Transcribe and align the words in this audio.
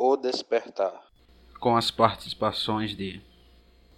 O 0.00 0.16
Despertar. 0.16 0.92
Com 1.58 1.76
as 1.76 1.90
participações 1.90 2.96
de 2.96 3.20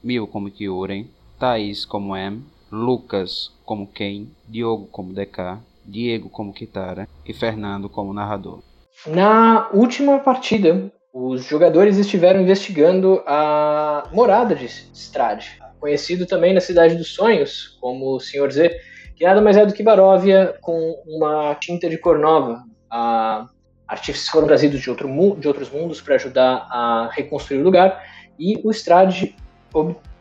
Mil 0.02 0.26
como 0.26 0.50
Kyuren, 0.50 1.10
Thaís 1.38 1.84
como 1.84 2.16
M, 2.16 2.42
Lucas 2.72 3.52
como 3.66 3.86
Ken, 3.86 4.26
Diogo 4.48 4.86
como 4.86 5.12
DK, 5.12 5.58
Diego 5.84 6.30
como 6.30 6.54
Kitara 6.54 7.06
e 7.26 7.34
Fernando 7.34 7.90
como 7.90 8.14
narrador. 8.14 8.62
Na 9.06 9.68
última 9.74 10.18
partida, 10.20 10.90
os 11.12 11.44
jogadores 11.44 11.98
estiveram 11.98 12.40
investigando 12.40 13.22
a 13.26 14.08
morada 14.10 14.54
de 14.54 14.64
Strade, 14.64 15.60
conhecido 15.78 16.24
também 16.24 16.54
na 16.54 16.62
Cidade 16.62 16.94
dos 16.94 17.14
Sonhos 17.14 17.76
como 17.78 18.16
o 18.16 18.20
Sr. 18.20 18.50
Z, 18.50 18.80
que 19.14 19.26
nada 19.26 19.42
mais 19.42 19.58
é 19.58 19.66
do 19.66 19.74
que 19.74 19.82
Baróvia 19.82 20.56
com 20.62 20.94
uma 21.06 21.54
tinta 21.56 21.90
de 21.90 21.98
cor 21.98 22.18
nova. 22.18 22.64
A 22.90 23.46
artífices 23.90 24.28
foram 24.28 24.46
trazidos 24.46 24.80
de, 24.80 24.88
outro, 24.88 25.08
de 25.38 25.48
outros 25.48 25.68
mundos 25.68 26.00
para 26.00 26.14
ajudar 26.14 26.66
a 26.70 27.10
reconstruir 27.12 27.58
o 27.58 27.64
lugar, 27.64 28.02
e 28.38 28.60
o 28.64 28.70
Strade 28.70 29.34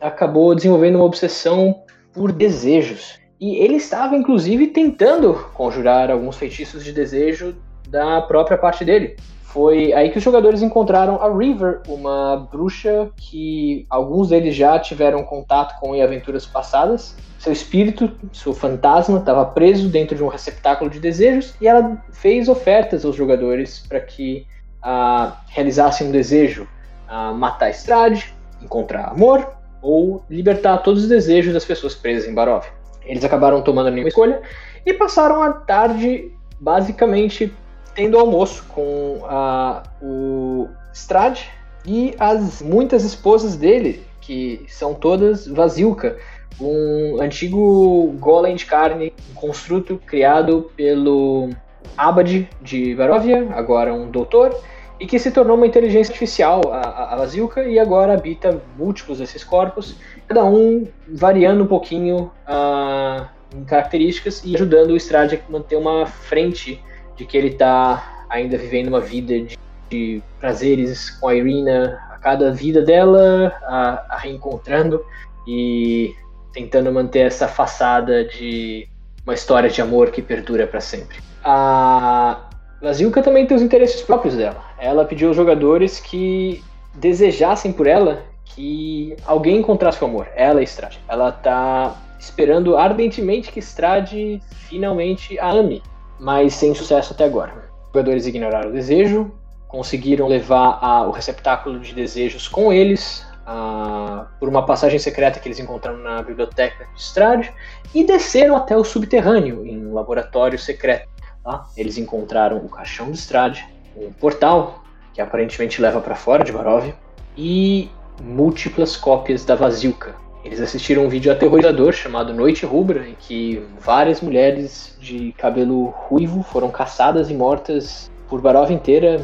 acabou 0.00 0.54
desenvolvendo 0.54 0.96
uma 0.96 1.04
obsessão 1.04 1.82
por 2.12 2.32
desejos. 2.32 3.18
E 3.40 3.56
ele 3.56 3.76
estava, 3.76 4.16
inclusive, 4.16 4.66
tentando 4.66 5.32
conjurar 5.54 6.10
alguns 6.10 6.36
feitiços 6.36 6.84
de 6.84 6.92
desejo 6.92 7.56
da 7.88 8.20
própria 8.20 8.58
parte 8.58 8.84
dele. 8.84 9.16
Foi 9.52 9.92
aí 9.92 10.10
que 10.10 10.18
os 10.18 10.22
jogadores 10.22 10.62
encontraram 10.62 11.20
a 11.20 11.28
River, 11.28 11.80
uma 11.88 12.48
bruxa 12.52 13.10
que 13.16 13.84
alguns 13.90 14.28
deles 14.28 14.54
já 14.54 14.78
tiveram 14.78 15.24
contato 15.24 15.78
com 15.80 15.92
em 15.92 16.00
aventuras 16.00 16.46
passadas. 16.46 17.16
Seu 17.36 17.52
espírito, 17.52 18.12
seu 18.32 18.54
fantasma, 18.54 19.18
estava 19.18 19.44
preso 19.44 19.88
dentro 19.88 20.14
de 20.14 20.22
um 20.22 20.28
receptáculo 20.28 20.88
de 20.88 21.00
desejos 21.00 21.52
e 21.60 21.66
ela 21.66 22.00
fez 22.12 22.48
ofertas 22.48 23.04
aos 23.04 23.16
jogadores 23.16 23.84
para 23.88 23.98
que 23.98 24.46
uh, 24.84 25.32
realizassem 25.48 26.06
um 26.06 26.12
desejo: 26.12 26.68
uh, 27.08 27.34
matar 27.34 27.70
Estrade, 27.70 28.32
encontrar 28.62 29.08
amor 29.08 29.50
ou 29.82 30.22
libertar 30.30 30.78
todos 30.78 31.02
os 31.02 31.08
desejos 31.08 31.52
das 31.52 31.64
pessoas 31.64 31.96
presas 31.96 32.28
em 32.28 32.34
Barov. 32.34 32.66
Eles 33.04 33.24
acabaram 33.24 33.62
tomando 33.62 33.90
nenhuma 33.90 34.10
escolha 34.10 34.42
e 34.86 34.92
passaram 34.92 35.42
a 35.42 35.52
tarde 35.52 36.30
basicamente 36.60 37.52
tendo 38.00 38.18
almoço 38.18 38.64
com 38.68 39.20
a, 39.26 39.82
o 40.00 40.66
Strad 40.90 41.38
e 41.84 42.14
as 42.18 42.62
muitas 42.62 43.04
esposas 43.04 43.56
dele, 43.56 44.02
que 44.22 44.64
são 44.68 44.94
todas 44.94 45.46
Vasilka, 45.46 46.16
um 46.58 47.20
antigo 47.20 48.14
golem 48.18 48.56
de 48.56 48.64
carne, 48.64 49.12
um 49.30 49.34
construto 49.34 50.00
criado 50.06 50.70
pelo 50.74 51.50
Abad 51.94 52.48
de 52.62 52.94
Varovia, 52.94 53.46
agora 53.52 53.92
um 53.92 54.10
doutor, 54.10 54.58
e 54.98 55.04
que 55.04 55.18
se 55.18 55.30
tornou 55.30 55.58
uma 55.58 55.66
inteligência 55.66 56.10
artificial, 56.10 56.62
a, 56.72 57.12
a 57.12 57.16
Vasilka, 57.16 57.64
e 57.64 57.78
agora 57.78 58.14
habita 58.14 58.62
múltiplos 58.78 59.18
desses 59.18 59.44
corpos, 59.44 59.94
cada 60.26 60.42
um 60.42 60.88
variando 61.06 61.64
um 61.64 61.66
pouquinho 61.66 62.32
uh, 62.48 63.26
em 63.54 63.62
características 63.62 64.42
e 64.42 64.54
ajudando 64.54 64.92
o 64.92 64.96
Strad 64.96 65.34
a 65.34 65.52
manter 65.52 65.76
uma 65.76 66.06
frente 66.06 66.82
de 67.20 67.26
que 67.26 67.36
ele 67.36 67.48
está 67.48 68.24
ainda 68.30 68.56
vivendo 68.56 68.88
uma 68.88 69.00
vida 69.00 69.38
de, 69.40 69.58
de, 69.90 70.22
prazeres 70.40 71.10
com 71.10 71.28
a 71.28 71.34
Irina, 71.34 72.00
a 72.10 72.16
cada 72.16 72.50
vida 72.50 72.80
dela, 72.80 73.52
a, 73.62 74.06
a 74.08 74.16
reencontrando 74.16 75.04
e 75.46 76.14
tentando 76.50 76.90
manter 76.90 77.26
essa 77.26 77.46
façada 77.46 78.24
de 78.24 78.88
uma 79.22 79.34
história 79.34 79.68
de 79.68 79.82
amor 79.82 80.10
que 80.10 80.22
perdura 80.22 80.66
para 80.66 80.80
sempre. 80.80 81.18
A 81.44 82.48
Vasilka 82.80 83.22
também 83.22 83.46
tem 83.46 83.54
os 83.54 83.62
interesses 83.62 84.00
próprios 84.00 84.34
dela. 84.34 84.64
Ela 84.78 85.04
pediu 85.04 85.28
aos 85.28 85.36
jogadores 85.36 86.00
que 86.00 86.64
desejassem 86.94 87.70
por 87.70 87.86
ela 87.86 88.22
que 88.46 89.14
alguém 89.26 89.58
encontrasse 89.58 90.02
o 90.02 90.06
amor, 90.06 90.26
ela 90.34 90.62
e 90.62 90.64
Strade. 90.64 90.98
Ela 91.06 91.30
tá 91.30 91.94
esperando 92.18 92.78
ardentemente 92.78 93.52
que 93.52 93.58
Strade 93.58 94.40
finalmente 94.70 95.38
a 95.38 95.50
ame 95.50 95.82
mas 96.20 96.54
sem 96.54 96.74
sucesso 96.74 97.14
até 97.14 97.24
agora. 97.24 97.52
Os 97.86 97.92
jogadores 97.94 98.26
ignoraram 98.26 98.68
o 98.68 98.72
desejo, 98.72 99.32
conseguiram 99.66 100.28
levar 100.28 100.78
a, 100.82 101.02
o 101.02 101.10
receptáculo 101.10 101.80
de 101.80 101.94
desejos 101.94 102.46
com 102.46 102.72
eles 102.72 103.26
a, 103.46 104.26
por 104.38 104.48
uma 104.48 104.66
passagem 104.66 104.98
secreta 104.98 105.40
que 105.40 105.48
eles 105.48 105.58
encontraram 105.58 105.98
na 105.98 106.22
biblioteca 106.22 106.86
de 106.94 107.00
Strade 107.00 107.52
e 107.94 108.04
desceram 108.04 108.56
até 108.56 108.76
o 108.76 108.84
subterrâneo, 108.84 109.66
em 109.66 109.86
um 109.86 109.94
laboratório 109.94 110.58
secreto. 110.58 111.08
Lá, 111.44 111.66
eles 111.76 111.96
encontraram 111.96 112.58
o 112.58 112.68
caixão 112.68 113.10
de 113.10 113.18
Strade, 113.18 113.66
um 113.96 114.12
portal 114.12 114.84
que 115.14 115.20
aparentemente 115.20 115.80
leva 115.80 116.00
para 116.00 116.14
fora 116.14 116.44
de 116.44 116.52
Barovia 116.52 116.94
e 117.36 117.90
múltiplas 118.22 118.96
cópias 118.96 119.44
da 119.44 119.54
Vasilka, 119.54 120.14
eles 120.44 120.60
assistiram 120.60 121.04
um 121.04 121.08
vídeo 121.08 121.30
aterrorizador 121.30 121.92
chamado 121.92 122.32
Noite 122.32 122.64
Rubra, 122.64 123.06
em 123.06 123.14
que 123.18 123.62
várias 123.78 124.20
mulheres 124.20 124.96
de 125.00 125.32
cabelo 125.32 125.86
ruivo 125.88 126.42
foram 126.42 126.70
caçadas 126.70 127.30
e 127.30 127.34
mortas 127.34 128.10
por 128.28 128.40
Barova 128.40 128.72
inteira 128.72 129.20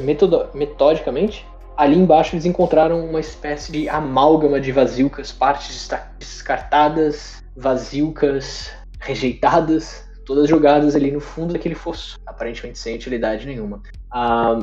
metodicamente. 0.54 1.47
Ali 1.77 1.97
embaixo 1.97 2.34
eles 2.34 2.44
encontraram 2.44 3.04
uma 3.04 3.21
espécie 3.21 3.72
de 3.72 3.88
amálgama 3.88 4.60
de 4.60 4.72
vasilcas, 4.72 5.32
partes 5.32 5.88
descartadas, 6.19 7.43
vasilcas 7.56 8.71
rejeitadas, 8.98 10.06
todas 10.25 10.48
jogadas 10.48 10.97
ali 10.97 11.10
no 11.10 11.21
fundo 11.21 11.53
daquele 11.53 11.75
fosso, 11.75 12.19
aparentemente 12.27 12.78
sem 12.78 12.94
utilidade 12.94 13.47
nenhuma. 13.47 13.81
Ah, 14.10 14.59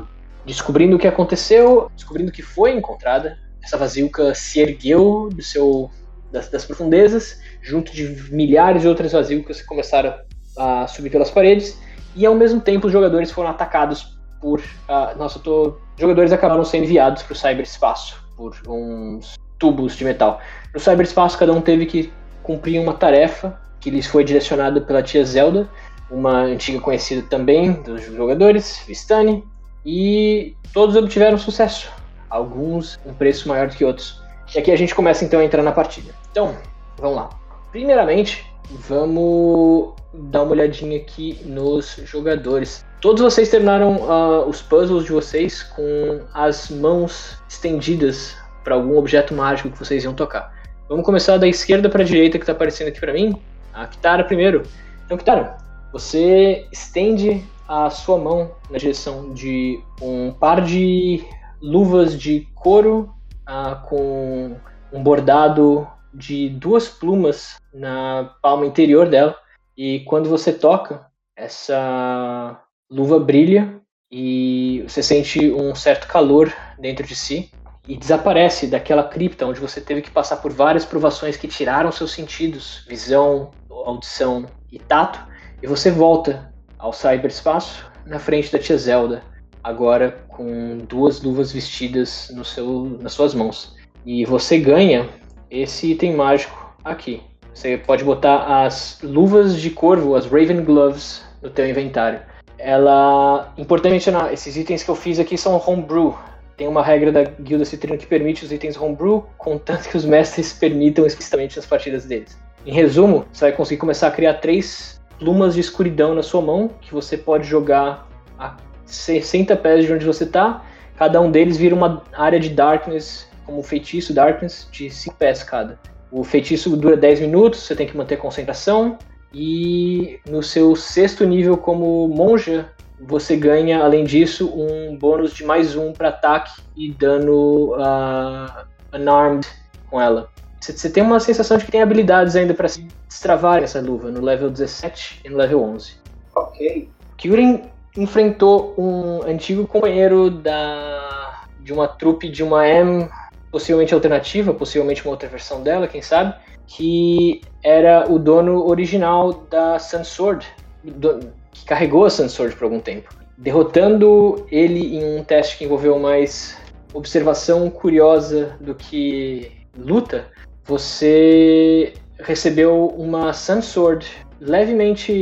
descobrindo 0.45 0.95
o 0.97 0.99
que 0.99 1.07
aconteceu, 1.07 1.89
descobrindo 1.95 2.31
que 2.31 2.41
foi 2.41 2.75
encontrada, 2.75 3.37
essa 3.63 3.77
vasilca 3.77 4.35
se 4.35 4.59
ergueu 4.59 5.29
do 5.33 5.41
seu 5.41 5.89
das, 6.33 6.49
das 6.49 6.65
profundezas, 6.65 7.39
junto 7.61 7.93
de 7.93 8.33
milhares 8.33 8.81
de 8.81 8.87
outras 8.87 9.11
vasilcas 9.11 9.61
que 9.61 9.67
começaram 9.67 10.15
a 10.57 10.87
subir 10.87 11.11
pelas 11.11 11.29
paredes, 11.29 11.79
e 12.15 12.25
ao 12.25 12.35
mesmo 12.35 12.59
tempo 12.59 12.87
os 12.87 12.93
jogadores 12.93 13.31
foram 13.31 13.49
atacados 13.49 14.17
por. 14.41 14.59
Uh, 14.59 15.17
nossa, 15.17 15.39
tô, 15.39 15.77
jogadores 15.97 16.33
acabaram 16.33 16.65
sendo 16.65 16.83
enviados 16.83 17.23
para 17.23 17.33
o 17.33 17.35
cyberespaço 17.35 18.21
por 18.35 18.55
uns 18.67 19.35
tubos 19.59 19.95
de 19.95 20.03
metal. 20.03 20.41
No 20.73 20.79
cyberespaço, 20.79 21.37
cada 21.37 21.53
um 21.53 21.61
teve 21.61 21.85
que 21.85 22.11
cumprir 22.41 22.79
uma 22.81 22.93
tarefa 22.93 23.57
que 23.79 23.89
lhes 23.89 24.07
foi 24.07 24.23
direcionada 24.23 24.81
pela 24.81 25.01
tia 25.03 25.23
Zelda, 25.23 25.69
uma 26.09 26.41
antiga 26.41 26.79
conhecida 26.79 27.25
também 27.29 27.71
dos 27.71 28.03
jogadores, 28.05 28.83
Vistani, 28.87 29.43
e 29.85 30.55
todos 30.73 30.95
obtiveram 30.95 31.37
sucesso. 31.37 31.91
Alguns 32.29 32.99
um 33.05 33.13
preço 33.13 33.47
maior 33.47 33.67
do 33.67 33.75
que 33.75 33.85
outros. 33.85 34.21
E 34.53 34.59
aqui 34.59 34.71
a 34.71 34.75
gente 34.75 34.93
começa 34.93 35.23
então 35.23 35.39
a 35.39 35.43
entrar 35.43 35.63
na 35.63 35.71
partida. 35.71 36.22
Então, 36.33 36.57
vamos 36.97 37.15
lá. 37.15 37.29
Primeiramente, 37.71 38.51
vamos 38.71 39.93
dar 40.11 40.41
uma 40.41 40.53
olhadinha 40.53 40.97
aqui 40.97 41.39
nos 41.45 42.01
jogadores. 42.05 42.83
Todos 42.99 43.21
vocês 43.21 43.49
terminaram 43.49 43.97
uh, 43.97 44.49
os 44.49 44.59
puzzles 44.59 45.05
de 45.05 45.11
vocês 45.11 45.61
com 45.61 46.21
as 46.33 46.71
mãos 46.71 47.37
estendidas 47.47 48.35
para 48.63 48.73
algum 48.73 48.97
objeto 48.97 49.31
mágico 49.31 49.69
que 49.69 49.77
vocês 49.77 50.03
iam 50.03 50.15
tocar. 50.15 50.51
Vamos 50.89 51.05
começar 51.05 51.37
da 51.37 51.47
esquerda 51.47 51.87
para 51.87 52.01
a 52.01 52.05
direita 52.05 52.39
que 52.39 52.43
está 52.43 52.53
aparecendo 52.53 52.87
aqui 52.87 52.99
para 52.99 53.13
mim. 53.13 53.39
A 53.71 53.85
Kitara 53.85 54.23
primeiro. 54.23 54.63
Então, 55.05 55.19
Kitara, 55.19 55.59
você 55.91 56.65
estende 56.71 57.45
a 57.67 57.91
sua 57.91 58.17
mão 58.17 58.53
na 58.71 58.79
direção 58.79 59.35
de 59.35 59.79
um 60.01 60.31
par 60.31 60.61
de 60.61 61.23
luvas 61.61 62.19
de 62.19 62.47
couro 62.55 63.13
ah, 63.45 63.83
com 63.87 64.55
um 64.91 65.03
bordado 65.03 65.87
de 66.13 66.49
duas 66.49 66.87
plumas 66.87 67.57
na 67.73 68.35
palma 68.41 68.65
interior 68.65 69.09
dela. 69.09 69.35
E 69.75 70.01
quando 70.01 70.29
você 70.29 70.53
toca, 70.53 71.05
essa 71.35 72.61
luva 72.89 73.19
brilha 73.19 73.81
e 74.11 74.83
você 74.87 75.01
sente 75.01 75.51
um 75.51 75.73
certo 75.73 76.07
calor 76.07 76.53
dentro 76.77 77.05
de 77.05 77.15
si 77.15 77.49
e 77.87 77.97
desaparece 77.97 78.67
daquela 78.67 79.03
cripta 79.03 79.45
onde 79.45 79.59
você 79.59 79.81
teve 79.81 80.01
que 80.01 80.11
passar 80.11 80.37
por 80.37 80.51
várias 80.51 80.85
provações 80.85 81.35
que 81.35 81.47
tiraram 81.47 81.91
seus 81.91 82.11
sentidos, 82.11 82.85
visão, 82.87 83.51
audição 83.69 84.45
e 84.71 84.79
tato, 84.79 85.19
e 85.61 85.67
você 85.67 85.91
volta 85.91 86.53
ao 86.77 86.93
cyberespaço 86.93 87.85
na 88.05 88.19
frente 88.19 88.51
da 88.51 88.59
tia 88.59 88.77
Zelda. 88.77 89.23
agora 89.63 90.23
com 90.27 90.79
duas 90.89 91.21
luvas 91.21 91.51
vestidas 91.51 92.29
no 92.35 92.43
seu, 92.43 92.97
nas 93.01 93.13
suas 93.13 93.33
mãos. 93.33 93.75
E 94.05 94.25
você 94.25 94.59
ganha 94.59 95.09
esse 95.53 95.91
item 95.91 96.15
mágico 96.15 96.73
aqui. 96.83 97.21
Você 97.53 97.77
pode 97.77 98.03
botar 98.03 98.65
as 98.65 98.97
luvas 99.03 99.61
de 99.61 99.69
corvo, 99.69 100.15
as 100.15 100.25
Raven 100.25 100.63
Gloves, 100.63 101.23
no 101.41 101.49
teu 101.49 101.69
inventário. 101.69 102.19
Ela, 102.57 103.53
importante 103.57 103.91
mencionar, 103.91 104.33
esses 104.33 104.57
itens 104.57 104.83
que 104.83 104.89
eu 104.89 104.95
fiz 104.95 105.19
aqui 105.19 105.37
são 105.37 105.61
homebrew. 105.63 106.15
Tem 106.57 106.67
uma 106.67 106.81
regra 106.81 107.11
da 107.11 107.23
Guilda 107.23 107.65
Citrino 107.65 107.97
que 107.97 108.07
permite 108.07 108.43
os 108.43 108.51
itens 108.51 108.79
homebrew, 108.79 109.25
contanto 109.37 109.89
que 109.89 109.97
os 109.97 110.05
mestres 110.05 110.53
permitam 110.53 111.05
explicitamente 111.05 111.55
nas 111.55 111.65
partidas 111.65 112.05
deles. 112.05 112.37
Em 112.65 112.73
resumo, 112.73 113.25
você 113.31 113.45
vai 113.45 113.51
conseguir 113.51 113.79
começar 113.79 114.07
a 114.07 114.11
criar 114.11 114.35
três 114.35 115.01
plumas 115.19 115.53
de 115.53 115.59
escuridão 115.59 116.15
na 116.15 116.23
sua 116.23 116.41
mão, 116.41 116.71
que 116.81 116.93
você 116.93 117.17
pode 117.17 117.45
jogar 117.45 118.07
a 118.39 118.55
60 118.85 119.55
pés 119.57 119.85
de 119.85 119.93
onde 119.93 120.05
você 120.05 120.23
está. 120.23 120.63
Cada 120.95 121.19
um 121.21 121.29
deles 121.29 121.57
vira 121.57 121.75
uma 121.75 122.03
área 122.13 122.39
de 122.39 122.49
darkness, 122.49 123.27
como 123.45 123.61
feitiço 123.63 124.13
darkness, 124.13 124.67
de 124.71 124.89
5 124.89 125.15
pés 125.15 125.43
cada. 125.43 125.79
O 126.11 126.23
feitiço 126.23 126.75
dura 126.77 126.95
10 126.95 127.21
minutos, 127.21 127.61
você 127.61 127.75
tem 127.75 127.87
que 127.87 127.97
manter 127.97 128.17
concentração. 128.17 128.97
E 129.33 130.19
no 130.29 130.43
seu 130.43 130.75
sexto 130.75 131.25
nível 131.25 131.57
como 131.57 132.07
monja, 132.07 132.69
você 132.99 133.35
ganha, 133.35 133.83
além 133.83 134.03
disso, 134.03 134.53
um 134.55 134.95
bônus 134.95 135.33
de 135.33 135.43
mais 135.43 135.75
um 135.75 135.91
para 135.91 136.09
ataque 136.09 136.61
e 136.75 136.91
dano 136.91 137.73
uh, 137.73 138.65
unarmed 138.93 139.47
com 139.89 139.99
ela. 139.99 140.29
Você 140.61 140.89
tem 140.89 141.03
uma 141.03 141.19
sensação 141.19 141.57
de 141.57 141.65
que 141.65 141.71
tem 141.71 141.81
habilidades 141.81 142.35
ainda 142.35 142.53
para 142.53 142.69
se 142.69 142.87
destravar 143.07 143.61
essa 143.61 143.81
luva 143.81 144.09
no 144.09 144.21
level 144.21 144.49
17 144.49 145.21
e 145.25 145.29
no 145.29 145.37
level 145.37 145.61
11. 145.61 145.97
Ok. 146.35 146.89
Kyurin 147.17 147.63
enfrentou 147.97 148.73
um 148.77 149.23
antigo 149.23 149.67
companheiro 149.67 150.29
da 150.29 151.43
de 151.59 151.71
uma 151.73 151.87
trupe 151.87 152.29
de 152.29 152.43
uma 152.43 152.67
M, 152.67 153.09
possivelmente 153.53 153.93
alternativa, 153.93 154.51
possivelmente 154.51 155.05
uma 155.05 155.11
outra 155.11 155.29
versão 155.29 155.61
dela, 155.61 155.87
quem 155.87 156.01
sabe, 156.01 156.33
que 156.65 157.39
era 157.61 158.11
o 158.11 158.17
dono 158.17 158.67
original 158.67 159.31
da 159.47 159.77
Sun 159.77 160.03
Sword, 160.03 160.47
do, 160.83 161.19
que 161.51 161.63
carregou 161.63 162.03
a 162.03 162.09
Sun 162.09 162.27
Sword 162.27 162.55
por 162.55 162.63
algum 162.63 162.79
tempo. 162.79 163.13
Derrotando 163.37 164.47
ele 164.49 164.97
em 164.97 165.19
um 165.19 165.23
teste 165.23 165.59
que 165.59 165.65
envolveu 165.65 165.99
mais 165.99 166.57
observação 166.95 167.69
curiosa 167.69 168.57
do 168.59 168.73
que 168.73 169.51
luta, 169.77 170.25
você 170.65 171.93
recebeu 172.19 172.87
uma 172.97 173.33
Sun 173.33 173.61
Sword 173.61 174.07
levemente 174.41 175.13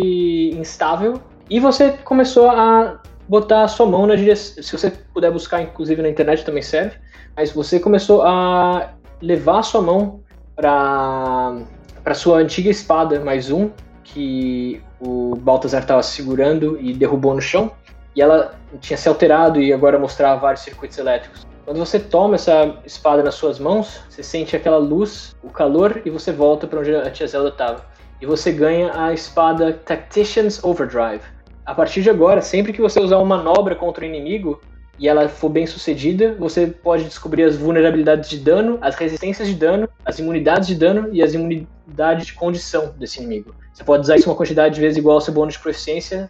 instável 0.58 1.22
e 1.50 1.60
você 1.60 1.92
começou 2.06 2.50
a 2.50 3.02
botar 3.28 3.64
a 3.64 3.68
sua 3.68 3.86
mão 3.86 4.08
na 4.08 4.16
direção. 4.16 4.64
Se 4.64 4.72
você 4.72 4.90
puder 5.14 5.32
buscar, 5.32 5.62
inclusive 5.62 6.02
na 6.02 6.08
internet 6.08 6.46
também 6.46 6.64
serve. 6.64 6.96
Mas 7.36 7.52
você 7.52 7.80
começou 7.80 8.24
a 8.24 8.94
levar 9.22 9.64
sua 9.64 9.82
mão 9.82 10.22
para 10.56 11.58
para 12.04 12.16
sua 12.16 12.38
antiga 12.40 12.70
espada 12.70 13.20
mais 13.20 13.52
um 13.52 13.70
que 14.04 14.82
o 15.00 15.36
Baltazar 15.36 15.82
estava 15.82 16.02
segurando 16.02 16.78
e 16.82 16.94
derrubou 16.94 17.36
no 17.36 17.42
chão 17.42 17.72
e 18.16 18.22
ela 18.22 18.56
tinha 18.80 18.98
se 18.98 19.08
alterado 19.08 19.62
e 19.62 19.72
agora 19.72 19.98
mostrava 20.00 20.40
vários 20.40 20.64
circuitos 20.64 20.98
elétricos. 20.98 21.46
Quando 21.64 21.78
você 21.78 22.00
toma 22.00 22.36
essa 22.36 22.76
espada 22.86 23.24
nas 23.24 23.36
suas 23.36 23.60
mãos, 23.60 24.02
você 24.10 24.24
sente 24.24 24.56
aquela 24.56 24.78
luz, 24.78 25.36
o 25.44 25.50
calor 25.50 26.02
e 26.04 26.10
você 26.10 26.32
volta 26.32 26.68
para 26.68 26.80
onde 26.80 26.94
a 26.94 27.10
tia 27.12 27.28
Zelda 27.28 27.50
estava. 27.50 27.86
E 28.20 28.26
você 28.26 28.52
ganha 28.52 28.92
a 28.94 29.14
espada 29.14 29.74
Tactician's 29.86 30.64
Overdrive. 30.64 31.22
A 31.66 31.74
partir 31.74 32.02
de 32.02 32.10
agora, 32.10 32.42
sempre 32.42 32.74
que 32.74 32.82
você 32.82 33.00
usar 33.00 33.18
uma 33.18 33.38
manobra 33.38 33.76
contra 33.76 34.04
o 34.04 34.08
inimigo, 34.08 34.60
e 35.02 35.08
ela 35.08 35.28
for 35.28 35.50
bem 35.50 35.66
sucedida, 35.66 36.36
você 36.38 36.68
pode 36.68 37.06
descobrir 37.06 37.42
as 37.42 37.56
vulnerabilidades 37.56 38.30
de 38.30 38.38
dano, 38.38 38.78
as 38.82 38.94
resistências 38.94 39.48
de 39.48 39.56
dano, 39.56 39.90
as 40.06 40.20
imunidades 40.20 40.68
de 40.68 40.76
dano 40.76 41.10
e 41.12 41.24
as 41.24 41.34
imunidades 41.34 42.28
de 42.28 42.34
condição 42.34 42.94
desse 43.00 43.18
inimigo. 43.18 43.56
Você 43.74 43.84
pode 43.84 44.04
usar 44.04 44.18
isso 44.18 44.30
uma 44.30 44.36
quantidade 44.36 44.76
de 44.76 44.80
vezes 44.80 45.00
igual 45.00 45.16
ao 45.16 45.22
seu 45.22 45.34
bônus 45.34 45.56
de 45.56 45.60
proficiência 45.60 46.30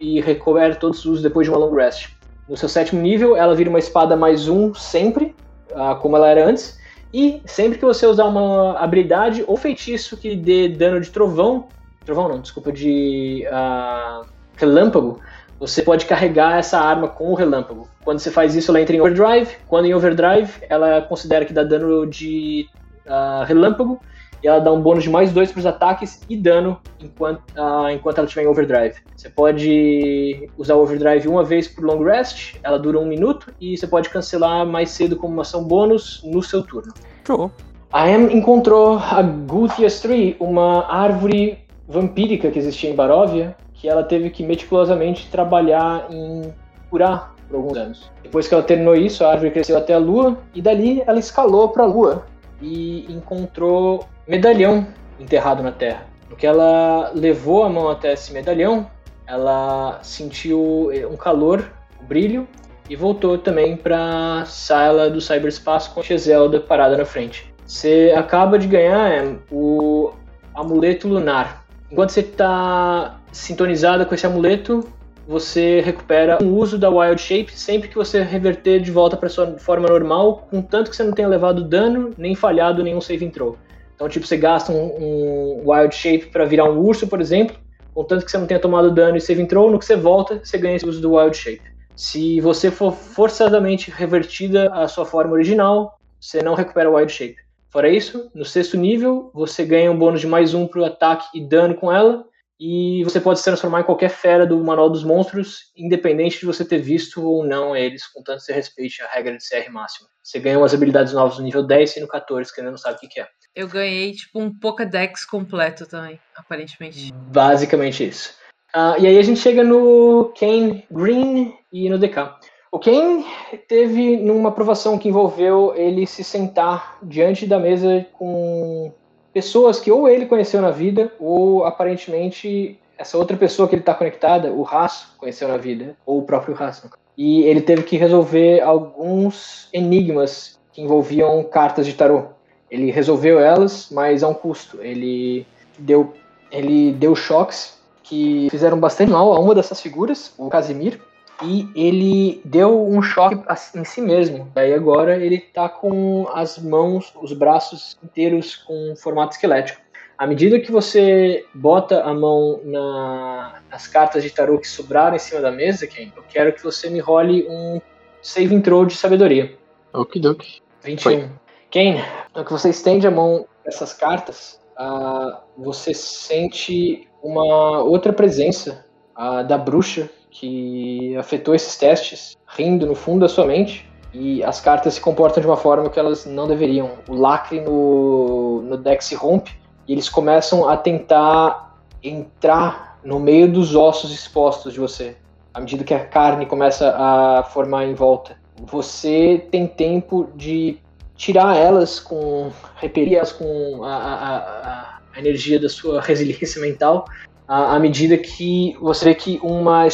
e 0.00 0.22
recover 0.22 0.76
todos 0.76 1.00
os 1.00 1.04
usos 1.04 1.22
depois 1.22 1.46
de 1.46 1.50
uma 1.50 1.58
long 1.58 1.74
rest. 1.74 2.08
No 2.48 2.56
seu 2.56 2.66
sétimo 2.66 3.02
nível, 3.02 3.36
ela 3.36 3.54
vira 3.54 3.68
uma 3.68 3.78
espada 3.78 4.16
mais 4.16 4.48
um 4.48 4.72
sempre, 4.72 5.34
uh, 5.72 5.94
como 6.00 6.16
ela 6.16 6.30
era 6.30 6.48
antes. 6.48 6.78
E 7.12 7.42
sempre 7.44 7.76
que 7.76 7.84
você 7.84 8.06
usar 8.06 8.24
uma 8.24 8.78
habilidade 8.78 9.44
ou 9.46 9.54
feitiço 9.54 10.16
que 10.16 10.34
dê 10.34 10.66
dano 10.66 10.98
de 10.98 11.10
trovão, 11.10 11.68
trovão 12.06 12.26
não, 12.26 12.40
desculpa, 12.40 12.72
de 12.72 13.44
uh, 13.48 14.24
relâmpago, 14.56 15.20
você 15.58 15.82
pode 15.82 16.06
carregar 16.06 16.58
essa 16.58 16.78
arma 16.78 17.08
com 17.08 17.30
o 17.30 17.34
relâmpago. 17.34 17.88
Quando 18.04 18.18
você 18.18 18.30
faz 18.30 18.54
isso, 18.54 18.70
ela 18.70 18.80
entra 18.80 18.94
em 18.94 19.00
overdrive. 19.00 19.56
Quando 19.66 19.86
em 19.86 19.94
overdrive, 19.94 20.52
ela 20.68 21.02
considera 21.02 21.44
que 21.44 21.52
dá 21.52 21.62
dano 21.62 22.06
de 22.06 22.66
uh, 23.06 23.44
relâmpago 23.44 24.00
e 24.42 24.46
ela 24.46 24.60
dá 24.60 24.72
um 24.72 24.80
bônus 24.80 25.02
de 25.02 25.10
mais 25.10 25.32
dois 25.32 25.50
para 25.50 25.58
os 25.58 25.66
ataques 25.66 26.20
e 26.28 26.36
dano 26.36 26.78
enquanto, 27.00 27.40
uh, 27.56 27.90
enquanto 27.90 28.18
ela 28.18 28.26
estiver 28.26 28.44
em 28.44 28.48
overdrive. 28.48 28.94
Você 29.16 29.28
pode 29.28 30.48
usar 30.56 30.74
o 30.74 30.82
overdrive 30.82 31.26
uma 31.26 31.42
vez 31.42 31.66
por 31.66 31.84
long 31.84 32.04
rest, 32.04 32.54
ela 32.62 32.78
dura 32.78 32.98
um 32.98 33.06
minuto 33.06 33.52
e 33.60 33.76
você 33.76 33.86
pode 33.86 34.08
cancelar 34.10 34.64
mais 34.64 34.90
cedo 34.90 35.16
como 35.16 35.32
uma 35.32 35.42
ação 35.42 35.64
bônus 35.64 36.22
no 36.24 36.42
seu 36.42 36.62
turno. 36.62 36.92
Show. 37.26 37.50
A 37.92 38.08
Em 38.08 38.36
encontrou 38.36 38.98
a 38.98 39.22
Guthias 39.22 40.00
Tree, 40.00 40.36
uma 40.38 40.86
árvore 40.86 41.58
vampírica 41.88 42.50
que 42.50 42.58
existia 42.58 42.90
em 42.90 42.94
Baróvia, 42.94 43.56
que 43.78 43.88
ela 43.88 44.02
teve 44.02 44.28
que 44.28 44.42
meticulosamente 44.44 45.30
trabalhar 45.30 46.06
em 46.10 46.52
curar 46.90 47.34
por 47.48 47.56
alguns 47.56 47.76
anos. 47.76 48.10
Depois 48.22 48.46
que 48.46 48.54
ela 48.54 48.62
terminou 48.62 48.94
isso, 48.94 49.24
a 49.24 49.30
árvore 49.30 49.52
cresceu 49.52 49.78
até 49.78 49.94
a 49.94 49.98
lua 49.98 50.36
e 50.54 50.60
dali 50.60 51.02
ela 51.06 51.18
escalou 51.18 51.68
para 51.70 51.84
a 51.84 51.86
lua 51.86 52.26
e 52.60 53.10
encontrou 53.10 54.04
medalhão 54.26 54.86
enterrado 55.18 55.62
na 55.62 55.72
terra. 55.72 56.06
No 56.28 56.36
que 56.36 56.46
ela 56.46 57.10
levou 57.14 57.62
a 57.62 57.68
mão 57.68 57.88
até 57.88 58.12
esse 58.12 58.32
medalhão, 58.32 58.90
ela 59.26 60.00
sentiu 60.02 60.90
um 61.10 61.16
calor, 61.16 61.70
um 62.02 62.04
brilho 62.04 62.46
e 62.90 62.96
voltou 62.96 63.38
também 63.38 63.76
para 63.76 64.40
a 64.40 64.44
sala 64.44 65.08
do 65.08 65.20
cyberspaço 65.20 65.94
com 65.94 66.00
a 66.00 66.16
Zelda 66.16 66.60
parada 66.60 66.96
na 66.96 67.04
frente. 67.04 67.52
Você 67.66 68.14
acaba 68.16 68.58
de 68.58 68.66
ganhar 68.66 69.12
é, 69.12 69.36
o 69.50 70.10
amuleto 70.54 71.06
lunar. 71.06 71.64
Enquanto 71.90 72.10
você 72.10 72.20
está 72.20 73.17
sintonizada 73.32 74.04
com 74.04 74.14
esse 74.14 74.26
amuleto, 74.26 74.86
você 75.26 75.80
recupera 75.80 76.42
o 76.42 76.56
uso 76.56 76.78
da 76.78 76.88
Wild 76.88 77.20
Shape 77.20 77.52
sempre 77.52 77.88
que 77.88 77.94
você 77.94 78.22
reverter 78.22 78.80
de 78.80 78.90
volta 78.90 79.14
para 79.14 79.28
sua 79.28 79.58
forma 79.58 79.86
normal, 79.86 80.48
contanto 80.50 80.90
que 80.90 80.96
você 80.96 81.04
não 81.04 81.12
tenha 81.12 81.28
levado 81.28 81.62
dano, 81.62 82.14
nem 82.16 82.34
falhado 82.34 82.82
nenhum 82.82 83.00
save 83.00 83.28
throw. 83.28 83.58
Então, 83.94 84.08
tipo, 84.08 84.26
você 84.26 84.36
gasta 84.36 84.72
um, 84.72 84.86
um 84.86 85.70
Wild 85.70 85.94
Shape 85.94 86.26
para 86.26 86.46
virar 86.46 86.64
um 86.64 86.78
urso, 86.78 87.06
por 87.06 87.20
exemplo, 87.20 87.56
contanto 87.92 88.24
que 88.24 88.30
você 88.30 88.38
não 88.38 88.46
tenha 88.46 88.60
tomado 88.60 88.90
dano 88.90 89.18
e 89.18 89.20
save 89.20 89.44
throw, 89.46 89.70
no 89.70 89.78
que 89.78 89.84
você 89.84 89.96
volta, 89.96 90.40
você 90.42 90.56
ganha 90.56 90.76
esse 90.76 90.88
uso 90.88 91.00
do 91.00 91.14
Wild 91.14 91.36
Shape. 91.36 91.62
Se 91.94 92.40
você 92.40 92.70
for 92.70 92.92
forçadamente 92.92 93.90
revertida 93.90 94.72
à 94.72 94.86
sua 94.88 95.04
forma 95.04 95.32
original, 95.32 95.98
você 96.18 96.40
não 96.42 96.54
recupera 96.54 96.88
o 96.88 96.94
Wild 96.94 97.12
Shape. 97.12 97.36
Fora 97.68 97.88
isso, 97.90 98.30
no 98.34 98.46
sexto 98.46 98.78
nível, 98.78 99.30
você 99.34 99.62
ganha 99.62 99.92
um 99.92 99.98
bônus 99.98 100.22
de 100.22 100.26
mais 100.26 100.54
um 100.54 100.66
para 100.66 100.80
o 100.80 100.84
ataque 100.86 101.26
e 101.34 101.40
dano 101.40 101.74
com 101.74 101.92
ela, 101.92 102.24
e 102.60 103.04
você 103.04 103.20
pode 103.20 103.38
se 103.38 103.44
transformar 103.44 103.80
em 103.80 103.84
qualquer 103.84 104.10
fera 104.10 104.44
do 104.44 104.62
Manual 104.64 104.90
dos 104.90 105.04
Monstros, 105.04 105.70
independente 105.76 106.40
de 106.40 106.46
você 106.46 106.64
ter 106.64 106.78
visto 106.78 107.24
ou 107.24 107.44
não 107.44 107.76
eles, 107.76 108.06
contanto 108.06 108.38
que 108.38 108.44
você 108.44 108.52
respeite 108.52 109.00
a 109.02 109.08
regra 109.08 109.36
de 109.36 109.48
CR 109.48 109.70
máxima. 109.70 110.08
Você 110.22 110.40
ganha 110.40 110.58
umas 110.58 110.74
habilidades 110.74 111.12
novas 111.12 111.38
no 111.38 111.44
nível 111.44 111.62
10 111.62 111.96
e 111.96 112.00
no 112.00 112.08
14, 112.08 112.52
que 112.52 112.60
ainda 112.60 112.72
não 112.72 112.78
sabe 112.78 112.96
o 112.96 112.98
que, 112.98 113.08
que 113.08 113.20
é. 113.20 113.28
Eu 113.54 113.68
ganhei, 113.68 114.12
tipo, 114.12 114.40
um 114.40 114.52
Pokédex 114.52 115.24
completo 115.24 115.86
também, 115.86 116.20
aparentemente. 116.36 117.12
Basicamente 117.12 118.06
isso. 118.06 118.34
Uh, 118.74 119.00
e 119.00 119.06
aí 119.06 119.18
a 119.18 119.22
gente 119.22 119.40
chega 119.40 119.64
no 119.64 120.32
Kane 120.38 120.84
Green 120.90 121.56
e 121.72 121.88
no 121.88 121.98
DK. 121.98 122.34
O 122.70 122.78
Kane 122.78 123.24
teve 123.66 124.16
numa 124.18 124.50
aprovação 124.50 124.98
que 124.98 125.08
envolveu 125.08 125.74
ele 125.74 126.06
se 126.06 126.22
sentar 126.22 126.98
diante 127.02 127.46
da 127.46 127.58
mesa 127.58 128.04
com 128.12 128.92
pessoas 129.38 129.78
que 129.78 129.88
ou 129.88 130.08
ele 130.08 130.26
conheceu 130.26 130.60
na 130.60 130.72
vida, 130.72 131.12
ou 131.20 131.64
aparentemente 131.64 132.76
essa 132.98 133.16
outra 133.16 133.36
pessoa 133.36 133.68
que 133.68 133.76
ele 133.76 133.82
está 133.82 133.94
conectada, 133.94 134.52
o 134.52 134.62
Raço, 134.62 135.14
conheceu 135.16 135.46
na 135.46 135.56
vida, 135.56 135.96
ou 136.04 136.18
o 136.18 136.22
próprio 136.22 136.56
Raço. 136.56 136.90
E 137.16 137.42
ele 137.42 137.60
teve 137.60 137.84
que 137.84 137.96
resolver 137.96 138.60
alguns 138.60 139.68
enigmas 139.72 140.58
que 140.72 140.82
envolviam 140.82 141.44
cartas 141.44 141.86
de 141.86 141.94
tarô. 141.94 142.24
Ele 142.68 142.90
resolveu 142.90 143.38
elas, 143.38 143.90
mas 143.92 144.24
a 144.24 144.28
um 144.28 144.34
custo. 144.34 144.82
Ele 144.82 145.46
deu, 145.78 146.12
ele 146.50 146.90
deu 146.90 147.14
choques 147.14 147.78
que 148.02 148.48
fizeram 148.50 148.80
bastante 148.80 149.12
mal 149.12 149.32
a 149.32 149.38
uma 149.38 149.54
dessas 149.54 149.80
figuras, 149.80 150.34
o 150.36 150.48
Casimir, 150.48 150.98
e 151.42 151.68
ele 151.74 152.40
deu 152.44 152.86
um 152.86 153.00
choque 153.00 153.40
em 153.74 153.84
si 153.84 154.00
mesmo. 154.00 154.50
Daí 154.54 154.72
agora 154.74 155.16
ele 155.16 155.38
tá 155.38 155.68
com 155.68 156.28
as 156.32 156.58
mãos, 156.58 157.12
os 157.20 157.32
braços 157.32 157.96
inteiros 158.02 158.56
com 158.56 158.94
formato 158.96 159.34
esquelético. 159.34 159.80
À 160.16 160.26
medida 160.26 160.58
que 160.58 160.72
você 160.72 161.44
bota 161.54 162.02
a 162.02 162.12
mão 162.12 162.60
na, 162.64 163.62
nas 163.70 163.86
cartas 163.86 164.24
de 164.24 164.30
tarô 164.30 164.58
que 164.58 164.66
sobraram 164.66 165.14
em 165.14 165.18
cima 165.20 165.40
da 165.40 165.52
mesa, 165.52 165.86
Ken, 165.86 166.10
eu 166.16 166.24
quero 166.28 166.52
que 166.52 166.62
você 166.62 166.90
me 166.90 166.98
role 166.98 167.46
um 167.48 167.80
save 168.20 168.60
throw 168.60 168.84
de 168.84 168.96
sabedoria. 168.96 169.56
Okidoki. 169.92 170.60
21. 170.82 170.98
Foi. 170.98 171.30
Ken, 171.70 172.02
no 172.34 172.44
que 172.44 172.50
você 172.50 172.70
estende 172.70 173.06
a 173.06 173.10
mão 173.12 173.46
essas 173.64 173.92
cartas, 173.92 174.60
ah, 174.76 175.40
você 175.56 175.94
sente 175.94 177.08
uma 177.22 177.82
outra 177.82 178.12
presença 178.12 178.84
ah, 179.14 179.42
da 179.42 179.56
bruxa 179.56 180.10
que 180.30 181.16
afetou 181.16 181.54
esses 181.54 181.76
testes, 181.76 182.36
rindo 182.46 182.86
no 182.86 182.94
fundo 182.94 183.20
da 183.20 183.28
sua 183.28 183.46
mente. 183.46 183.88
E 184.12 184.42
as 184.42 184.60
cartas 184.60 184.94
se 184.94 185.00
comportam 185.00 185.40
de 185.40 185.46
uma 185.46 185.56
forma 185.56 185.90
que 185.90 185.98
elas 185.98 186.24
não 186.24 186.48
deveriam. 186.48 186.92
O 187.08 187.14
lacre 187.14 187.60
no, 187.60 188.62
no 188.62 188.76
deck 188.76 189.04
se 189.04 189.14
rompe 189.14 189.52
e 189.86 189.92
eles 189.92 190.08
começam 190.08 190.68
a 190.68 190.76
tentar 190.76 191.78
entrar 192.02 192.98
no 193.04 193.18
meio 193.20 193.50
dos 193.50 193.74
ossos 193.74 194.12
expostos 194.12 194.72
de 194.72 194.80
você, 194.80 195.16
à 195.52 195.60
medida 195.60 195.84
que 195.84 195.94
a 195.94 196.04
carne 196.04 196.46
começa 196.46 196.94
a 196.96 197.42
formar 197.42 197.86
em 197.86 197.94
volta. 197.94 198.36
Você 198.60 199.46
tem 199.50 199.66
tempo 199.66 200.28
de 200.34 200.78
tirar 201.16 201.56
elas 201.56 201.98
com 201.98 202.50
repelir 202.76 203.16
elas 203.16 203.32
com 203.32 203.82
a, 203.84 203.96
a, 203.96 204.36
a, 204.36 204.98
a 205.14 205.18
energia 205.18 205.60
da 205.60 205.68
sua 205.68 206.00
resiliência 206.00 206.60
mental 206.60 207.04
à, 207.48 207.78
medida 207.78 208.16
que 208.18 208.76
você 208.80 209.06
vê 209.06 209.14
que 209.14 209.40
uma 209.42 209.86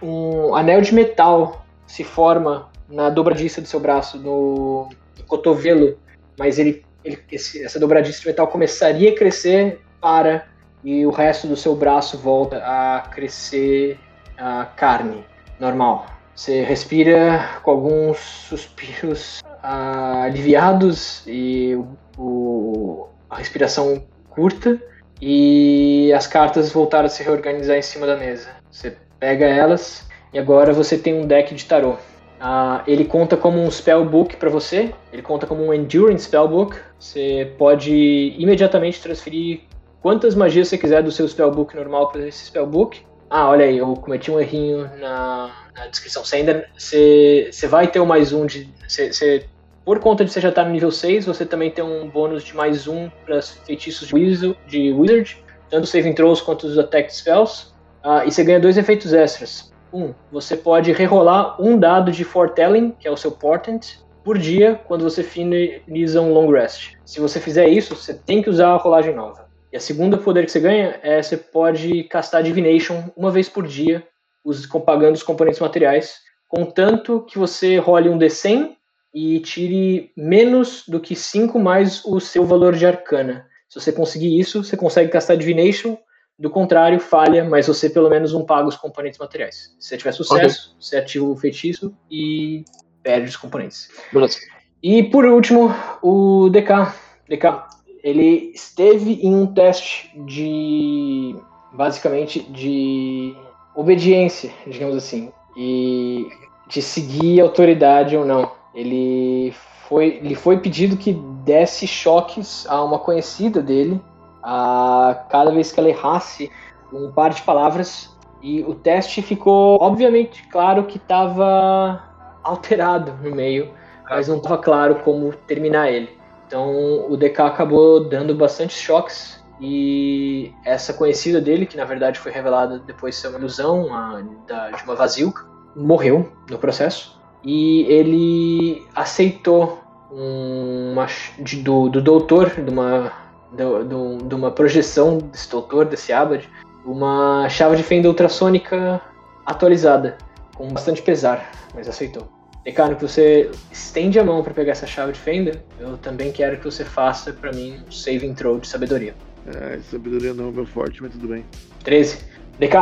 um 0.00 0.54
anel 0.54 0.80
de 0.80 0.94
metal 0.94 1.66
se 1.86 2.04
forma 2.04 2.70
na 2.88 3.10
dobradiça 3.10 3.60
do 3.60 3.66
seu 3.66 3.80
braço, 3.80 4.16
no, 4.18 4.88
no 5.18 5.24
cotovelo, 5.26 5.98
mas 6.38 6.58
ele, 6.58 6.84
ele 7.04 7.18
esse- 7.30 7.62
essa 7.64 7.78
dobradiça 7.78 8.20
de 8.20 8.28
metal 8.28 8.46
começaria 8.46 9.10
a 9.10 9.14
crescer 9.14 9.80
para 10.00 10.46
e 10.82 11.04
o 11.04 11.10
resto 11.10 11.46
do 11.46 11.56
seu 11.56 11.74
braço 11.74 12.16
volta 12.16 12.56
a 12.58 13.00
crescer 13.10 13.98
a 14.38 14.64
carne 14.64 15.24
normal. 15.58 16.06
Você 16.34 16.62
respira 16.62 17.58
com 17.62 17.70
alguns 17.72 18.18
suspiros 18.18 19.42
ah, 19.62 20.22
aliviados 20.22 21.22
e 21.26 21.76
o, 22.16 23.08
a 23.28 23.36
respiração 23.36 24.02
curta 24.30 24.80
e 25.20 26.12
as 26.12 26.26
cartas 26.26 26.72
voltaram 26.72 27.06
a 27.06 27.08
se 27.08 27.22
reorganizar 27.22 27.76
em 27.76 27.82
cima 27.82 28.06
da 28.06 28.16
mesa. 28.16 28.48
Você 28.70 28.96
pega 29.18 29.46
elas 29.46 30.08
e 30.32 30.38
agora 30.38 30.72
você 30.72 30.96
tem 30.96 31.14
um 31.14 31.26
deck 31.26 31.54
de 31.54 31.64
tarô. 31.64 31.96
Ah, 32.40 32.82
ele 32.86 33.04
conta 33.04 33.36
como 33.36 33.60
um 33.60 33.70
spellbook 33.70 34.36
para 34.36 34.48
você. 34.48 34.94
Ele 35.12 35.20
conta 35.20 35.46
como 35.46 35.62
um 35.62 35.74
endurance 35.74 36.24
spellbook. 36.24 36.74
Você 36.98 37.52
pode 37.58 38.34
imediatamente 38.38 39.02
transferir 39.02 39.60
quantas 40.00 40.34
magias 40.34 40.68
você 40.68 40.78
quiser 40.78 41.02
do 41.02 41.12
seu 41.12 41.28
spellbook 41.28 41.76
normal 41.76 42.10
para 42.10 42.26
esse 42.26 42.46
spellbook. 42.46 43.02
Ah, 43.28 43.48
olha 43.48 43.66
aí, 43.66 43.78
eu 43.78 43.94
cometi 43.94 44.30
um 44.30 44.40
errinho 44.40 44.90
na, 44.98 45.54
na 45.76 45.86
descrição. 45.86 46.24
Você 46.24 46.36
ainda 46.36 46.66
você, 46.76 47.50
você 47.52 47.68
vai 47.68 47.86
ter 47.86 48.00
o 48.00 48.06
mais 48.06 48.32
um 48.32 48.46
de. 48.46 48.68
Você, 48.88 49.44
por 49.84 49.98
conta 49.98 50.24
de 50.24 50.32
você 50.32 50.40
já 50.40 50.50
estar 50.50 50.64
no 50.64 50.70
nível 50.70 50.90
6, 50.90 51.26
você 51.26 51.44
também 51.44 51.70
tem 51.70 51.84
um 51.84 52.08
bônus 52.08 52.44
de 52.44 52.54
mais 52.54 52.86
um 52.86 53.08
para 53.24 53.40
feitiços 53.42 54.08
de 54.08 54.14
Wizard, 54.14 54.58
de 54.66 54.92
Wizard, 54.92 55.42
tanto 55.68 55.84
os 55.84 55.90
saving 55.90 56.12
throws 56.14 56.40
quanto 56.40 56.66
os 56.66 56.78
attack 56.78 57.14
spells. 57.14 57.72
Ah, 58.02 58.24
e 58.24 58.30
você 58.30 58.44
ganha 58.44 58.60
dois 58.60 58.76
efeitos 58.76 59.12
extras. 59.12 59.72
Um, 59.92 60.14
você 60.30 60.56
pode 60.56 60.92
rerolar 60.92 61.60
um 61.60 61.78
dado 61.78 62.12
de 62.12 62.24
foretelling, 62.24 62.92
que 62.92 63.08
é 63.08 63.10
o 63.10 63.16
seu 63.16 63.32
portent, 63.32 63.98
por 64.22 64.38
dia 64.38 64.80
quando 64.86 65.02
você 65.02 65.22
finaliza 65.22 66.20
um 66.20 66.32
long 66.32 66.50
rest. 66.50 66.92
Se 67.04 67.20
você 67.20 67.40
fizer 67.40 67.68
isso, 67.68 67.96
você 67.96 68.14
tem 68.14 68.42
que 68.42 68.50
usar 68.50 68.68
a 68.68 68.76
rolagem 68.76 69.14
nova. 69.14 69.48
E 69.72 69.76
a 69.76 69.80
segunda 69.80 70.16
poder 70.18 70.44
que 70.44 70.50
você 70.52 70.60
ganha 70.60 70.98
é 71.02 71.22
você 71.22 71.36
pode 71.36 72.04
castar 72.04 72.42
Divination 72.42 73.04
uma 73.16 73.30
vez 73.30 73.48
por 73.48 73.66
dia, 73.66 74.04
us- 74.44 74.66
pagando 74.84 75.14
os 75.14 75.22
componentes 75.22 75.60
materiais, 75.60 76.16
contanto 76.48 77.24
que 77.28 77.38
você 77.38 77.78
role 77.78 78.08
um 78.08 78.18
D100 78.18 78.76
e 79.12 79.40
tire 79.40 80.12
menos 80.16 80.84
do 80.86 81.00
que 81.00 81.16
5 81.16 81.58
mais 81.58 82.04
o 82.04 82.20
seu 82.20 82.44
valor 82.44 82.74
de 82.74 82.86
arcana. 82.86 83.46
Se 83.68 83.80
você 83.80 83.92
conseguir 83.92 84.38
isso, 84.38 84.64
você 84.64 84.76
consegue 84.76 85.10
castar 85.10 85.36
Divination. 85.36 85.96
Do 86.38 86.48
contrário, 86.48 86.98
falha, 86.98 87.44
mas 87.44 87.66
você 87.66 87.90
pelo 87.90 88.08
menos 88.08 88.32
não 88.32 88.44
paga 88.44 88.66
os 88.66 88.76
componentes 88.76 89.18
materiais. 89.18 89.76
Se 89.78 89.88
você 89.88 89.96
tiver 89.98 90.12
sucesso, 90.12 90.74
você 90.80 90.96
ativa 90.96 91.26
o 91.26 91.36
feitiço 91.36 91.94
e 92.10 92.64
perde 93.02 93.28
os 93.28 93.36
componentes. 93.36 93.90
Beleza. 94.12 94.38
E 94.82 95.02
por 95.02 95.26
último, 95.26 95.74
o 96.02 96.48
DK. 96.48 96.94
DK, 97.28 97.62
ele 98.02 98.52
esteve 98.54 99.20
em 99.22 99.34
um 99.34 99.46
teste 99.46 100.10
de. 100.24 101.36
basicamente 101.72 102.40
de 102.40 103.36
obediência, 103.74 104.50
digamos 104.66 104.96
assim. 104.96 105.30
E 105.56 106.26
de 106.68 106.80
seguir 106.80 107.40
a 107.40 107.44
autoridade 107.44 108.16
ou 108.16 108.24
não. 108.24 108.59
Ele 108.74 109.52
foi, 109.88 110.20
lhe 110.20 110.34
foi 110.34 110.58
pedido 110.58 110.96
que 110.96 111.12
desse 111.44 111.86
choques 111.86 112.66
a 112.68 112.82
uma 112.82 112.98
conhecida 112.98 113.60
dele 113.60 114.00
a 114.42 115.24
cada 115.28 115.50
vez 115.50 115.72
que 115.72 115.80
ela 115.80 115.88
errasse 115.88 116.50
um 116.92 117.10
par 117.10 117.30
de 117.30 117.42
palavras. 117.42 118.16
E 118.42 118.62
o 118.62 118.74
teste 118.74 119.20
ficou, 119.20 119.76
obviamente, 119.80 120.46
claro 120.48 120.84
que 120.84 120.96
estava 120.96 122.02
alterado 122.42 123.12
no 123.22 123.34
meio 123.34 123.70
mas 124.10 124.26
não 124.26 124.38
estava 124.38 124.58
claro 124.58 124.96
como 124.96 125.32
terminar 125.32 125.90
ele. 125.90 126.18
Então 126.46 127.08
o 127.08 127.16
DK 127.16 127.42
acabou 127.42 128.08
dando 128.08 128.34
bastante 128.34 128.74
choques 128.74 129.40
e 129.60 130.52
essa 130.64 130.92
conhecida 130.92 131.40
dele, 131.40 131.64
que 131.64 131.76
na 131.76 131.84
verdade 131.84 132.18
foi 132.18 132.32
revelada 132.32 132.80
depois 132.80 133.14
de 133.14 133.20
ser 133.20 133.28
uma 133.28 133.38
ilusão 133.38 133.94
a- 133.94 134.20
da- 134.48 134.70
de 134.72 134.82
uma 134.82 134.96
vazilca, 134.96 135.46
morreu 135.76 136.32
no 136.50 136.58
processo 136.58 137.19
e 137.44 137.82
ele 137.82 138.86
aceitou 138.94 139.78
uma, 140.10 141.06
de- 141.38 141.62
do, 141.62 141.88
do 141.88 142.00
doutor, 142.00 142.50
de 142.50 142.70
uma, 142.70 143.12
do- 143.52 144.18
de 144.18 144.34
uma 144.34 144.50
projeção 144.50 145.18
desse 145.18 145.50
doutor, 145.50 145.84
desse 145.84 146.12
Abad, 146.12 146.48
uma 146.84 147.48
chave 147.48 147.76
de 147.76 147.82
fenda 147.82 148.08
ultrassônica 148.08 149.00
atualizada, 149.46 150.18
com 150.56 150.68
bastante 150.68 151.02
pesar, 151.02 151.50
mas 151.74 151.88
aceitou. 151.88 152.28
Cara, 152.74 152.94
que 152.94 153.02
você 153.02 153.50
estende 153.72 154.18
a 154.18 154.24
mão 154.24 154.42
para 154.42 154.52
pegar 154.52 154.72
essa 154.72 154.86
chave 154.86 155.12
de 155.12 155.18
fenda, 155.18 155.64
eu 155.80 155.96
também 155.96 156.30
quero 156.30 156.58
que 156.58 156.64
você 156.64 156.84
faça 156.84 157.32
para 157.32 157.50
mim 157.52 157.78
um 157.88 157.90
saving 157.90 158.34
throw 158.34 158.58
de 158.60 158.68
sabedoria. 158.68 159.14
É, 159.46 159.78
sabedoria 159.90 160.34
não 160.34 160.48
é 160.48 160.50
meu 160.52 160.66
forte, 160.66 161.02
mas 161.02 161.12
tudo 161.12 161.26
bem. 161.28 161.44
13. 161.82 162.18
DK, 162.60 162.74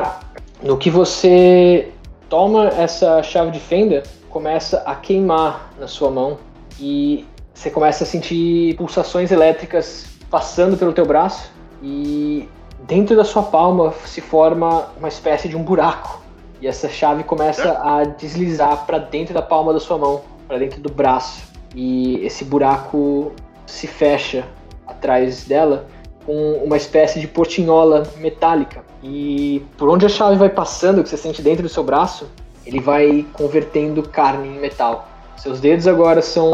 no 0.63 0.77
que 0.77 0.91
você 0.91 1.89
toma 2.29 2.69
essa 2.69 3.23
chave 3.23 3.53
de 3.53 3.61
fenda, 3.61 4.03
começa 4.39 4.85
a 4.87 4.95
queimar 4.95 5.73
na 5.81 5.89
sua 5.89 6.13
mão 6.13 6.39
e 6.79 7.27
você 7.53 7.71
começa 7.71 8.05
a 8.05 8.07
sentir 8.07 8.77
pulsações 8.77 9.33
elétricas 9.33 10.07
passando 10.31 10.77
pelo 10.77 10.93
teu 10.93 11.05
braço 11.05 11.51
e 11.83 12.49
dentro 12.87 13.17
da 13.17 13.25
sua 13.25 13.43
palma 13.43 13.93
se 14.05 14.21
forma 14.21 14.91
uma 14.97 15.09
espécie 15.09 15.49
de 15.49 15.57
um 15.57 15.63
buraco 15.65 16.23
e 16.63 16.69
essa 16.69 16.89
chave 16.89 17.25
começa 17.25 17.81
a 17.83 18.05
deslizar 18.05 18.87
para 18.87 18.99
dentro 18.99 19.35
da 19.35 19.43
palma 19.43 19.73
da 19.73 19.81
sua 19.81 19.99
mão, 19.99 20.21
para 20.47 20.57
dentro 20.57 20.81
do 20.81 20.89
braço 20.89 21.43
e 21.75 22.25
esse 22.25 22.45
buraco 22.45 23.33
se 23.67 23.89
fecha 23.89 24.45
atrás 24.87 25.47
dela 25.47 25.89
com 26.25 26.53
uma 26.63 26.77
espécie 26.77 27.19
de 27.19 27.27
portinhola 27.27 28.05
metálica. 28.19 28.85
E 29.03 29.65
por 29.77 29.89
onde 29.89 30.07
a 30.07 30.09
chave 30.09 30.37
vai 30.37 30.49
passando, 30.51 31.03
que 31.03 31.09
você 31.09 31.17
sente 31.17 31.43
dentro 31.43 31.65
do 31.65 31.69
seu 31.69 31.83
braço, 31.83 32.29
ele 32.69 32.81
vai 32.81 33.27
convertendo 33.33 34.03
carne 34.03 34.47
em 34.47 34.61
metal. 34.61 35.09
Seus 35.39 35.59
dedos 35.59 35.89
agora 35.89 36.21
são 36.21 36.53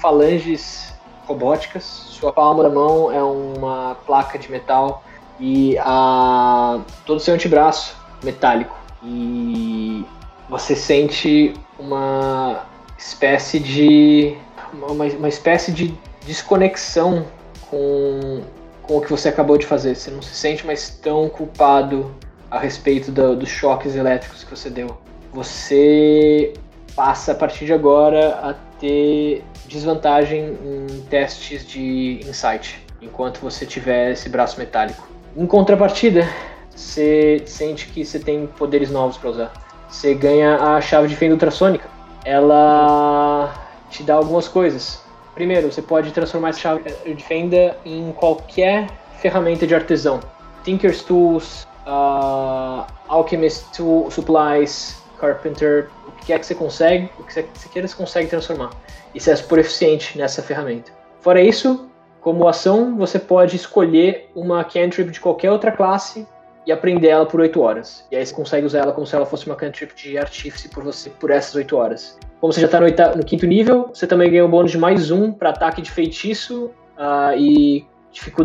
falanges 0.00 0.94
robóticas, 1.26 1.84
sua 1.84 2.32
palma 2.32 2.62
da 2.62 2.70
mão 2.70 3.12
é 3.12 3.22
uma 3.22 3.96
placa 4.06 4.38
de 4.38 4.50
metal 4.50 5.04
e 5.38 5.76
a 5.78 6.80
todo 7.04 7.18
o 7.18 7.20
seu 7.20 7.34
antebraço 7.34 7.94
metálico. 8.24 8.74
E 9.04 10.06
você 10.48 10.74
sente 10.74 11.52
uma 11.78 12.64
espécie 12.96 13.58
de 13.58 14.34
uma, 14.72 15.04
uma 15.04 15.28
espécie 15.28 15.70
de 15.70 15.94
desconexão 16.24 17.26
com, 17.68 18.40
com 18.82 18.96
o 18.96 19.00
que 19.02 19.10
você 19.10 19.28
acabou 19.28 19.58
de 19.58 19.66
fazer. 19.66 19.96
Você 19.96 20.10
não 20.10 20.22
se 20.22 20.34
sente 20.34 20.64
mais 20.64 20.88
tão 20.88 21.28
culpado 21.28 22.10
a 22.50 22.58
respeito 22.58 23.10
do- 23.10 23.36
dos 23.36 23.50
choques 23.50 23.96
elétricos 23.96 24.44
que 24.44 24.50
você 24.50 24.70
deu. 24.70 25.01
Você 25.32 26.52
passa 26.94 27.32
a 27.32 27.34
partir 27.34 27.64
de 27.64 27.72
agora 27.72 28.38
a 28.42 28.54
ter 28.78 29.42
desvantagem 29.66 30.58
em 30.62 31.00
testes 31.08 31.66
de 31.66 32.20
insight, 32.26 32.84
enquanto 33.00 33.38
você 33.38 33.64
tiver 33.64 34.12
esse 34.12 34.28
braço 34.28 34.58
metálico. 34.58 35.08
Em 35.34 35.46
contrapartida, 35.46 36.28
você 36.74 37.42
sente 37.46 37.86
que 37.88 38.04
você 38.04 38.18
tem 38.18 38.46
poderes 38.46 38.90
novos 38.90 39.16
para 39.16 39.30
usar. 39.30 39.52
Você 39.88 40.14
ganha 40.14 40.56
a 40.56 40.80
chave 40.80 41.08
de 41.08 41.16
fenda 41.16 41.34
ultrassônica. 41.34 41.88
Ela 42.24 43.54
te 43.90 44.02
dá 44.02 44.14
algumas 44.14 44.48
coisas. 44.48 45.02
Primeiro, 45.34 45.72
você 45.72 45.80
pode 45.80 46.10
transformar 46.12 46.50
essa 46.50 46.60
chave 46.60 46.82
de 47.04 47.22
fenda 47.22 47.76
em 47.84 48.12
qualquer 48.12 48.86
ferramenta 49.18 49.66
de 49.66 49.74
artesão. 49.74 50.20
Tinker's 50.62 51.02
Tools, 51.02 51.66
uh, 51.86 52.84
Alchemist 53.08 53.64
Supplies, 54.10 55.01
Carpenter, 55.22 55.88
o 56.08 56.12
que 56.24 56.32
é 56.32 56.38
que 56.38 56.44
você 56.44 56.54
consegue, 56.54 57.08
o 57.18 57.22
que 57.22 57.32
você 57.32 57.68
queira 57.72 57.86
você 57.86 57.96
consegue 57.96 58.28
transformar. 58.28 58.70
E 59.14 59.20
você 59.20 59.30
é 59.30 59.36
super 59.36 59.60
eficiente 59.60 60.18
nessa 60.18 60.42
ferramenta. 60.42 60.90
Fora 61.20 61.40
isso, 61.40 61.88
como 62.20 62.48
ação, 62.48 62.96
você 62.96 63.20
pode 63.20 63.54
escolher 63.54 64.28
uma 64.34 64.64
cantrip 64.64 65.10
de 65.10 65.20
qualquer 65.20 65.52
outra 65.52 65.70
classe 65.70 66.26
e 66.66 66.72
aprender 66.72 67.08
ela 67.08 67.24
por 67.24 67.40
8 67.40 67.60
horas. 67.60 68.04
E 68.10 68.16
aí 68.16 68.26
você 68.26 68.34
consegue 68.34 68.66
usar 68.66 68.80
ela 68.80 68.92
como 68.92 69.06
se 69.06 69.14
ela 69.14 69.24
fosse 69.24 69.46
uma 69.46 69.54
cantrip 69.54 69.94
de 69.94 70.18
artífice 70.18 70.68
por 70.68 70.82
você 70.82 71.10
por 71.10 71.30
essas 71.30 71.54
8 71.54 71.76
horas. 71.76 72.18
Como 72.40 72.52
você 72.52 72.60
já 72.60 72.66
está 72.66 72.80
no, 72.80 73.16
no 73.16 73.24
quinto 73.24 73.46
nível, 73.46 73.90
você 73.94 74.06
também 74.06 74.28
ganha 74.28 74.44
um 74.44 74.50
bônus 74.50 74.72
de 74.72 74.78
mais 74.78 75.12
um 75.12 75.32
para 75.32 75.50
ataque 75.50 75.80
de 75.80 75.90
feitiço 75.90 76.70
ah, 76.96 77.34
e, 77.36 77.84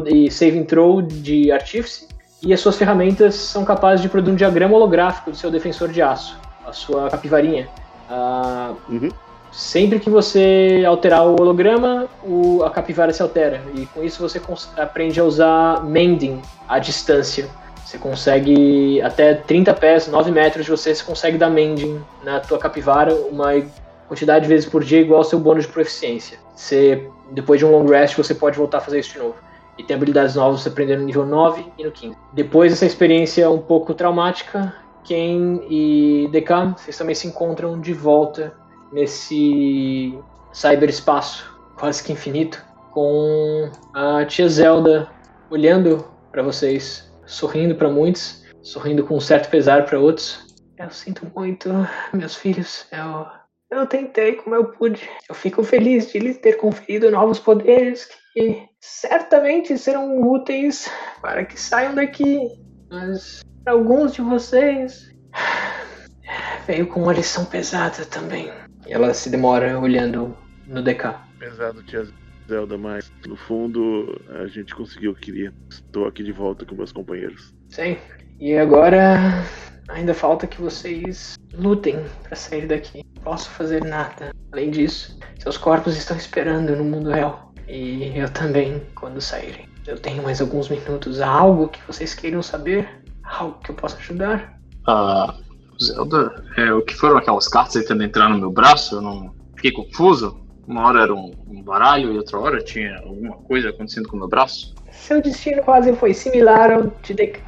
e 0.08 0.32
saving 0.32 0.64
throw 0.66 1.02
de 1.02 1.52
artífice. 1.52 2.08
E 2.44 2.54
as 2.54 2.60
suas 2.60 2.78
ferramentas 2.78 3.34
são 3.34 3.66
capazes 3.66 4.02
de 4.02 4.10
produzir 4.10 4.34
um 4.34 4.36
diagrama 4.36 4.76
holográfico 4.76 5.32
do 5.32 5.38
seu 5.38 5.50
defensor 5.50 5.90
de 5.90 6.04
aço, 6.04 6.40
a 6.68 6.74
sua 6.74 7.10
capivarinha. 7.10 7.68
Ah, 8.10 8.74
Uhum. 8.90 9.10
Sempre 9.50 10.00
que 10.00 10.10
você 10.10 10.84
alterar 10.86 11.26
o 11.26 11.32
holograma, 11.42 12.08
o- 12.22 12.62
a 12.64 12.70
capivara 12.70 13.12
se 13.14 13.22
altera. 13.22 13.62
E 13.74 13.86
com 13.88 14.04
isso 14.04 14.22
você 14.22 14.40
aprende 14.78 15.20
a 15.20 15.24
usar 15.24 15.84
mending 15.86 16.42
à 16.68 16.78
distância. 16.78 17.48
Você 17.84 17.98
consegue 17.98 19.02
até 19.02 19.34
30 19.34 19.74
pés, 19.74 20.08
9 20.10 20.30
metros 20.32 20.66
de 20.66 20.70
você, 20.72 20.94
você 20.94 21.04
consegue 21.04 21.38
dar 21.38 21.50
mending 21.50 22.00
na 22.24 22.40
tua 22.42 22.58
capivara, 22.60 23.16
uma 23.32 23.54
quantidade 24.08 24.44
de 24.44 24.50
vezes 24.50 24.70
por 24.70 24.84
dia 24.84 25.00
igual 25.00 25.20
ao 25.20 25.24
seu 25.24 25.40
bônus 25.40 25.66
de 25.66 25.72
proficiência. 25.72 26.38
Você, 26.54 27.10
depois 27.32 27.58
de 27.60 27.66
um 27.66 27.72
long 27.72 27.86
rest, 27.88 28.16
você 28.18 28.36
pode 28.36 28.58
voltar 28.58 28.80
a 28.80 28.82
fazer 28.82 29.00
isso 29.00 29.14
de 29.14 29.20
novo. 29.20 29.36
E 29.78 29.84
tem 29.84 29.96
habilidades 29.96 30.36
novas 30.36 30.62
você 30.62 30.70
aprender 30.70 30.98
no 30.98 31.06
nível 31.06 31.26
9 31.26 31.66
e 31.78 31.84
no 31.86 31.92
15. 31.92 32.18
Depois 32.34 32.72
dessa 32.74 32.86
experiência 32.86 33.50
um 33.50 33.60
pouco 33.60 33.94
traumática, 33.94 34.74
Ken 35.08 35.62
e 35.70 36.28
Dekam, 36.32 36.76
vocês 36.78 36.98
também 36.98 37.16
se 37.16 37.28
encontram 37.28 37.80
de 37.80 37.94
volta 37.94 38.54
nesse 38.92 40.18
cyberespaço 40.52 41.58
quase 41.78 42.04
que 42.04 42.12
infinito, 42.12 42.64
com 42.92 43.72
a 43.94 44.26
tia 44.26 44.50
Zelda 44.50 45.10
olhando 45.50 46.06
para 46.32 46.42
vocês, 46.42 47.10
sorrindo 47.26 47.76
para 47.76 47.90
muitos, 47.90 48.44
sorrindo 48.62 49.06
com 49.06 49.16
um 49.16 49.22
certo 49.22 49.50
pesar 49.50 49.86
para 49.86 50.00
outros. 50.00 50.46
Eu 50.78 50.90
sinto 50.90 51.32
muito, 51.36 51.70
meus 52.14 52.36
filhos. 52.36 52.86
Eu, 52.92 53.26
eu 53.80 53.86
tentei 53.86 54.34
como 54.34 54.56
eu 54.56 54.66
pude. 54.66 55.10
Eu 55.30 55.36
fico 55.36 55.64
feliz 55.64 56.12
de 56.12 56.20
lhes 56.20 56.38
ter 56.38 56.54
conferido 56.54 57.10
novos 57.10 57.40
poderes 57.40 58.10
que 58.34 58.68
certamente 58.80 59.78
serão 59.78 60.22
úteis 60.22 60.90
para 61.22 61.46
que 61.46 61.60
saiam 61.60 61.96
daqui. 61.96 62.40
Mas 62.90 63.42
para 63.68 63.74
alguns 63.74 64.14
de 64.14 64.22
vocês 64.22 65.14
veio 66.66 66.88
com 66.88 67.04
uma 67.04 67.12
lição 67.12 67.44
pesada 67.44 68.06
também. 68.06 68.50
E 68.88 68.94
ela 68.94 69.14
se 69.14 69.30
demora 69.30 69.78
olhando 69.78 70.38
no 70.66 70.82
DK. 70.82 71.14
Pesado, 71.38 71.84
tia 71.84 72.08
Zelda, 72.48 72.78
mas 72.78 73.12
no 73.28 73.36
fundo 73.36 74.22
a 74.42 74.48
gente 74.48 74.74
conseguiu 74.74 75.12
o 75.12 75.16
que 75.16 75.34
queria. 75.34 75.54
Estou 75.70 76.08
aqui 76.08 76.24
de 76.24 76.32
volta 76.32 76.66
com 76.66 76.76
meus 76.76 76.94
companheiros. 76.94 77.54
Sim. 77.68 77.98
E 78.40 78.56
agora 78.58 79.44
ainda 79.90 80.14
falta 80.14 80.48
que 80.48 80.62
vocês 80.62 81.36
lutem 81.54 82.06
para 82.24 82.38
sair 82.38 82.68
daqui. 82.68 83.04
Não 83.18 83.24
posso 83.24 83.50
fazer 83.50 83.84
nada. 83.84 84.32
Além 84.54 84.72
disso, 84.72 85.20
seus 85.40 85.58
corpos 85.58 85.98
estão 85.98 86.16
esperando 86.16 86.74
no 86.74 86.86
mundo 86.86 87.10
real. 87.10 87.54
E 87.68 88.18
eu 88.18 88.30
também, 88.30 88.82
quando 88.96 89.20
saírem. 89.20 89.68
Eu 89.86 89.98
tenho 89.98 90.24
mais 90.24 90.40
alguns 90.40 90.70
minutos. 90.70 91.20
Há 91.20 91.28
algo 91.28 91.68
que 91.68 91.82
vocês 91.86 92.14
queiram 92.14 92.42
saber? 92.42 92.97
Algo 93.28 93.60
que 93.64 93.72
eu 93.72 93.76
possa 93.76 93.98
ajudar? 93.98 94.60
Ah, 94.88 95.36
Zelda, 95.82 96.44
é, 96.56 96.72
o 96.74 96.82
que 96.82 96.96
foram 96.96 97.18
aquelas 97.18 97.48
cartas 97.48 97.74
tentando 97.74 98.04
entrar 98.04 98.30
no 98.30 98.38
meu 98.38 98.52
braço? 98.52 98.96
Eu 98.96 99.02
não 99.02 99.36
fiquei 99.56 99.72
confuso. 99.72 100.40
Uma 100.68 100.88
hora 100.88 101.04
era 101.04 101.14
um, 101.14 101.32
um 101.48 101.62
baralho 101.62 102.14
e 102.14 102.18
outra 102.18 102.40
hora 102.40 102.62
tinha 102.62 102.98
alguma 103.00 103.38
coisa 103.38 103.70
acontecendo 103.70 104.10
com 104.10 104.16
o 104.16 104.20
meu 104.20 104.28
braço. 104.28 104.76
Seu 104.92 105.22
destino 105.22 105.64
quase 105.64 105.94
foi 105.96 106.14
similar 106.14 106.72
ao 106.72 106.88
de 107.02 107.14
DK. 107.14 107.42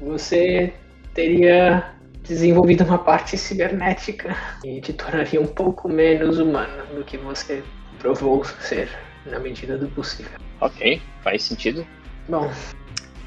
Você 0.00 0.72
teria 1.14 1.94
desenvolvido 2.22 2.84
uma 2.84 2.98
parte 2.98 3.38
cibernética 3.38 4.36
e 4.62 4.80
te 4.80 4.92
tornaria 4.92 5.40
um 5.40 5.46
pouco 5.46 5.88
menos 5.88 6.38
humano 6.38 6.84
do 6.94 7.02
que 7.02 7.16
você 7.16 7.62
provou 7.98 8.44
ser, 8.44 8.90
na 9.24 9.38
medida 9.38 9.78
do 9.78 9.88
possível. 9.88 10.38
Ok, 10.60 11.00
faz 11.22 11.42
sentido. 11.42 11.86
Bom, 12.28 12.50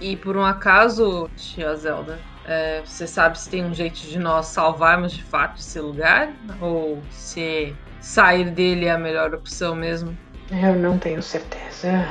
E 0.01 0.17
por 0.17 0.35
um 0.35 0.43
acaso, 0.43 1.29
tia 1.37 1.75
Zelda, 1.75 2.19
é, 2.45 2.81
você 2.83 3.05
sabe 3.05 3.39
se 3.39 3.47
tem 3.47 3.63
um 3.63 3.73
jeito 3.73 3.99
de 3.99 4.17
nós 4.17 4.47
salvarmos 4.47 5.11
de 5.13 5.23
fato 5.23 5.59
esse 5.59 5.79
lugar? 5.79 6.33
Ou 6.59 6.99
se 7.11 7.75
sair 7.99 8.49
dele 8.49 8.87
é 8.87 8.91
a 8.91 8.97
melhor 8.97 9.33
opção 9.33 9.75
mesmo? 9.75 10.17
eu 10.51 10.75
não 10.75 10.97
tenho 10.97 11.21
certeza. 11.21 12.05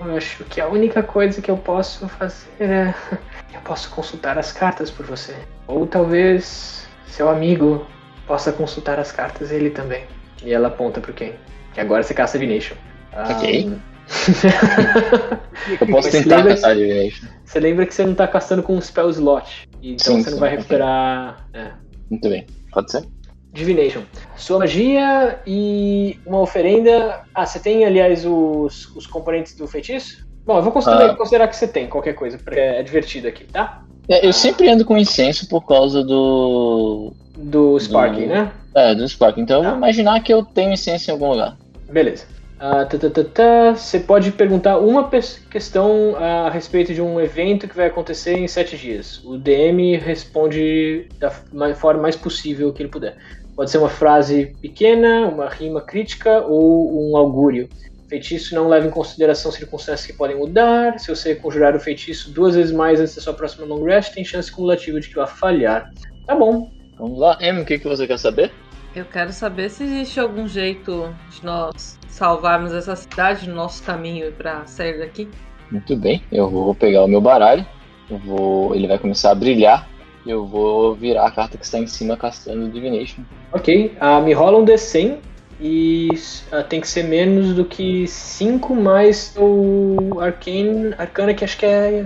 Eu 0.00 0.16
acho 0.16 0.44
que 0.44 0.60
a 0.60 0.68
única 0.68 1.02
coisa 1.02 1.40
que 1.40 1.50
eu 1.50 1.56
posso 1.56 2.08
fazer 2.08 2.50
é. 2.60 2.94
Eu 3.54 3.62
posso 3.62 3.88
consultar 3.90 4.38
as 4.38 4.52
cartas 4.52 4.90
por 4.90 5.06
você. 5.06 5.34
Ou 5.66 5.86
talvez 5.86 6.86
seu 7.06 7.30
amigo 7.30 7.86
possa 8.26 8.52
consultar 8.52 9.00
as 9.00 9.10
cartas, 9.10 9.50
ele 9.50 9.70
também. 9.70 10.04
E 10.42 10.52
ela 10.52 10.68
aponta 10.68 11.00
pro 11.00 11.14
Ken. 11.14 11.32
Que 11.72 11.80
agora 11.80 12.02
você 12.02 12.12
caça 12.12 12.38
Divination. 12.38 12.76
Ok. 13.16 13.72
Ah, 14.08 15.38
Eu 15.80 15.86
posso 15.88 16.10
tentar 16.10 16.44
caçar 16.44 16.74
Divination. 16.76 17.26
você 17.44 17.60
lembra 17.60 17.86
que 17.86 17.94
você 17.94 18.04
não 18.04 18.14
tá 18.14 18.26
castando 18.26 18.62
com 18.62 18.74
um 18.74 18.80
spell 18.80 19.10
slot. 19.10 19.68
Então 19.82 20.16
Sim, 20.16 20.22
você 20.22 20.30
não 20.30 20.36
sim, 20.36 20.40
vai 20.40 20.50
recuperar. 20.50 21.46
É. 21.52 21.70
Muito 22.10 22.28
bem, 22.28 22.46
pode 22.72 22.90
ser? 22.90 23.04
Divination. 23.52 24.02
Sua 24.36 24.58
magia 24.60 25.40
e 25.46 26.18
uma 26.26 26.40
oferenda. 26.40 27.22
Ah, 27.34 27.44
você 27.46 27.58
tem, 27.58 27.84
aliás, 27.84 28.24
os, 28.24 28.86
os 28.94 29.06
componentes 29.06 29.54
do 29.54 29.66
feitiço? 29.66 30.26
Bom, 30.44 30.56
eu 30.58 30.62
vou 30.62 30.72
considerar, 30.72 31.10
Ah. 31.10 31.14
considerar 31.16 31.48
que 31.48 31.56
você 31.56 31.68
tem 31.68 31.86
qualquer 31.88 32.14
coisa, 32.14 32.38
porque 32.38 32.58
é 32.58 32.82
divertido 32.82 33.28
aqui, 33.28 33.44
tá? 33.44 33.82
É, 34.08 34.26
eu 34.26 34.32
sempre 34.32 34.68
ando 34.70 34.84
com 34.84 34.96
incenso 34.96 35.48
por 35.48 35.66
causa 35.66 36.02
do. 36.02 37.12
Do 37.36 37.78
Sparking, 37.78 38.22
Do- 38.22 38.28
né? 38.28 38.52
É, 38.74 38.94
do 38.94 39.06
Spark. 39.06 39.38
Então 39.38 39.58
eu 39.58 39.62
Tá. 39.64 39.68
vou 39.70 39.78
imaginar 39.78 40.20
que 40.22 40.32
eu 40.32 40.42
tenho 40.44 40.72
incenso 40.72 41.10
em 41.10 41.12
algum 41.12 41.30
lugar. 41.30 41.56
Beleza. 41.90 42.24
Ah, 42.60 42.84
tá, 42.84 42.98
tá, 42.98 43.24
tá. 43.24 43.74
Você 43.76 44.00
pode 44.00 44.32
perguntar 44.32 44.78
uma 44.78 45.08
questão 45.50 46.16
a 46.16 46.50
respeito 46.50 46.92
de 46.92 47.00
um 47.00 47.20
evento 47.20 47.68
que 47.68 47.76
vai 47.76 47.86
acontecer 47.86 48.36
em 48.36 48.48
sete 48.48 48.76
dias. 48.76 49.22
O 49.24 49.38
DM 49.38 49.96
responde 49.96 51.06
da 51.20 51.32
ma- 51.52 51.74
forma 51.74 52.02
mais 52.02 52.16
possível 52.16 52.72
que 52.72 52.82
ele 52.82 52.90
puder. 52.90 53.16
Pode 53.54 53.70
ser 53.70 53.78
uma 53.78 53.88
frase 53.88 54.56
pequena, 54.60 55.28
uma 55.28 55.48
rima 55.48 55.80
crítica 55.80 56.42
ou 56.46 57.10
um 57.12 57.16
augúrio. 57.16 57.68
Feitiço 58.08 58.54
não 58.54 58.68
leva 58.68 58.86
em 58.86 58.90
consideração 58.90 59.52
circunstâncias 59.52 60.06
que 60.06 60.16
podem 60.16 60.36
mudar. 60.36 60.98
Se 60.98 61.14
você 61.14 61.34
conjurar 61.36 61.76
o 61.76 61.80
feitiço 61.80 62.32
duas 62.32 62.56
vezes 62.56 62.72
mais 62.72 63.00
antes 63.00 63.14
da 63.14 63.20
sua 63.20 63.34
próxima 63.34 63.66
long 63.66 63.84
rest, 63.84 64.14
tem 64.14 64.24
chance 64.24 64.50
cumulativa 64.50 64.98
de 64.98 65.08
que 65.08 65.14
vá 65.14 65.26
falhar. 65.26 65.86
Tá 66.26 66.34
bom. 66.34 66.70
Vamos 66.98 67.20
lá, 67.20 67.38
Em, 67.40 67.60
o 67.60 67.64
que, 67.64 67.78
que 67.78 67.86
você 67.86 68.06
quer 68.06 68.18
saber? 68.18 68.50
Eu 68.94 69.04
quero 69.04 69.32
saber 69.32 69.68
se 69.70 69.84
existe 69.84 70.18
algum 70.18 70.48
jeito 70.48 71.14
de 71.30 71.44
nós 71.44 71.98
salvarmos 72.08 72.72
essa 72.72 72.96
cidade 72.96 73.48
no 73.48 73.54
nosso 73.54 73.82
caminho 73.82 74.32
para 74.32 74.66
sair 74.66 74.98
daqui. 74.98 75.28
Muito 75.70 75.94
bem, 75.96 76.22
eu 76.32 76.48
vou 76.48 76.74
pegar 76.74 77.04
o 77.04 77.08
meu 77.08 77.20
baralho, 77.20 77.64
eu 78.10 78.18
vou, 78.18 78.74
ele 78.74 78.88
vai 78.88 78.98
começar 78.98 79.30
a 79.30 79.34
brilhar, 79.34 79.86
e 80.24 80.30
eu 80.30 80.46
vou 80.46 80.94
virar 80.94 81.26
a 81.26 81.30
carta 81.30 81.58
que 81.58 81.64
está 81.64 81.78
em 81.78 81.86
cima 81.86 82.16
castando 82.16 82.70
Divination. 82.70 83.22
Ok, 83.52 83.96
ah, 84.00 84.20
me 84.20 84.32
rola 84.32 84.58
um 84.58 84.64
D100 84.64 85.18
e 85.60 86.08
ah, 86.50 86.62
tem 86.62 86.80
que 86.80 86.88
ser 86.88 87.04
menos 87.04 87.54
do 87.54 87.64
que 87.64 88.06
5 88.06 88.74
mais 88.74 89.34
o 89.36 90.18
Arcane, 90.20 90.94
Arcana 90.96 91.34
que 91.34 91.44
acho 91.44 91.58
que 91.58 91.66
é 91.66 92.04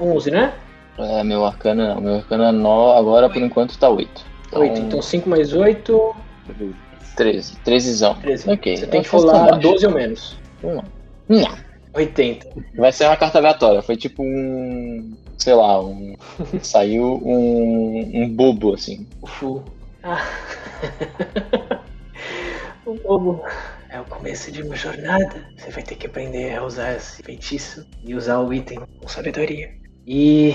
11, 0.00 0.30
né? 0.30 0.52
É, 0.98 1.24
meu 1.24 1.44
arcana 1.44 1.94
não, 1.94 2.00
meu 2.00 2.14
arcana 2.16 2.52
nó, 2.52 2.96
agora 2.96 3.28
por 3.28 3.42
enquanto 3.42 3.76
tá 3.78 3.88
8. 3.88 4.33
Então, 4.54 4.62
8, 4.62 4.78
então 4.80 5.02
5 5.02 5.28
mais 5.28 5.52
8, 5.52 6.14
13, 7.16 7.56
13zão. 7.64 8.20
13. 8.20 8.50
Ok, 8.50 8.76
Você 8.76 8.86
tem 8.86 9.02
que 9.02 9.08
rolar 9.08 9.50
baixo. 9.50 9.60
12 9.60 9.86
ou 9.86 9.92
menos. 9.92 10.36
Vamos 10.62 10.76
lá. 10.78 10.84
Não, 11.28 11.58
80. 11.92 12.48
vai 12.76 12.92
ser 12.92 13.06
uma 13.06 13.16
carta 13.16 13.38
aleatória, 13.38 13.82
foi 13.82 13.96
tipo 13.96 14.22
um, 14.22 15.16
sei 15.36 15.54
lá, 15.54 15.80
um, 15.80 16.14
saiu 16.62 17.20
um, 17.24 18.10
um 18.14 18.28
bobo 18.28 18.74
assim. 18.74 19.06
Ufu. 19.22 19.64
Ah. 20.04 20.24
o 22.86 22.94
bobo. 23.02 23.42
É 23.88 24.00
o 24.00 24.04
começo 24.04 24.50
de 24.50 24.62
uma 24.62 24.74
jornada. 24.74 25.46
Você 25.56 25.70
vai 25.70 25.82
ter 25.82 25.94
que 25.94 26.06
aprender 26.06 26.56
a 26.56 26.64
usar 26.64 26.94
esse 26.94 27.22
feitiço 27.22 27.86
e 28.04 28.14
usar 28.14 28.40
o 28.40 28.52
item 28.52 28.80
com 29.00 29.08
sabedoria. 29.08 29.72
E 30.06 30.52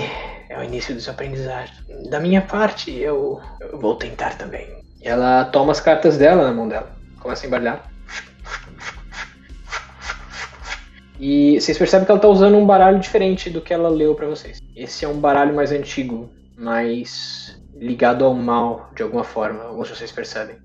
é 0.48 0.58
o 0.58 0.62
início 0.62 0.94
do 0.94 1.00
seu 1.00 1.12
aprendizagem. 1.12 1.74
Da 2.08 2.20
minha 2.20 2.42
parte, 2.42 2.92
eu, 2.96 3.40
eu 3.60 3.78
vou 3.78 3.96
tentar 3.96 4.36
também. 4.36 4.66
Ela 5.02 5.44
toma 5.46 5.72
as 5.72 5.80
cartas 5.80 6.16
dela 6.16 6.44
na 6.44 6.52
mão 6.52 6.68
dela. 6.68 6.90
Começa 7.20 7.46
a 7.46 7.48
embaralhar. 7.48 7.90
E 11.18 11.60
vocês 11.60 11.76
percebem 11.76 12.06
que 12.06 12.12
ela 12.12 12.20
tá 12.20 12.28
usando 12.28 12.56
um 12.56 12.64
baralho 12.64 12.98
diferente 12.98 13.50
do 13.50 13.60
que 13.60 13.74
ela 13.74 13.88
leu 13.88 14.14
pra 14.14 14.26
vocês. 14.26 14.58
Esse 14.74 15.04
é 15.04 15.08
um 15.08 15.20
baralho 15.20 15.54
mais 15.54 15.70
antigo, 15.70 16.30
mais 16.56 17.60
ligado 17.74 18.24
ao 18.24 18.32
mal, 18.34 18.90
de 18.94 19.02
alguma 19.02 19.24
forma, 19.24 19.64
alguns 19.64 19.88
de 19.88 19.96
vocês 19.96 20.12
percebem. 20.12 20.56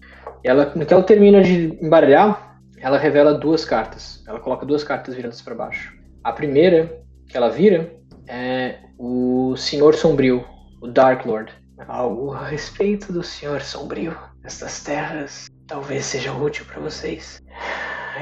E 0.44 0.48
ela, 0.48 0.72
no 0.76 0.86
que 0.86 0.94
ela 0.94 1.04
termina 1.04 1.42
de 1.42 1.78
embaralhar, 1.82 2.60
ela 2.78 2.98
revela 2.98 3.34
duas 3.34 3.66
cartas. 3.66 4.24
Ela 4.28 4.40
coloca 4.40 4.66
duas 4.66 4.84
cartas 4.84 5.16
viradas 5.16 5.42
para 5.42 5.56
baixo. 5.56 5.94
A 6.24 6.32
primeira, 6.32 7.02
que 7.28 7.36
ela 7.36 7.50
vira, 7.50 7.92
é 8.28 8.80
o 8.98 9.56
Senhor 9.58 9.96
Sombrio, 9.96 10.46
o 10.82 10.88
Dark 10.88 11.26
Lord. 11.26 11.52
Algo 11.88 12.34
a 12.34 12.48
respeito 12.48 13.12
do 13.12 13.24
Senhor 13.24 13.62
Sombrio. 13.62 14.18
Estas 14.44 14.84
terras 14.84 15.48
talvez 15.68 16.06
sejam 16.06 16.42
útil 16.42 16.66
para 16.66 16.80
vocês. 16.80 17.42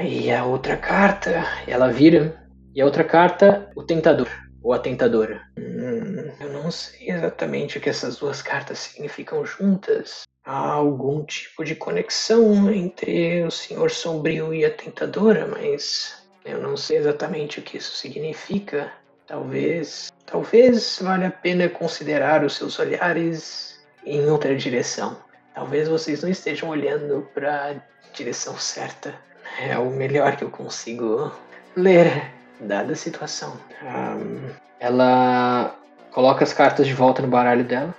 E 0.02 0.30
a 0.32 0.44
outra 0.44 0.76
carta, 0.76 1.44
ela 1.66 1.92
vira. 1.92 2.42
E 2.74 2.80
a 2.80 2.84
outra 2.84 3.04
carta, 3.04 3.70
o 3.76 3.82
Tentador, 3.82 4.28
ou 4.62 4.72
a 4.72 4.78
Tentadora. 4.78 5.40
Hum, 5.58 6.32
eu 6.40 6.52
não 6.52 6.70
sei 6.70 7.10
exatamente 7.10 7.78
o 7.78 7.80
que 7.80 7.88
essas 7.88 8.16
duas 8.16 8.42
cartas 8.42 8.78
significam 8.78 9.46
juntas. 9.46 10.22
Há 10.44 10.72
algum 10.72 11.24
tipo 11.24 11.64
de 11.64 11.76
conexão 11.76 12.70
entre 12.72 13.44
o 13.44 13.50
Senhor 13.50 13.90
Sombrio 13.90 14.52
e 14.52 14.64
a 14.64 14.70
Tentadora, 14.70 15.46
mas 15.46 16.26
eu 16.44 16.60
não 16.60 16.76
sei 16.76 16.98
exatamente 16.98 17.60
o 17.60 17.62
que 17.62 17.78
isso 17.78 17.96
significa. 17.96 18.92
Talvez, 19.26 20.12
talvez 20.26 20.98
valha 21.00 21.28
a 21.28 21.30
pena 21.30 21.68
considerar 21.68 22.44
os 22.44 22.56
seus 22.56 22.78
olhares 22.78 23.82
em 24.04 24.26
outra 24.30 24.54
direção. 24.54 25.16
Talvez 25.54 25.88
vocês 25.88 26.22
não 26.22 26.28
estejam 26.28 26.68
olhando 26.68 27.26
para 27.32 27.70
a 27.70 27.74
direção 28.12 28.58
certa. 28.58 29.14
É 29.60 29.78
o 29.78 29.88
melhor 29.90 30.36
que 30.36 30.44
eu 30.44 30.50
consigo 30.50 31.32
ler, 31.74 32.30
dada 32.60 32.92
a 32.92 32.96
situação. 32.96 33.58
Um, 33.82 34.50
ela 34.78 35.74
coloca 36.10 36.44
as 36.44 36.52
cartas 36.52 36.86
de 36.86 36.92
volta 36.92 37.22
no 37.22 37.28
baralho 37.28 37.64
dela. 37.64 37.94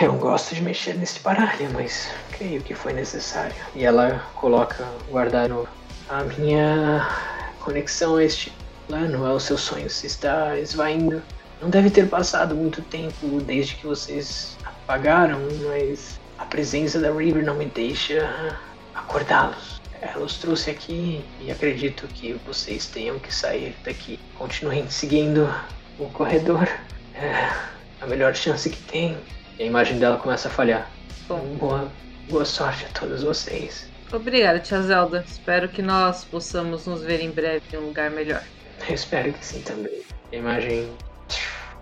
Eu 0.00 0.14
gosto 0.14 0.54
de 0.54 0.62
mexer 0.62 0.94
nesse 0.94 1.20
baralho, 1.20 1.68
mas 1.72 2.10
creio 2.30 2.62
que 2.62 2.74
foi 2.74 2.92
necessário. 2.92 3.54
E 3.74 3.84
ela 3.84 4.22
coloca, 4.34 4.84
guardar. 5.10 5.50
A 6.08 6.22
minha 6.22 7.06
conexão 7.60 8.16
a 8.16 8.24
este 8.24 8.52
plano, 8.86 9.24
aos 9.26 9.44
seus 9.44 9.60
sonhos, 9.60 10.02
está 10.04 10.58
esvaindo. 10.58 11.22
Não 11.60 11.70
deve 11.70 11.90
ter 11.90 12.08
passado 12.08 12.54
muito 12.54 12.82
tempo 12.82 13.40
desde 13.40 13.74
que 13.76 13.86
vocês 13.86 14.56
apagaram, 14.64 15.40
mas 15.68 16.20
a 16.38 16.44
presença 16.44 17.00
da 17.00 17.10
River 17.10 17.44
não 17.44 17.54
me 17.54 17.66
deixa 17.66 18.56
acordá-los. 18.94 19.80
Ela 20.00 20.24
os 20.24 20.36
trouxe 20.38 20.70
aqui 20.70 21.24
e 21.40 21.50
acredito 21.50 22.06
que 22.08 22.34
vocês 22.46 22.86
tenham 22.86 23.18
que 23.18 23.34
sair 23.34 23.74
daqui. 23.84 24.20
Continuem 24.36 24.88
seguindo 24.90 25.52
o 25.98 26.06
corredor. 26.10 26.68
É 27.14 27.50
a 28.00 28.06
melhor 28.06 28.34
chance 28.34 28.68
que 28.68 28.82
tem. 28.82 29.16
E 29.58 29.62
a 29.62 29.66
imagem 29.66 29.98
dela 29.98 30.18
começa 30.18 30.48
a 30.48 30.50
falhar. 30.50 30.90
Bom, 31.26 31.40
boa, 31.58 31.90
boa 32.28 32.44
sorte 32.44 32.84
a 32.84 32.88
todos 32.98 33.22
vocês. 33.22 33.88
Obrigada, 34.12 34.60
tia 34.60 34.80
Zelda. 34.82 35.24
Espero 35.26 35.68
que 35.68 35.80
nós 35.80 36.24
possamos 36.24 36.86
nos 36.86 37.02
ver 37.02 37.20
em 37.20 37.30
breve 37.30 37.62
em 37.72 37.78
um 37.78 37.86
lugar 37.86 38.10
melhor. 38.10 38.42
Eu 38.88 38.94
espero 38.94 39.32
que 39.32 39.44
sim 39.44 39.60
também. 39.62 40.02
A 40.32 40.36
imagem 40.36 40.90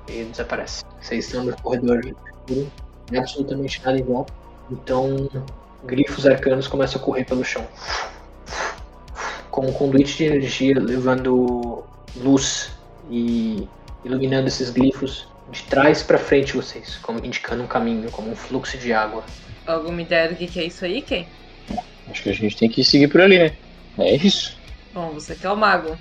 e 0.09 0.25
desaparece. 0.25 0.85
Vocês 1.01 1.27
estão 1.27 1.45
no 1.45 1.57
corredor 1.61 2.01
escuro, 2.05 2.71
é 3.13 3.19
absolutamente 3.19 3.83
nada 3.85 3.99
em 3.99 4.03
volta. 4.03 4.33
Então, 4.71 5.29
grifos 5.85 6.27
arcanos 6.27 6.67
começam 6.67 7.01
a 7.01 7.05
correr 7.05 7.25
pelo 7.25 7.45
chão. 7.45 7.67
Com 9.51 9.67
um 9.67 9.73
conduíte 9.73 10.17
de 10.17 10.25
energia 10.25 10.79
levando 10.79 11.85
luz 12.17 12.73
e 13.11 13.69
iluminando 14.05 14.49
esses 14.49 14.71
glifos 14.71 15.29
de 15.51 15.63
trás 15.65 16.03
para 16.03 16.19
frente 16.19 16.57
vocês, 16.57 16.97
como 16.97 17.25
indicando 17.25 17.63
um 17.63 17.67
caminho, 17.67 18.11
como 18.11 18.31
um 18.31 18.37
fluxo 18.37 18.77
de 18.79 18.93
água. 18.93 19.25
Alguma 19.67 20.03
ideia 20.03 20.29
do 20.29 20.37
que 20.37 20.47
que 20.47 20.61
é 20.61 20.65
isso 20.65 20.85
aí, 20.85 21.01
Ken? 21.03 21.27
Acho 22.09 22.23
que 22.23 22.31
a 22.31 22.35
gente 22.35 22.57
tem 22.57 22.69
que 22.69 22.85
seguir 22.85 23.09
por 23.09 23.21
ali, 23.21 23.39
né? 23.39 23.57
É 23.99 24.15
isso. 24.17 24.59
Bom, 24.93 25.11
você 25.11 25.35
que 25.35 25.47
é 25.47 25.51
o 25.51 25.57
mago. 25.57 25.97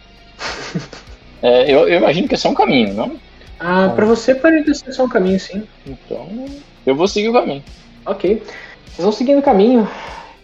É, 1.42 1.70
eu, 1.70 1.90
eu 1.90 1.98
imagino 1.98 2.26
que 2.26 2.36
é 2.36 2.38
só 2.38 2.50
um 2.50 2.54
caminho, 2.54 2.94
não? 2.94 3.20
Ah, 3.60 3.92
pra 3.94 4.06
você 4.06 4.34
parece 4.34 4.76
ser 4.76 4.94
só 4.94 5.04
um 5.04 5.10
caminho, 5.10 5.38
sim. 5.38 5.68
Então, 5.86 6.46
eu 6.86 6.96
vou 6.96 7.06
seguir 7.06 7.28
o 7.28 7.34
caminho. 7.34 7.62
Ok. 8.06 8.42
Vocês 8.86 9.04
vão 9.04 9.12
seguindo 9.12 9.40
o 9.40 9.44
caminho 9.44 9.88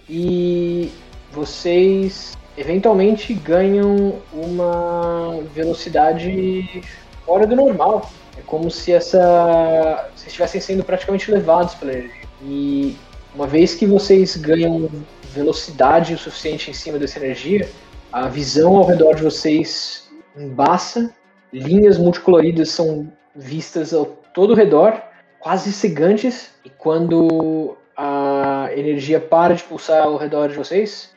e 0.09 0.91
vocês 1.31 2.37
eventualmente 2.57 3.33
ganham 3.33 4.15
uma 4.33 5.41
velocidade 5.53 6.83
fora 7.25 7.45
do 7.45 7.55
normal. 7.55 8.11
É 8.37 8.41
como 8.45 8.69
se 8.71 8.91
essa. 8.91 10.09
Vocês 10.15 10.27
estivessem 10.27 10.59
sendo 10.59 10.83
praticamente 10.83 11.31
levados 11.31 11.75
pela 11.75 11.93
energia. 11.93 12.23
E 12.41 12.95
uma 13.35 13.47
vez 13.47 13.75
que 13.75 13.85
vocês 13.85 14.35
ganham 14.35 14.89
velocidade 15.33 16.13
o 16.13 16.17
suficiente 16.17 16.71
em 16.71 16.73
cima 16.73 16.97
dessa 16.97 17.19
energia, 17.19 17.69
a 18.11 18.27
visão 18.27 18.75
ao 18.75 18.85
redor 18.85 19.15
de 19.15 19.23
vocês 19.23 20.09
embaça, 20.35 21.13
linhas 21.53 21.97
multicoloridas 21.97 22.69
são 22.69 23.11
vistas 23.35 23.93
ao 23.93 24.05
todo 24.33 24.51
o 24.51 24.55
redor, 24.55 25.01
quase 25.39 25.71
cegantes, 25.71 26.51
e 26.65 26.69
quando 26.69 27.77
a 27.95 28.69
energia 28.75 29.19
para 29.19 29.53
de 29.53 29.63
pulsar 29.63 30.03
ao 30.03 30.17
redor 30.17 30.49
de 30.49 30.55
vocês, 30.55 31.13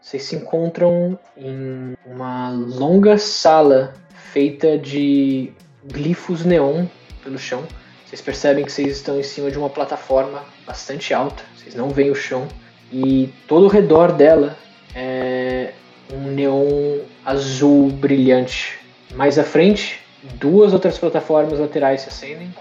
vocês 0.00 0.22
se 0.22 0.36
encontram 0.36 1.18
em 1.36 1.94
uma 2.06 2.50
longa 2.50 3.18
sala 3.18 3.94
feita 4.32 4.78
de 4.78 5.52
glifos 5.84 6.44
neon 6.44 6.86
pelo 7.22 7.38
chão. 7.38 7.64
Vocês 8.04 8.20
percebem 8.20 8.64
que 8.64 8.72
vocês 8.72 8.96
estão 8.96 9.18
em 9.18 9.22
cima 9.22 9.50
de 9.50 9.58
uma 9.58 9.68
plataforma 9.68 10.44
bastante 10.64 11.12
alta, 11.12 11.42
vocês 11.56 11.74
não 11.74 11.88
veem 11.88 12.10
o 12.10 12.14
chão, 12.14 12.46
e 12.92 13.32
todo 13.48 13.64
o 13.64 13.68
redor 13.68 14.12
dela 14.12 14.56
é 14.96 15.72
um 16.10 16.30
neon 16.30 17.00
azul 17.24 17.90
brilhante. 17.90 18.78
Mais 19.14 19.38
à 19.38 19.44
frente, 19.44 20.00
duas 20.40 20.72
outras 20.72 20.98
plataformas 20.98 21.58
laterais 21.58 22.00
se 22.00 22.08
acendem, 22.08 22.52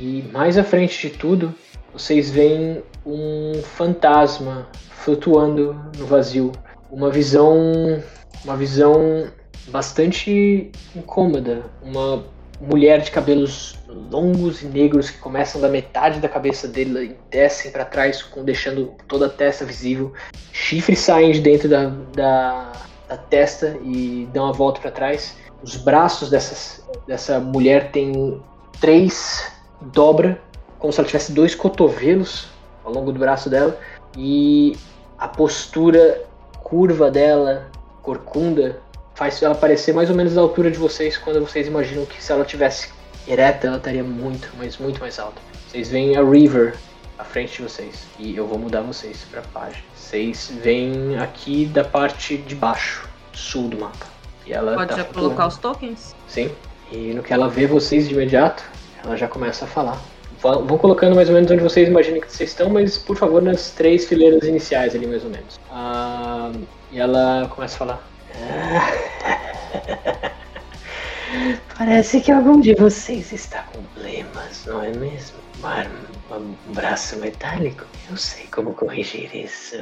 e 0.00 0.24
mais 0.32 0.56
à 0.56 0.64
frente 0.64 1.08
de 1.08 1.14
tudo, 1.16 1.54
vocês 1.92 2.30
veem 2.30 2.82
um 3.04 3.60
fantasma 3.62 4.68
flutuando 4.90 5.76
no 5.98 6.06
vazio. 6.06 6.52
Uma 6.90 7.10
visão, 7.10 8.02
uma 8.44 8.56
visão 8.56 9.28
bastante 9.68 10.70
incômoda. 10.96 11.62
Uma 11.82 12.24
mulher 12.60 13.00
de 13.00 13.10
cabelos 13.10 13.78
longos 14.10 14.62
e 14.62 14.66
negros 14.66 15.10
que 15.10 15.18
começam 15.18 15.60
da 15.60 15.68
metade 15.68 16.20
da 16.20 16.28
cabeça 16.28 16.68
dele 16.68 17.04
e 17.04 17.16
descem 17.30 17.70
para 17.70 17.84
trás, 17.84 18.22
com, 18.22 18.44
deixando 18.44 18.92
toda 19.08 19.26
a 19.26 19.28
testa 19.28 19.64
visível. 19.64 20.12
Chifres 20.52 20.98
saem 20.98 21.32
de 21.32 21.40
dentro 21.40 21.68
da, 21.68 21.86
da, 22.14 22.72
da 23.08 23.16
testa 23.16 23.78
e 23.82 24.28
dão 24.32 24.48
a 24.48 24.52
volta 24.52 24.80
para 24.80 24.90
trás. 24.90 25.36
Os 25.62 25.76
braços 25.76 26.30
dessas, 26.30 26.84
dessa 27.06 27.40
mulher 27.40 27.90
têm 27.92 28.40
três 28.80 29.50
dobra, 29.80 30.40
como 30.78 30.92
se 30.92 31.00
ela 31.00 31.06
tivesse 31.06 31.32
dois 31.32 31.54
cotovelos 31.54 32.48
ao 32.84 32.92
longo 32.92 33.12
do 33.12 33.18
braço 33.18 33.48
dela. 33.48 33.78
E 34.16 34.76
a 35.18 35.28
postura 35.28 36.24
curva 36.62 37.10
dela, 37.10 37.66
corcunda, 38.02 38.80
faz 39.20 39.42
ela 39.42 39.54
parecer 39.54 39.92
mais 39.92 40.08
ou 40.08 40.16
menos 40.16 40.32
da 40.32 40.40
altura 40.40 40.70
de 40.70 40.78
vocês 40.78 41.18
quando 41.18 41.40
vocês 41.40 41.66
imaginam 41.66 42.06
que 42.06 42.22
se 42.22 42.32
ela 42.32 42.42
tivesse 42.42 42.88
ereta, 43.28 43.66
ela 43.66 43.76
estaria 43.76 44.02
muito, 44.02 44.48
mas 44.56 44.78
muito 44.78 44.98
mais 44.98 45.18
alta. 45.18 45.38
Vocês 45.68 45.90
veem 45.90 46.16
a 46.16 46.22
River 46.22 46.74
à 47.18 47.24
frente 47.24 47.58
de 47.58 47.64
vocês 47.64 48.06
e 48.18 48.34
eu 48.34 48.46
vou 48.46 48.58
mudar 48.58 48.80
vocês 48.80 49.26
para 49.30 49.42
página. 49.42 49.84
Vocês 49.94 50.50
veem 50.62 51.18
aqui 51.18 51.66
da 51.66 51.84
parte 51.84 52.38
de 52.38 52.54
baixo, 52.54 53.06
sul 53.34 53.68
do 53.68 53.78
mapa. 53.78 54.06
E 54.46 54.54
ela 54.54 54.72
Pode 54.74 54.88
tá 54.88 54.96
já 54.96 55.04
flutuando. 55.04 55.28
colocar 55.34 55.48
os 55.48 55.58
tokens? 55.58 56.16
Sim. 56.26 56.50
E 56.90 57.12
no 57.12 57.22
que 57.22 57.34
ela 57.34 57.46
vê 57.46 57.66
vocês 57.66 58.08
de 58.08 58.14
imediato, 58.14 58.64
ela 59.04 59.18
já 59.18 59.28
começa 59.28 59.66
a 59.66 59.68
falar. 59.68 60.00
Vão 60.40 60.64
vão 60.64 60.78
colocando 60.78 61.14
mais 61.14 61.28
ou 61.28 61.34
menos 61.34 61.50
onde 61.50 61.62
vocês 61.62 61.86
imaginam 61.86 62.22
que 62.22 62.32
vocês 62.32 62.48
estão, 62.48 62.70
mas 62.70 62.96
por 62.96 63.18
favor 63.18 63.42
nas 63.42 63.70
três 63.72 64.06
fileiras 64.06 64.44
iniciais 64.44 64.94
ali 64.94 65.06
mais 65.06 65.22
ou 65.22 65.28
menos. 65.28 65.60
Ah, 65.70 66.50
e 66.90 66.98
ela 66.98 67.46
começa 67.54 67.74
a 67.74 67.78
falar. 67.78 68.10
Parece 71.78 72.20
que 72.20 72.30
algum 72.32 72.60
de 72.60 72.74
vocês 72.74 73.32
está 73.32 73.62
com 73.64 73.82
problemas, 73.84 74.66
não 74.66 74.82
é 74.82 74.90
mesmo? 74.90 75.38
Uma- 75.58 76.36
um 76.36 76.54
braço 76.74 77.16
metálico? 77.16 77.84
Eu 78.10 78.16
sei 78.16 78.46
como 78.48 78.74
corrigir 78.74 79.34
isso. 79.34 79.76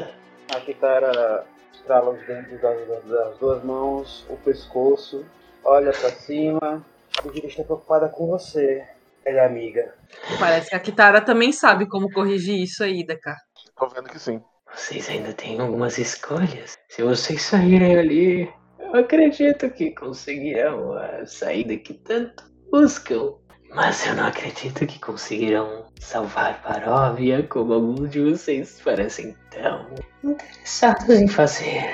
A 0.54 0.60
Kitara 0.60 1.44
estrala 1.74 2.10
os 2.10 2.24
dentes 2.26 2.60
das, 2.60 2.86
das- 2.88 3.04
das 3.04 3.38
duas 3.38 3.62
mãos, 3.64 4.24
o 4.28 4.36
pescoço, 4.36 5.24
olha 5.64 5.90
pra 5.92 6.10
cima 6.10 6.84
diz 7.32 7.40
que 7.40 7.46
está 7.48 7.64
preocupada 7.64 8.08
com 8.08 8.26
você. 8.28 8.84
Ela 9.24 9.40
é 9.40 9.46
amiga. 9.46 9.92
Parece 10.38 10.70
que 10.70 10.76
a 10.76 10.80
Kitara 10.80 11.20
também 11.20 11.50
sabe 11.52 11.86
como 11.88 12.10
corrigir 12.12 12.62
isso 12.62 12.84
aí, 12.84 13.04
Deca. 13.04 13.34
Tô 13.76 13.88
vendo 13.88 14.08
que 14.08 14.18
sim. 14.18 14.40
Vocês 14.74 15.08
ainda 15.08 15.32
têm 15.32 15.60
algumas 15.60 15.98
escolhas. 15.98 16.76
Se 16.88 17.02
vocês 17.02 17.42
saírem 17.42 17.96
ali, 17.98 18.48
Eu 18.80 19.00
acredito 19.00 19.68
que 19.70 19.90
conseguirão 19.90 20.94
a 20.94 21.26
saída 21.26 21.76
que 21.76 21.92
tanto 21.94 22.44
buscam. 22.70 23.34
Mas 23.74 24.06
eu 24.06 24.14
não 24.14 24.26
acredito 24.28 24.86
que 24.86 24.98
conseguirão 24.98 25.86
salvar 26.00 26.62
Baróvia 26.62 27.42
como 27.42 27.74
alguns 27.74 28.10
de 28.10 28.20
vocês 28.30 28.80
parecem 28.82 29.36
tão 29.50 29.86
interessados 30.24 31.10
em 31.10 31.28
fazer. 31.28 31.84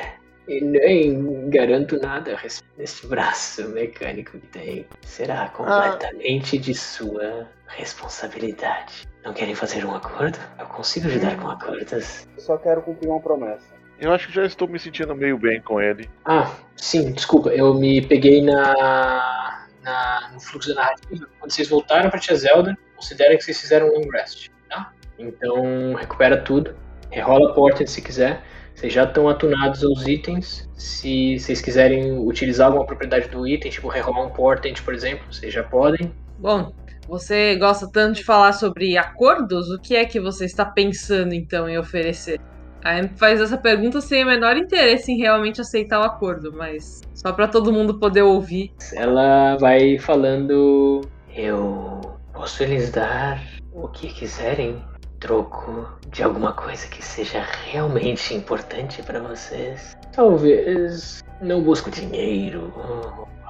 E 0.47 0.61
nem 0.61 1.51
garanto 1.51 1.99
nada 1.99 2.35
a 2.35 2.37
respeito 2.37 2.77
desse 2.77 3.07
braço 3.09 3.69
mecânico 3.71 4.39
que 4.39 4.47
tem. 4.49 4.87
Será 5.03 5.49
completamente 5.49 6.59
de 6.59 6.75
sua 6.75 7.49
responsabilidade. 7.67 9.09
Não 9.25 9.33
querem 9.33 9.55
fazer 9.55 9.85
um 9.85 9.95
acordo? 9.95 10.39
Eu 10.59 10.67
consigo 10.67 11.07
ajudar 11.09 11.37
com 11.41 11.49
acordos. 11.49 12.29
Só 12.39 12.57
quero 12.59 12.83
cumprir 12.83 13.09
uma 13.09 13.21
promessa. 13.21 13.75
Eu 13.99 14.13
acho 14.13 14.27
que 14.29 14.35
já 14.35 14.45
estou 14.45 14.69
me 14.69 14.79
sentindo 14.79 15.15
meio 15.15 15.39
bem 15.39 15.61
com 15.63 15.81
ele. 15.81 16.11
Ah, 16.25 16.51
sim, 16.77 17.13
desculpa, 17.13 17.49
eu 17.51 17.73
me 17.75 18.03
peguei 18.07 18.43
na, 18.43 19.67
na- 19.83 20.31
no 20.35 20.41
fluxo 20.41 20.69
da 20.75 20.83
narrativa. 20.83 21.27
Quando 21.39 21.51
vocês 21.53 21.69
voltaram 21.69 22.11
pra 22.11 22.19
Tia 22.19 22.35
Zelda, 22.37 22.77
considera 22.97 23.37
que 23.37 23.43
vocês 23.45 23.59
fizeram 23.61 23.87
um 23.89 23.93
long 24.01 24.09
rest, 24.11 24.49
tá? 24.69 24.93
Então, 25.19 25.95
recupera 25.95 26.37
tudo, 26.37 26.75
rerola 27.11 27.51
a 27.51 27.55
porta 27.55 27.87
se 27.87 28.03
quiser. 28.03 28.43
Vocês 28.75 28.93
já 28.93 29.05
estão 29.05 29.29
atunados 29.29 29.85
aos 29.85 30.07
itens. 30.09 30.69
Se 30.77 31.39
vocês 31.39 31.61
quiserem 31.61 32.19
utilizar 32.19 32.67
alguma 32.67 32.85
propriedade 32.85 33.29
do 33.29 33.47
item, 33.47 33.71
tipo 33.71 33.87
rerolar 33.89 34.27
um 34.27 34.31
portent, 34.31 34.83
por 34.83 34.93
exemplo, 34.93 35.33
vocês 35.33 35.55
já 35.55 35.63
podem. 35.63 36.13
Bom, 36.37 36.73
você 37.09 37.57
gosta 37.57 37.89
tanto 37.91 38.17
de 38.17 38.25
falar 38.25 38.53
sobre 38.53 38.97
acordos? 38.97 39.71
O 39.71 39.79
que 39.79 39.95
é 39.97 40.05
que 40.05 40.21
você 40.21 40.45
está 40.45 40.65
pensando 40.65 41.35
então 41.35 41.69
em 41.69 41.79
oferecer? 41.79 42.41
A 42.85 42.99
Em 42.99 43.09
faz 43.09 43.41
essa 43.41 43.57
pergunta 43.57 44.01
sem 44.01 44.25
o 44.25 44.27
menor 44.27 44.57
interesse 44.57 45.11
em 45.11 45.17
realmente 45.17 45.61
aceitar 45.61 46.01
o 46.01 46.05
acordo, 46.05 46.53
mas 46.53 47.01
só 47.15 47.33
para 47.33 47.49
todo 47.49 47.73
mundo 47.73 47.99
poder 47.99 48.23
ouvir. 48.23 48.73
Ela 48.95 49.57
vai 49.57 49.99
falando: 49.99 51.01
Eu 51.35 52.01
posso 52.33 52.63
lhes 52.65 52.91
dar 52.91 53.43
o 53.73 53.89
que 53.89 54.09
quiserem, 54.09 54.83
troco 55.19 55.89
de 56.11 56.23
alguma 56.23 56.53
coisa 56.53 56.87
que 56.89 57.03
seja 57.03 57.43
realmente 57.65 58.35
importante 58.35 59.03
para 59.03 59.21
vocês. 59.21 59.97
Talvez 60.13 61.25
não 61.41 61.63
busco 61.63 61.91
dinheiro 61.91 62.71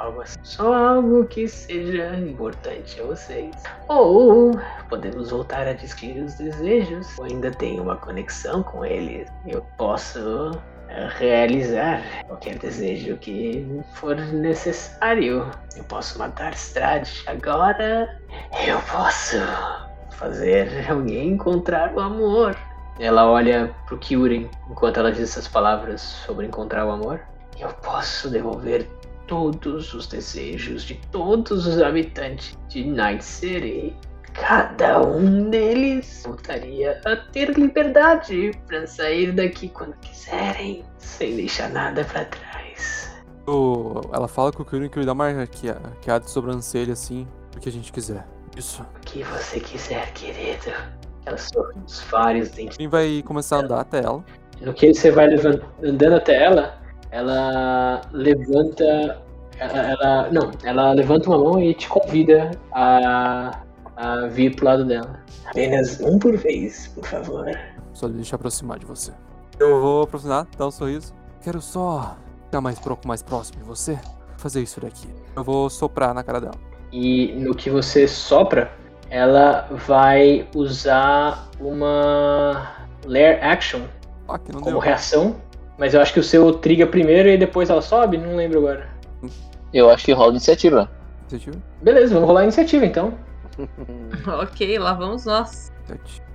algo 0.04 0.22
assim, 0.22 0.38
só 0.42 0.72
algo 0.72 1.24
que 1.26 1.48
seja 1.48 2.14
importante 2.16 3.00
a 3.00 3.04
vocês. 3.04 3.54
Ou 3.88 4.52
podemos 4.88 5.30
voltar 5.30 5.66
a 5.66 5.72
discutir 5.72 6.22
os 6.22 6.34
desejos. 6.34 7.16
Eu 7.18 7.24
ainda 7.24 7.50
tenho 7.50 7.82
uma 7.82 7.96
conexão 7.96 8.62
com 8.62 8.84
eles. 8.84 9.28
Eu 9.46 9.62
posso 9.76 10.52
realizar 11.18 12.02
qualquer 12.26 12.58
desejo 12.58 13.16
que 13.16 13.66
for 13.94 14.16
necessário. 14.16 15.50
Eu 15.76 15.84
posso 15.84 16.18
matar 16.18 16.52
Strad. 16.52 17.08
Agora 17.26 18.20
eu 18.66 18.78
posso 18.82 19.36
fazer 20.12 20.90
alguém 20.90 21.30
encontrar 21.30 21.92
o 21.94 22.00
amor. 22.00 22.56
Ela 22.98 23.28
olha 23.28 23.74
pro 23.86 23.98
Kyuren 23.98 24.48
enquanto 24.70 25.00
ela 25.00 25.10
diz 25.10 25.30
essas 25.30 25.48
palavras 25.48 26.00
sobre 26.00 26.46
encontrar 26.46 26.86
o 26.86 26.90
amor. 26.90 27.20
Eu 27.58 27.68
posso 27.68 28.30
devolver 28.30 28.88
todos 29.26 29.92
os 29.94 30.06
desejos 30.06 30.82
de 30.84 30.94
todos 31.10 31.66
os 31.66 31.80
habitantes 31.80 32.56
de 32.68 32.84
Night 32.84 33.24
City. 33.24 33.94
Cada 34.32 35.00
um 35.00 35.48
deles 35.48 36.22
voltaria 36.26 37.00
a 37.06 37.16
ter 37.16 37.50
liberdade 37.56 38.50
para 38.66 38.84
sair 38.86 39.30
daqui 39.32 39.68
quando 39.68 39.94
quiserem, 39.98 40.84
sem 40.98 41.36
deixar 41.36 41.70
nada 41.70 42.04
para 42.04 42.24
trás. 42.24 43.14
O- 43.46 44.00
Ela 44.12 44.26
fala 44.26 44.50
com 44.52 44.62
o 44.62 44.66
Kyurem 44.66 44.88
que 44.88 45.04
dá 45.04 45.12
uma 45.12 45.28
arquea- 45.28 45.78
arqueada 45.84 46.24
de 46.24 46.30
sobrancelha 46.30 46.94
assim, 46.94 47.28
o 47.56 47.60
que 47.60 47.68
a 47.68 47.72
gente 47.72 47.92
quiser. 47.92 48.26
Isso. 48.56 48.82
O 48.82 49.00
que 49.00 49.22
você 49.22 49.60
quiser, 49.60 50.12
querido. 50.14 50.72
Ela 51.26 51.38
sorri 51.38 51.78
os 51.86 52.00
vários 52.10 52.50
dentes. 52.50 52.76
Kyurem 52.76 52.88
vai 52.88 53.22
começar 53.24 53.56
a 53.56 53.60
andar 53.60 53.80
até 53.80 54.02
ela. 54.02 54.24
No 54.60 54.74
que 54.74 54.92
você 54.92 55.10
vai 55.10 55.28
andando 55.82 56.14
até 56.14 56.42
ela, 56.42 56.78
ela 57.18 58.00
levanta. 58.12 59.22
Ela, 59.58 59.78
ela- 59.92 60.30
não, 60.32 60.50
ela 60.64 60.92
levanta 60.92 61.28
uma 61.30 61.38
mão 61.38 61.62
e 61.62 61.72
te 61.74 61.88
convida 61.88 62.50
a, 62.72 63.60
a 63.96 64.26
vir 64.26 64.56
pro 64.56 64.64
lado 64.66 64.84
dela. 64.84 65.20
Apenas 65.46 66.00
um 66.00 66.18
por 66.18 66.36
vez, 66.36 66.88
por 66.88 67.04
favor. 67.06 67.46
Só 67.92 68.08
deixa 68.08 68.34
aproximar 68.34 68.80
de 68.80 68.86
você. 68.86 69.12
Eu 69.60 69.80
vou 69.80 70.02
aproximar, 70.02 70.48
dar 70.58 70.66
um 70.66 70.70
sorriso. 70.72 71.14
Quero 71.40 71.60
só 71.62 72.16
ficar 72.46 72.60
mais, 72.60 72.80
mais 73.06 73.22
próximo 73.22 73.58
de 73.60 73.64
você. 73.64 73.96
Fazer 74.36 74.60
isso 74.62 74.80
daqui. 74.80 75.08
Eu 75.36 75.44
vou 75.44 75.70
soprar 75.70 76.12
na 76.12 76.24
cara 76.24 76.40
dela. 76.40 76.54
E 76.92 77.32
no 77.38 77.54
que 77.54 77.70
você 77.70 78.08
sopra, 78.08 78.72
ela 79.08 79.68
vai 79.86 80.48
usar 80.54 81.48
uma 81.60 82.72
Lair 83.06 83.38
Action 83.44 83.82
Ah, 84.28 84.36
que 84.38 84.50
não 84.52 84.58
como 84.60 84.72
deu. 84.72 84.80
reação. 84.80 85.36
Mas 85.78 85.94
eu 85.94 86.00
acho 86.00 86.12
que 86.12 86.20
o 86.20 86.24
seu 86.24 86.52
triga 86.52 86.86
primeiro 86.86 87.28
e 87.28 87.36
depois 87.36 87.70
ela 87.70 87.82
sobe, 87.82 88.16
não 88.16 88.36
lembro 88.36 88.58
agora. 88.58 88.88
Eu 89.72 89.90
acho 89.90 90.04
que 90.04 90.12
rola 90.12 90.30
iniciativa. 90.30 90.90
Iniciativa? 91.22 91.56
Beleza, 91.82 92.14
vamos 92.14 92.28
rolar 92.28 92.40
a 92.40 92.44
iniciativa 92.44 92.86
então. 92.86 93.14
ok, 94.40 94.78
lá 94.78 94.92
vamos 94.92 95.24
nós. 95.24 95.72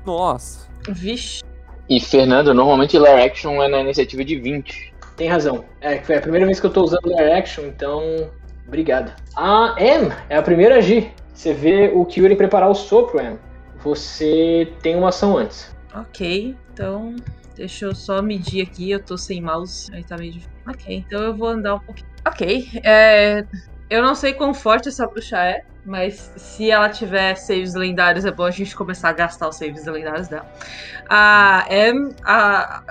Nossa. 0.06 0.68
Vixe. 0.90 1.44
E 1.90 2.00
Fernando, 2.00 2.54
normalmente 2.54 3.00
Lair 3.00 3.26
Action 3.26 3.64
é 3.64 3.68
na 3.68 3.80
iniciativa 3.80 4.24
de 4.24 4.36
20. 4.36 4.94
Tem 5.16 5.28
razão. 5.28 5.66
É, 5.82 6.00
foi 6.00 6.18
a 6.18 6.22
primeira 6.22 6.46
vez 6.46 6.60
que 6.60 6.66
eu 6.66 6.70
tô 6.70 6.84
usando 6.84 7.10
Lair 7.10 7.38
Action, 7.38 7.66
então. 7.66 8.30
Obrigado. 8.68 9.12
A 9.36 9.76
M 9.80 10.14
é 10.30 10.38
a 10.38 10.42
primeira 10.42 10.76
a 10.76 10.78
agir. 10.78 11.12
Você 11.34 11.54
vê 11.54 11.92
o 11.94 12.06
Kyuri 12.06 12.36
preparar 12.36 12.70
o 12.70 12.76
sopro, 12.76 13.20
M. 13.20 13.38
Você 13.84 14.72
tem 14.82 14.96
uma 14.96 15.10
ação 15.10 15.38
antes. 15.38 15.74
Ok, 15.96 16.56
então 16.74 17.16
deixa 17.60 17.86
eu 17.86 17.94
só 17.96 18.22
medir 18.22 18.66
aqui. 18.66 18.90
Eu 18.90 19.04
tô 19.04 19.18
sem 19.18 19.42
mouse, 19.42 19.94
aí 19.94 20.04
tá 20.06 20.18
meio 20.18 20.32
difícil. 20.32 20.52
Ok, 20.68 21.04
então 21.06 21.22
eu 21.22 21.36
vou 21.38 21.50
andar 21.50 21.76
um 21.76 21.80
pouquinho. 21.80 22.08
Ok, 22.26 22.64
é. 22.84 23.44
Eu 23.90 24.02
não 24.02 24.16
sei 24.16 24.34
quão 24.34 24.54
forte 24.54 24.88
essa 24.88 25.06
bruxa 25.08 25.38
é, 25.38 25.60
mas 25.84 26.32
se 26.38 26.70
ela 26.70 26.90
tiver 26.90 27.36
saves 27.36 27.74
lendários, 27.74 28.24
é 28.24 28.32
bom 28.32 28.44
a 28.44 28.52
gente 28.52 28.76
começar 28.76 29.10
a 29.10 29.14
gastar 29.14 29.50
os 29.50 29.58
saves 29.58 29.86
lendários 29.86 30.28
dela. 30.30 30.46
A 31.10 31.66
Em 31.70 31.94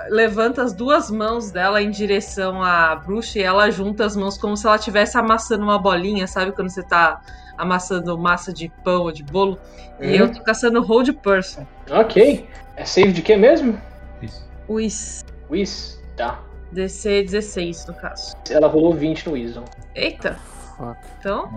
levanta 0.09 0.61
as 0.61 0.73
duas 0.75 1.09
mãos 1.09 1.51
dela 1.51 1.81
em 1.81 1.89
direção 1.89 2.61
à 2.61 2.95
bruxa 2.97 3.39
e 3.39 3.43
ela 3.43 3.71
junta 3.71 4.05
as 4.05 4.15
mãos 4.15 4.37
como 4.37 4.55
se 4.57 4.67
ela 4.67 4.75
estivesse 4.75 5.17
amassando 5.17 5.63
uma 5.63 5.79
bolinha, 5.79 6.27
sabe? 6.27 6.51
Quando 6.51 6.69
você 6.69 6.83
tá 6.83 7.17
amassando 7.57 8.17
massa 8.17 8.53
de 8.53 8.69
pão 8.83 9.03
ou 9.03 9.11
de 9.11 9.23
bolo. 9.23 9.57
E 10.01 10.07
Uhum. 10.07 10.15
eu 10.15 10.31
tô 10.31 10.41
caçando 10.43 10.81
Hold 10.81 11.09
Person. 11.23 11.65
Ok. 11.89 12.47
É 12.75 12.85
save 12.85 13.11
de 13.11 13.21
quê 13.21 13.35
mesmo? 13.35 13.79
Whis. 14.69 15.25
Whis. 15.49 15.99
Tá. 16.15 16.43
DC 16.71 17.23
16, 17.23 17.87
no 17.87 17.93
caso. 17.95 18.35
Ela 18.49 18.67
rolou 18.67 18.93
20 18.93 19.27
no 19.27 19.33
Wisdom. 19.33 19.65
Eita, 19.95 20.35
Fuck. 20.77 20.99
então, 21.19 21.49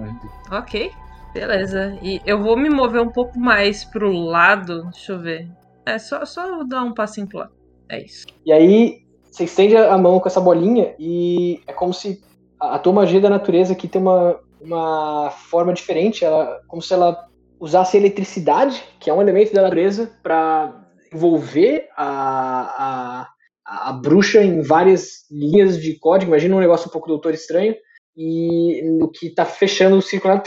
ok. 0.51 0.91
Beleza. 1.35 1.99
E 2.03 2.21
eu 2.25 2.43
vou 2.43 2.57
me 2.57 2.71
mover 2.71 3.03
um 3.03 3.11
pouco 3.11 3.39
mais 3.39 3.85
pro 3.85 4.11
lado. 4.11 4.85
Deixa 4.85 5.13
eu 5.13 5.19
ver. 5.19 5.51
É, 5.85 5.99
só, 5.99 6.25
só 6.25 6.63
dar 6.65 6.83
um 6.83 6.95
passinho 6.95 7.27
pro 7.27 7.41
lado. 7.41 7.53
É 7.89 8.03
isso. 8.03 8.27
E 8.47 8.53
aí, 8.53 9.03
você 9.31 9.45
estende 9.45 9.77
a 9.77 9.97
mão 9.99 10.19
com 10.19 10.29
essa 10.29 10.41
bolinha 10.41 10.95
e 10.99 11.61
é 11.67 11.73
como 11.73 11.93
se 11.93 12.23
a, 12.59 12.77
a 12.77 12.79
tua 12.79 12.93
magia 12.93 13.21
da 13.21 13.29
natureza 13.31 13.73
aqui 13.73 13.89
tem 13.89 14.01
uma, 14.01 14.39
uma 14.61 15.31
forma 15.31 15.73
diferente. 15.73 16.25
Ela, 16.25 16.61
como 16.67 16.81
se 16.81 16.95
ela 16.95 17.29
usasse 17.59 17.97
a 17.97 18.01
eletricidade, 18.01 18.83
que 18.99 19.09
é 19.09 19.15
um 19.15 19.23
elemento 19.23 19.55
da 19.55 19.63
natureza, 19.63 20.11
para 20.23 20.82
envolver 21.13 21.89
a, 21.97 23.27
a, 23.67 23.89
a 23.89 23.93
bruxa 23.93 24.43
em 24.43 24.63
várias 24.63 25.29
linhas 25.31 25.81
de 25.81 25.99
código. 25.99 26.31
Imagina 26.31 26.57
um 26.57 26.61
negócio 26.61 26.89
um 26.89 26.93
pouco 26.93 27.09
Doutor 27.09 27.35
Estranho. 27.35 27.75
E 28.17 28.83
no 28.99 29.11
que 29.11 29.31
tá 29.31 29.45
fechando 29.45 29.97
o 29.97 30.03
círculo, 30.03 30.35
ela 30.35 30.43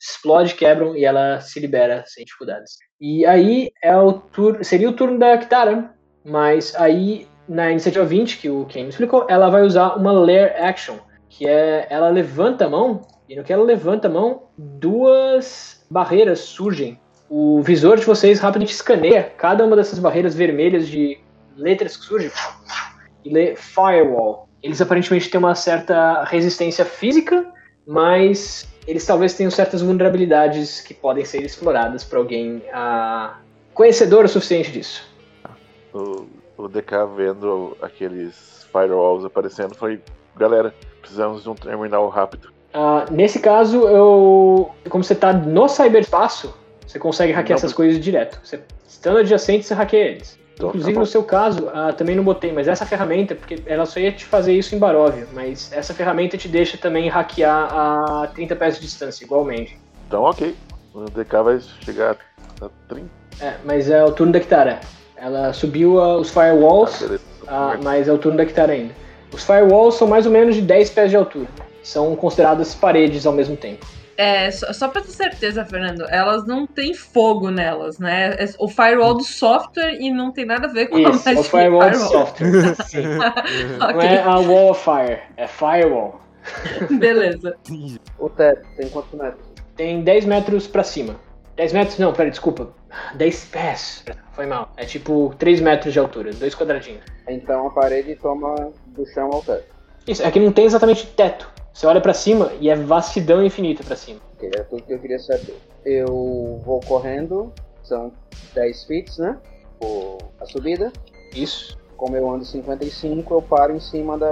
explode, 0.00 0.54
quebram 0.54 0.96
e 0.96 1.04
ela 1.04 1.40
se 1.40 1.58
libera 1.58 2.04
sem 2.06 2.24
dificuldades. 2.24 2.72
E 3.00 3.24
aí 3.24 3.70
é 3.82 3.96
o 3.96 4.12
turno, 4.12 4.62
seria 4.62 4.88
o 4.88 4.92
turno 4.92 5.18
da 5.18 5.38
Kitara, 5.38 5.94
mas 6.24 6.74
aí 6.74 7.26
na 7.48 7.70
iniciativa 7.70 8.04
20, 8.04 8.38
que 8.38 8.48
o 8.48 8.64
Ken 8.66 8.88
explicou, 8.88 9.26
ela 9.28 9.50
vai 9.50 9.62
usar 9.62 9.96
uma 9.96 10.12
Lair 10.12 10.54
Action, 10.62 10.96
que 11.28 11.46
é 11.46 11.86
ela 11.90 12.08
levanta 12.08 12.66
a 12.66 12.70
mão, 12.70 13.02
e 13.28 13.36
no 13.36 13.44
que 13.44 13.52
ela 13.52 13.64
levanta 13.64 14.08
a 14.08 14.10
mão, 14.10 14.48
duas 14.56 15.84
barreiras 15.90 16.40
surgem. 16.40 17.00
O 17.28 17.62
visor 17.62 17.98
de 17.98 18.04
vocês 18.04 18.38
rapidamente 18.38 18.72
escaneia 18.72 19.32
cada 19.36 19.64
uma 19.64 19.76
dessas 19.76 19.98
barreiras 19.98 20.34
vermelhas 20.34 20.86
de 20.86 21.18
letras 21.56 21.96
que 21.96 22.04
surgem 22.04 22.30
e 23.24 23.30
lê 23.30 23.56
Firewall. 23.56 24.48
Eles 24.62 24.80
aparentemente 24.80 25.30
têm 25.30 25.38
uma 25.38 25.54
certa 25.54 26.24
resistência 26.24 26.84
física, 26.84 27.46
mas 27.86 28.68
eles 28.86 29.04
talvez 29.04 29.34
tenham 29.34 29.50
certas 29.50 29.82
vulnerabilidades 29.82 30.80
que 30.80 30.94
podem 30.94 31.24
ser 31.24 31.42
exploradas 31.42 32.04
por 32.04 32.18
alguém 32.18 32.62
ah, 32.72 33.38
conhecedor 33.72 34.24
o 34.24 34.28
suficiente 34.28 34.70
disso. 34.70 35.06
O, 35.92 36.26
o 36.56 36.68
DK 36.68 36.92
vendo 37.16 37.76
aqueles 37.80 38.66
firewalls 38.70 39.24
aparecendo 39.24 39.74
foi 39.74 40.00
galera, 40.36 40.74
precisamos 41.00 41.42
de 41.42 41.50
um 41.50 41.54
terminal 41.54 42.08
rápido. 42.08 42.52
Ah, 42.72 43.06
nesse 43.10 43.38
caso, 43.38 43.86
eu. 43.86 44.70
Como 44.88 45.04
você 45.04 45.14
tá 45.14 45.32
no 45.32 45.68
cyberespaço, 45.68 46.54
você 46.86 46.98
consegue 46.98 47.32
hackear 47.32 47.58
Não, 47.58 47.64
essas 47.64 47.72
coisas 47.72 48.02
direto. 48.02 48.38
Você, 48.42 48.60
estando 48.86 49.18
adjacente, 49.18 49.64
você 49.64 49.74
hackeia 49.74 50.04
eles. 50.10 50.38
Então, 50.54 50.68
Inclusive, 50.68 50.94
tá 50.94 51.00
no 51.00 51.06
seu 51.06 51.22
caso, 51.24 51.68
ah, 51.74 51.92
também 51.92 52.14
não 52.14 52.22
botei, 52.22 52.52
mas 52.52 52.68
essa 52.68 52.86
ferramenta, 52.86 53.34
porque 53.34 53.60
ela 53.66 53.84
só 53.84 53.98
ia 53.98 54.12
te 54.12 54.24
fazer 54.24 54.52
isso 54.52 54.74
em 54.74 54.78
Barovia, 54.78 55.26
mas 55.32 55.72
essa 55.72 55.92
ferramenta 55.92 56.36
te 56.38 56.46
deixa 56.46 56.78
também 56.78 57.08
hackear 57.08 57.68
a 57.74 58.28
30 58.28 58.54
pés 58.54 58.76
de 58.76 58.82
distância, 58.82 59.24
igualmente. 59.24 59.76
Então, 60.06 60.22
ok. 60.22 60.54
O 60.94 61.06
DK 61.10 61.42
vai 61.42 61.60
chegar 61.80 62.16
a 62.60 62.68
30. 62.88 63.08
É, 63.40 63.54
mas 63.64 63.90
é 63.90 64.04
o 64.04 64.12
turno 64.12 64.32
da 64.32 64.38
Kitara. 64.38 64.78
Ela 65.16 65.52
subiu 65.52 66.00
ah, 66.00 66.18
os 66.18 66.30
firewalls, 66.30 66.92
Tá, 67.00 67.04
beleza. 67.06 67.24
ah, 67.48 67.78
mas 67.82 68.06
é 68.06 68.12
o 68.12 68.18
turno 68.18 68.38
da 68.38 68.46
Kitara 68.46 68.72
ainda. 68.74 68.94
Os 69.32 69.42
firewalls 69.42 69.96
são 69.96 70.06
mais 70.06 70.24
ou 70.24 70.30
menos 70.30 70.54
de 70.54 70.60
10 70.62 70.90
pés 70.90 71.10
de 71.10 71.16
altura. 71.16 71.48
São 71.82 72.14
consideradas 72.14 72.76
paredes 72.76 73.26
ao 73.26 73.32
mesmo 73.32 73.56
tempo. 73.56 73.84
É, 74.16 74.50
só, 74.50 74.72
só 74.72 74.88
pra 74.88 75.00
ter 75.02 75.10
certeza, 75.10 75.64
Fernando, 75.64 76.04
elas 76.08 76.46
não 76.46 76.66
têm 76.66 76.94
fogo 76.94 77.50
nelas, 77.50 77.98
né? 77.98 78.34
É 78.38 78.48
o 78.58 78.68
firewall 78.68 79.14
do 79.14 79.24
software 79.24 79.94
e 80.00 80.10
não 80.12 80.32
tem 80.32 80.44
nada 80.44 80.66
a 80.68 80.70
ver 80.72 80.86
com 80.86 80.96
a 80.96 81.00
Isso, 81.00 81.28
é 81.28 81.34
magia 81.34 81.40
o 81.40 81.44
firewall 81.44 81.82
firewall. 81.82 82.08
software. 82.10 82.74
Sim. 82.86 83.02
Não 83.02 83.88
Ok, 83.90 84.08
é 84.08 84.22
a 84.22 84.38
wall 84.38 84.70
of 84.70 84.84
fire, 84.84 85.20
é 85.36 85.46
firewall. 85.46 86.20
beleza. 86.98 87.56
O 88.18 88.28
teto 88.28 88.66
tem 88.76 88.88
quantos 88.88 89.18
metros? 89.18 89.44
Tem 89.76 90.02
10 90.02 90.24
metros 90.26 90.66
pra 90.66 90.84
cima. 90.84 91.16
10 91.56 91.72
metros? 91.72 91.98
Não, 91.98 92.12
pera, 92.12 92.30
desculpa. 92.30 92.68
10 93.14 93.44
pés. 93.46 94.04
Foi 94.32 94.46
mal. 94.46 94.70
É 94.76 94.84
tipo 94.84 95.34
3 95.38 95.60
metros 95.60 95.92
de 95.92 95.98
altura, 95.98 96.32
dois 96.32 96.54
quadradinhos. 96.54 97.02
Então 97.28 97.66
a 97.66 97.70
parede 97.70 98.14
toma 98.16 98.72
do 98.86 99.06
chão 99.06 99.30
ao 99.32 99.42
teto. 99.42 99.64
Isso, 100.06 100.22
é 100.22 100.30
que 100.30 100.38
não 100.38 100.52
tem 100.52 100.66
exatamente 100.66 101.06
teto. 101.06 101.50
Você 101.74 101.86
olha 101.88 102.00
pra 102.00 102.14
cima 102.14 102.52
e 102.60 102.70
é 102.70 102.76
vastidão 102.76 103.44
infinita 103.44 103.82
pra 103.82 103.96
cima. 103.96 104.20
Ok, 104.36 104.48
era 104.54 104.62
tudo 104.62 104.82
que 104.82 104.92
eu 104.92 104.98
queria 105.00 105.18
saber. 105.18 105.56
Eu 105.84 106.60
vou 106.64 106.78
correndo, 106.86 107.52
são 107.82 108.12
10 108.54 108.84
feet, 108.84 109.18
né? 109.18 109.36
O- 109.82 110.18
a 110.40 110.46
subida. 110.46 110.92
Isso. 111.34 111.76
Como 111.96 112.16
eu 112.16 112.30
ando 112.32 112.44
55, 112.44 113.34
eu 113.34 113.42
paro 113.42 113.74
em 113.74 113.80
cima 113.80 114.16
da, 114.16 114.30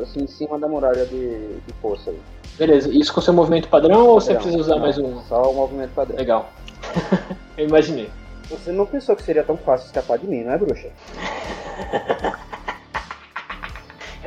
assim, 0.00 0.20
em 0.22 0.26
cima 0.28 0.58
da 0.60 0.68
muralha 0.68 1.04
de, 1.06 1.56
de 1.58 1.72
força. 1.82 2.10
aí. 2.10 2.18
Beleza. 2.56 2.88
Isso 2.92 3.12
com 3.12 3.20
seu 3.20 3.34
movimento 3.34 3.68
padrão 3.68 4.06
ou 4.06 4.20
você 4.20 4.28
Padrão. 4.34 4.42
precisa 4.42 4.62
usar 4.62 4.74
Não, 4.76 4.80
mais 4.82 4.96
um? 4.98 5.20
Só 5.22 5.50
o 5.50 5.54
movimento 5.54 5.90
padrão. 5.92 6.16
Legal. 6.16 6.48
eu 7.58 7.66
imaginei. 7.66 8.08
Você 8.48 8.70
não 8.70 8.86
pensou 8.86 9.16
que 9.16 9.24
seria 9.24 9.42
tão 9.42 9.56
fácil 9.56 9.86
escapar 9.86 10.18
de 10.18 10.26
mim, 10.28 10.44
não 10.44 10.52
é, 10.52 10.58
bruxa? 10.58 10.88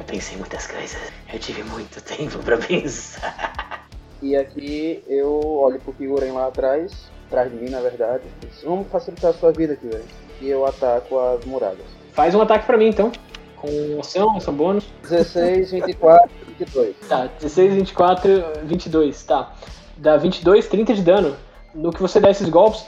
Eu 0.10 0.14
pensei 0.14 0.36
em 0.36 0.40
muitas 0.40 0.66
coisas. 0.66 0.98
Eu 1.32 1.38
tive 1.38 1.62
muito 1.62 2.02
tempo 2.02 2.40
pra 2.40 2.58
pensar. 2.58 3.88
E 4.24 4.36
aqui 4.36 5.04
eu 5.08 5.40
olho 5.40 5.80
pro 5.80 5.94
Kiguren 5.94 6.32
lá 6.32 6.48
atrás, 6.48 7.12
atrás 7.28 7.52
de 7.52 7.58
mim 7.58 7.70
na 7.70 7.80
verdade. 7.80 8.24
Vamos 8.64 8.88
facilitar 8.88 9.30
a 9.30 9.34
sua 9.36 9.52
vida, 9.52 9.76
Kiguren. 9.76 10.02
E 10.42 10.50
eu 10.50 10.66
ataco 10.66 11.20
as 11.20 11.46
muralhas. 11.46 11.86
Faz 12.14 12.34
um 12.34 12.42
ataque 12.42 12.66
pra 12.66 12.76
mim 12.76 12.88
então. 12.88 13.12
Com 13.58 14.00
ação, 14.00 14.36
ação 14.36 14.52
bônus. 14.52 14.86
16, 15.04 15.72
24, 15.74 16.32
22. 16.58 16.96
Tá, 17.08 17.30
16, 17.40 17.74
24, 17.76 18.44
22, 18.64 19.24
tá. 19.24 19.54
Dá 19.96 20.18
22, 20.18 20.68
30 20.68 20.96
de 20.96 21.04
dano. 21.04 21.38
No 21.76 21.92
que 21.92 22.02
você 22.02 22.20
dá 22.20 22.32
esses 22.32 22.50
golpes, 22.50 22.84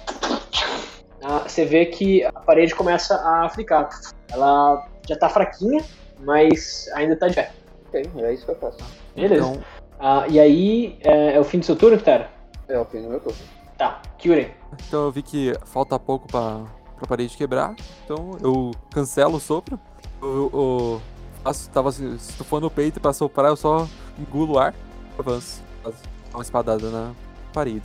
ah, 1.23 1.43
você 1.45 1.65
vê 1.65 1.85
que 1.85 2.23
a 2.23 2.31
parede 2.31 2.73
começa 2.73 3.13
a 3.15 3.47
flicar. 3.47 3.89
Ela 4.31 4.87
já 5.07 5.15
tá 5.15 5.29
fraquinha, 5.29 5.83
mas 6.23 6.87
ainda 6.93 7.15
tá 7.15 7.27
de 7.27 7.35
pé. 7.35 7.51
Ok, 7.87 8.09
é 8.17 8.33
isso 8.33 8.45
que 8.45 8.51
eu 8.51 8.55
faço. 8.55 8.77
Beleza. 9.15 9.35
Então, 9.47 9.63
Ah, 9.99 10.25
e 10.27 10.39
aí, 10.39 10.97
é, 11.01 11.35
é 11.35 11.39
o 11.39 11.43
fim 11.43 11.59
do 11.59 11.65
seu 11.65 11.75
turno, 11.75 11.97
Kitara? 11.97 12.29
É 12.67 12.79
o 12.79 12.85
fim 12.85 13.01
do 13.03 13.09
meu 13.09 13.19
turno. 13.19 13.37
Tá, 13.77 14.01
Kyurem. 14.17 14.51
então 14.87 15.05
eu 15.05 15.11
vi 15.11 15.21
que 15.21 15.53
falta 15.65 15.97
pouco 15.99 16.27
pra, 16.27 16.61
pra 16.97 17.07
parede 17.07 17.35
quebrar. 17.35 17.75
Então 18.05 18.37
eu 18.41 18.71
cancelo 18.91 19.35
o 19.37 19.39
sopro. 19.39 19.79
Eu, 20.21 20.49
eu 20.53 21.53
tava 21.73 21.89
estufando 21.89 22.67
o 22.67 22.71
peito 22.71 22.99
pra 22.99 23.11
soprar, 23.13 23.49
eu 23.49 23.55
só 23.55 23.87
engulo 24.19 24.53
o 24.55 24.59
ar. 24.59 24.73
Avanço. 25.17 25.61
Faço 25.83 25.97
uma 26.33 26.43
espadada 26.43 26.89
na 26.89 27.11
parede. 27.53 27.83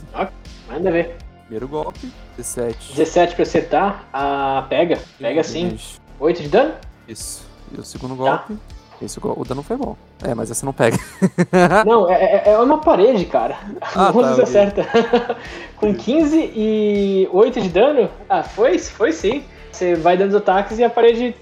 Manda 0.67 0.91
ver. 0.91 1.17
Primeiro 1.41 1.67
golpe, 1.67 2.11
17. 2.35 2.93
17 2.95 3.35
pra 3.35 3.43
acertar. 3.43 4.07
Ah, 4.13 4.65
pega. 4.69 4.99
Pega 5.19 5.43
sim. 5.43 5.69
Ixi, 5.69 5.99
8 6.19 6.43
de 6.43 6.49
dano? 6.49 6.75
Isso. 7.07 7.45
E 7.71 7.79
o 7.79 7.83
segundo 7.83 8.15
Tá. 8.15 8.37
golpe. 8.37 8.57
Esse 8.99 9.19
o 9.21 9.43
dano 9.45 9.61
foi 9.61 9.77
bom. 9.77 9.95
É, 10.23 10.33
mas 10.33 10.49
essa 10.49 10.65
não 10.65 10.73
pega. 10.73 10.97
Não, 11.85 12.09
é, 12.09 12.15
é- 12.47 12.49
é 12.53 12.57
uma 12.57 12.79
parede, 12.79 13.25
cara. 13.25 13.55
Ah, 13.95 14.09
Onde 14.15 14.35
tá, 14.37 14.41
acerta? 14.43 14.83
Com 15.77 15.93
15 15.93 16.35
e 16.55 17.29
8 17.31 17.61
de 17.61 17.69
dano? 17.69 18.09
Ah, 18.27 18.41
foi? 18.41 18.79
Foi 18.79 19.11
sim. 19.11 19.43
Você 19.71 19.93
vai 19.93 20.17
dando 20.17 20.29
os 20.29 20.35
ataques 20.35 20.79
e 20.79 20.83
a 20.83 20.89
parede. 20.89 21.35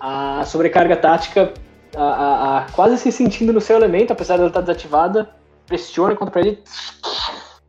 A 0.00 0.44
sobrecarga 0.46 0.96
tática, 0.96 1.52
a, 1.96 2.02
a- 2.02 2.58
a- 2.58 2.66
quase 2.72 2.96
se 2.98 3.12
sentindo 3.12 3.52
no 3.52 3.60
seu 3.60 3.76
elemento, 3.76 4.12
apesar 4.12 4.36
dela 4.38 4.48
estar 4.48 4.62
desativada, 4.62 5.30
pressiona 5.66 6.16
contra 6.16 6.30
a 6.40 6.42
parede 6.42 6.62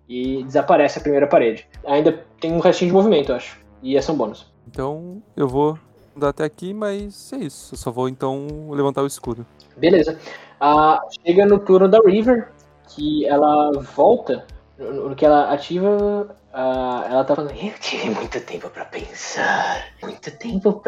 e 0.08 0.44
desaparece 0.44 0.98
a 0.98 1.02
primeira 1.02 1.28
parede. 1.28 1.68
Ainda 1.86 2.26
tem 2.40 2.52
um 2.54 2.60
restinho 2.60 2.90
de 2.90 2.96
movimento, 2.96 3.32
eu 3.32 3.36
acho. 3.36 3.60
E 3.84 3.98
ação 3.98 4.16
bônus. 4.16 4.52
Então 4.68 5.22
eu 5.36 5.48
vou 5.48 5.78
até 6.30 6.44
aqui, 6.44 6.74
mas 6.74 7.32
é 7.34 7.38
isso. 7.38 7.74
Eu 7.74 7.78
só 7.78 7.92
vou 7.92 8.08
então 8.10 8.70
levantar 8.70 9.02
o 9.02 9.08
escudo. 9.08 9.46
Beleza. 9.78 10.18
Ah, 10.60 11.02
chega 11.26 11.46
no 11.46 11.60
turno 11.60 11.88
da 11.88 12.00
River, 12.00 12.52
que 12.90 13.26
ela 13.26 13.72
volta, 13.96 14.46
no 14.78 15.16
que 15.16 15.26
ela 15.26 15.52
ativa, 15.52 16.36
ah, 16.54 17.08
ela 17.10 17.24
tá 17.24 17.36
falando, 17.36 17.52
eu 17.52 17.74
tive 17.80 18.10
muito 18.10 18.40
tempo 18.42 18.70
pra 18.70 18.86
pensar, 18.86 19.86
muito 20.02 20.32
tempo 20.32 20.82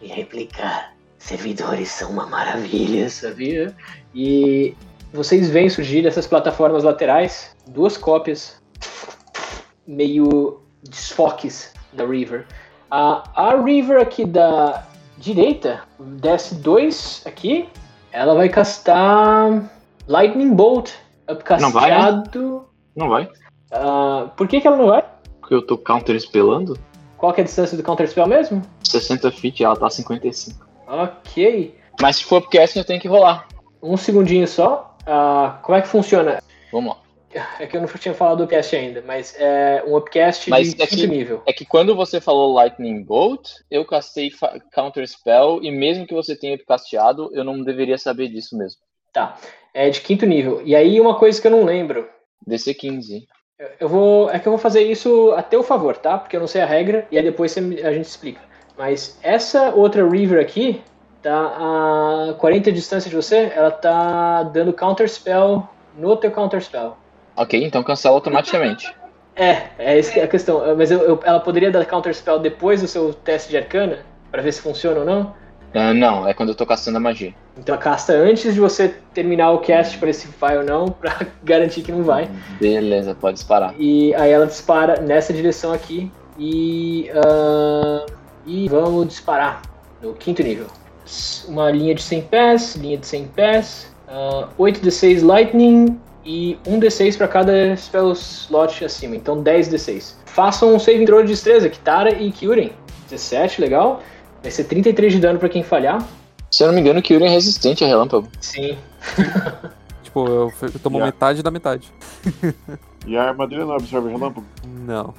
me 0.00 0.08
replicar. 0.08 0.94
Servidores 1.18 1.88
são 1.88 2.10
uma 2.10 2.26
maravilha, 2.26 3.08
sabia? 3.08 3.74
E 4.14 4.74
vocês 5.12 5.50
veem 5.50 5.68
surgir 5.68 6.02
dessas 6.02 6.26
plataformas 6.26 6.84
laterais 6.84 7.54
duas 7.66 7.96
cópias 7.96 8.60
meio 9.86 10.60
desfoques 10.82 11.72
da 11.92 12.04
River. 12.06 12.46
A, 12.94 13.22
a 13.34 13.56
River 13.56 14.02
aqui 14.02 14.26
da 14.26 14.84
direita 15.16 15.80
desce 15.98 16.56
dois 16.56 17.22
aqui. 17.24 17.66
Ela 18.12 18.34
vai 18.34 18.50
castar 18.50 19.62
Lightning 20.06 20.52
Bolt 20.54 20.90
Não 21.62 21.70
vai, 21.70 21.90
né? 21.90 22.22
Não 22.94 23.08
vai? 23.08 23.30
Ah, 23.72 24.28
por 24.36 24.46
que, 24.46 24.60
que 24.60 24.66
ela 24.66 24.76
não 24.76 24.88
vai? 24.88 25.02
Porque 25.40 25.54
eu 25.54 25.62
tô 25.62 25.78
counter 25.78 26.14
spellando. 26.16 26.78
Qual 27.16 27.32
que 27.32 27.40
é 27.40 27.44
a 27.44 27.46
distância 27.46 27.78
do 27.78 27.82
Counter 27.82 28.06
Spell 28.06 28.26
mesmo? 28.26 28.60
60 28.84 29.30
feet 29.30 29.64
ela 29.64 29.74
tá 29.74 29.88
55. 29.88 30.66
Ok. 30.86 31.74
Mas 31.98 32.16
se 32.16 32.24
for 32.24 32.42
upcasting 32.42 32.80
eu 32.80 32.84
tenho 32.84 33.00
que 33.00 33.08
rolar. 33.08 33.46
Um 33.82 33.96
segundinho 33.96 34.46
só. 34.46 34.94
Ah, 35.06 35.60
como 35.62 35.78
é 35.78 35.80
que 35.80 35.88
funciona? 35.88 36.42
Vamos 36.70 36.94
lá. 36.94 37.01
É 37.58 37.66
que 37.66 37.76
eu 37.76 37.80
não 37.80 37.88
tinha 37.88 38.14
falado 38.14 38.38
do 38.38 38.44
upcast 38.44 38.74
ainda, 38.76 39.02
mas 39.06 39.34
é 39.38 39.82
um 39.86 39.96
upcast 39.96 40.50
Mas 40.50 40.74
de 40.74 40.82
é 40.82 40.86
que- 40.86 40.96
quinto 40.96 41.08
nível. 41.08 41.42
É 41.46 41.52
que 41.52 41.64
quando 41.64 41.94
você 41.96 42.20
falou 42.20 42.52
Lightning 42.52 43.02
Bolt, 43.02 43.48
eu 43.70 43.84
castei 43.84 44.30
Counter 44.72 45.06
Spell 45.08 45.60
e 45.62 45.70
mesmo 45.70 46.06
que 46.06 46.14
você 46.14 46.36
tenha 46.36 46.58
casteado, 46.58 47.30
eu 47.32 47.42
não 47.44 47.62
deveria 47.62 47.96
saber 47.98 48.28
disso 48.28 48.56
mesmo. 48.56 48.80
Tá. 49.12 49.36
É 49.74 49.88
de 49.90 50.00
quinto 50.00 50.26
nível. 50.26 50.60
E 50.64 50.74
aí 50.76 51.00
uma 51.00 51.18
coisa 51.18 51.40
que 51.40 51.46
eu 51.46 51.50
não 51.52 51.64
lembro. 51.64 52.08
DC 52.46 52.74
15. 52.74 53.26
Eu- 53.58 53.68
Eu 53.80 53.88
vou. 53.88 54.30
É 54.30 54.38
que 54.38 54.46
eu 54.48 54.52
vou 54.52 54.58
fazer 54.58 54.82
isso 54.82 55.32
a 55.36 55.42
teu 55.42 55.62
favor, 55.62 55.96
tá? 55.96 56.18
Porque 56.18 56.34
eu 56.36 56.40
não 56.40 56.46
sei 56.48 56.60
a 56.62 56.66
regra 56.66 57.06
e 57.10 57.16
aí 57.16 57.22
depois 57.24 57.52
você 57.52 57.60
a 57.60 57.92
gente 57.92 58.06
explica. 58.06 58.40
Mas 58.76 59.18
essa 59.22 59.70
outra 59.74 60.06
River 60.08 60.40
aqui 60.42 60.82
tá 61.22 61.54
a 61.56 62.34
40 62.34 62.70
de 62.72 62.78
distância 62.78 63.08
de 63.08 63.14
você, 63.14 63.52
ela 63.54 63.70
tá 63.70 64.42
dando 64.42 64.72
Counter 64.72 65.08
Spell 65.08 65.68
no 65.96 66.16
teu 66.16 66.30
Counter 66.32 66.60
Spell. 66.60 66.96
Ok, 67.36 67.62
então 67.64 67.82
cancela 67.82 68.14
automaticamente. 68.16 68.92
É, 69.34 69.62
é 69.78 69.98
essa 69.98 70.12
que 70.12 70.20
é 70.20 70.24
a 70.24 70.28
questão. 70.28 70.62
Mas 70.76 70.90
eu- 70.90 71.00
eu- 71.00 71.20
ela 71.24 71.40
poderia 71.40 71.70
dar 71.70 71.84
Counter 71.86 72.14
Spell 72.14 72.38
depois 72.38 72.82
do 72.82 72.86
seu 72.88 73.14
teste 73.14 73.48
de 73.50 73.56
arcana? 73.56 74.00
Pra 74.30 74.42
ver 74.42 74.52
se 74.52 74.60
funciona 74.60 75.00
ou 75.00 75.06
não? 75.06 75.34
Ah, 75.74 75.94
não, 75.94 76.28
é 76.28 76.34
quando 76.34 76.50
eu 76.50 76.54
tô 76.54 76.66
castando 76.66 76.98
a 76.98 77.00
magia. 77.00 77.34
Então 77.56 77.74
ela 77.74 77.82
casta 77.82 78.12
antes 78.12 78.52
de 78.52 78.60
você 78.60 78.94
terminar 79.14 79.50
o 79.52 79.58
cast 79.58 79.96
pra 79.96 80.06
ver 80.06 80.12
se 80.12 80.28
vai 80.38 80.58
ou 80.58 80.64
não, 80.64 80.88
pra 80.88 81.16
garantir 81.42 81.80
que 81.82 81.90
não 81.90 82.02
vai. 82.02 82.28
Beleza, 82.60 83.14
pode 83.14 83.34
disparar. 83.34 83.74
E 83.78 84.14
aí 84.14 84.30
ela 84.30 84.46
dispara 84.46 85.00
nessa 85.00 85.32
direção 85.32 85.72
aqui. 85.72 86.10
E. 86.38 87.10
ah, 87.14 88.04
e 88.46 88.68
vamos 88.68 89.06
disparar 89.08 89.62
no 90.02 90.12
quinto 90.14 90.42
nível. 90.42 90.66
Uma 91.48 91.70
linha 91.70 91.94
de 91.94 92.02
100 92.02 92.22
pés, 92.22 92.74
linha 92.76 92.96
de 92.98 93.06
100 93.06 93.28
pés, 93.28 93.94
ah, 94.08 94.48
8d6 94.58 95.22
Lightning 95.22 95.98
e 96.24 96.58
1d6 96.66 97.16
para 97.16 97.28
cada 97.28 97.76
spell 97.76 98.12
slot 98.12 98.84
acima. 98.84 99.16
Então 99.16 99.42
10d6. 99.42 100.14
Façam 100.26 100.74
um 100.74 100.78
save 100.78 101.04
throw 101.04 101.22
de 101.22 101.28
destreza, 101.28 101.68
Kitara 101.68 102.12
e 102.12 102.30
Kyurem. 102.32 102.72
17, 103.10 103.60
legal. 103.60 104.02
Vai 104.42 104.50
ser 104.50 104.64
33 104.64 105.12
de 105.12 105.20
dano 105.20 105.38
para 105.38 105.48
quem 105.48 105.62
falhar. 105.62 106.06
Se 106.50 106.62
eu 106.62 106.68
não 106.68 106.74
me 106.74 106.80
engano, 106.80 107.02
Kyurem 107.02 107.28
é 107.28 107.30
resistente 107.30 107.84
a 107.84 107.86
relâmpago. 107.86 108.28
Sim. 108.40 108.76
Tipo, 110.02 110.28
eu, 110.28 110.52
eu 110.60 110.78
tomo 110.82 110.98
Já. 110.98 111.06
metade 111.06 111.42
da 111.42 111.50
metade. 111.50 111.90
E 113.06 113.16
a 113.16 113.30
armadilha 113.30 113.64
não 113.64 113.74
absorve 113.74 114.10
relâmpago? 114.10 114.46
Não. 114.64 115.12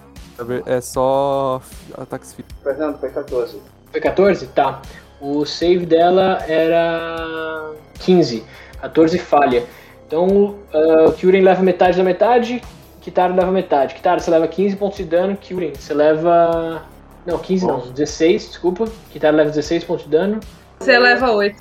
É 0.65 0.79
só 0.79 1.61
ataques 1.97 2.33
físicos. 2.33 2.55
Fernando, 2.63 2.97
foi 2.97 3.09
14. 3.09 3.61
Foi 3.91 3.99
14? 3.99 4.47
Tá. 4.47 4.81
O 5.19 5.45
save 5.45 5.85
dela 5.85 6.39
era 6.47 7.73
15. 7.99 8.43
14 8.81 9.19
falha. 9.19 9.65
Então, 10.13 10.55
o 11.07 11.11
Kyurem 11.13 11.41
leva 11.41 11.63
metade 11.63 11.97
da 11.97 12.03
metade, 12.03 12.61
Kitara 13.01 13.33
leva 13.33 13.51
metade. 13.51 13.95
Kitara, 13.95 14.19
você 14.19 14.29
leva 14.29 14.47
15 14.47 14.75
pontos 14.75 14.97
de 14.99 15.05
dano, 15.05 15.35
Kyurem, 15.35 15.73
você 15.73 15.91
leva... 15.91 16.83
Não, 17.25 17.39
15 17.39 17.65
não, 17.65 17.79
16, 17.79 18.47
desculpa. 18.49 18.85
Kitara 19.11 19.35
leva 19.35 19.49
16 19.49 19.83
pontos 19.85 20.05
de 20.05 20.11
dano. 20.11 20.39
Você 20.79 20.99
leva 20.99 21.31
8. 21.31 21.57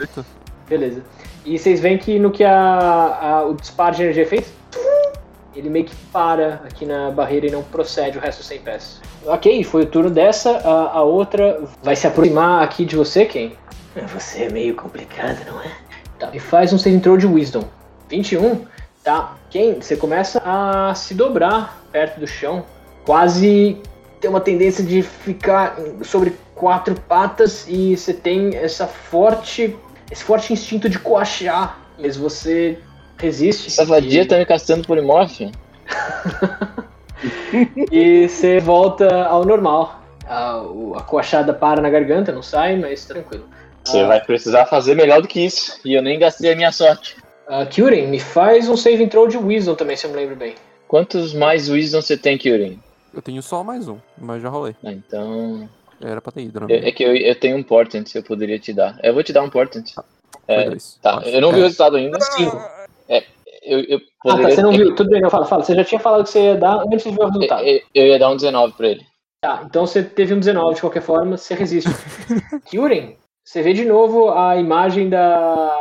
Eita. 0.00 0.24
Beleza. 0.66 1.02
E 1.44 1.58
vocês 1.58 1.78
veem 1.80 1.98
que 1.98 2.18
no 2.18 2.30
que 2.30 2.42
a, 2.42 2.54
a- 2.56 3.44
o 3.46 3.54
disparo 3.54 3.94
de 3.96 4.02
energia 4.02 4.26
fez, 4.26 4.50
ele 5.54 5.68
meio 5.68 5.84
que 5.84 5.94
para 6.10 6.62
aqui 6.64 6.86
na 6.86 7.10
barreira 7.10 7.48
e 7.48 7.50
não 7.50 7.62
procede 7.62 8.16
o 8.16 8.20
resto 8.20 8.42
100 8.42 8.58
pés. 8.60 9.00
Ok, 9.26 9.62
foi 9.64 9.82
o 9.82 9.86
turno 9.86 10.08
dessa. 10.08 10.56
A, 10.58 10.98
a 10.98 11.02
outra 11.02 11.60
vai 11.82 11.96
se 11.96 12.06
aproximar 12.06 12.62
aqui 12.62 12.84
de 12.86 12.96
você, 12.96 13.26
quem? 13.26 13.52
Você 14.14 14.44
é 14.44 14.48
meio 14.50 14.74
complicado, 14.74 15.38
não 15.46 15.60
é? 15.60 15.83
Tá, 16.18 16.30
e 16.32 16.38
faz 16.38 16.72
um 16.72 16.78
save 16.78 17.00
throw 17.00 17.16
de 17.16 17.26
Wisdom. 17.26 17.64
21, 18.08 18.64
tá? 19.02 19.36
Quem? 19.50 19.74
Você 19.80 19.96
começa 19.96 20.40
a 20.44 20.94
se 20.94 21.14
dobrar 21.14 21.82
perto 21.90 22.20
do 22.20 22.26
chão, 22.26 22.64
quase 23.04 23.78
tem 24.20 24.30
uma 24.30 24.40
tendência 24.40 24.82
de 24.82 25.02
ficar 25.02 25.76
sobre 26.02 26.34
quatro 26.54 26.94
patas 26.94 27.66
e 27.68 27.96
você 27.96 28.14
tem 28.14 28.56
essa 28.56 28.86
forte 28.86 29.76
esse 30.10 30.22
forte 30.22 30.52
instinto 30.52 30.88
de 30.88 30.98
coachar, 30.98 31.78
mas 31.98 32.16
você 32.16 32.78
resiste. 33.18 33.68
Essa 33.68 33.84
vadia 33.84 34.26
tá 34.26 34.36
me 34.36 34.46
castando 34.46 34.86
polimorfia? 34.86 35.50
E 37.90 38.28
você 38.28 38.58
volta 38.58 39.24
ao 39.24 39.44
normal. 39.44 40.02
A, 40.26 40.60
a 40.96 41.02
coachada 41.02 41.54
para 41.54 41.80
na 41.80 41.88
garganta, 41.88 42.32
não 42.32 42.42
sai, 42.42 42.76
mas 42.76 43.04
tá 43.04 43.14
tranquilo. 43.14 43.44
Você 43.84 44.00
Ah. 44.00 44.06
vai 44.06 44.20
precisar 44.20 44.66
fazer 44.66 44.94
melhor 44.94 45.20
do 45.22 45.28
que 45.28 45.40
isso. 45.44 45.78
E 45.84 45.94
eu 45.94 46.02
nem 46.02 46.18
gastei 46.18 46.52
a 46.52 46.56
minha 46.56 46.72
sorte. 46.72 47.16
Uh, 47.46 47.66
Kyurem, 47.68 48.06
me 48.08 48.18
faz 48.18 48.68
um 48.68 48.76
saving 48.76 49.08
throw 49.08 49.28
de 49.28 49.36
Wisdom 49.36 49.74
também, 49.74 49.96
se 49.96 50.06
eu 50.06 50.10
me 50.10 50.16
lembro 50.16 50.34
bem. 50.36 50.54
Quantos 50.88 51.34
mais 51.34 51.68
Wisdom 51.68 52.00
você 52.00 52.16
tem, 52.16 52.38
Kyurem? 52.38 52.80
Eu 53.12 53.20
tenho 53.20 53.42
só 53.42 53.62
mais 53.62 53.86
um, 53.86 53.98
mas 54.18 54.42
já 54.42 54.48
rolei. 54.48 54.74
Ah, 54.84 54.90
então. 54.92 55.68
Era 56.02 56.20
pra 56.20 56.32
ter 56.32 56.42
ido, 56.42 56.60
não. 56.60 56.68
É 56.70 56.88
é 56.88 56.92
que 56.92 57.02
eu, 57.04 57.14
eu 57.14 57.34
tenho 57.38 57.56
um 57.56 57.62
Portent, 57.62 58.14
eu 58.14 58.22
poderia 58.22 58.58
te 58.58 58.72
dar. 58.72 58.98
Eu 59.02 59.12
vou 59.14 59.22
te 59.22 59.32
dar 59.32 59.42
um 59.42 59.50
Portent. 59.50 59.92
Foi 59.94 60.02
É, 60.48 60.64
dois. 60.70 60.98
tá, 61.02 61.22
eu 61.24 61.40
não 61.40 61.50
vi 61.52 61.58
o 61.58 61.60
É. 61.60 61.64
resultado 61.64 61.96
ainda. 61.96 62.18
Cinco. 62.20 62.56
Eu, 63.66 63.80
eu 63.84 63.96
Ah, 63.96 64.00
tá, 64.00 64.30
poderia. 64.36 64.54
você 64.56 64.62
não 64.62 64.72
viu. 64.72 64.94
Tudo 64.94 65.08
bem, 65.08 65.22
não, 65.22 65.30
fala, 65.30 65.46
fala. 65.46 65.64
Você 65.64 65.74
já 65.74 65.82
tinha 65.84 65.98
falado 65.98 66.24
que 66.24 66.28
você 66.30 66.40
ia 66.42 66.54
dar 66.54 66.82
antes 66.86 67.02
de 67.04 67.10
ver 67.10 67.20
o 67.20 67.22
eu, 67.22 67.28
resultado. 67.30 67.62
eu- 67.64 67.80
eu 67.94 68.06
ia 68.08 68.18
dar 68.18 68.28
um 68.30 68.36
19 68.36 68.74
pra 68.74 68.88
ele. 68.88 69.06
Tá, 69.40 69.62
então 69.64 69.86
você 69.86 70.02
teve 70.02 70.34
um 70.34 70.38
19 70.38 70.74
de 70.74 70.80
qualquer 70.82 71.00
forma, 71.02 71.36
você 71.38 71.54
resiste. 71.54 71.88
Kyurem, 72.68 73.16
você 73.44 73.62
vê 73.62 73.72
de 73.74 73.84
novo 73.84 74.30
a 74.30 74.56
imagem 74.56 75.10
da, 75.10 75.76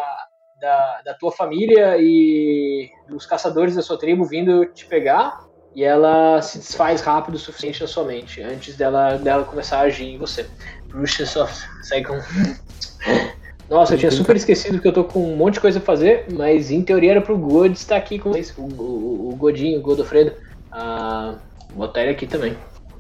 da, 0.59 1.01
da 1.05 1.13
tua 1.13 1.31
família 1.31 1.95
e 1.97 2.89
dos 3.07 3.25
caçadores 3.25 3.75
da 3.75 3.81
sua 3.81 3.97
tribo 3.97 4.25
vindo 4.25 4.65
te 4.65 4.85
pegar 4.85 5.47
e 5.73 5.83
ela 5.83 6.41
se 6.41 6.59
desfaz 6.59 7.01
rápido 7.01 7.35
o 7.35 7.39
suficiente 7.39 7.81
na 7.81 7.87
sua 7.87 8.03
mente 8.03 8.41
antes 8.41 8.75
dela, 8.75 9.17
dela 9.17 9.43
começar 9.43 9.79
a 9.79 9.81
agir 9.83 10.05
em 10.05 10.17
você. 10.17 10.45
Bruxa 10.87 11.25
só 11.25 11.47
sai 11.81 12.03
com. 12.03 12.19
Nossa, 13.69 13.95
eu 13.95 13.97
tinha 13.97 14.11
super 14.11 14.35
esquecido 14.35 14.79
que 14.79 14.87
eu 14.87 14.93
tô 14.93 15.05
com 15.05 15.33
um 15.33 15.35
monte 15.35 15.55
de 15.55 15.61
coisa 15.61 15.79
pra 15.79 15.95
fazer, 15.95 16.25
mas 16.31 16.69
em 16.69 16.83
teoria 16.83 17.11
era 17.11 17.21
pro 17.21 17.37
God 17.37 17.71
estar 17.71 17.95
aqui 17.95 18.19
com 18.19 18.31
vocês, 18.31 18.53
o, 18.57 18.61
o, 18.61 19.29
o 19.31 19.35
Godinho, 19.35 19.79
o 19.79 19.81
Godofredo. 19.81 20.33
Ah, 20.71 21.35
vou 21.69 21.87
botar 21.87 22.01
ele 22.01 22.11
aqui 22.11 22.27
também. 22.27 22.55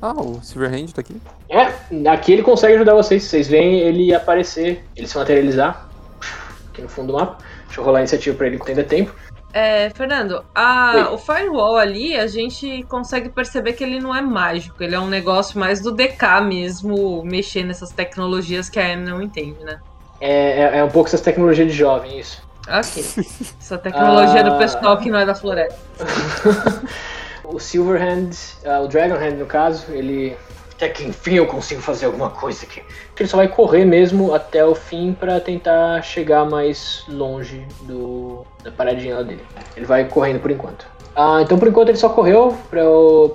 Ah, 0.05 0.11
o 0.21 0.41
Silverhand 0.43 0.87
tá 0.93 0.99
aqui. 0.99 1.15
É, 1.49 2.09
aqui 2.09 2.33
ele 2.33 2.43
consegue 2.43 2.75
ajudar 2.75 2.93
vocês. 2.93 3.23
Vocês 3.23 3.47
veem 3.47 3.79
ele 3.79 4.13
aparecer, 4.13 4.83
ele 4.97 5.07
se 5.07 5.17
materializar 5.17 5.87
aqui 6.69 6.81
no 6.81 6.89
fundo 6.89 7.13
do 7.13 7.13
mapa. 7.13 7.37
Deixa 7.67 7.79
eu 7.79 7.85
rolar 7.85 7.99
a 7.99 8.01
iniciativa 8.01 8.35
pra 8.35 8.47
ele 8.47 8.57
enquanto 8.57 8.69
ainda 8.69 8.81
é 8.81 8.83
tempo. 8.83 9.15
É, 9.53 9.89
Fernando, 9.91 10.43
a- 10.53 11.09
o 11.13 11.17
Firewall 11.17 11.77
ali, 11.77 12.17
a 12.17 12.27
gente 12.27 12.83
consegue 12.89 13.29
perceber 13.29 13.73
que 13.73 13.83
ele 13.83 14.01
não 14.01 14.13
é 14.13 14.21
mágico. 14.21 14.83
Ele 14.83 14.93
é 14.93 14.99
um 14.99 15.07
negócio 15.07 15.57
mais 15.57 15.79
do 15.79 15.91
DK 15.91 16.41
mesmo, 16.41 17.23
mexer 17.23 17.63
nessas 17.63 17.91
tecnologias 17.91 18.67
que 18.67 18.79
a 18.79 18.89
Em 18.93 18.97
não 18.97 19.21
entende, 19.21 19.63
né? 19.63 19.79
É, 20.19 20.63
é, 20.63 20.77
é 20.79 20.83
um 20.83 20.89
pouco 20.89 21.07
essas 21.07 21.21
tecnologias 21.21 21.71
de 21.71 21.77
jovem, 21.77 22.19
isso. 22.19 22.41
Ok. 22.67 23.03
Essa 23.59 23.77
tecnologia 23.77 24.41
Ah. 24.41 24.43
do 24.49 24.57
pessoal 24.57 24.97
que 24.97 25.09
não 25.09 25.19
é 25.19 25.25
da 25.25 25.35
floresta. 25.35 25.77
O 27.53 27.59
Silverhand, 27.59 28.31
ah, 28.65 28.79
o 28.81 28.87
Dragonhand 28.87 29.37
no 29.37 29.45
caso, 29.45 29.91
ele. 29.91 30.35
Até 30.73 30.89
que 30.89 31.03
enfim 31.03 31.35
eu 31.35 31.45
consigo 31.45 31.79
fazer 31.81 32.07
alguma 32.07 32.31
coisa 32.31 32.65
aqui. 32.65 32.81
Ele 33.17 33.29
só 33.29 33.37
vai 33.37 33.47
correr 33.47 33.85
mesmo 33.85 34.33
até 34.33 34.65
o 34.65 34.73
fim 34.73 35.13
pra 35.13 35.39
tentar 35.39 36.01
chegar 36.01 36.45
mais 36.45 37.05
longe 37.07 37.63
do 37.83 38.43
da 38.63 38.71
paradinha 38.71 39.17
lá 39.17 39.21
dele. 39.21 39.43
Ele 39.77 39.85
vai 39.85 40.09
correndo 40.09 40.39
por 40.39 40.49
enquanto. 40.49 40.87
Ah, 41.15 41.41
então 41.43 41.59
por 41.59 41.67
enquanto 41.67 41.89
ele 41.89 41.97
só 41.97 42.09
correu 42.09 42.57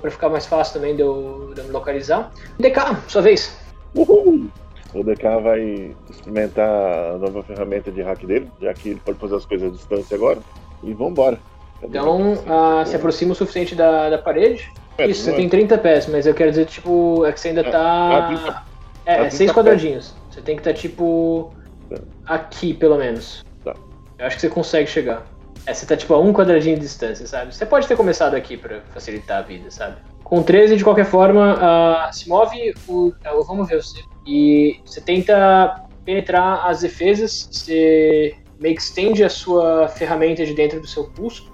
pra 0.01 0.11
ficar 0.11 0.27
mais 0.27 0.45
fácil 0.45 0.73
também 0.73 0.97
de 0.97 1.01
eu, 1.01 1.53
de 1.55 1.61
eu 1.61 1.65
me 1.65 1.71
localizar. 1.71 2.29
DK, 2.59 2.97
sua 3.07 3.21
vez. 3.21 3.57
Uhul! 3.95 4.49
O 4.93 5.01
DK 5.01 5.23
vai 5.41 5.95
experimentar 6.09 6.67
a 6.67 7.17
nova 7.17 7.41
ferramenta 7.43 7.89
de 7.89 8.01
hack 8.01 8.25
dele, 8.25 8.49
já 8.59 8.73
que 8.73 8.89
ele 8.89 9.01
pode 9.03 9.17
fazer 9.17 9.35
as 9.37 9.45
coisas 9.45 9.69
à 9.69 9.71
distância 9.71 10.15
agora. 10.15 10.39
E 10.83 10.93
vambora. 10.93 11.39
Cadê 11.81 11.97
Então 11.97 12.33
ah, 12.47 12.83
se 12.85 12.95
aproxima 12.95 13.31
o 13.31 13.35
suficiente 13.35 13.75
da, 13.75 14.09
da 14.09 14.17
parede. 14.17 14.69
É, 14.97 15.07
Isso, 15.07 15.23
você 15.23 15.31
é? 15.31 15.35
tem 15.35 15.47
30 15.47 15.77
pés, 15.77 16.07
mas 16.07 16.27
eu 16.27 16.33
quero 16.33 16.49
dizer, 16.49 16.65
tipo, 16.65 17.25
é 17.25 17.31
que 17.31 17.39
você 17.39 17.49
ainda 17.49 17.63
tá. 17.63 18.27
30 18.27 18.63
É, 19.05 19.11
ah, 19.11 19.13
é 19.13 19.15
30 19.21 19.29
seis 19.31 19.39
pés. 19.49 19.51
quadradinhos. 19.53 20.13
Você 20.29 20.41
tem 20.41 20.55
que 20.55 20.61
estar, 20.61 20.73
tipo. 20.73 21.53
Tá. 21.89 22.01
Aqui, 22.25 22.73
pelo 22.73 22.97
menos. 22.97 23.43
Tá. 23.63 23.73
Eu 24.17 24.25
acho 24.25 24.35
que 24.35 24.41
você 24.41 24.49
consegue 24.49 24.89
chegar. 24.89 25.25
É, 25.65 25.73
você 25.73 25.85
tá, 25.85 25.95
tipo, 25.95 26.13
a 26.13 26.19
um 26.19 26.33
quadradinho 26.33 26.75
de 26.75 26.81
distância, 26.81 27.25
sabe? 27.25 27.53
Você 27.55 27.65
pode 27.65 27.87
ter 27.87 27.95
começado 27.95 28.35
aqui 28.35 28.57
pra 28.57 28.81
facilitar 28.93 29.37
a 29.39 29.41
vida, 29.41 29.71
sabe? 29.71 29.97
Com 30.23 30.43
13, 30.43 30.75
de 30.75 30.83
qualquer 30.83 31.05
forma, 31.05 31.57
ah, 31.59 32.09
se 32.11 32.27
move 32.27 32.73
o. 32.87 33.13
ah, 33.23 33.31
vamos 33.47 33.67
ver 33.69 33.81
você. 33.81 34.01
E 34.27 34.79
você 34.85 34.99
tenta 35.01 35.85
penetrar 36.05 36.67
as 36.67 36.81
defesas, 36.81 37.47
você 37.51 38.35
meio 38.59 38.75
que 38.75 38.81
estende 38.81 39.23
a 39.23 39.29
sua 39.29 39.87
ferramenta 39.87 40.45
de 40.45 40.53
dentro 40.53 40.79
do 40.79 40.87
seu 40.87 41.05
pulso. 41.05 41.49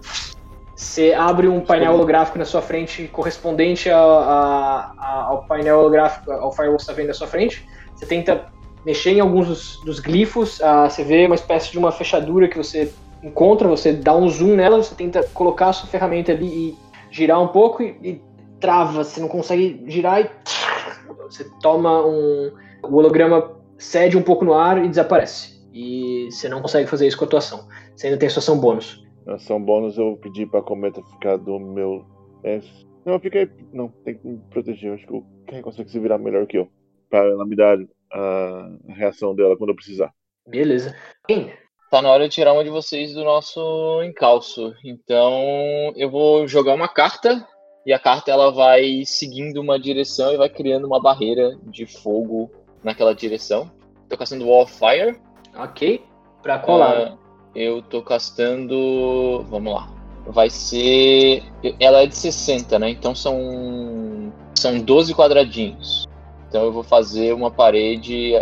Você 0.75 1.13
abre 1.13 1.47
um 1.47 1.61
painel 1.61 1.93
holográfico 1.93 2.37
na 2.37 2.45
sua 2.45 2.61
frente 2.61 3.07
correspondente 3.07 3.89
a- 3.89 3.97
a- 3.97 4.93
a- 4.97 5.23
ao 5.29 5.43
painel 5.45 5.79
holográfico, 5.79 6.31
ao 6.31 6.51
firewall 6.51 6.77
que 6.77 6.83
você 6.83 6.91
está 6.91 6.93
vendo 6.93 7.07
na 7.07 7.13
sua 7.13 7.27
frente. 7.27 7.65
Você 7.95 8.05
tenta 8.05 8.47
mexer 8.85 9.11
em 9.11 9.19
alguns 9.19 9.47
dos, 9.47 9.79
dos 9.85 9.99
glifos, 9.99 10.61
ah, 10.61 10.89
você 10.89 11.03
vê 11.03 11.25
uma 11.25 11.35
espécie 11.35 11.71
de 11.71 11.77
uma 11.77 11.91
fechadura 11.91 12.47
que 12.47 12.57
você 12.57 12.91
encontra, 13.23 13.67
você 13.67 13.93
dá 13.93 14.15
um 14.15 14.27
zoom 14.27 14.55
nela, 14.55 14.77
você 14.77 14.93
tenta 14.93 15.23
colocar 15.33 15.69
a 15.69 15.73
sua 15.73 15.87
ferramenta 15.87 16.31
ali 16.31 16.45
e 16.47 16.77
girar 17.09 17.41
um 17.41 17.47
pouco 17.47 17.81
e, 17.81 17.97
e 18.03 18.21
trava, 18.59 19.03
você 19.03 19.19
não 19.21 19.27
consegue 19.27 19.83
girar 19.87 20.21
e 20.21 20.29
você 21.23 21.45
toma 21.61 22.05
um. 22.05 22.51
O 22.83 22.97
holograma 22.97 23.51
cede 23.77 24.17
um 24.17 24.21
pouco 24.21 24.45
no 24.45 24.53
ar 24.53 24.83
e 24.83 24.87
desaparece. 24.87 25.54
E 25.75 26.31
você 26.31 26.47
não 26.47 26.61
consegue 26.61 26.87
fazer 26.87 27.05
isso 27.05 27.17
com 27.17 27.25
a 27.25 27.27
tua 27.27 27.39
ação. 27.39 27.67
Você 27.93 28.07
ainda 28.07 28.17
tem 28.17 28.29
sua 28.29 28.39
ação 28.39 28.57
bônus. 28.57 29.03
Na 29.25 29.35
ação 29.35 29.61
bônus 29.61 29.97
eu 29.97 30.17
pedi 30.21 30.45
pra 30.45 30.61
cometa 30.61 31.03
ficar 31.03 31.35
do 31.35 31.59
meu. 31.59 32.05
É, 32.43 32.61
não, 33.05 33.19
fica 33.19 33.39
aí. 33.39 33.49
Não, 33.73 33.89
tem 33.89 34.17
que 34.17 34.25
me 34.25 34.37
proteger. 34.49 34.89
Eu 34.89 34.93
acho 34.95 35.05
que 35.05 35.13
o 35.13 35.25
Ken 35.45 35.61
consegue 35.61 35.91
se 35.91 35.99
virar 35.99 36.17
melhor 36.17 36.47
que 36.47 36.57
eu. 36.57 36.69
Pra 37.09 37.19
ela 37.19 37.45
me 37.45 37.55
dar 37.55 37.77
a 38.11 38.69
reação 38.87 39.35
dela 39.35 39.57
quando 39.57 39.71
eu 39.71 39.75
precisar. 39.75 40.13
Beleza. 40.47 40.95
Quem? 41.27 41.51
Tá 41.91 42.01
na 42.01 42.09
hora 42.09 42.27
de 42.27 42.33
tirar 42.33 42.53
uma 42.53 42.63
de 42.63 42.69
vocês 42.69 43.13
do 43.13 43.23
nosso 43.23 44.01
encalço. 44.03 44.73
Então 44.83 45.93
eu 45.95 46.09
vou 46.09 46.47
jogar 46.47 46.73
uma 46.73 46.87
carta 46.87 47.45
e 47.85 47.93
a 47.93 47.99
carta 47.99 48.31
ela 48.31 48.51
vai 48.51 49.03
seguindo 49.05 49.61
uma 49.61 49.79
direção 49.79 50.33
e 50.33 50.37
vai 50.37 50.49
criando 50.49 50.87
uma 50.87 51.01
barreira 51.01 51.57
de 51.63 51.85
fogo 51.85 52.49
naquela 52.83 53.13
direção. 53.13 53.71
Tô 54.09 54.17
caçando 54.17 54.47
Wall 54.47 54.63
of 54.63 54.73
Fire. 54.73 55.19
Ok. 55.57 56.03
Pra 56.41 56.59
qual 56.59 56.77
lado? 56.77 57.01
Ah, 57.13 57.17
eu 57.55 57.81
tô 57.81 58.01
castando. 58.01 59.43
Vamos 59.49 59.73
lá. 59.73 59.89
Vai 60.27 60.49
ser. 60.49 61.43
Ela 61.79 62.01
é 62.03 62.07
de 62.07 62.15
60, 62.15 62.77
né? 62.79 62.89
Então 62.89 63.13
são. 63.15 64.31
São 64.55 64.79
12 64.79 65.13
quadradinhos. 65.13 66.07
Então 66.47 66.63
eu 66.63 66.71
vou 66.71 66.83
fazer 66.83 67.33
uma 67.33 67.51
parede. 67.51 68.33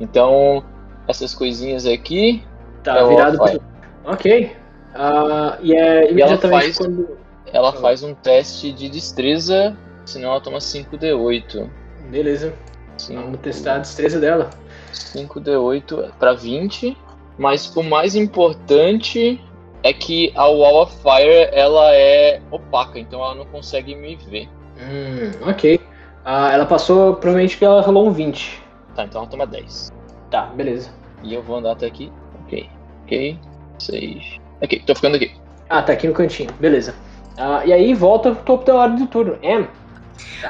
Então, 0.00 0.64
essas 1.06 1.34
coisinhas 1.34 1.86
aqui. 1.86 2.42
Tá, 2.82 2.98
é 2.98 3.04
o 3.04 3.08
virado 3.08 3.38
pro... 3.38 3.62
Ok. 4.04 4.56
Ah, 4.94 5.56
e 5.62 5.74
é 5.74 6.10
imediatamente 6.10 6.62
faz- 6.64 6.78
quando. 6.78 7.16
Ela 7.52 7.72
faz 7.74 8.02
um 8.02 8.14
teste 8.14 8.72
de 8.72 8.88
destreza, 8.88 9.76
senão 10.06 10.30
ela 10.30 10.40
toma 10.40 10.58
5d8. 10.58 11.68
Beleza. 12.10 12.54
Sim. 12.96 13.16
Vamos 13.16 13.40
testar 13.40 13.76
a 13.76 13.78
destreza 13.78 14.18
dela. 14.18 14.48
5d8 14.92 16.12
pra 16.18 16.34
20. 16.34 16.96
Mas 17.38 17.74
o 17.74 17.82
mais 17.82 18.14
importante 18.14 19.40
é 19.82 19.92
que 19.92 20.32
a 20.36 20.46
Wall 20.46 20.82
of 20.82 20.96
Fire 20.98 21.48
ela 21.52 21.94
é 21.94 22.40
opaca, 22.50 22.98
então 22.98 23.20
ela 23.20 23.34
não 23.34 23.46
consegue 23.46 23.94
me 23.94 24.16
ver. 24.16 24.48
Hum, 24.78 25.48
ok. 25.48 25.80
Ah, 26.24 26.52
ela 26.52 26.66
passou, 26.66 27.14
provavelmente 27.14 27.58
que 27.58 27.64
ela 27.64 27.80
rolou 27.82 28.06
um 28.06 28.12
20. 28.12 28.62
Tá, 28.94 29.04
então 29.04 29.22
ela 29.22 29.30
toma 29.30 29.46
10. 29.46 29.92
Tá, 30.30 30.46
beleza. 30.46 30.90
E 31.22 31.34
eu 31.34 31.42
vou 31.42 31.56
andar 31.56 31.72
até 31.72 31.86
aqui. 31.86 32.12
Ok. 32.44 32.68
Ok. 33.04 33.38
6. 33.78 34.40
Ok, 34.62 34.82
tô 34.86 34.94
ficando 34.94 35.16
aqui. 35.16 35.32
Ah, 35.68 35.82
tá 35.82 35.92
aqui 35.92 36.06
no 36.06 36.14
cantinho. 36.14 36.52
Beleza. 36.60 36.94
Ah, 37.36 37.62
e 37.64 37.72
aí 37.72 37.94
volta 37.94 38.32
pro 38.32 38.44
topo 38.44 38.64
da 38.64 38.74
hora 38.74 38.92
do 38.92 39.06
turno. 39.06 39.38
Em. 39.42 39.66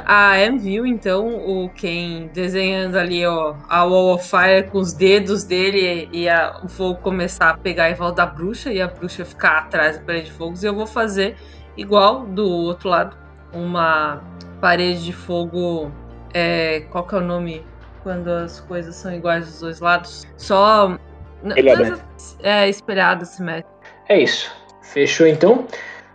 A 0.06 0.34
viu 0.58 0.86
então 0.86 1.26
o 1.28 1.68
Ken 1.70 2.28
desenhando 2.32 2.96
ali 2.98 3.26
ó, 3.26 3.54
a 3.68 3.84
Wall 3.84 4.14
of 4.14 4.28
Fire 4.28 4.68
com 4.70 4.78
os 4.78 4.92
dedos 4.92 5.44
dele 5.44 6.08
e 6.12 6.28
a- 6.28 6.60
o 6.62 6.68
fogo 6.68 6.98
começar 7.00 7.50
a 7.50 7.56
pegar 7.56 7.90
em 7.90 7.94
volta 7.94 8.16
da 8.16 8.26
bruxa 8.26 8.72
e 8.72 8.80
a 8.80 8.86
bruxa 8.88 9.24
ficar 9.24 9.58
atrás 9.58 9.98
da 9.98 10.04
parede 10.04 10.26
de 10.26 10.32
fogo. 10.32 10.54
E 10.62 10.66
eu 10.66 10.74
vou 10.74 10.86
fazer 10.86 11.36
igual 11.76 12.26
do 12.26 12.46
outro 12.48 12.88
lado, 12.88 13.16
uma 13.52 14.20
parede 14.60 15.04
de 15.04 15.12
fogo. 15.12 15.90
É, 16.34 16.80
qual 16.90 17.04
que 17.04 17.14
é 17.14 17.18
o 17.18 17.20
nome 17.20 17.64
quando 18.02 18.28
as 18.28 18.60
coisas 18.60 18.94
são 18.96 19.12
iguais 19.14 19.46
dos 19.46 19.60
dois 19.60 19.80
lados? 19.80 20.26
Só. 20.36 20.96
n- 21.42 21.54
Espelhada. 21.56 21.98
É, 22.42 22.68
espelhada, 22.68 23.24
simétrica. 23.24 23.68
É 24.08 24.18
isso. 24.20 24.50
Fechou 24.82 25.26
então. 25.26 25.66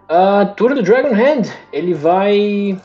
Ah, 0.09 0.45
turno 0.55 0.77
do 0.77 0.83
Dragon 0.83 1.13
Hand. 1.13 1.51
Ele 1.73 1.93
vai. 1.93 2.79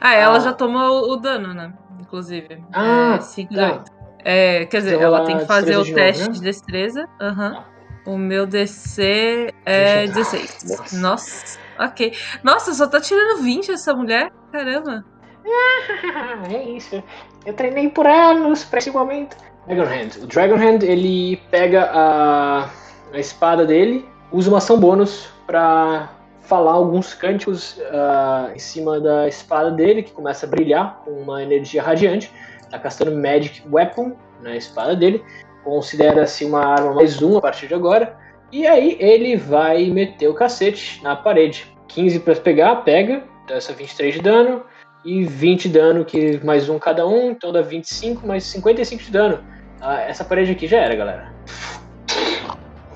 Ah, 0.00 0.14
ela 0.14 0.36
Ah. 0.36 0.40
já 0.40 0.52
tomou 0.52 1.08
o, 1.08 1.12
o 1.12 1.16
dano, 1.16 1.52
né? 1.54 1.72
Inclusive. 2.00 2.62
Ah, 2.72 3.16
é, 3.16 3.20
5 3.20 3.54
de 3.54 3.60
8. 3.60 3.92
É, 4.24 4.66
quer 4.66 4.78
dizer, 4.78 4.94
Então 4.96 5.06
ela 5.06 5.24
tem 5.24 5.38
que 5.38 5.46
fazer 5.46 5.76
o 5.76 5.84
de 5.84 5.94
teste 5.94 6.24
né? 6.24 6.30
de 6.30 6.40
destreza. 6.40 7.08
Aham. 7.20 7.54
Tá. 7.54 7.64
O 8.06 8.16
meu 8.16 8.46
DC 8.46 9.52
é 9.64 10.06
Deixa 10.06 10.10
eu- 10.10 10.14
16. 10.14 10.64
Nossa. 10.78 10.96
Nossa. 10.98 11.58
ok. 11.78 12.12
Nossa, 12.42 12.74
só 12.74 12.86
tá 12.86 13.00
tirando 13.00 13.42
20 13.42 13.70
essa 13.70 13.94
mulher. 13.94 14.30
Caramba. 14.50 15.04
é 16.52 16.62
isso. 16.64 17.02
Eu 17.46 17.54
treinei 17.54 17.88
por 17.88 18.06
anos 18.06 18.64
pra 18.64 18.78
esse 18.78 18.90
momento. 18.90 19.36
Dragon 19.66 19.82
Hand. 19.84 20.22
O 20.22 20.26
Dragon 20.26 20.56
Hand 20.56 20.82
ele 20.82 21.36
pega 21.50 21.90
a, 21.92 22.68
a 23.12 23.18
espada 23.18 23.64
dele, 23.66 24.08
usa 24.32 24.48
uma 24.50 24.58
ação 24.58 24.78
bônus 24.80 25.28
pra 25.46 26.08
falar 26.50 26.72
alguns 26.72 27.14
cânticos 27.14 27.80
ah, 27.92 28.50
em 28.52 28.58
cima 28.58 28.98
da 28.98 29.28
espada 29.28 29.70
dele, 29.70 30.02
que 30.02 30.10
começa 30.10 30.44
a 30.46 30.48
brilhar 30.48 31.00
com 31.04 31.12
uma 31.12 31.40
energia 31.40 31.80
radiante. 31.80 32.28
Tá 32.68 32.76
castando 32.76 33.12
Magic 33.12 33.62
Weapon 33.70 34.16
na 34.42 34.56
espada 34.56 34.96
dele. 34.96 35.22
Considera-se 35.62 36.44
uma 36.44 36.64
arma 36.64 36.92
mais 36.92 37.22
um 37.22 37.38
a 37.38 37.40
partir 37.40 37.68
de 37.68 37.74
agora. 37.74 38.16
E 38.50 38.66
aí 38.66 38.96
ele 38.98 39.36
vai 39.36 39.88
meter 39.90 40.26
o 40.26 40.34
cacete 40.34 41.00
na 41.04 41.14
parede. 41.14 41.72
15 41.86 42.18
pra 42.18 42.34
pegar, 42.34 42.74
pega. 42.82 43.22
Então 43.44 43.56
essa 43.56 43.72
23 43.72 44.14
de 44.14 44.20
dano 44.20 44.64
e 45.04 45.22
20 45.24 45.62
de 45.62 45.68
dano, 45.68 46.04
que 46.04 46.44
mais 46.44 46.68
um 46.68 46.80
cada 46.80 47.06
um, 47.06 47.30
então 47.30 47.52
dá 47.52 47.62
25, 47.62 48.26
mais 48.26 48.42
55 48.42 49.04
de 49.04 49.10
dano. 49.12 49.44
Ah, 49.80 50.00
essa 50.00 50.24
parede 50.24 50.50
aqui 50.50 50.66
já 50.66 50.78
era, 50.78 50.96
galera. 50.96 51.32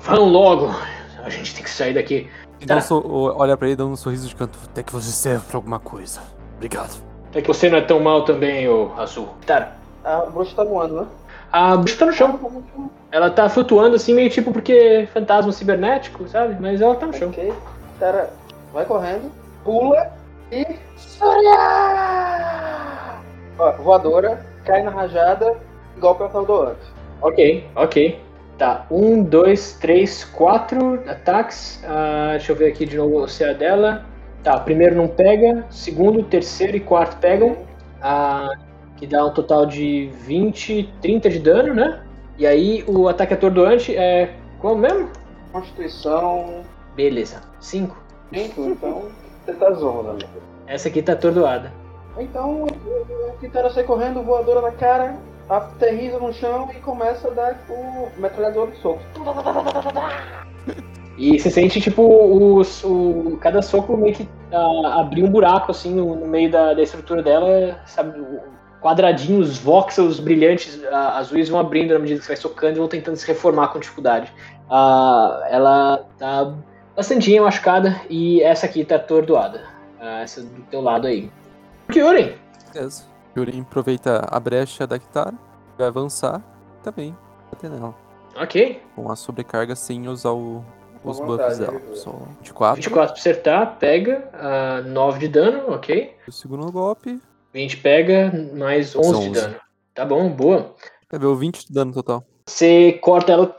Vão 0.01 0.25
logo, 0.25 0.75
a 1.23 1.29
gente 1.29 1.55
tem 1.55 1.63
que 1.63 1.69
sair 1.69 1.93
daqui. 1.93 2.29
E 2.65 2.67
dá 2.67 2.81
Tá. 2.81 2.95
um 2.95 3.01
olha 3.37 3.55
pra 3.55 3.67
ele 3.67 3.75
dando 3.75 3.91
um 3.91 3.95
sorriso 3.95 4.27
de 4.27 4.35
canto. 4.35 4.57
Até 4.65 4.81
que 4.81 4.91
você 4.91 5.11
serve 5.11 5.45
pra 5.47 5.57
alguma 5.57 5.79
coisa. 5.79 6.19
Obrigado. 6.55 6.99
Até 7.29 7.41
que 7.41 7.47
você 7.47 7.69
não 7.69 7.77
é 7.77 7.81
tão 7.81 7.99
mal 7.99 8.25
também, 8.25 8.67
ô 8.67 8.91
Azul. 8.97 9.29
Tá, 9.45 9.73
A 10.03 10.21
bruxa 10.21 10.55
tá 10.55 10.63
voando, 10.63 11.01
né? 11.01 11.07
a 11.51 11.77
bruxa 11.77 11.97
tá 11.99 12.05
no 12.07 12.11
chão. 12.13 12.39
Ela 13.11 13.29
tá 13.29 13.47
flutuando 13.47 13.95
assim, 13.95 14.13
meio 14.13 14.29
tipo 14.29 14.51
porque 14.51 15.07
fantasma 15.13 15.51
cibernético, 15.51 16.27
sabe? 16.27 16.57
Mas 16.59 16.81
ela 16.81 16.95
tá 16.95 17.05
no 17.05 17.13
chão. 17.13 17.29
Ok. 17.29 17.53
Cara, 17.99 18.29
vai 18.73 18.83
correndo, 18.85 19.31
pula 19.63 20.11
e. 20.51 20.65
Ó, 23.57 23.71
voadora, 23.73 24.45
cai 24.65 24.81
na 24.83 24.91
rajada, 24.91 25.55
golpe 25.99 26.23
atordoante. 26.23 26.81
Ok, 27.21 27.67
ok. 27.75 28.21
Tá, 28.57 28.85
um, 28.89 29.21
dois, 29.21 29.73
três, 29.73 30.23
quatro 30.23 31.01
ataques. 31.09 31.83
Ah, 31.85 32.29
deixa 32.31 32.51
eu 32.51 32.55
ver 32.55 32.67
aqui 32.67 32.85
de 32.85 32.95
novo 32.97 33.23
o 33.23 33.27
CA 33.27 33.53
dela. 33.53 34.05
Tá, 34.43 34.55
o 34.55 34.61
primeiro 34.63 34.95
não 34.95 35.07
pega, 35.07 35.65
segundo, 35.69 36.23
terceiro 36.23 36.77
e 36.77 36.79
quarto 36.79 37.17
pegam. 37.17 37.57
Ah, 38.01 38.49
que 38.95 39.05
dá 39.05 39.25
um 39.25 39.33
total 39.33 39.65
de 39.65 40.09
20, 40.21 40.93
30 41.01 41.29
de 41.29 41.39
dano, 41.39 41.73
né? 41.73 42.01
E 42.37 42.47
aí 42.47 42.83
o 42.87 43.07
ataque 43.09 43.33
atordoante 43.33 43.95
é 43.95 44.33
qual 44.59 44.75
mesmo? 44.75 45.09
Constituição 45.51 46.63
Beleza, 46.95 47.41
5. 47.59 47.95
5, 48.33 48.61
então 48.67 49.03
você 49.45 49.53
tá 49.53 49.71
zona. 49.71 50.13
né? 50.13 50.19
Essa 50.65 50.87
aqui 50.87 51.01
tá 51.01 51.13
atordoada. 51.13 51.71
Então, 52.17 52.63
o 52.63 53.37
Kitara 53.39 53.69
sai 53.69 53.83
correndo, 53.83 54.23
voadora 54.23 54.61
na 54.61 54.71
cara, 54.71 55.15
aterriza 55.49 56.19
no 56.19 56.33
chão 56.33 56.69
e 56.75 56.79
começa 56.79 57.27
a 57.27 57.31
dar 57.31 57.59
o 57.69 58.09
metralhador 58.19 58.71
de 58.71 58.77
soco. 58.77 58.99
E 61.17 61.39
você 61.39 61.49
sente, 61.49 61.79
tipo, 61.79 62.03
os, 62.57 62.83
o, 62.83 63.37
cada 63.39 63.61
soco 63.61 63.95
meio 63.95 64.13
que 64.13 64.27
ah, 64.51 64.99
abrir 64.99 65.23
um 65.23 65.29
buraco, 65.29 65.71
assim, 65.71 65.93
no, 65.93 66.15
no 66.15 66.27
meio 66.27 66.51
da, 66.51 66.73
da 66.73 66.83
estrutura 66.83 67.23
dela, 67.23 67.79
sabe? 67.85 68.19
o- 68.19 68.55
Quadradinhos, 68.81 69.57
voxels 69.57 70.19
brilhantes 70.19 70.79
ah, 70.91 71.17
azuis 71.17 71.49
vão 71.49 71.59
abrindo 71.59 71.93
na 71.93 71.99
medida 71.99 72.19
que 72.19 72.25
você 72.25 72.33
vai 72.33 72.37
socando 72.41 72.73
e 72.77 72.79
vão 72.79 72.87
tentando 72.87 73.15
se 73.15 73.25
reformar 73.25 73.69
com 73.69 73.79
dificuldade. 73.79 74.31
Ah, 74.69 75.43
ela 75.49 76.05
tá 76.19 76.53
bastante 76.95 77.39
machucada 77.39 77.99
e 78.09 78.43
essa 78.43 78.67
aqui 78.67 78.85
tá 78.85 78.97
atordoada. 78.97 79.63
Ah, 79.99 80.21
essa 80.21 80.41
do 80.41 80.61
teu 80.69 80.81
lado 80.81 81.07
aí. 81.07 81.31
Kyuren! 81.91 82.33
Beleza. 82.73 83.05
Yurin 83.35 83.61
aproveita 83.61 84.25
a 84.29 84.39
brecha 84.39 84.85
da 84.87 84.97
Kitara. 84.99 85.33
Vai 85.77 85.87
avançar. 85.87 86.41
Também. 86.83 87.15
Bater 87.51 87.69
nela. 87.69 87.93
Ok. 88.35 88.81
Com 88.95 89.11
a 89.11 89.15
sobrecarga 89.15 89.75
sem 89.75 90.07
usar 90.07 90.31
o- 90.31 90.63
os 91.03 91.19
buffs 91.19 91.57
dela. 91.57 91.79
viu? 91.79 91.95
Só 91.95 92.11
24. 92.39 92.75
24 92.75 93.13
pra 93.13 93.19
acertar, 93.19 93.77
pega. 93.77 94.29
ah, 94.33 94.81
9 94.85 95.19
de 95.19 95.27
dano, 95.27 95.73
ok. 95.73 96.15
O 96.27 96.31
segundo 96.31 96.71
golpe. 96.71 97.19
20 97.53 97.77
pega, 97.77 98.31
mais 98.53 98.95
11 98.95 99.09
de 99.09 99.15
11. 99.15 99.31
dano. 99.31 99.55
Tá 99.93 100.05
bom, 100.05 100.29
boa. 100.29 100.75
Quer 101.09 101.19
20 101.19 101.67
de 101.67 101.73
dano 101.73 101.93
total. 101.93 102.23
Você 102.47 102.93
corta 103.01 103.31
ela, 103.31 103.55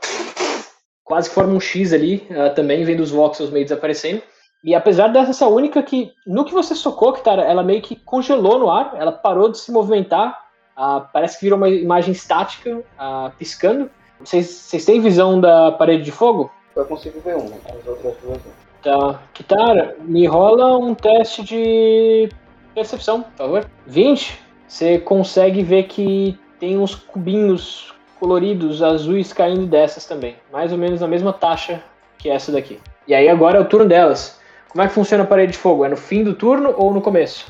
quase 1.03 1.29
forma 1.29 1.53
um 1.53 1.59
X 1.59 1.93
ali, 1.93 2.27
ah, 2.31 2.49
também 2.51 2.83
vendo 2.85 2.99
os 3.01 3.11
voxels 3.11 3.49
meio 3.49 3.65
desaparecendo. 3.65 4.21
E 4.67 4.75
apesar 4.75 5.07
dessa 5.07 5.47
única 5.47 5.81
que, 5.81 6.11
no 6.25 6.43
que 6.43 6.53
você 6.53 6.75
socou, 6.75 7.13
que 7.13 7.27
ela 7.29 7.63
meio 7.63 7.81
que 7.81 7.95
congelou 7.95 8.59
no 8.59 8.69
ar, 8.69 8.95
ela 8.97 9.13
parou 9.13 9.47
de 9.49 9.57
se 9.57 9.71
movimentar, 9.71 10.43
ah, 10.75 11.07
parece 11.13 11.39
que 11.39 11.45
virou 11.45 11.55
uma 11.55 11.69
imagem 11.69 12.11
estática, 12.11 12.83
ah, 12.99 13.31
piscando. 13.39 13.89
Vocês, 14.19 14.45
vocês 14.45 14.83
têm 14.83 14.99
visão 14.99 15.39
da 15.39 15.71
parede 15.71 16.03
de 16.03 16.11
fogo? 16.11 16.51
Eu 16.75 16.83
consigo 16.83 17.21
ver 17.21 17.37
uma, 17.37 17.55
as 17.65 17.87
outras 17.87 18.13
duas 18.21 18.39
não. 18.43 19.13
Tá. 19.13 19.21
Kitara, 19.33 19.95
me 20.01 20.25
rola 20.27 20.77
um 20.77 20.93
teste 20.93 21.45
de 21.45 22.29
percepção, 22.75 23.21
por 23.21 23.37
favor. 23.37 23.71
20. 23.85 24.37
Você 24.67 24.99
consegue 24.99 25.63
ver 25.63 25.83
que 25.83 26.37
tem 26.59 26.77
uns 26.77 26.93
cubinhos 26.93 27.93
coloridos 28.19 28.83
azuis 28.83 29.31
caindo 29.31 29.65
dessas 29.65 30.05
também. 30.05 30.35
Mais 30.51 30.73
ou 30.73 30.77
menos 30.77 30.99
na 30.99 31.07
mesma 31.07 31.31
taxa 31.31 31.81
que 32.17 32.29
essa 32.29 32.51
daqui. 32.51 32.77
E 33.07 33.15
aí 33.15 33.29
agora 33.29 33.59
é 33.59 33.61
o 33.61 33.65
turno 33.65 33.87
delas. 33.87 34.36
Como 34.69 34.83
é 34.83 34.87
que 34.87 34.93
funciona 34.93 35.23
a 35.23 35.27
parede 35.27 35.53
de 35.53 35.57
fogo? 35.57 35.85
É 35.85 35.89
no 35.89 35.97
fim 35.97 36.23
do 36.23 36.33
turno 36.33 36.73
ou 36.77 36.93
no 36.93 37.01
começo? 37.01 37.45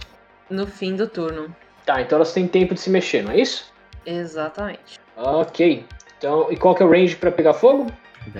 No 0.49 0.65
fim 0.68 0.95
do 0.95 1.07
turno. 1.07 1.53
Tá, 1.86 2.01
então 2.01 2.18
elas 2.18 2.34
têm 2.34 2.47
tempo 2.47 2.74
de 2.74 2.80
se 2.80 2.89
mexer, 2.89 3.24
não 3.24 3.32
é 3.32 3.39
isso? 3.39 3.72
Exatamente. 4.05 4.99
Ok. 5.15 5.86
Então, 6.18 6.47
e 6.51 6.57
qual 6.57 6.74
que 6.76 6.82
é 6.82 6.86
o 6.86 6.89
range 6.89 7.15
pra 7.15 7.32
pegar 7.32 7.53
fogo? 7.53 7.88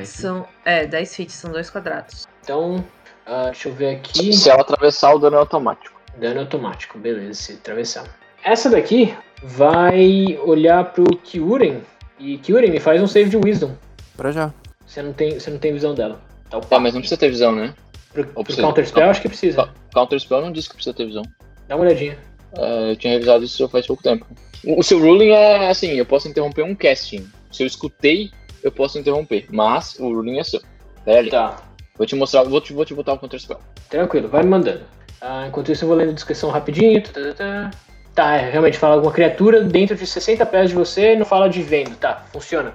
São. 0.04 0.46
É, 0.66 0.86
10 0.86 1.16
feet, 1.16 1.32
são 1.32 1.52
dois 1.52 1.70
quadrados. 1.70 2.28
Então, 2.44 2.84
ah, 3.26 3.46
deixa 3.46 3.70
eu 3.70 3.74
ver 3.74 3.96
aqui. 3.96 4.34
Se 4.34 4.50
ela 4.50 4.62
atravessar, 4.62 5.14
o 5.14 5.20
dano 5.20 5.36
é 5.36 5.40
automático. 5.40 6.00
Dano 6.18 6.42
automático, 6.42 6.98
beleza, 6.98 7.34
se 7.34 7.54
atravessar. 7.54 8.06
Essa 8.44 8.70
daqui 8.70 9.14
vai 9.44 10.38
olhar 10.44 10.84
pro 10.92 11.04
Kyuren. 11.18 11.82
E 12.20 12.38
Kyuren, 12.38 12.72
me 12.72 12.80
faz 12.80 13.02
um 13.02 13.08
save 13.08 13.30
de 13.30 13.38
Wisdom. 13.38 13.76
Pra 14.16 14.32
já. 14.32 14.52
Você 14.86 15.02
não 15.02 15.14
tem, 15.14 15.40
você 15.40 15.50
não 15.52 15.60
tem 15.60 15.74
visão 15.74 15.94
dela. 15.94 16.20
Tá, 16.50 16.60
Tá, 16.60 16.80
mas 16.80 16.94
não 16.94 17.02
precisa 17.02 17.20
ter 17.20 17.30
visão, 17.30 17.54
né? 17.54 17.74
Pro, 18.14 18.26
pro 18.26 18.44
precisa? 18.44 18.62
Counter 18.62 18.88
Spell, 18.88 19.10
acho 19.10 19.22
que 19.22 19.30
precisa. 19.30 19.66
Tá. 19.66 19.74
Counter 19.94 20.20
Spell 20.20 20.42
não 20.42 20.52
disse 20.52 20.70
que 20.70 20.76
precisa 20.76 20.96
ter 20.96 21.06
visão. 21.06 21.24
Dá 21.68 21.76
uma 21.76 21.86
olhadinha. 21.86 22.18
É, 22.58 22.92
eu 22.92 22.96
tinha 22.96 23.14
revisado 23.14 23.44
isso 23.44 23.68
faz 23.70 23.86
pouco 23.86 24.04
tempo. 24.04 24.26
O, 24.66 24.82
seu 24.84 25.00
ruling 25.00 25.30
é 25.30 25.70
assim, 25.70 25.92
eu 25.92 26.06
posso 26.06 26.28
interromper 26.28 26.64
um 26.64 26.76
casting. 26.76 27.28
Se 27.52 27.64
eu 27.64 27.68
escutei, 27.68 28.32
eu 28.64 28.72
posso 28.72 28.98
interromper. 28.98 29.46
Mas 29.50 29.98
o 30.00 30.14
ruling 30.14 30.40
é 30.40 30.44
seu. 30.44 30.62
Ali. 31.06 31.30
Tá, 31.30 31.58
Vou 31.98 32.06
te 32.06 32.16
mostrar, 32.16 32.44
vou 32.44 32.62
te, 32.62 32.74
vou 32.74 32.86
te 32.86 32.94
botar 32.94 33.14
o 33.14 33.18
Counter 33.18 33.40
Spell. 33.40 33.60
tranquilo, 33.90 34.28
vai 34.28 34.44
me 34.44 34.50
mandando. 34.50 34.82
Ah, 35.20 35.46
enquanto 35.48 35.72
isso, 35.72 35.84
eu 35.84 35.88
vou 35.88 35.98
lendo 35.98 36.12
a 36.12 36.14
descrição 36.14 36.50
rapidinho. 36.50 37.02
Tá, 37.02 37.12
tá, 37.12 37.34
tá. 37.34 37.72
Tá, 38.14 38.36
é, 38.36 38.50
realmente 38.50 38.78
fala 38.78 38.96
alguma 38.96 39.12
criatura 39.12 39.64
dentro 39.64 39.96
de 39.96 40.06
60 40.06 40.46
pés 40.46 40.70
de 40.70 40.76
você, 40.76 41.16
não 41.16 41.26
fala 41.26 41.48
de 41.48 41.62
vendo, 41.62 41.96
tá, 41.96 42.26
funciona. 42.32 42.74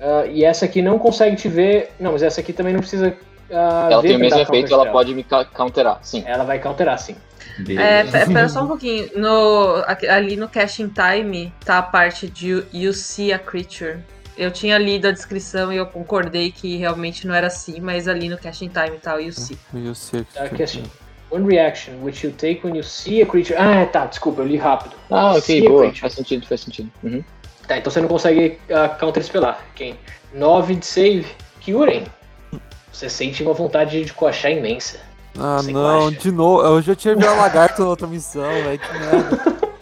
Ah, 0.00 0.26
e 0.26 0.44
essa 0.44 0.64
aqui 0.64 0.82
não 0.82 0.98
consegue 0.98 1.36
te 1.36 1.48
ver. 1.48 1.90
Não, 2.00 2.12
mas 2.12 2.22
essa 2.22 2.40
aqui 2.40 2.52
também 2.52 2.72
não 2.72 2.80
precisa. 2.80 3.16
Ah, 3.52 3.88
ela 3.90 4.02
tem 4.02 4.16
o 4.16 4.18
mesmo 4.18 4.38
efeito, 4.40 4.72
ela 4.72 4.86
pode 4.90 5.14
me 5.14 5.24
counterar, 5.54 5.98
sim. 6.02 6.22
Ela 6.26 6.44
vai 6.44 6.58
counterar, 6.58 6.98
sim. 6.98 7.16
É, 7.78 8.04
pe- 8.04 8.32
pera 8.32 8.48
só 8.48 8.62
um 8.64 8.66
pouquinho. 8.66 9.10
No, 9.16 9.82
ali 10.08 10.36
no 10.36 10.48
Casting 10.48 10.88
Time 10.88 11.52
tá 11.64 11.78
a 11.78 11.82
parte 11.82 12.26
de 12.28 12.48
you- 12.48 12.66
You 12.72 12.92
See 12.94 13.32
a 13.32 13.38
Creature. 13.38 13.98
Eu 14.38 14.50
tinha 14.50 14.78
lido 14.78 15.06
a 15.08 15.10
descrição 15.10 15.70
e 15.70 15.76
eu 15.76 15.84
concordei 15.84 16.50
que 16.50 16.76
realmente 16.78 17.26
não 17.26 17.34
era 17.34 17.48
assim, 17.48 17.78
mas 17.80 18.08
ali 18.08 18.28
no 18.30 18.38
Casting 18.38 18.68
Time 18.70 18.96
tá 18.98 19.14
o 19.16 19.20
You 19.20 19.32
See. 19.32 19.58
Eu 19.74 19.94
sei 19.94 20.24
que 20.24 20.32
Tá 20.34 20.44
aqui 20.44 20.62
assim. 20.62 20.82
One 21.30 21.46
reaction 21.50 21.94
which 22.02 22.26
you 22.26 22.32
take 22.32 22.60
when 22.64 22.76
you 22.76 22.82
see 22.82 23.20
a 23.22 23.26
creature. 23.26 23.56
Ah, 23.58 23.84
tá, 23.86 24.06
desculpa, 24.06 24.40
eu 24.42 24.46
li 24.46 24.56
rápido. 24.56 24.94
Ah, 25.10 25.32
ok, 25.32 25.40
See 25.42 25.66
a 25.66 25.68
boa. 25.68 25.80
creature. 25.82 26.00
Faz 26.00 26.12
sentido, 26.14 26.46
faz 26.46 26.60
sentido. 26.62 26.90
Uhum. 27.02 27.22
Tá, 27.68 27.76
então 27.78 27.90
você 27.92 28.00
não 28.00 28.08
consegue 28.08 28.58
uh, 28.70 28.98
counter-spelar. 28.98 29.58
Quem? 29.74 29.98
9 30.34 30.74
de 30.76 30.86
save. 30.86 31.26
Kyuren. 31.60 32.04
Você 32.92 33.08
sente 33.08 33.42
uma 33.42 33.52
vontade 33.54 34.04
de 34.04 34.12
coachar 34.12 34.50
imensa. 34.52 34.98
Ah, 35.38 35.62
não, 35.62 36.06
guacha. 36.08 36.18
de 36.18 36.30
novo. 36.30 36.62
Eu 36.62 36.82
já 36.82 36.94
tinha 36.94 37.16
virado 37.16 37.38
lagarto 37.38 37.82
na 37.82 37.88
outra 37.88 38.06
missão, 38.06 38.42
velho. 38.42 38.78
Que 38.78 38.92
merda. 38.98 39.62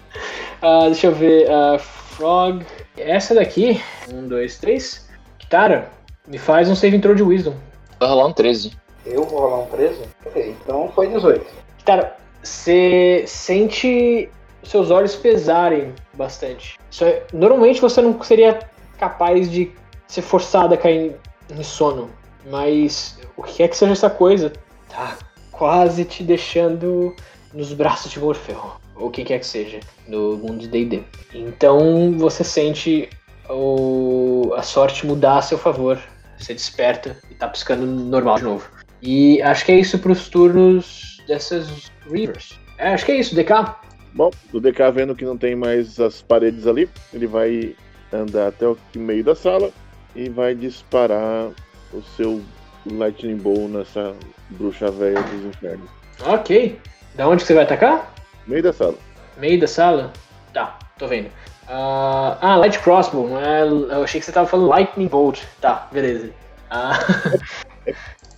Ah, 0.62 0.82
deixa 0.88 1.06
eu 1.06 1.14
ver. 1.14 1.50
ah, 1.50 1.78
Frog. 1.78 2.62
Essa 2.94 3.34
daqui. 3.34 3.80
Um, 4.12 4.28
dois, 4.28 4.58
três. 4.58 5.08
Kitara, 5.38 5.88
me 6.28 6.36
faz 6.36 6.68
um 6.68 6.74
save 6.74 6.98
throw 6.98 7.14
de 7.14 7.22
Wisdom. 7.22 7.54
Vai 7.98 8.08
rolar 8.10 8.26
um 8.26 8.32
13. 8.34 8.72
Eu 9.06 9.24
vou 9.24 9.40
rolar 9.40 9.62
um 9.62 9.66
13? 9.68 10.00
Ok, 10.26 10.54
então 10.62 10.92
foi 10.94 11.06
18. 11.06 11.46
Kitara, 11.78 12.14
você 12.42 13.24
sente 13.26 14.28
seus 14.62 14.90
olhos 14.90 15.16
pesarem 15.16 15.94
bastante. 16.12 16.78
Isso 16.90 17.04
é- 17.06 17.22
normalmente 17.32 17.80
você 17.80 18.02
não 18.02 18.22
seria 18.22 18.58
capaz 18.98 19.50
de 19.50 19.72
ser 20.06 20.20
forçado 20.20 20.74
a 20.74 20.76
cair 20.76 21.16
em 21.50 21.62
sono. 21.62 22.10
Mas 22.48 23.18
o 23.36 23.42
que 23.42 23.62
é 23.62 23.68
que 23.68 23.76
seja 23.76 23.92
essa 23.92 24.10
coisa? 24.10 24.52
Tá 24.88 25.18
quase 25.50 26.04
te 26.04 26.22
deixando 26.22 27.14
nos 27.52 27.72
braços 27.72 28.10
de 28.10 28.18
Morfeu. 28.20 28.72
Ou 28.96 29.08
o 29.08 29.10
que 29.10 29.24
quer 29.24 29.38
que 29.38 29.46
seja, 29.46 29.80
no 30.06 30.36
mundo 30.36 30.58
de 30.58 30.68
D&D. 30.68 31.02
Então 31.34 32.12
você 32.18 32.44
sente 32.44 33.08
o- 33.48 34.52
a 34.56 34.62
sorte 34.62 35.06
mudar 35.06 35.38
a 35.38 35.42
seu 35.42 35.58
favor. 35.58 35.98
Você 36.38 36.54
desperta 36.54 37.16
e 37.30 37.34
tá 37.34 37.48
piscando 37.48 37.84
normal 37.86 38.36
de 38.36 38.44
novo. 38.44 38.68
E 39.02 39.40
acho 39.42 39.64
que 39.64 39.72
é 39.72 39.78
isso 39.78 39.98
pros 39.98 40.28
turnos 40.28 41.22
dessas 41.26 41.90
Reavers. 42.10 42.58
É, 42.78 42.88
acho 42.94 43.04
que 43.04 43.12
é 43.12 43.16
isso, 43.16 43.34
DK. 43.34 43.76
Bom, 44.14 44.30
o 44.52 44.60
DK 44.60 44.90
vendo 44.92 45.14
que 45.14 45.24
não 45.24 45.36
tem 45.36 45.54
mais 45.54 46.00
as 46.00 46.22
paredes 46.22 46.66
ali, 46.66 46.88
ele 47.12 47.26
vai 47.26 47.76
andar 48.12 48.48
até 48.48 48.66
o 48.66 48.76
meio 48.96 49.22
da 49.22 49.34
sala 49.34 49.70
e 50.16 50.28
vai 50.28 50.54
disparar 50.54 51.50
o 51.92 52.02
seu 52.16 52.40
Lightning 52.86 53.36
Bolt 53.36 53.70
nessa 53.70 54.14
bruxa 54.50 54.90
velha 54.90 55.20
dos 55.22 55.44
infernos. 55.44 55.88
Ok. 56.24 56.78
Da 57.14 57.28
onde 57.28 57.42
que 57.42 57.46
você 57.48 57.54
vai 57.54 57.64
atacar? 57.64 58.12
Meio 58.46 58.62
da 58.62 58.72
sala. 58.72 58.94
Meio 59.36 59.60
da 59.60 59.66
sala? 59.66 60.12
Tá, 60.52 60.78
tô 60.98 61.06
vendo. 61.06 61.28
Ah, 61.68 62.36
ah, 62.40 62.56
Light 62.56 62.78
Crossbow, 62.80 63.28
não 63.28 63.40
é? 63.40 63.62
Eu 63.62 64.02
achei 64.02 64.20
que 64.20 64.26
você 64.26 64.32
tava 64.32 64.46
falando 64.48 64.68
Lightning 64.68 65.06
Bolt. 65.08 65.42
Tá, 65.60 65.88
beleza. 65.92 66.30
Ah, 66.70 66.98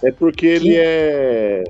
É 0.03 0.11
porque 0.13 0.47
ele 0.47 0.65
Que- 0.71 0.77
é. 0.79 1.65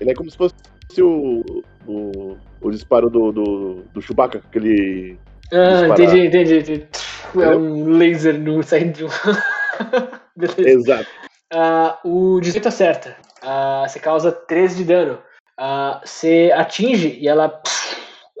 Ele 0.00 0.10
é 0.10 0.14
como 0.14 0.30
se 0.30 0.36
fosse 0.36 0.54
o. 1.00 1.62
o, 1.86 2.36
o 2.60 2.70
disparo 2.70 3.08
do, 3.08 3.32
do, 3.32 3.82
do 3.94 4.02
Chewbacca, 4.02 4.38
aquele. 4.38 5.18
ah, 5.52 5.88
entendi, 5.88 6.26
entendi, 6.26 6.58
entendi. 6.58 6.86
É 7.40 7.48
um 7.56 7.90
laser 7.96 8.38
no 8.38 8.62
saindo 8.62 8.92
de 8.92 9.04
um. 9.04 9.08
beleza. 10.36 10.68
Exato. 10.68 11.08
Ah, 11.52 11.98
o 12.04 12.40
18 12.40 12.68
acerta. 12.68 13.16
Ah, 13.42 13.84
você 13.86 14.00
causa 14.00 14.32
13 14.32 14.76
de 14.76 14.84
dano. 14.84 15.18
Ah, 15.56 16.00
você 16.04 16.52
atinge 16.54 17.18
e 17.20 17.28
ela. 17.28 17.62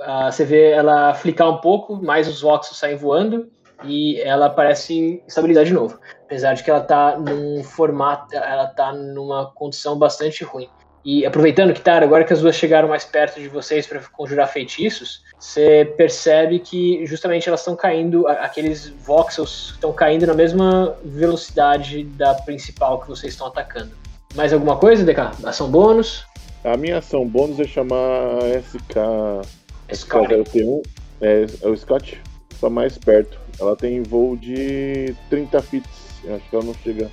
ah, 0.02 0.30
você 0.30 0.44
vê 0.44 0.70
ela 0.70 1.14
flicar 1.14 1.48
um 1.48 1.58
pouco, 1.58 1.96
mais 1.96 2.28
os 2.28 2.40
voxels 2.40 2.78
saem 2.78 2.96
voando 2.96 3.48
e 3.84 4.20
ela 4.20 4.50
parece 4.50 5.22
estabilizar 5.26 5.64
de 5.64 5.72
novo. 5.72 5.98
Apesar 6.24 6.54
de 6.54 6.64
que 6.64 6.70
ela 6.70 6.80
tá 6.80 7.18
num 7.18 7.62
formato. 7.62 8.34
Ela 8.34 8.66
tá 8.68 8.92
numa 8.92 9.52
condição 9.52 9.98
bastante 9.98 10.44
ruim. 10.44 10.68
E 11.06 11.24
aproveitando 11.24 11.72
que 11.72 11.80
tá, 11.80 11.98
agora 11.98 12.24
que 12.24 12.32
as 12.32 12.40
duas 12.40 12.56
chegaram 12.56 12.88
mais 12.88 13.04
perto 13.04 13.38
de 13.40 13.46
vocês 13.46 13.86
para 13.86 14.00
conjurar 14.10 14.48
feitiços, 14.48 15.22
você 15.38 15.84
percebe 15.96 16.58
que 16.58 17.06
justamente 17.06 17.48
elas 17.48 17.60
estão 17.60 17.76
caindo, 17.76 18.26
aqueles 18.26 18.88
voxels 18.88 19.70
estão 19.74 19.92
caindo 19.92 20.26
na 20.26 20.34
mesma 20.34 20.96
velocidade 21.04 22.02
da 22.02 22.34
principal 22.34 23.00
que 23.00 23.06
vocês 23.06 23.34
estão 23.34 23.46
atacando. 23.46 23.92
Mais 24.34 24.52
alguma 24.52 24.78
coisa, 24.78 25.04
DK? 25.04 25.46
Ação 25.46 25.70
bônus? 25.70 26.24
A 26.64 26.76
minha 26.76 26.98
ação 26.98 27.24
bônus 27.24 27.60
é 27.60 27.64
chamar 27.68 28.40
SK. 28.64 29.94
Scott. 29.94 30.34
SK0T1. 30.34 30.82
É, 31.20 31.46
é 31.62 31.68
o 31.68 31.76
Scott. 31.76 32.20
Só 32.58 32.68
mais 32.68 32.98
perto. 32.98 33.38
Ela 33.60 33.76
tem 33.76 34.02
voo 34.02 34.36
de 34.36 35.14
30 35.30 35.62
fits. 35.62 36.20
Eu 36.24 36.34
acho 36.34 36.50
que 36.50 36.56
ela 36.56 36.64
não 36.64 36.74
chega 36.74 37.08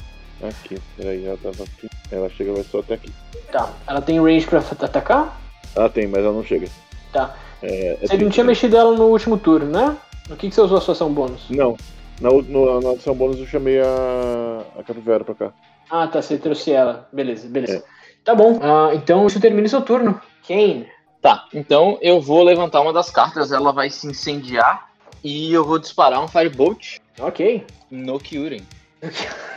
aqui. 0.49 0.77
Peraí, 0.97 1.25
ela 1.25 1.37
tava 1.41 1.63
aqui. 1.63 1.89
Ela 2.11 2.29
chega 2.29 2.53
vai 2.53 2.63
só 2.63 2.79
até 2.79 2.95
aqui. 2.95 3.11
Tá. 3.51 3.71
Ela 3.87 4.01
tem 4.01 4.19
range 4.21 4.45
pra 4.47 4.59
atacar? 4.59 5.39
Ela 5.75 5.89
tem, 5.89 6.07
mas 6.07 6.23
ela 6.23 6.33
não 6.33 6.43
chega. 6.43 6.67
Tá. 7.11 7.35
É, 7.61 7.93
é 7.93 7.95
Você 7.95 8.13
não 8.13 8.17
30. 8.19 8.29
tinha 8.31 8.43
mexido 8.43 8.77
ela 8.77 8.95
no 8.95 9.05
último 9.05 9.37
turno, 9.37 9.65
né? 9.67 9.95
No 10.29 10.35
que, 10.35 10.49
que 10.49 10.55
você 10.55 10.61
usou 10.61 10.77
a 10.77 10.81
sua 10.81 10.93
ação 10.93 11.11
bônus? 11.13 11.43
Não. 11.49 11.75
Na, 12.21 12.29
no- 12.29 12.79
na 12.81 12.91
ação 12.91 13.15
bônus 13.15 13.37
eu 13.39 13.47
chamei 13.47 13.79
a, 13.81 14.61
a 14.79 14.83
Capivera 14.83 15.23
pra 15.23 15.35
cá. 15.35 15.51
Ah, 15.89 16.07
tá. 16.07 16.21
Você 16.21 16.37
trouxe 16.37 16.71
ela. 16.71 17.07
Beleza, 17.11 17.47
beleza. 17.47 17.83
Tá 18.23 18.33
bom. 18.35 18.59
Ah, 18.61 18.91
então 18.93 19.25
isso 19.27 19.39
termina 19.39 19.65
o 19.67 19.69
seu 19.69 19.81
turno. 19.81 20.19
Kane. 20.47 20.87
Tá, 21.21 21.45
então 21.53 21.97
eu 22.01 22.19
vou 22.19 22.43
levantar 22.43 22.81
uma 22.81 22.91
das 22.91 23.09
cartas, 23.09 23.53
ela 23.53 23.71
vai 23.71 23.89
se 23.89 24.05
incendiar 24.07 24.89
e 25.23 25.53
eu 25.53 25.63
vou 25.63 25.79
disparar 25.79 26.21
um 26.21 26.27
Firebolt 26.27 26.97
Ok. 27.17 27.65
no 27.89 28.19
Kyuren. 28.19 28.61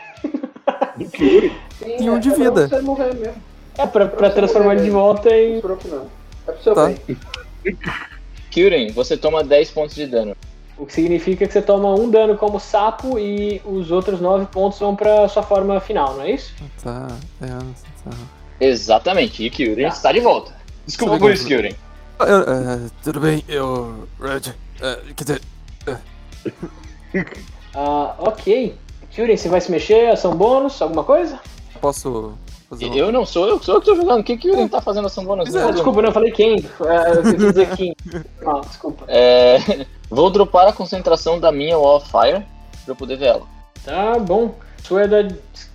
Do 0.97 1.05
Kyuri. 1.11 1.53
Sim, 1.79 1.97
E 2.01 2.11
um 2.11 2.17
é- 2.17 2.21
de 2.21 2.29
é 2.29 2.35
pra 2.35 2.45
vida. 2.45 2.69
você 2.69 2.81
morrer 2.81 3.15
mesmo. 3.15 3.43
É 3.79 3.87
pra, 3.87 4.07
pra 4.07 4.31
transformar 4.31 4.75
ele 4.75 4.85
de 4.85 4.91
volta 4.91 5.29
em. 5.31 5.61
não. 5.63 6.07
É 6.49 6.53
pro 6.53 6.63
seu 6.63 6.75
Tá. 6.75 6.87
bem. 6.87 7.19
Kyuren, 8.51 8.93
você 8.93 9.17
toma 9.17 9.45
10 9.45 9.71
pontos 9.71 9.95
de 9.95 10.07
dano. 10.07 10.35
O 10.79 10.87
que 10.87 10.93
significa 10.93 11.47
que 11.47 11.53
você 11.53 11.61
toma 11.63 11.95
um 11.95 12.11
dano 12.11 12.37
como 12.37 12.61
sapo 12.61 13.19
e 13.19 13.61
os 13.65 13.91
outros 13.91 14.21
nove 14.21 14.47
pontos 14.47 14.79
vão 14.79 14.95
pra 14.95 15.29
sua 15.29 15.43
forma 15.43 15.81
final, 15.81 16.15
não 16.15 16.23
é 16.23 16.31
isso? 16.33 16.53
Tá, 16.83 17.09
é, 17.43 17.47
tá. 17.49 18.17
Exatamente, 18.61 19.43
e 19.45 19.51
Kyuren 19.51 19.89
está 19.89 20.13
de 20.13 20.21
volta. 20.21 20.55
Desculpa 20.87 21.19
por 21.19 21.31
isso, 21.33 21.47
Kyuren. 21.47 21.75
É, 22.21 22.89
tudo 23.03 23.21
bem, 23.21 23.43
eu. 23.49 24.07
Red. 24.21 24.55
é, 24.81 24.99
quer 25.15 25.25
dizer, 25.25 25.41
Ah, 27.75 28.15
ok. 28.19 28.75
Kyurem, 29.17 29.35
você 29.35 29.49
vai 29.49 29.63
se 29.63 29.71
mexer? 29.71 30.11
Ação 30.11 30.37
bônus? 30.37 30.81
Alguma 30.83 31.03
coisa? 31.03 31.41
posso 31.81 32.35
fazer 32.69 32.85
uma... 32.85 32.97
Eu 32.97 33.11
não 33.11 33.25
sou 33.25 33.49
eu, 33.49 33.63
sou 33.63 33.77
eu 33.77 33.81
que 33.81 33.87
tô 33.87 33.95
jogando. 33.95 34.21
O 34.21 34.23
que 34.23 34.37
Kyuren 34.37 34.69
tá 34.69 34.79
fazendo 34.83 35.07
ação 35.07 35.25
bônus? 35.25 35.55
É, 35.55 35.63
Ah, 35.63 35.71
desculpa, 35.71 36.03
não, 36.03 36.11
eu 36.11 36.13
falei 36.13 36.31
quem? 36.33 36.63
Ah, 36.83 37.09
eu 37.15 37.23
quis 37.23 37.39
dizer 37.39 37.71
quem. 37.77 37.97
Ah, 38.47 38.61
desculpa. 38.61 39.05
É, 39.09 39.87
vou 40.11 40.29
dropar 40.29 40.69
a 40.69 40.73
concentração 40.75 41.41
da 41.41 41.51
minha 41.51 41.79
Wall 41.79 41.97
of 41.97 42.11
Fire 42.11 42.45
pra 42.85 42.93
eu 42.93 42.95
poder 42.95 43.17
ver 43.17 43.29
ela. 43.29 43.43
Tá 43.83 44.19
bom. 44.19 44.55
Sua 44.83 45.05
é 45.05 45.09
da 45.09 45.27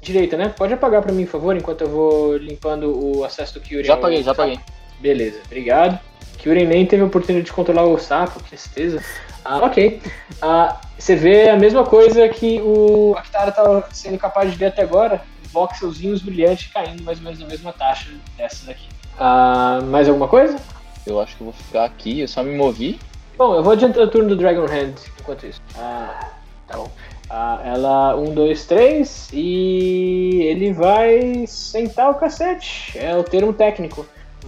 direita, 0.04 0.38
né? 0.38 0.54
Pode 0.56 0.76
apagar 0.76 1.02
pra 1.02 1.12
mim, 1.12 1.26
por 1.26 1.32
favor, 1.32 1.58
enquanto 1.58 1.82
eu 1.82 1.90
vou 1.90 2.38
limpando 2.38 3.18
o 3.18 3.26
acesso 3.26 3.56
do 3.56 3.62
Kyurem. 3.62 3.86
Já 3.86 3.96
apaguei, 3.96 4.22
já 4.22 4.34
apaguei. 4.34 4.60
Beleza, 5.00 5.40
obrigado. 5.48 6.00
Kyurem 6.38 6.68
nem 6.68 6.86
teve 6.86 7.02
a 7.02 7.08
oportunidade 7.08 7.48
de 7.48 7.54
controlar 7.54 7.86
o 7.86 7.98
sapo, 7.98 8.40
que 8.44 8.50
tristeza. 8.50 9.04
Ah, 9.44 9.58
ok. 9.66 10.02
Ah, 10.42 10.82
você 10.98 11.16
vê 11.16 11.50
a 11.50 11.58
mesma 11.58 11.84
coisa 11.84 12.28
que 12.30 12.62
o 12.62 13.16
Akitara 13.18 13.50
estava 13.50 13.88
sendo 13.92 14.18
capaz 14.18 14.52
de 14.52 14.58
ver 14.58 14.68
até 14.68 14.84
agora. 14.84 15.22
Voxelzinhos 15.52 16.22
brilhantes 16.22 16.72
caindo 16.72 17.04
mais 17.04 17.18
ou 17.18 17.26
menos 17.26 17.40
na 17.40 17.48
mesma 17.48 17.74
taxa 17.74 18.10
dessas 18.38 18.70
aqui. 18.70 18.88
Ah, 19.20 19.80
mais 19.84 20.08
alguma 20.08 20.28
coisa? 20.28 20.58
Eu 21.06 21.20
acho 21.20 21.36
que 21.36 21.42
eu 21.42 21.46
vou 21.46 21.54
ficar 21.54 21.86
aqui, 21.86 22.22
eu 22.22 22.28
só 22.28 22.44
me 22.44 22.56
movi. 22.56 23.00
Bom, 23.38 23.56
eu 23.56 23.64
vou 23.64 23.74
adiantar 23.74 24.04
o 24.04 24.08
turno 24.08 24.30
do 24.30 24.36
Dragon 24.36 24.66
Hand 24.66 24.96
enquanto 25.20 25.48
isso. 25.48 25.60
Ah, 25.76 26.30
tá 26.68 26.78
bom. 26.78 26.92
Ah, 27.30 27.62
ela, 27.64 28.16
um, 28.18 28.34
dois, 28.34 28.66
três, 28.66 29.30
e 29.34 30.42
ele 30.44 30.74
vai 30.74 31.46
sentar 31.48 32.12
o 32.12 32.16
cacete. 32.16 32.98
É 32.98 33.16
o 33.16 33.24
termo 33.24 33.54
técnico. 33.54 34.06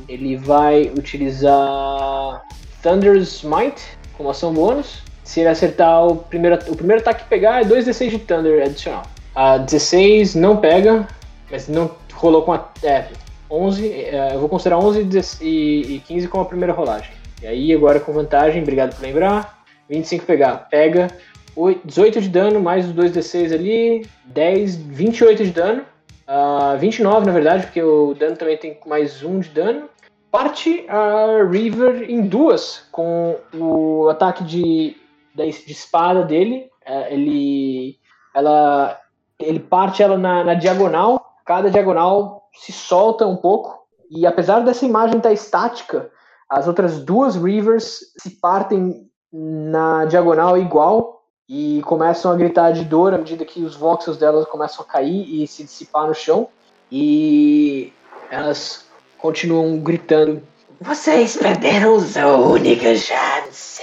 Ele 0.07 0.35
vai 0.35 0.91
utilizar 0.95 2.43
Thunder's 2.81 3.37
Smite 3.37 3.97
como 4.17 4.29
ação 4.29 4.53
bônus. 4.53 5.01
Se 5.23 5.39
ele 5.39 5.49
acertar 5.49 6.05
o 6.05 6.15
primeiro, 6.17 6.59
o 6.67 6.75
primeiro 6.75 7.01
ataque 7.01 7.23
que 7.23 7.29
pegar, 7.29 7.61
é 7.61 7.65
2d6 7.65 8.09
de 8.09 8.19
Thunder 8.19 8.63
adicional. 8.65 9.03
A 9.33 9.57
16 9.57 10.35
não 10.35 10.57
pega, 10.57 11.07
mas 11.49 11.67
não 11.67 11.89
rolou 12.13 12.43
com 12.43 12.53
a. 12.53 12.69
É, 12.83 13.05
11. 13.49 13.87
é, 13.91 14.31
eu 14.33 14.39
vou 14.39 14.49
considerar 14.49 14.79
11 14.79 15.01
e 15.01 15.03
10 15.05 15.41
e 15.41 15.95
e 15.95 16.03
15 16.07 16.27
como 16.27 16.43
a 16.43 16.47
primeira 16.47 16.73
rolagem. 16.73 17.11
E 17.41 17.47
aí, 17.47 17.73
agora 17.73 17.99
com 17.99 18.11
vantagem, 18.13 18.61
obrigado 18.61 18.95
por 18.95 19.03
lembrar. 19.03 19.63
25 19.89 20.25
pegar, 20.25 20.67
pega. 20.69 21.07
Oi- 21.55 21.79
18 21.85 22.19
de 22.21 22.29
dano, 22.29 22.59
mais 22.59 22.85
os 22.85 22.93
2d6 22.93 23.53
ali. 23.53 24.05
10, 24.25 24.75
28 24.75 25.43
de 25.45 25.51
dano. 25.51 25.83
Ah, 26.27 26.75
29, 26.79 27.25
na 27.25 27.31
verdade, 27.31 27.65
porque 27.65 27.81
o 27.83 28.13
dano 28.13 28.35
também 28.35 28.57
tem 28.57 28.77
mais 28.85 29.23
um 29.23 29.39
de 29.39 29.49
dano. 29.49 29.89
Parte 30.33 30.83
a 30.89 31.43
River 31.47 32.09
em 32.09 32.25
duas, 32.25 32.87
com 32.91 33.37
o 33.53 34.09
ataque 34.09 34.43
de, 34.43 34.97
de 35.35 35.71
espada 35.71 36.23
dele. 36.23 36.71
É, 36.83 37.13
ele, 37.13 37.99
ela, 38.33 38.99
ele 39.39 39.59
parte 39.59 40.01
ela 40.01 40.17
na, 40.17 40.43
na 40.43 40.55
diagonal. 40.55 41.23
Cada 41.45 41.69
diagonal 41.69 42.49
se 42.51 42.71
solta 42.71 43.27
um 43.27 43.35
pouco. 43.35 43.85
E 44.09 44.25
apesar 44.25 44.61
dessa 44.61 44.87
imagem 44.87 45.17
estar 45.17 45.31
estática, 45.31 46.09
as 46.49 46.67
outras 46.67 46.97
duas 46.97 47.35
Rivers 47.35 47.99
se 48.17 48.31
partem 48.31 49.07
na 49.31 50.05
diagonal 50.05 50.57
igual 50.57 51.21
e 51.47 51.83
começam 51.85 52.31
a 52.31 52.35
gritar 52.35 52.71
de 52.71 52.83
dor 52.83 53.13
à 53.13 53.19
medida 53.19 53.45
que 53.45 53.63
os 53.63 53.75
voxels 53.75 54.17
delas 54.17 54.47
começam 54.47 54.83
a 54.83 54.87
cair 54.87 55.43
e 55.43 55.45
se 55.45 55.63
dissipar 55.63 56.07
no 56.07 56.15
chão. 56.15 56.47
E 56.91 57.93
elas 58.31 58.91
continuam 59.23 59.79
gritando: 59.79 60.43
Vocês 60.81 61.37
perderam 61.37 61.97
sua 62.01 62.35
única 62.35 62.93
chance! 62.97 63.81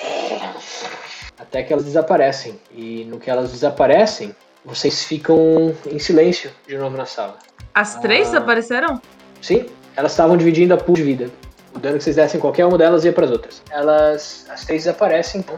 Até 1.39 1.63
que 1.63 1.73
elas 1.73 1.87
desaparecem. 1.87 2.61
E 2.71 3.07
no 3.07 3.19
que 3.19 3.31
elas 3.31 3.51
desaparecem, 3.51 4.37
vocês 4.63 5.03
ficam 5.05 5.75
em 5.91 5.99
silêncio 5.99 6.51
de 6.69 6.77
novo 6.77 6.95
na 6.97 7.07
sala. 7.07 7.39
As 7.75 7.97
três 7.97 8.29
Ah. 8.29 8.33
desapareceram? 8.33 9.01
Sim, 9.41 9.65
elas 9.97 10.13
estavam 10.13 10.37
dividindo 10.37 10.75
a 10.75 10.77
pool 10.77 10.95
de 10.95 11.03
vida. 11.03 11.31
O 11.75 11.79
dano 11.79 11.97
que 11.97 12.05
vocês 12.05 12.17
dessem 12.17 12.37
em 12.37 12.41
qualquer 12.41 12.67
uma 12.67 12.77
delas 12.77 13.05
ia 13.07 13.13
para 13.13 13.25
as 13.25 13.31
outras. 13.31 13.63
Elas, 13.71 14.45
as 14.51 14.67
três 14.67 14.85
desaparecem 14.85 15.41
então. 15.41 15.57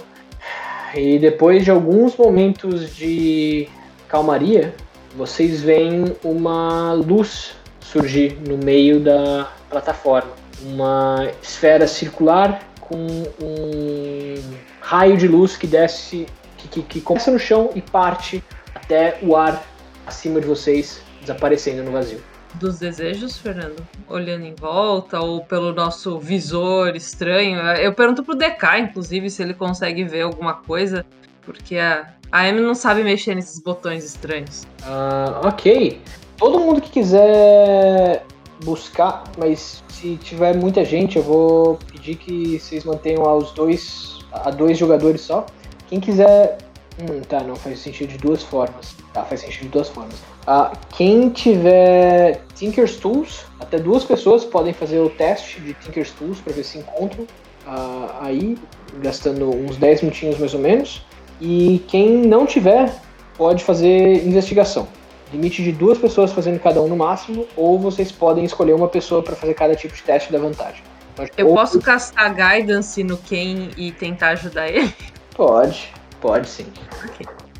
E 0.94 1.18
depois 1.18 1.64
de 1.64 1.70
alguns 1.72 2.16
momentos 2.16 2.94
de 2.94 3.68
calmaria, 4.08 4.74
vocês 5.16 5.60
veem 5.60 6.14
uma 6.22 6.92
luz 6.92 7.56
surgir 7.92 8.38
no 8.48 8.56
meio 8.56 8.98
da 8.98 9.52
plataforma. 9.68 10.32
Uma 10.62 11.28
esfera 11.42 11.86
circular 11.86 12.62
com 12.80 12.96
um 13.42 14.34
raio 14.80 15.16
de 15.16 15.28
luz 15.28 15.56
que 15.56 15.66
desce, 15.66 16.26
que, 16.56 16.68
que, 16.68 16.82
que 16.82 17.00
começa 17.00 17.30
no 17.30 17.38
chão 17.38 17.70
e 17.74 17.82
parte 17.82 18.42
até 18.74 19.18
o 19.22 19.36
ar 19.36 19.62
acima 20.06 20.40
de 20.40 20.46
vocês, 20.46 21.02
desaparecendo 21.20 21.82
no 21.82 21.92
vazio. 21.92 22.20
Dos 22.54 22.78
desejos, 22.78 23.38
Fernando? 23.38 23.86
Olhando 24.08 24.44
em 24.44 24.54
volta 24.54 25.20
ou 25.20 25.42
pelo 25.42 25.72
nosso 25.72 26.18
visor 26.18 26.94
estranho? 26.94 27.58
Eu 27.58 27.94
pergunto 27.94 28.22
pro 28.22 28.34
DK, 28.34 28.78
inclusive, 28.80 29.30
se 29.30 29.42
ele 29.42 29.54
consegue 29.54 30.04
ver 30.04 30.22
alguma 30.22 30.54
coisa, 30.54 31.04
porque 31.42 31.78
a, 31.78 32.12
a 32.30 32.40
Amy 32.46 32.60
não 32.60 32.74
sabe 32.74 33.02
mexer 33.02 33.34
nesses 33.34 33.58
botões 33.58 34.04
estranhos. 34.04 34.66
Ah, 34.82 35.40
ok. 35.44 35.98
Todo 36.42 36.58
mundo 36.58 36.80
que 36.80 36.90
quiser 36.90 38.26
buscar, 38.64 39.22
mas 39.38 39.80
se 39.88 40.16
tiver 40.16 40.56
muita 40.56 40.84
gente, 40.84 41.16
eu 41.16 41.22
vou 41.22 41.78
pedir 41.92 42.16
que 42.16 42.58
vocês 42.58 42.82
mantenham 42.82 43.22
aos 43.22 43.52
dois, 43.52 44.18
a 44.32 44.50
dois 44.50 44.76
jogadores 44.76 45.20
só. 45.20 45.46
Quem 45.86 46.00
quiser. 46.00 46.58
Hum, 47.00 47.20
tá, 47.28 47.44
não 47.44 47.54
faz 47.54 47.78
sentido 47.78 48.08
de 48.08 48.18
duas 48.18 48.42
formas. 48.42 48.92
Tá, 49.12 49.22
faz 49.22 49.42
sentido 49.42 49.62
de 49.62 49.68
duas 49.68 49.88
formas. 49.88 50.16
Ah, 50.44 50.72
quem 50.96 51.28
tiver 51.28 52.40
Tinker's 52.56 52.96
Tools, 52.96 53.44
até 53.60 53.78
duas 53.78 54.02
pessoas 54.02 54.44
podem 54.44 54.72
fazer 54.72 54.98
o 54.98 55.10
teste 55.10 55.60
de 55.60 55.74
Tinker's 55.74 56.10
Tools 56.10 56.40
para 56.40 56.52
ver 56.54 56.64
se 56.64 56.76
encontram 56.76 57.24
ah, 57.68 58.18
aí, 58.20 58.58
gastando 59.00 59.48
uns 59.48 59.76
10 59.76 60.02
minutinhos 60.02 60.40
mais 60.40 60.52
ou 60.54 60.60
menos. 60.60 61.06
E 61.40 61.84
quem 61.86 62.26
não 62.26 62.46
tiver, 62.46 62.92
pode 63.38 63.62
fazer 63.62 64.26
investigação. 64.26 64.88
Limite 65.32 65.62
de 65.62 65.72
duas 65.72 65.98
pessoas 65.98 66.30
fazendo 66.32 66.60
cada 66.60 66.80
um 66.82 66.88
no 66.88 66.96
máximo, 66.96 67.46
ou 67.56 67.78
vocês 67.78 68.12
podem 68.12 68.44
escolher 68.44 68.74
uma 68.74 68.88
pessoa 68.88 69.22
para 69.22 69.34
fazer 69.34 69.54
cada 69.54 69.74
tipo 69.74 69.94
de 69.94 70.02
teste 70.02 70.30
da 70.32 70.38
vantagem. 70.38 70.82
Então, 71.14 71.26
Eu 71.36 71.48
ou- 71.48 71.54
posso 71.54 71.80
castar 71.80 72.34
Guidance 72.34 73.02
no 73.02 73.16
Ken 73.18 73.70
e 73.76 73.92
tentar 73.92 74.30
ajudar 74.30 74.68
ele? 74.68 74.92
Pode, 75.34 75.92
pode 76.20 76.48
sim. 76.48 76.66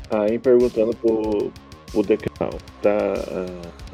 Aí 0.09 0.37
perguntando 0.37 0.95
pro, 0.97 1.51
pro 1.91 2.03
Decal, 2.03 2.51
tá 2.81 2.89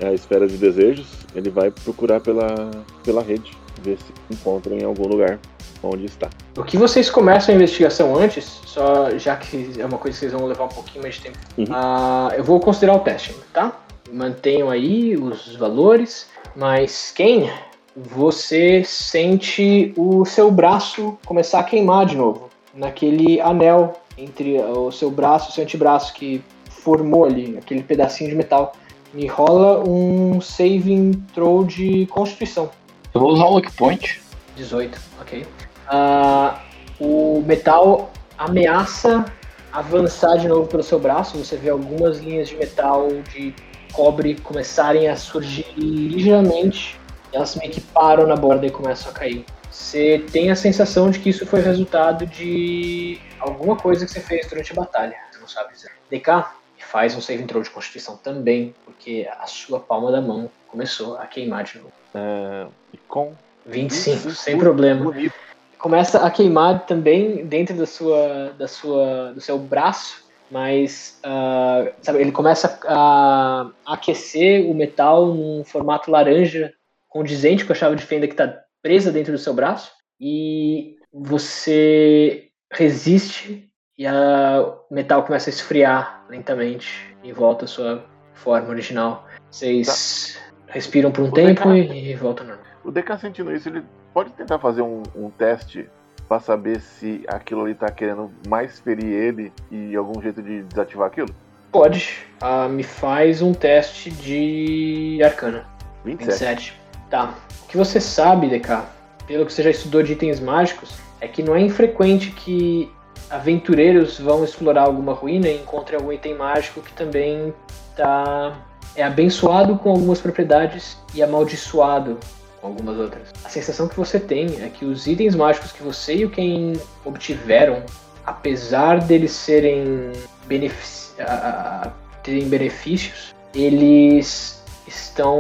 a, 0.04 0.08
a 0.08 0.14
esfera 0.14 0.48
de 0.48 0.58
desejos, 0.58 1.08
ele 1.34 1.50
vai 1.50 1.72
procurar 1.72 2.20
pela, 2.20 2.70
pela 3.04 3.22
rede, 3.22 3.52
ver 3.82 3.98
se 3.98 4.12
encontra 4.34 4.74
em 4.76 4.84
algum 4.84 5.08
lugar 5.08 5.40
onde 5.84 6.06
está. 6.06 6.30
O 6.58 6.64
que 6.64 6.78
vocês 6.78 7.10
começam 7.10 7.54
a 7.54 7.56
investigação 7.56 8.16
antes, 8.16 8.60
só 8.66 9.18
já 9.18 9.36
que 9.36 9.76
é 9.80 9.86
uma 9.86 9.98
coisa 9.98 10.16
que 10.18 10.20
vocês 10.20 10.32
vão 10.34 10.46
levar 10.48 10.66
um 10.66 10.70
pouquinho 10.70 11.02
mais 11.04 11.16
de 11.16 11.22
tempo, 11.22 11.38
Uhum. 11.58 11.66
ah, 11.72 12.32
eu 12.36 12.44
vou 12.44 12.60
considerar 12.60 12.96
o 12.96 13.00
teste, 13.00 13.36
tá? 13.54 13.74
Mantenham 14.12 14.70
aí 14.70 15.16
os 15.16 15.56
valores, 15.56 16.28
mas 16.56 17.12
quem? 17.16 17.50
Você 17.96 18.84
sente 18.84 19.94
o 19.98 20.24
seu 20.26 20.50
braço 20.52 21.18
começar 21.26 21.60
a 21.60 21.64
queimar 21.64 22.06
de 22.06 22.16
novo, 22.16 22.50
naquele 22.74 23.42
anel 23.42 23.94
entre 24.18 24.58
o 24.62 24.92
seu 24.92 25.10
braço 25.12 25.48
e 25.48 25.52
o 25.52 25.54
seu 25.54 25.64
antebraço 25.64 26.14
que 26.14 26.42
formou 26.70 27.26
ali, 27.26 27.58
aquele 27.58 27.84
pedacinho 27.84 28.30
de 28.30 28.36
metal. 28.36 28.74
Me 29.14 29.26
rola 29.28 29.84
um 29.88 30.40
saving 30.40 31.14
throw 31.34 31.64
de 31.64 32.06
constituição. 32.08 32.70
Eu 33.14 33.22
vou 33.22 33.32
usar 33.32 33.46
o 33.46 33.56
Lucky 33.56 33.72
Point. 33.74 34.22
18, 34.56 35.00
ok. 35.22 35.46
Ah, 35.90 36.62
o 37.00 37.44
metal 37.46 38.12
ameaça 38.38 39.26
avançar 39.72 40.38
de 40.38 40.48
novo 40.48 40.68
pelo 40.68 40.84
seu 40.84 41.00
braço. 41.00 41.38
Você 41.38 41.58
vê 41.58 41.70
algumas 41.70 42.20
linhas 42.20 42.50
de 42.50 42.56
metal 42.56 43.08
de 43.34 43.54
cobre 43.92 44.36
começarem 44.36 45.08
a 45.08 45.16
surgir 45.16 45.66
ligeiramente. 45.76 47.00
Elas 47.34 47.56
meio 47.56 47.72
que 47.72 47.82
param 47.82 48.28
na 48.28 48.36
borda 48.36 48.66
e 48.66 48.72
começam 48.72 49.12
a 49.12 49.14
cair. 49.14 49.46
Você 49.70 50.26
tem 50.32 50.52
a 50.52 50.56
sensação 50.56 51.10
de 51.10 51.20
que 51.20 51.30
isso 51.30 51.46
foi 51.46 51.62
resultado 51.62 52.26
de 52.26 53.20
alguma 53.40 53.76
coisa 53.76 54.06
que 54.06 54.12
você 54.12 54.20
fez 54.20 54.48
durante 54.48 54.72
a 54.72 54.76
batalha. 54.76 55.16
Você 55.32 55.40
não 55.40 55.48
sabe 55.48 55.74
dizer. 55.74 55.92
DK, 56.12 56.46
faz 56.90 57.16
um 57.16 57.22
save 57.22 57.44
throw 57.44 57.62
de 57.62 57.70
constituição 57.70 58.18
também, 58.18 58.74
porque 58.84 59.30
a 59.40 59.46
sua 59.46 59.80
palma 59.80 60.12
da 60.12 60.20
mão 60.20 60.50
começou 60.68 61.18
a 61.18 61.26
queimar 61.28 61.64
de 61.64 61.78
novo. 61.78 61.92
É, 62.16 62.68
e 62.92 62.98
com 62.98 63.34
25, 63.66 64.32
sem 64.32 64.58
problema. 64.58 65.04
bonito. 65.04 65.49
Começa 65.80 66.26
a 66.26 66.30
queimar 66.30 66.86
também 66.86 67.46
dentro 67.46 67.76
da 67.76 67.86
sua, 67.86 68.54
da 68.58 68.68
sua, 68.68 69.32
do 69.34 69.40
seu 69.40 69.58
braço, 69.58 70.26
mas 70.52 71.18
ah, 71.24 71.90
sabe, 72.02 72.20
ele 72.20 72.32
começa 72.32 72.80
a 72.86 73.72
aquecer 73.86 74.70
o 74.70 74.74
metal 74.74 75.34
num 75.34 75.64
formato 75.64 76.12
laranja 76.12 76.74
condizente 77.08 77.64
com 77.66 77.72
a 77.72 77.76
chave 77.76 77.96
de 77.96 78.04
fenda 78.04 78.28
que 78.28 78.34
está 78.34 78.62
presa 78.82 79.12
dentro 79.12 79.32
do 79.32 79.38
seu 79.38 79.54
braço 79.54 79.92
e 80.20 80.98
você 81.14 82.50
resiste 82.72 83.70
e 83.98 84.06
o 84.08 84.94
metal 84.94 85.24
começa 85.24 85.50
a 85.50 85.52
esfriar 85.52 86.26
lentamente 86.30 87.16
e 87.24 87.32
volta 87.32 87.66
à 87.66 87.68
sua 87.68 88.06
forma 88.34 88.70
original. 88.70 89.26
Vocês 89.50 90.40
respiram 90.68 91.12
por 91.12 91.24
um 91.24 91.28
O 91.30 91.32
tempo 91.32 91.70
DK 91.70 91.94
e, 91.94 92.12
e 92.12 92.16
voltam 92.16 92.46
normal. 92.46 92.66
O 92.84 92.92
DK 92.92 93.18
sentindo 93.20 93.54
isso, 93.54 93.68
ele 93.70 93.84
pode 94.20 94.32
tentar 94.32 94.60
fazer 94.60 94.82
um, 94.82 95.02
um 95.16 95.30
teste 95.30 95.90
pra 96.28 96.42
saber 96.42 96.82
se 96.82 97.24
aquilo 97.26 97.62
ali 97.62 97.74
tá 97.74 97.90
querendo 97.90 98.30
mais 98.50 98.78
ferir 98.82 99.08
ele 99.08 99.54
e 99.72 99.96
algum 99.96 100.22
jeito 100.22 100.42
de 100.42 100.64
desativar 100.64 101.08
aquilo? 101.08 101.30
Pode. 101.72 102.26
Ah, 102.42 102.68
me 102.68 102.84
faz 102.84 103.42
um 103.42 103.54
teste 103.54 104.12
de 104.12 105.22
arcana. 105.24 105.66
27. 106.04 106.32
27. 106.32 106.82
Tá. 107.10 107.34
O 107.64 107.68
que 107.68 107.78
você 107.78 108.02
sabe, 108.02 108.50
DK, 108.50 108.84
pelo 109.26 109.46
que 109.46 109.54
você 109.54 109.64
já 109.64 109.70
estudou 109.70 110.04
de 110.04 110.12
itens 110.12 110.42
mágicos, 110.42 111.00
é 111.22 111.28
que 111.28 111.42
não 111.42 111.56
é 111.56 111.62
infrequente 111.62 112.32
que 112.32 112.92
aventureiros 113.30 114.20
vão 114.20 114.44
explorar 114.44 114.84
alguma 114.84 115.14
ruína 115.14 115.48
e 115.48 115.62
encontrem 115.62 115.98
algum 115.98 116.12
item 116.12 116.36
mágico 116.36 116.82
que 116.82 116.92
também 116.92 117.54
tá 117.96 118.54
é 118.96 119.04
abençoado 119.04 119.78
com 119.78 119.92
algumas 119.92 120.20
propriedades 120.20 120.98
e 121.14 121.24
amaldiçoado 121.24 122.20
com 122.62 122.68
algumas 122.68 122.98
outras. 122.98 123.30
A 123.44 123.50
sensação 123.50 123.88
que 123.88 123.96
você 123.98 124.20
tem 124.20 124.62
é 124.62 124.70
que 124.70 124.86
os 124.86 125.08
itens 125.08 125.36
mágicos 125.36 125.72
que 125.72 125.82
você 125.84 126.16
e 126.18 126.26
o 126.26 126.30
Ken 126.30 126.74
obtiveram, 127.06 127.84
apesar 128.26 129.00
deles 129.02 129.32
serem 129.32 130.12
benefici 130.46 131.14
a- 131.22 131.92
terem 132.24 132.48
benefícios, 132.50 133.34
eles 133.56 134.62
estão 134.88 135.40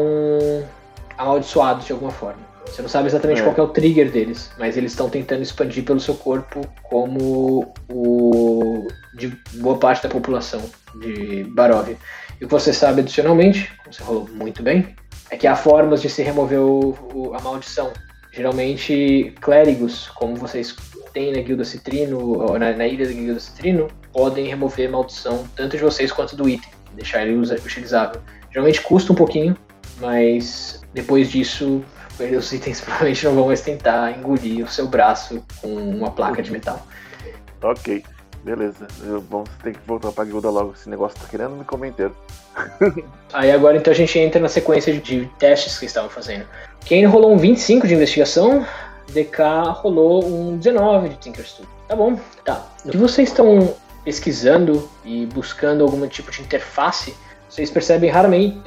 amaldiçoados 1.18 1.86
de 1.86 1.92
alguma 1.92 2.12
forma. 2.12 2.50
Você 2.66 2.82
não 2.84 2.90
sabe 2.90 3.08
exatamente 3.08 3.42
É. 3.42 3.44
qual 3.44 3.56
é 3.58 3.62
o 3.62 3.68
trigger 3.74 4.12
deles, 4.12 4.52
mas 4.58 4.78
eles 4.78 4.92
estão 4.92 5.10
tentando 5.10 5.42
expandir 5.42 5.84
pelo 5.84 6.00
seu 6.00 6.14
corpo 6.14 6.62
como 6.84 7.74
o 7.92 8.88
de 9.16 9.28
boa 9.56 9.78
parte 9.78 10.04
da 10.04 10.10
população 10.10 10.62
de 11.02 11.44
Barovia. 11.46 11.98
E 12.40 12.46
o 12.46 12.48
que 12.48 12.54
você 12.54 12.72
sabe 12.72 13.02
adicionalmente, 13.02 13.72
como 13.84 13.94
você 13.94 14.04
falou 14.04 14.30
muito 14.32 14.62
bem, 14.64 14.96
é 15.32 15.38
que 15.38 15.48
há 15.48 15.56
formas 15.56 16.02
de 16.02 16.10
se 16.10 16.22
remover 16.24 16.60
o- 16.60 16.98
o- 17.14 17.34
a 17.36 17.40
maldição. 17.42 17.92
Geralmente, 18.32 19.34
clérigos, 19.42 20.08
como 20.16 20.36
vocês 20.36 20.76
tem 21.14 21.32
na 21.34 21.42
Guilda 21.42 21.66
Citrino, 21.66 22.58
na, 22.60 22.72
na 22.74 22.88
ilha 22.88 23.06
da 23.08 23.12
Guilda 23.12 23.40
Citrino, 23.40 23.88
podem 24.14 24.46
remover 24.48 24.90
maldição 24.90 25.46
tanto 25.56 25.76
de 25.78 25.84
vocês 25.84 26.12
quanto 26.12 26.36
do 26.36 26.48
item, 26.48 26.70
deixar 26.94 27.26
ele 27.26 27.36
utilizável. 27.36 28.22
Geralmente 28.52 28.82
custa 28.82 29.12
um 29.12 29.16
pouquinho, 29.16 29.58
mas 30.00 30.82
depois 30.94 31.30
disso, 31.30 31.84
os 32.38 32.52
itens 32.54 32.82
provavelmente 32.82 33.26
não 33.26 33.34
vão 33.36 33.48
mais 33.48 33.62
tentar 33.62 34.18
engolir 34.18 34.64
o 34.66 34.68
seu 34.70 34.88
braço 34.88 35.44
com 35.62 35.68
uma 35.68 36.12
placa 36.12 36.42
de 36.44 36.52
metal. 36.52 36.86
Ok, 37.62 38.04
beleza. 38.44 38.88
Vamos 39.30 39.50
ter 39.64 39.74
que 39.74 39.80
voltar 39.86 40.12
pra 40.12 40.26
guilda 40.26 40.50
logo. 40.50 40.74
Esse 40.74 40.90
negócio 40.90 41.20
tá 41.20 41.28
querendo 41.30 41.52
me 41.52 41.64
comer 41.64 41.90
inteiro. 41.90 42.16
Aí 43.34 43.52
agora 43.52 43.78
então 43.78 43.92
a 43.92 43.96
gente 43.96 44.18
entra 44.18 44.40
na 44.40 44.50
sequência 44.50 44.94
de, 44.94 45.26
testes 45.38 45.78
que 45.78 45.86
estavam 45.86 46.10
fazendo. 46.10 46.46
Kane 46.88 47.06
rolou 47.06 47.34
um 47.34 47.38
25 47.38 47.88
de 47.88 47.94
investigação, 47.94 48.66
DK 49.12 49.42
rolou 49.74 50.26
um 50.26 50.58
19 50.58 51.10
de 51.10 51.18
Tinker's. 51.18 51.62
Tá 51.88 51.96
bom, 51.96 52.20
tá. 52.44 52.66
Que 52.90 52.98
vocês 52.98 53.30
estão 53.30 53.76
pesquisando 54.04 54.90
e 55.04 55.26
buscando 55.28 55.84
algum 55.84 56.08
tipo 56.08 56.32
de 56.32 56.42
interface, 56.42 57.16
vocês 57.50 57.72
percebem 57.72 58.10
raramente, 58.10 58.62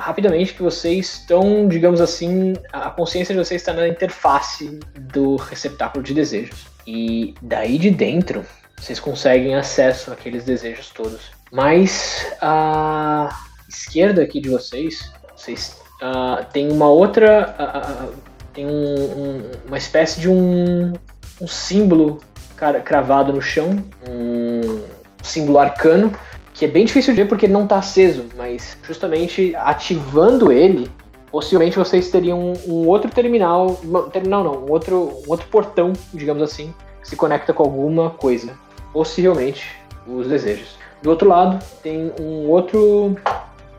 rapidamente 0.00 0.52
que 0.52 0.62
vocês 0.62 1.20
estão, 1.20 1.68
digamos 1.68 2.00
assim, 2.00 2.54
a 2.72 2.90
consciência 2.90 3.32
de 3.32 3.38
vocês 3.38 3.62
está 3.62 3.72
na 3.72 3.86
interface 3.86 4.80
do 4.98 5.36
receptáculo 5.36 6.02
de 6.02 6.12
desejos. 6.12 6.66
E 6.86 7.34
daí 7.40 7.78
de 7.78 7.90
dentro, 7.90 8.44
vocês 8.84 9.00
conseguem 9.00 9.54
acesso 9.54 10.12
àqueles 10.12 10.44
desejos 10.44 10.90
todos. 10.90 11.32
Mas 11.50 12.26
a 12.40 13.30
esquerda 13.68 14.22
aqui 14.22 14.40
de 14.40 14.50
vocês, 14.50 15.10
vocês 15.34 15.80
ah, 16.02 16.44
tem 16.52 16.70
uma 16.70 16.88
outra. 16.88 17.54
ah, 17.58 17.82
ah, 17.82 18.08
tem 18.52 18.66
um- 18.66 18.70
um- 18.70 19.50
uma 19.66 19.78
espécie 19.78 20.20
de 20.20 20.28
um, 20.28 20.92
um 21.40 21.46
símbolo 21.48 22.20
cara, 22.56 22.78
cravado 22.80 23.32
no 23.32 23.40
chão, 23.40 23.82
um 24.08 24.82
símbolo 25.22 25.58
arcano, 25.58 26.12
que 26.52 26.64
é 26.64 26.68
bem 26.68 26.84
difícil 26.84 27.14
de 27.14 27.22
ver 27.22 27.28
porque 27.28 27.46
ele 27.46 27.52
não 27.52 27.64
está 27.64 27.78
aceso, 27.78 28.26
mas 28.36 28.76
justamente 28.86 29.56
ativando 29.56 30.52
ele, 30.52 30.88
possivelmente 31.32 31.76
vocês 31.76 32.10
teriam 32.10 32.38
um, 32.38 32.52
um 32.68 32.86
outro 32.86 33.10
terminal. 33.10 33.80
Terminal 34.12 34.44
não, 34.44 34.52
um 34.66 34.70
outro, 34.70 35.22
um 35.26 35.30
outro 35.30 35.48
portão, 35.48 35.92
digamos 36.12 36.42
assim, 36.42 36.72
que 37.02 37.08
se 37.08 37.16
conecta 37.16 37.52
com 37.52 37.62
alguma 37.64 38.10
coisa. 38.10 38.52
Possivelmente 38.94 39.76
os 40.06 40.28
desejos. 40.28 40.78
Do 41.02 41.10
outro 41.10 41.28
lado 41.28 41.62
tem 41.82 42.12
um 42.20 42.48
outro 42.48 43.14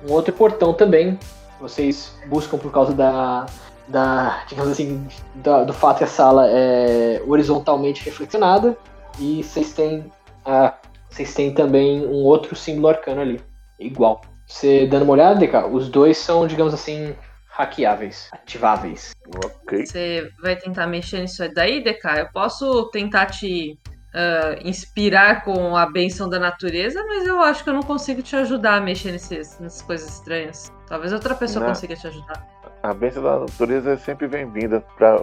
um 0.07 0.11
outro 0.11 0.32
portão 0.34 0.74
também. 0.74 1.18
Vocês 1.59 2.13
buscam 2.28 2.57
por 2.59 2.72
causa 2.72 2.93
da, 2.93 3.45
da 3.88 4.43
digamos 4.47 4.72
assim, 4.72 5.07
da- 5.36 5.63
do 5.63 5.74
fato 5.74 5.99
que 5.99 6.03
a 6.03 6.07
sala 6.07 6.47
é 6.49 7.24
horizontalmente 7.26 8.03
reflexionada 8.03 8.78
e 9.18 9.41
vocês 9.41 9.72
têm 9.74 10.11
a, 10.45 10.74
vocês 11.09 11.34
têm 11.34 11.53
também 11.53 12.05
um 12.05 12.24
outro 12.26 12.55
símbolo 12.55 12.89
arcano 12.89 13.22
ali, 13.22 13.41
igual. 13.80 14.22
Você 14.45 14.86
dando 14.86 15.03
uma 15.03 15.13
olhada, 15.13 15.39
DK, 15.39 15.66
os 15.72 15.88
dois 15.89 16.18
são, 16.18 16.45
digamos 16.45 16.74
assim, 16.74 17.16
hackeáveis, 17.47 18.28
ativáveis. 18.34 19.16
Ok. 19.43 19.86
Você 19.86 20.30
vai 20.43 20.55
tentar 20.57 20.86
mexer 20.88 21.22
nisso 21.22 21.41
aí 21.41 21.53
daí, 21.53 21.84
DK? 21.84 22.20
Eu 22.20 22.28
posso 22.34 22.89
tentar 22.91 23.28
te 23.28 23.80
ah, 24.18 24.55
inspirar 24.63 25.43
com 25.43 25.76
a 25.76 25.86
benção 25.86 26.30
da 26.30 26.39
natureza, 26.39 27.03
mas 27.05 27.28
eu 27.28 27.41
acho 27.41 27.66
que 27.66 27.70
eu 27.70 27.74
não 27.74 27.84
consigo 27.84 28.22
te 28.22 28.34
ajudar 28.38 28.76
a 28.76 28.82
mexer 28.82 29.11
nesses, 29.11 29.59
nessas 29.59 29.82
coisas 29.82 30.07
estranhas. 30.07 30.72
Talvez 30.88 31.11
outra 31.11 31.36
pessoa 31.36 31.66
Não. 31.66 31.74
consiga 31.74 31.97
te 31.97 32.07
ajudar. 32.07 32.47
A 32.82 32.93
bênção 32.93 33.22
da 33.22 33.39
natureza 33.39 33.91
é 33.91 33.97
sempre 33.97 34.26
bem-vinda 34.30 34.80
pra 34.95 35.18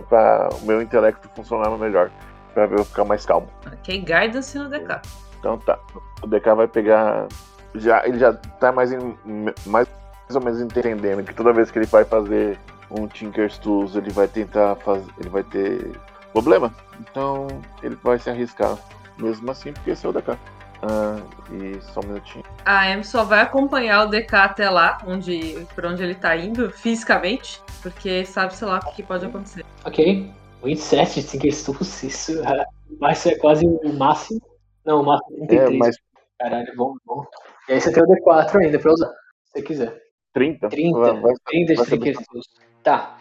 o 0.60 0.66
meu 0.66 0.82
intelecto 0.82 1.26
funcionar 1.34 1.70
melhor. 1.78 2.10
Pra 2.52 2.66
eu 2.66 2.84
ficar 2.84 3.06
mais 3.06 3.24
calmo. 3.24 3.48
Ok, 3.66 3.98
guidance 4.00 4.58
no 4.58 4.68
DK. 4.68 5.00
Então 5.38 5.56
tá. 5.56 5.78
O 6.22 6.26
DK 6.26 6.54
vai 6.54 6.68
pegar. 6.68 7.28
Já, 7.74 8.06
ele 8.06 8.18
já 8.18 8.34
tá 8.34 8.70
mais, 8.72 8.92
em, 8.92 9.16
mais 9.64 9.88
ou 10.34 10.42
menos 10.42 10.60
entendendo 10.60 11.24
que 11.24 11.32
toda 11.32 11.50
vez 11.54 11.70
que 11.70 11.78
ele 11.78 11.86
vai 11.86 12.04
fazer 12.04 12.58
um 12.90 13.06
Tinker's 13.06 13.56
Tools, 13.56 13.96
ele 13.96 14.10
vai 14.10 14.28
tentar 14.28 14.76
fazer. 14.76 15.10
Ele 15.18 15.30
vai 15.30 15.42
ter 15.42 15.92
problema. 16.32 16.74
Então 17.00 17.46
ele 17.82 17.96
vai 18.02 18.18
se 18.18 18.30
arriscar 18.30 18.76
mesmo 19.18 19.50
assim, 19.50 19.72
porque 19.72 19.90
esse 19.90 20.04
é 20.04 20.08
o 20.08 20.12
DK. 20.12 20.36
Ah, 20.82 21.16
e 21.52 21.80
só 21.92 22.00
um 22.00 22.08
minutinho. 22.08 22.44
A 22.64 22.90
Em 22.90 23.04
só 23.04 23.22
vai 23.22 23.40
acompanhar 23.40 24.04
o 24.04 24.10
DK 24.10 24.34
até 24.34 24.68
lá, 24.68 24.98
onde, 25.06 25.64
por 25.74 25.86
onde 25.86 26.02
ele 26.02 26.14
tá 26.14 26.36
indo, 26.36 26.70
fisicamente, 26.70 27.60
porque 27.82 28.24
sabe, 28.24 28.54
sei 28.56 28.66
lá, 28.66 28.80
o 28.84 28.92
que 28.92 29.02
pode 29.02 29.24
acontecer. 29.24 29.64
Ok. 29.84 30.28
27 30.64 31.20
de 31.22 31.26
Tinker's 31.28 31.62
Tools, 31.64 32.02
isso 32.02 32.42
é, 32.44 32.64
vai 32.98 33.14
ser 33.14 33.36
quase 33.38 33.64
o 33.66 33.92
máximo. 33.92 34.40
Não, 34.84 35.02
o 35.02 35.06
máximo 35.06 35.44
é 35.44 35.46
33. 35.46 35.74
É, 35.74 35.78
mas 35.78 35.96
Caralho, 36.38 36.72
bom, 36.76 36.96
bom. 37.06 37.24
E 37.68 37.74
aí 37.74 37.80
você 37.80 37.92
tem 37.92 38.02
o 38.02 38.06
D4 38.06 38.56
ainda 38.64 38.78
pra 38.80 38.92
usar, 38.92 39.06
se 39.44 39.52
você 39.52 39.62
quiser. 39.62 39.96
30? 40.32 40.68
30, 40.68 40.98
Vai- 40.98 41.20
vai- 41.20 41.34
30 41.46 41.74
de 41.76 41.84
Tinker's 41.84 42.26
Tools. 42.26 42.46
Tá. 42.82 43.16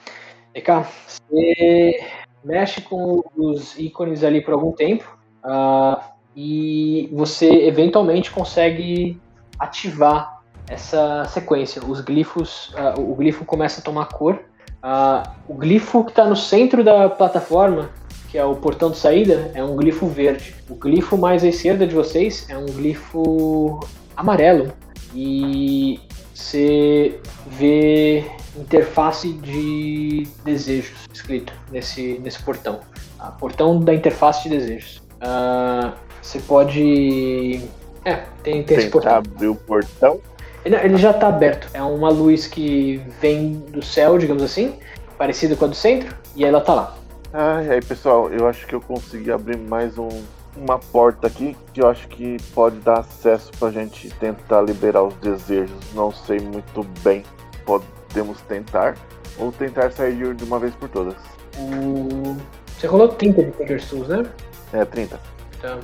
DK, 0.56 0.84
você 1.06 2.00
mexe 2.44 2.82
com 2.82 3.24
os 3.36 3.78
ícones 3.78 4.24
ali 4.24 4.42
por 4.42 4.54
algum 4.54 4.72
tempo 4.72 5.18
ah, 5.44 6.12
e 6.36 7.10
você 7.14 7.48
eventualmente 7.68 8.32
consegue 8.32 9.20
ativar 9.60 10.42
essa 10.70 11.26
sequência. 11.26 11.84
Os 11.86 12.02
glifos, 12.02 12.74
ah, 12.78 12.96
o 12.98 13.16
glifo 13.16 13.46
começa 13.46 13.82
a 13.82 13.84
tomar 13.84 14.06
cor. 14.06 14.40
Ah, 14.82 15.34
o 15.48 15.54
glifo 15.54 16.04
que 16.04 16.12
está 16.12 16.26
no 16.26 16.36
centro 16.36 16.84
da 16.84 17.10
plataforma, 17.10 17.90
que 18.30 18.38
é 18.38 18.46
o 18.46 18.56
portão 18.56 18.90
de 18.90 18.98
saída, 18.98 19.52
é 19.54 19.64
um 19.64 19.76
glifo 19.76 20.08
verde. 20.08 20.56
O 20.70 20.76
glifo 20.76 21.18
mais 21.18 21.44
à 21.44 21.48
esquerda 21.48 21.86
de 21.86 21.94
vocês 21.94 22.50
é 22.50 22.58
um 22.58 22.66
glifo 22.66 23.80
amarelo. 24.16 24.74
E 25.14 26.00
você 26.34 27.20
vê 27.48 28.26
interface 28.56 29.34
de 29.34 30.28
desejos 30.44 31.08
escrito 31.14 31.54
nesse, 31.72 32.20
nesse 32.20 32.42
portão. 32.42 32.80
Ah, 33.20 33.32
portão 33.32 33.80
da 33.80 33.94
interface 33.94 34.44
de 34.44 34.50
desejos. 34.50 35.02
Ah, 35.20 35.94
você 36.22 36.40
pode. 36.40 37.62
É, 38.04 38.24
tem, 38.44 38.64
tem 38.64 38.78
esse 38.78 38.90
tentar 38.90 38.92
portão. 38.92 39.16
abrir 39.16 39.48
o 39.48 39.56
portão. 39.56 40.20
Ele, 40.64 40.76
ele 40.76 40.98
já 40.98 41.12
está 41.12 41.28
aberto. 41.28 41.68
É 41.74 41.82
uma 41.82 42.10
luz 42.10 42.48
que 42.48 43.02
vem 43.20 43.54
do 43.54 43.84
céu, 43.84 44.18
digamos 44.18 44.44
assim, 44.44 44.76
parecida 45.18 45.56
com 45.56 45.66
a 45.66 45.68
do 45.68 45.76
centro, 45.76 46.16
e 46.36 46.46
ela 46.46 46.62
tá 46.62 46.74
lá. 46.74 46.98
Ah, 47.34 47.64
e 47.64 47.72
aí 47.72 47.82
pessoal, 47.82 48.30
eu 48.30 48.48
acho 48.48 48.68
que 48.68 48.76
eu 48.76 48.82
consegui 48.82 49.32
abrir 49.32 49.58
mais 49.58 49.98
um, 49.98 50.10
uma 50.56 50.78
porta 50.78 51.28
aqui 51.28 51.56
que 51.74 51.82
eu 51.82 51.88
acho 51.88 52.08
que 52.10 52.38
pode 52.54 52.78
dar 52.78 53.00
acesso 53.00 53.52
pra 53.58 53.72
gente 53.72 54.10
tentar 54.16 54.62
liberar 54.62 55.04
os 55.04 55.16
desejos. 55.16 55.80
Não 55.94 56.12
sei 56.12 56.40
muito 56.40 56.84
bem. 57.04 57.24
Podemos 58.12 58.42
tentar. 58.42 58.96
Ou 59.40 59.52
tentar 59.52 59.92
sair 59.92 60.36
de 60.36 60.44
uma 60.44 60.60
vez 60.60 60.74
por 60.76 60.90
todas. 60.90 61.16
O... 61.58 62.36
Você 62.78 62.88
rolou 62.88 63.08
30 63.08 63.44
de 63.44 63.52
Tinker's 63.52 63.90
Tools, 63.90 64.08
né? 64.08 64.26
É, 64.74 64.84
30. 64.86 65.20
Tá. 65.62 65.80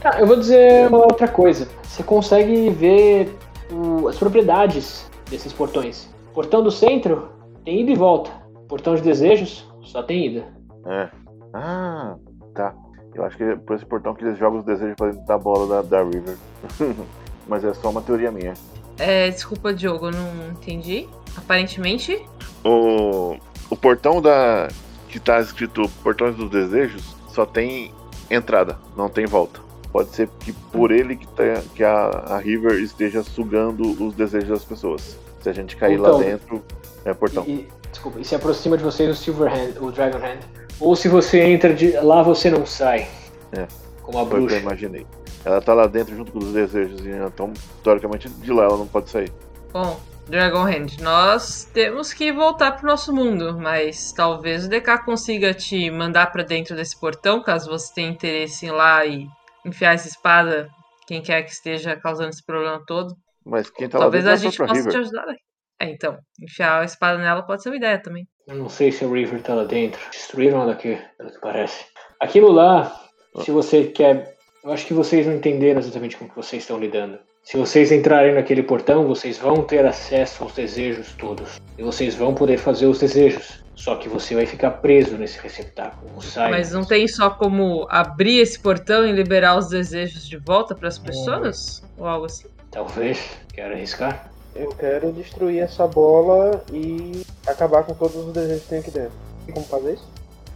Tá, 0.00 0.20
eu 0.20 0.26
vou 0.26 0.36
dizer 0.36 0.88
uma 0.88 0.98
outra 0.98 1.26
coisa. 1.26 1.66
Você 1.82 2.02
consegue 2.02 2.68
ver 2.70 3.34
o- 3.70 4.08
as 4.08 4.16
propriedades 4.18 5.10
desses 5.30 5.52
portões. 5.52 6.08
Portão 6.34 6.62
do 6.62 6.70
centro 6.70 7.30
tem 7.64 7.80
ida 7.80 7.90
e 7.92 7.94
volta. 7.96 8.30
Portão 8.68 8.94
de 8.94 9.02
desejos 9.02 9.66
só 9.82 10.02
tem 10.02 10.26
ida. 10.26 10.44
É. 10.86 11.08
Ah, 11.54 12.16
tá. 12.54 12.74
Eu 13.14 13.24
acho 13.24 13.36
que 13.36 13.42
é 13.44 13.56
por 13.56 13.74
esse 13.76 13.86
portão 13.86 14.14
que 14.14 14.22
eles 14.24 14.38
jogam 14.38 14.58
os 14.60 14.66
desejos 14.66 14.94
pra 14.96 15.06
dentro 15.08 15.24
da 15.26 15.38
bola 15.38 15.82
da, 15.82 15.96
da 15.98 16.04
River. 16.04 16.36
Mas 17.48 17.64
é 17.64 17.72
só 17.72 17.88
uma 17.88 18.02
teoria 18.02 18.30
minha. 18.30 18.52
É, 18.98 19.30
desculpa, 19.30 19.72
Diogo, 19.72 20.06
eu 20.08 20.12
não 20.12 20.50
entendi. 20.52 21.08
Aparentemente, 21.36 22.20
O, 22.64 23.36
o 23.70 23.76
portão 23.76 24.20
da. 24.20 24.68
que 25.08 25.20
tá 25.20 25.40
escrito 25.40 25.88
Portões 26.02 26.34
dos 26.36 26.50
Desejos 26.50 27.14
só 27.28 27.44
tem 27.46 27.92
entrada, 28.30 28.78
não 28.96 29.08
tem 29.08 29.26
volta. 29.26 29.60
Pode 29.92 30.10
ser 30.14 30.28
que 30.40 30.52
por 30.52 30.90
ele 30.90 31.16
que, 31.16 31.26
tá- 31.28 31.62
que 31.74 31.82
a, 31.84 31.92
a 32.28 32.38
River 32.38 32.80
esteja 32.82 33.22
sugando 33.22 33.82
os 34.04 34.14
desejos 34.14 34.48
das 34.50 34.64
pessoas. 34.64 35.16
Se 35.42 35.48
a 35.48 35.52
gente 35.52 35.76
cair 35.76 35.96
lá 35.96 36.08
Então, 36.08 36.20
dentro, 36.20 36.62
é 37.04 37.14
portão. 37.14 37.44
E, 37.46 37.68
desculpa, 37.90 38.20
e 38.20 38.24
se 38.24 38.34
aproxima 38.34 38.76
de 38.76 38.82
vocês 38.84 39.08
o 39.10 39.14
Silver 39.14 39.50
Hand, 39.52 39.80
o 39.80 39.90
Dragon 39.92 40.18
Hand. 40.18 40.40
Ou 40.80 40.94
se 40.96 41.08
você 41.08 41.40
entra 41.42 41.72
de 41.72 41.92
lá, 41.92 42.22
você 42.22 42.50
não 42.50 42.66
sai. 42.66 43.08
É. 43.52 43.66
Como 44.02 44.18
a 44.18 44.26
Foi 44.26 44.28
o 44.28 44.28
que 44.28 44.34
eu 44.34 44.40
bruxa. 44.40 44.56
imaginei. 44.60 45.06
Ela 45.44 45.60
tá 45.62 45.72
lá 45.72 45.86
dentro 45.86 46.14
junto 46.16 46.32
com 46.32 46.40
os 46.40 46.52
desejos, 46.52 47.00
e 47.06 47.10
então, 47.10 47.52
teoricamente, 47.82 48.28
de 48.28 48.52
lá 48.52 48.64
ela 48.64 48.76
não 48.76 48.86
pode 48.86 49.08
sair. 49.08 49.32
bom, 49.72 49.98
Dragon 50.28 50.62
Hand, 50.66 51.00
nós 51.00 51.64
temos 51.72 52.12
que 52.12 52.32
voltar 52.32 52.72
pro 52.72 52.86
nosso 52.86 53.14
mundo, 53.14 53.56
mas 53.58 54.12
talvez 54.12 54.66
o 54.66 54.68
DK 54.68 55.04
consiga 55.04 55.54
te 55.54 55.88
mandar 55.90 56.32
pra 56.32 56.42
dentro 56.42 56.74
desse 56.74 56.98
portão, 56.98 57.40
caso 57.42 57.70
você 57.70 57.94
tenha 57.94 58.10
interesse 58.10 58.66
em 58.66 58.68
ir 58.68 58.72
lá 58.72 59.06
e 59.06 59.28
enfiar 59.64 59.94
essa 59.94 60.08
espada, 60.08 60.68
quem 61.06 61.22
quer 61.22 61.42
que 61.42 61.52
esteja 61.52 61.94
causando 61.96 62.30
esse 62.30 62.44
problema 62.44 62.82
todo. 62.86 63.14
Mas 63.44 63.70
quem 63.70 63.88
tá 63.88 64.00
Talvez 64.00 64.24
lá 64.24 64.30
a 64.30 64.34
é 64.34 64.36
a 64.36 64.38
gente 64.38 64.58
possa 64.58 64.72
te 64.72 64.78
River. 64.78 65.00
ajudar. 65.00 65.26
né? 65.26 65.34
É, 65.80 65.90
então, 65.90 66.18
enfiar 66.42 66.80
a 66.80 66.84
espada 66.84 67.18
nela 67.18 67.42
pode 67.42 67.62
ser 67.62 67.68
uma 67.68 67.76
ideia 67.76 68.02
também. 68.02 68.26
Eu 68.48 68.56
não 68.56 68.68
sei 68.68 68.90
se 68.90 69.04
a 69.04 69.08
River 69.08 69.40
tá 69.42 69.54
lá 69.54 69.64
dentro. 69.64 70.00
Destruíram 70.10 70.62
ela 70.62 70.72
aqui, 70.72 70.98
pelo 71.16 71.30
que 71.30 71.40
parece. 71.40 71.84
Aquilo 72.18 72.50
lá, 72.50 73.00
se 73.42 73.52
você 73.52 73.84
quer. 73.84 74.34
Eu 74.64 74.72
acho 74.72 74.86
que 74.86 74.94
vocês 74.94 75.24
não 75.24 75.34
entenderam 75.34 75.78
exatamente 75.78 76.16
com 76.16 76.24
o 76.24 76.28
que 76.28 76.34
vocês 76.34 76.62
estão 76.62 76.78
lidando. 76.80 77.18
Se 77.46 77.56
vocês 77.56 77.92
entrarem 77.92 78.34
naquele 78.34 78.60
portão, 78.60 79.06
vocês 79.06 79.38
vão 79.38 79.62
ter 79.62 79.86
acesso 79.86 80.42
aos 80.42 80.52
desejos 80.52 81.12
todos. 81.16 81.60
E 81.78 81.82
vocês 81.84 82.16
vão 82.16 82.34
poder 82.34 82.58
fazer 82.58 82.86
os 82.86 82.98
desejos. 82.98 83.62
Só 83.76 83.94
que 83.94 84.08
você 84.08 84.34
vai 84.34 84.46
ficar 84.46 84.72
preso 84.72 85.16
nesse 85.16 85.38
receptáculo. 85.38 86.10
Não 86.12 86.20
sai. 86.20 86.50
Mas 86.50 86.72
não 86.72 86.84
tem 86.84 87.06
só 87.06 87.30
como 87.30 87.86
abrir 87.88 88.40
esse 88.40 88.58
portão 88.58 89.06
e 89.06 89.12
liberar 89.12 89.56
os 89.56 89.68
desejos 89.68 90.26
de 90.26 90.36
volta 90.38 90.74
para 90.74 90.88
as 90.88 90.98
pessoas? 90.98 91.84
Ou 91.96 92.04
algo 92.04 92.26
assim? 92.26 92.48
Talvez. 92.72 93.20
Quer 93.54 93.70
arriscar? 93.70 94.28
Eu 94.52 94.70
quero 94.70 95.12
destruir 95.12 95.60
essa 95.60 95.86
bola 95.86 96.64
e 96.72 97.22
acabar 97.46 97.84
com 97.84 97.94
todos 97.94 98.16
os 98.16 98.32
desejos 98.32 98.64
que 98.64 98.68
tem 98.70 98.78
aqui 98.80 98.90
dentro. 98.90 99.12
Tem 99.44 99.54
como 99.54 99.66
fazer 99.66 99.92
isso? 99.92 100.08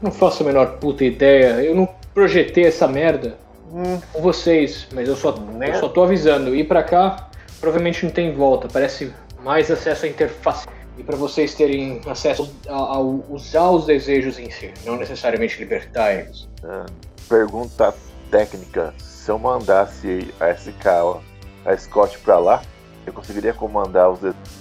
Não 0.03 0.11
faço 0.11 0.43
a 0.43 0.47
menor 0.47 0.79
puta 0.81 1.05
ideia. 1.05 1.63
Eu 1.63 1.77
não 1.77 1.89
projetei 2.13 2.65
essa 2.65 2.89
merda 2.89 3.39
com 3.71 4.21
vocês, 4.21 4.87
mas 4.93 5.09
eu 5.09 5.17
só, 5.17 5.35
eu 5.61 5.75
só 5.81 5.89
tô 5.89 6.03
avisando. 6.03 6.55
Ir 6.55 6.65
pra 6.65 6.83
cá 6.83 7.31
provavelmente 7.61 8.05
não 8.05 8.13
tem 8.13 8.35
volta. 8.35 8.69
Parece 8.69 9.13
mais 9.43 9.71
acesso 9.71 10.07
à 10.07 10.09
interface. 10.09 10.67
E 10.99 11.03
pra 11.03 11.17
vocês 11.17 11.55
terem 11.55 12.01
acesso 12.07 12.53
a, 12.69 12.75
a 12.75 13.01
usar 13.01 13.71
os 13.71 13.87
desejos 13.87 14.39
em 14.39 14.51
si, 14.51 14.73
não 14.85 14.97
necessariamente 14.97 15.59
libertar 15.59 16.13
eles. 16.13 16.49
Ah, 16.63 16.85
pergunta 17.29 17.95
técnica: 18.31 18.93
se 18.99 19.31
eu 19.31 19.39
mandasse 19.39 20.29
a 20.39 20.53
SK, 20.53 21.23
a 21.65 21.77
Scott 21.77 22.19
pra 22.19 22.39
lá, 22.39 22.63
eu 23.07 23.13
conseguiria 23.13 23.55
comandar 23.55 24.11
os 24.11 24.21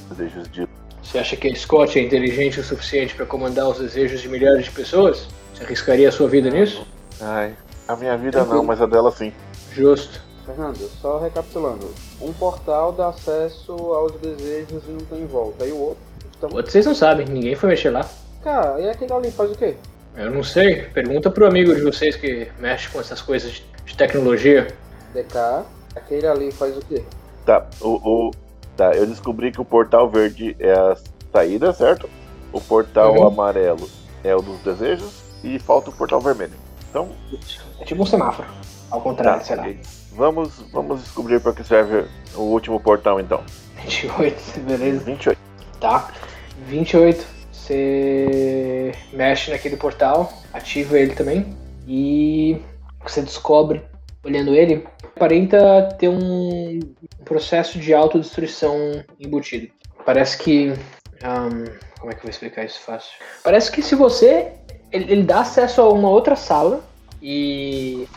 desejos 0.10 0.50
de. 0.50 0.68
Você 1.04 1.18
acha 1.18 1.36
que 1.36 1.48
a 1.48 1.56
Scott 1.56 1.98
é 1.98 2.04
inteligente 2.04 2.60
o 2.60 2.64
suficiente 2.64 3.16
pra 3.16 3.26
comandar 3.26 3.68
os 3.68 3.80
desejos 3.80 4.22
de 4.22 4.30
milhares 4.30 4.66
de 4.66 4.72
pessoas? 4.72 5.28
Você 5.54 5.64
arriscaria 5.64 6.08
a 6.08 6.12
sua 6.12 6.30
vida 6.30 6.50
nisso? 6.50 6.88
Ai, 7.20 7.54
a 7.90 7.96
minha 7.96 8.16
vida 8.16 8.46
não, 8.46 8.64
mas 8.64 8.80
a 8.82 8.86
dela 8.86 9.12
sim. 9.12 9.34
Justo. 9.74 10.22
Fernando, 10.46 10.90
só 11.02 11.20
recapitulando. 11.20 11.88
Um 12.22 12.32
portal 12.34 12.92
dá 12.92 13.10
acesso 13.10 13.72
aos 13.74 14.12
desejos 14.14 14.84
e 14.88 14.92
não 14.92 15.00
tem 15.06 15.26
volta. 15.26 15.66
E 15.66 15.72
o 15.72 15.78
outro? 15.80 16.04
Então, 16.38 16.50
Outros 16.54 16.72
vocês 16.72 16.86
não 16.86 16.96
sabem, 16.96 17.26
ninguém 17.28 17.56
foi 17.56 17.70
mexer 17.70 17.90
lá. 17.90 18.08
cara, 18.44 18.80
e 18.80 18.90
aquele 18.90 19.12
ali 19.14 19.32
faz 19.32 19.52
o 19.52 19.56
quê? 19.56 19.76
Eu 20.16 20.32
não 20.32 20.44
sei. 20.44 20.84
Pergunta 20.84 21.30
pro 21.30 21.46
amigo 21.48 21.74
de 21.76 21.82
vocês 21.82 22.16
que 22.16 22.48
mexe 22.60 22.90
com 22.90 23.00
essas 23.00 23.22
coisas 23.22 23.52
de, 23.52 23.64
de 23.86 23.96
tecnologia. 23.98 24.68
DK, 25.14 25.66
aquele 25.96 26.28
ali 26.28 26.52
faz 26.52 26.78
o 26.78 26.82
quê? 26.82 27.04
Tá, 27.46 27.66
o, 27.82 28.28
o- 28.28 28.32
tá, 28.78 28.94
eu 28.96 29.06
descobri 29.08 29.52
que 29.52 29.62
o 29.62 29.66
portal 29.66 30.10
verde 30.10 30.56
é 30.60 30.72
a 30.72 30.96
saída, 31.32 31.74
certo? 31.74 32.10
O 32.54 32.62
portal 32.62 33.14
Uhum. 33.16 33.28
amarelo 33.28 33.88
é 34.24 34.36
o 34.36 34.42
dos 34.42 34.60
desejos 34.62 35.12
e 35.44 35.58
falta 35.60 35.90
o 35.90 35.94
portal 35.94 36.20
vermelho. 36.22 36.54
Então, 36.90 37.10
É 37.80 37.86
tipo 37.86 38.04
um 38.04 38.06
semáforo. 38.06 38.48
Ao 38.90 39.02
contrário, 39.02 39.40
tá, 39.40 39.46
sei 39.46 39.56
lá. 39.56 39.64
ok. 39.64 39.80
Vamos, 40.12 40.60
vamos 40.72 41.02
descobrir 41.04 41.40
para 41.40 41.54
que 41.54 41.64
serve 41.64 42.06
o 42.36 42.42
último 42.42 42.80
portal 42.80 43.20
então. 43.20 43.44
28, 43.84 44.60
beleza? 44.68 45.04
28. 45.04 45.40
Tá. 45.80 46.12
28. 46.66 47.26
Você 47.52 48.92
mexe 49.14 49.52
naquele 49.52 49.78
portal, 49.78 50.34
ativa 50.52 51.00
ele 51.00 51.14
também. 51.14 51.56
E 51.88 52.62
você 53.04 53.22
descobre, 53.22 53.84
olhando 54.24 54.56
ele, 54.56 54.88
aparenta 55.16 55.90
ter 55.98 56.10
um 56.10 56.80
processo 57.24 57.80
de 57.80 57.94
autodestruição 57.94 59.04
embutido. 59.20 59.72
Parece 60.06 60.38
que. 60.38 60.74
como 62.00 62.12
é 62.12 62.16
que 62.16 62.20
eu 62.20 62.24
vou 62.24 62.30
explicar 62.30 62.66
isso 62.66 62.80
fácil? 62.82 63.12
Parece 63.44 63.72
que 63.72 63.82
se 63.82 63.96
você. 63.96 64.54
Ele, 64.92 65.12
ele 65.12 65.24
dá 65.24 65.42
acesso 65.42 65.82
a 65.82 65.90
uma 65.90 66.10
outra 66.10 66.36
sala 66.36 66.84
e 67.22 68.08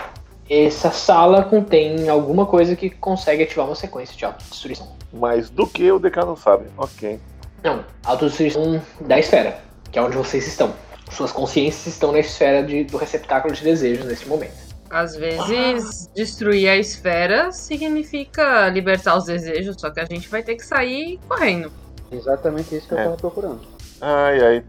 essa 0.49 0.91
sala 0.91 1.45
contém 1.45 2.09
alguma 2.09 2.47
coisa 2.47 2.75
que 2.77 2.91
consegue 2.91 3.43
ativar 3.45 3.67
uma 3.67 3.75
sequência 3.75 4.17
de 4.17 4.25
autodestruição. 4.25 4.93
Mais 5.13 5.51
do 5.51 5.67
que 5.67 5.91
o 5.91 5.99
DK 5.99 6.17
não 6.25 6.37
sabe. 6.37 6.65
Ok. 6.77 7.19
Não, 7.63 7.85
autodestruição 8.05 8.81
da 9.01 9.19
esfera, 9.19 9.59
que 9.91 9.99
é 9.99 10.03
onde 10.03 10.17
vocês 10.17 10.47
estão. 10.47 10.73
Suas 11.11 11.31
consciências 11.31 11.87
estão 11.95 12.11
na 12.13 12.19
esfera 12.21 12.63
de- 12.63 12.85
do 12.85 12.97
receptáculo 12.97 13.55
de 13.55 13.63
desejos 13.63 14.07
nesse 14.07 14.27
momento. 14.27 14.73
Às 14.91 15.15
vezes, 15.17 16.09
destruir 16.15 16.69
a 16.69 16.77
esfera 16.77 17.51
significa 17.53 18.69
libertar 18.69 19.17
os 19.17 19.25
desejos, 19.25 19.77
só 19.79 19.91
que 19.91 20.01
a 20.01 20.05
gente 20.05 20.29
vai 20.29 20.43
ter 20.43 20.55
que 20.57 20.65
sair 20.65 21.19
correndo. 21.29 21.71
Exatamente 22.11 22.77
isso 22.77 22.89
que 22.89 22.95
eu 22.95 22.99
É. 22.99 23.05
tava 23.05 23.17
procurando. 23.17 23.61
Ai, 24.01 24.41
ai. 24.45 24.65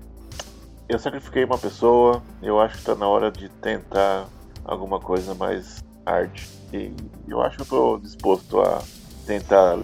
Eu 0.88 1.00
sacrifiquei 1.00 1.44
uma 1.44 1.58
pessoa. 1.58 2.22
Eu 2.42 2.60
acho 2.60 2.78
que 2.78 2.84
tá 2.84 2.96
na 2.96 3.08
hora 3.08 3.32
de 3.32 3.50
tentar 3.50 4.28
alguma 4.66 5.00
coisa 5.00 5.34
mais 5.34 5.84
arte. 6.06 6.48
E 6.74 6.92
eu 7.28 7.42
acho 7.42 7.58
que 7.58 7.64
eu 7.64 7.68
tô 7.68 7.98
disposto 8.00 8.60
a 8.60 8.82
tentar 9.26 9.80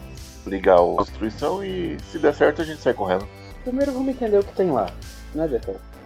ligar 0.45 0.79
a 0.79 1.03
destruição 1.03 1.63
e 1.63 1.97
se 2.11 2.17
der 2.19 2.33
certo 2.33 2.61
a 2.61 2.65
gente 2.65 2.81
sai 2.81 2.93
correndo. 2.93 3.27
Primeiro 3.63 3.91
vamos 3.91 4.09
entender 4.09 4.39
o 4.39 4.43
que 4.43 4.53
tem 4.53 4.71
lá, 4.71 4.89
né? 5.33 5.49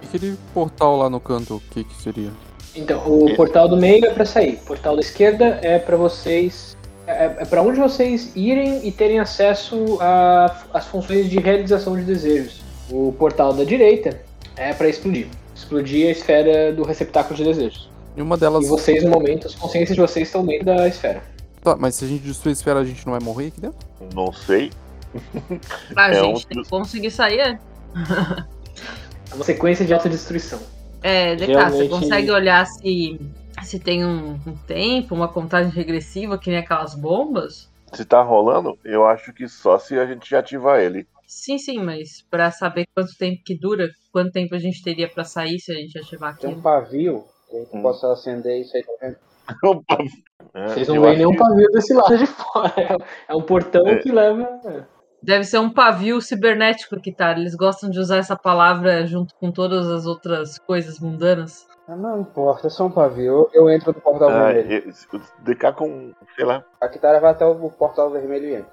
E 0.02 0.06
aquele 0.06 0.38
portal 0.54 0.98
lá 0.98 1.10
no 1.10 1.20
canto, 1.20 1.56
o 1.56 1.60
que 1.72 1.84
que 1.84 2.02
seria? 2.02 2.32
Então, 2.76 3.02
o 3.08 3.36
portal 3.36 3.68
do 3.68 3.78
meio 3.78 4.06
é 4.06 4.14
pra 4.14 4.26
sair. 4.26 4.56
O 4.56 4.66
portal 4.66 4.96
da 4.96 5.02
esquerda 5.02 5.60
é 5.62 5.78
pra 5.78 5.96
vocês. 5.96 6.76
É, 7.06 7.26
é 7.26 7.46
para 7.46 7.62
onde 7.62 7.80
vocês 7.80 8.36
irem 8.36 8.86
e 8.86 8.92
terem 8.92 9.20
acesso 9.20 9.98
às 10.74 10.86
funções 10.88 11.30
de 11.30 11.40
realização 11.40 11.96
de 11.96 12.04
desejos. 12.04 12.62
O 12.90 13.14
portal 13.18 13.54
da 13.54 13.64
direita 13.64 14.20
é 14.58 14.74
pra 14.74 14.88
explodir. 14.90 15.28
Explodir 15.56 16.08
a 16.08 16.12
esfera 16.12 16.74
do 16.74 16.84
receptáculo 16.84 17.36
de 17.36 17.44
desejos. 17.44 17.90
E 18.16 18.22
uma 18.22 18.38
delas. 18.38 18.66
E 18.66 18.70
vocês, 18.70 19.04
no 19.04 19.10
momento, 19.10 19.48
as 19.48 19.56
consciências 19.56 19.96
de 19.96 20.02
vocês 20.02 20.28
estão 20.28 20.46
dentro 20.46 20.66
da 20.66 20.88
esfera. 20.88 21.22
Tá, 21.62 21.76
mas 21.76 21.96
se 21.96 22.06
a 22.06 22.08
gente 22.08 22.24
destruir 22.24 22.52
a 22.52 22.54
esfera, 22.54 22.80
a 22.80 22.86
gente 22.86 23.06
não 23.06 23.14
vai 23.14 23.22
morrer 23.22 23.48
aqui 23.48 23.62
dentro? 23.62 23.78
Não 24.14 24.32
sei. 24.34 24.72
A 25.96 26.10
É 26.10 26.14
gente 26.24 26.46
um- 26.46 26.48
tem 26.50 26.64
que 26.64 26.70
conseguir 26.70 27.12
sair. 27.12 27.40
é? 27.40 27.60
É 29.32 29.36
uma 29.36 29.44
sequência 29.46 29.86
de 29.86 29.94
autodestruição. 29.94 30.60
É, 31.02 31.36
DK, 31.36 31.46
você 31.48 31.52
Realmente- 31.54 31.90
consegue 31.90 32.32
olhar 32.32 32.66
se, 32.66 33.20
se 33.64 33.80
tem 33.80 34.06
um, 34.06 34.40
um 34.46 34.56
tempo, 34.68 35.14
uma 35.16 35.28
contagem 35.28 35.72
regressiva, 35.72 36.38
que 36.38 36.50
nem 36.50 36.60
aquelas 36.60 36.96
bombas? 36.96 37.70
Se 37.94 38.04
tá 38.06 38.22
rolando, 38.22 38.78
eu 38.84 39.06
acho 39.06 39.32
que 39.34 39.48
só 39.48 39.78
se 39.78 39.98
a 40.00 40.06
gente 40.06 40.36
ativar 40.36 40.80
ele. 40.80 41.06
Sim, 41.28 41.58
sim, 41.58 41.80
mas 41.80 42.24
pra 42.30 42.52
saber 42.52 42.88
quanto 42.96 43.16
tempo 43.18 43.42
que 43.44 43.56
dura, 43.56 43.90
quanto 44.14 44.32
tempo 44.32 44.56
a 44.56 44.60
gente 44.60 44.82
teria 44.84 45.10
pra 45.10 45.24
sair 45.26 45.60
se 45.60 45.72
a 45.74 45.76
gente 45.76 45.98
ativar 46.00 46.38
Tem 46.38 46.52
um 46.52 46.62
pavio 46.62 47.26
que 47.50 47.58
a 47.58 47.60
gente 47.60 47.76
Hum. 47.78 47.82
possa 47.82 48.14
acender 48.14 48.62
isso 48.62 48.78
aí, 48.78 48.84
vendo? 49.02 49.18
É, 50.54 50.68
Vocês 50.68 50.88
não 50.88 51.02
veem 51.02 51.18
nenhum 51.18 51.32
que- 51.32 51.38
pavio 51.40 51.68
desse 51.72 51.94
lado 51.94 52.18
de 52.18 52.26
fora. 52.28 52.98
É 53.28 53.36
um 53.36 53.42
portão 53.42 53.86
É. 53.88 53.98
que 53.98 54.12
leva. 54.12 54.44
é. 54.66 54.84
Deve 55.22 55.46
ser 55.46 55.58
um 55.58 55.70
pavio 55.70 56.22
cibernético 56.22 57.00
que 57.02 57.12
tá. 57.12 57.32
Eles 57.32 57.56
gostam 57.56 57.90
de 57.90 57.98
usar 57.98 58.18
essa 58.18 58.36
palavra 58.36 59.06
junto 59.08 59.34
com 59.36 59.52
todas 59.52 59.88
as 59.90 60.06
outras 60.06 60.58
coisas 60.60 61.00
mundanas. 61.00 61.66
Ah, 61.88 61.96
não 61.96 62.20
importa, 62.22 62.68
é 62.68 62.70
só 62.70 62.86
um 62.86 62.92
pavio. 62.92 63.50
Eu 63.54 63.70
entro 63.70 63.94
no 63.94 64.02
portal 64.02 64.30
Ah, 64.30 64.52
vermelho. 64.52 64.90
e- 64.90 65.16
o 65.16 65.22
DK 65.44 65.72
com, 65.74 66.14
sei 66.36 66.44
lá, 66.46 66.64
A 66.80 66.88
Kitara 66.90 67.20
vai 67.22 67.32
até 67.32 67.46
o 67.46 67.70
portal 67.70 68.10
vermelho 68.12 68.48
e 68.50 68.56
entra. 68.56 68.72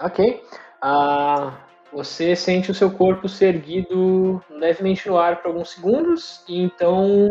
Ok. 0.00 0.42
Ah, 0.82 1.52
você 1.92 2.36
sente 2.36 2.70
o 2.70 2.74
seu 2.74 2.90
corpo 2.90 3.28
ser 3.28 3.54
erguido 3.54 4.42
levemente 4.50 5.08
no 5.08 5.18
ar 5.18 5.36
por 5.36 5.48
alguns 5.48 5.70
segundos, 5.70 6.42
e 6.48 6.62
então 6.62 7.30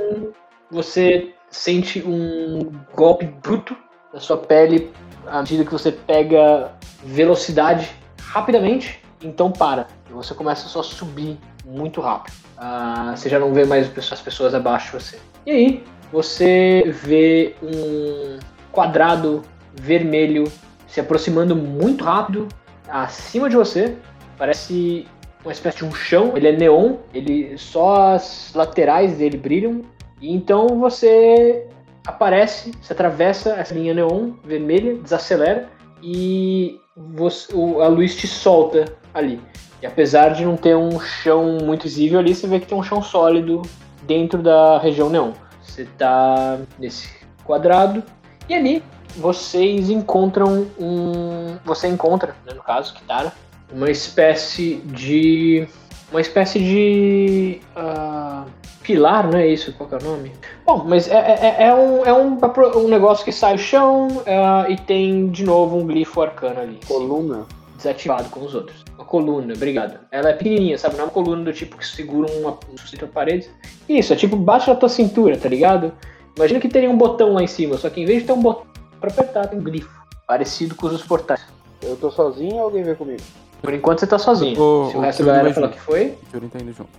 você 0.72 1.34
sente 1.50 2.04
um 2.06 2.72
golpe 2.94 3.26
bruto 3.26 3.76
na 4.14 4.20
sua 4.20 4.38
pele 4.38 4.92
à 5.28 5.42
medida 5.42 5.66
que 5.66 5.72
você 5.72 5.92
pega 5.92 6.72
velocidade 7.04 7.92
rapidamente, 8.22 9.02
então 9.22 9.52
para. 9.52 9.88
E 10.10 10.14
você 10.14 10.34
começa 10.34 10.68
só 10.68 10.80
a 10.80 10.84
subir 10.84 11.38
muito 11.66 12.02
rápido. 12.02 12.36
Ah, 12.58 13.14
você 13.16 13.30
já 13.30 13.40
não 13.40 13.54
vê 13.54 13.66
mais 13.66 13.92
as 14.12 14.22
pessoas 14.22 14.54
abaixo 14.54 14.98
de 14.98 15.04
você. 15.04 15.20
E 15.46 15.52
aí, 15.52 15.84
você 16.12 16.84
vê 16.88 17.56
um 17.62 18.40
quadrado 18.72 19.42
vermelho 19.74 20.46
se 20.88 21.00
aproximando 21.00 21.56
muito 21.56 22.04
rápido 22.04 22.48
acima 22.88 23.50
de 23.50 23.56
você. 23.56 23.98
Parece 24.38 25.08
uma 25.44 25.52
espécie 25.52 25.78
de 25.78 25.86
um 25.86 25.94
chão. 25.94 26.34
Ele 26.36 26.48
é 26.48 26.52
neon, 26.52 26.96
ele 27.14 27.58
só 27.58 28.14
as 28.14 28.52
laterais 28.54 29.18
dele 29.18 29.38
brilham. 29.38 29.82
E 30.22 30.34
então 30.34 30.68
você 30.80 31.68
aparece, 32.06 32.72
você 32.82 32.94
atravessa 32.94 33.52
essa 33.52 33.74
linha 33.74 33.94
neon 33.94 34.32
vermelha, 34.44 34.96
desacelera 34.96 35.70
e 36.02 36.80
você- 36.96 37.54
a 37.54 37.88
luz 37.88 38.16
te 38.16 38.28
solta 38.28 38.86
ali. 39.14 39.42
E 39.82 39.86
apesar 39.86 40.30
de 40.30 40.46
não 40.46 40.56
ter 40.56 40.76
um 40.76 41.00
chão 41.00 41.58
muito 41.64 41.84
visível 41.84 42.20
ali, 42.20 42.34
você 42.34 42.48
vê 42.48 42.60
que 42.60 42.68
tem 42.68 42.78
um 42.78 42.84
chão 42.84 43.02
sólido 43.02 43.62
dentro 44.04 44.42
da 44.42 44.78
região 44.80 45.10
neon. 45.10 45.32
Você 45.62 45.86
tá 45.98 46.60
nesse 46.80 47.10
quadrado 47.44 48.04
e 48.48 48.54
ali 48.54 48.84
vocês 49.18 49.90
encontram 49.90 50.68
um. 50.80 51.58
Você 51.66 51.88
encontra, 51.88 52.36
né, 52.46 52.54
no 52.54 52.62
caso, 52.64 52.94
Kitara, 52.94 53.34
uma 53.72 53.90
espécie 53.90 54.76
de. 54.86 55.68
Uma 56.12 56.22
espécie 56.22 56.60
de. 56.60 57.62
ah, 57.76 58.46
Pilar, 58.86 59.32
não 59.32 59.40
é 59.40 59.48
isso? 59.48 59.74
Qual 59.74 59.90
que 59.90 59.96
é 59.96 59.98
o 59.98 60.04
nome? 60.04 60.32
Bom, 60.64 60.86
mas 60.88 61.08
é, 61.08 61.16
é, 61.16 61.64
é 61.68 61.74
um, 61.74 62.06
é 62.06 62.14
um, 62.14 62.38
um 62.76 62.88
negócio 62.88 63.26
que 63.26 63.32
sai 63.32 63.56
o 63.56 63.58
chão 63.58 64.22
é, 64.28 64.72
e 64.72 64.78
tem 64.78 65.28
de 65.30 65.44
novo 65.44 65.76
um 65.78 65.88
glifo 65.88 66.22
arcano 66.22 66.60
ali. 66.60 66.80
Coluna. 66.88 67.48
Desativado 67.76 68.30
com 68.30 68.42
os 68.42 68.54
outros. 68.54 68.84
Uma 68.96 69.06
coluna, 69.06 69.54
obrigado. 69.54 70.00
Ela 70.12 70.30
é 70.30 70.34
pequenininha, 70.34 70.78
sabe? 70.78 70.96
Não 70.96 71.02
é 71.02 71.06
uma 71.08 71.12
coluna 71.12 71.44
do 71.44 71.52
tipo 71.52 71.78
que 71.78 71.86
segura 71.86 72.32
uma, 72.34 72.58
um 72.72 72.78
sustento 72.78 73.06
a 73.06 73.08
parede. 73.08 73.50
Isso, 73.90 74.14
é 74.14 74.16
tipo 74.16 74.36
bate 74.36 74.70
na 74.70 74.76
tua 74.76 74.88
cintura, 74.88 75.36
tá 75.36 75.50
ligado? 75.50 75.92
Imagina 76.36 76.60
que 76.60 76.70
teria 76.70 76.90
um 76.90 76.98
botão 76.98 77.34
lá 77.34 77.44
em 77.44 77.48
cima, 77.48 77.78
só 77.78 77.90
que 77.90 78.02
em 78.02 78.06
vez 78.06 78.22
de 78.22 78.28
ter 78.28 78.34
um 78.34 78.42
botão 78.42 78.66
pra 79.02 79.10
apertar, 79.10 79.48
tem 79.48 79.60
um 79.60 79.64
glifo. 79.64 79.90
Parecido 80.28 80.76
com 80.76 80.86
os 80.86 80.94
dos 80.94 81.04
portais. 81.04 81.42
Eu 81.82 81.96
tô 81.98 82.10
sozinho 82.12 82.56
ou 82.56 82.62
alguém 82.62 82.84
veio 82.84 82.96
comigo? 82.96 83.22
Por 83.66 83.74
enquanto 83.74 84.00
você 84.00 84.08
tá 84.08 84.18
sozinho. 84.18 84.60
O- 84.60 84.90
Se 84.92 84.96
o 84.96 85.00
o 85.00 85.02
resto 85.02 85.24
da 85.26 85.34
galera 85.34 85.54
falar 85.54 85.68
junto. 85.68 85.78
que 85.78 85.82
foi, 85.84 86.06
O 86.24 86.26
Kyurin 86.32 86.48
tá 86.50 86.60
indo 86.60 86.74
junto. 86.74 86.90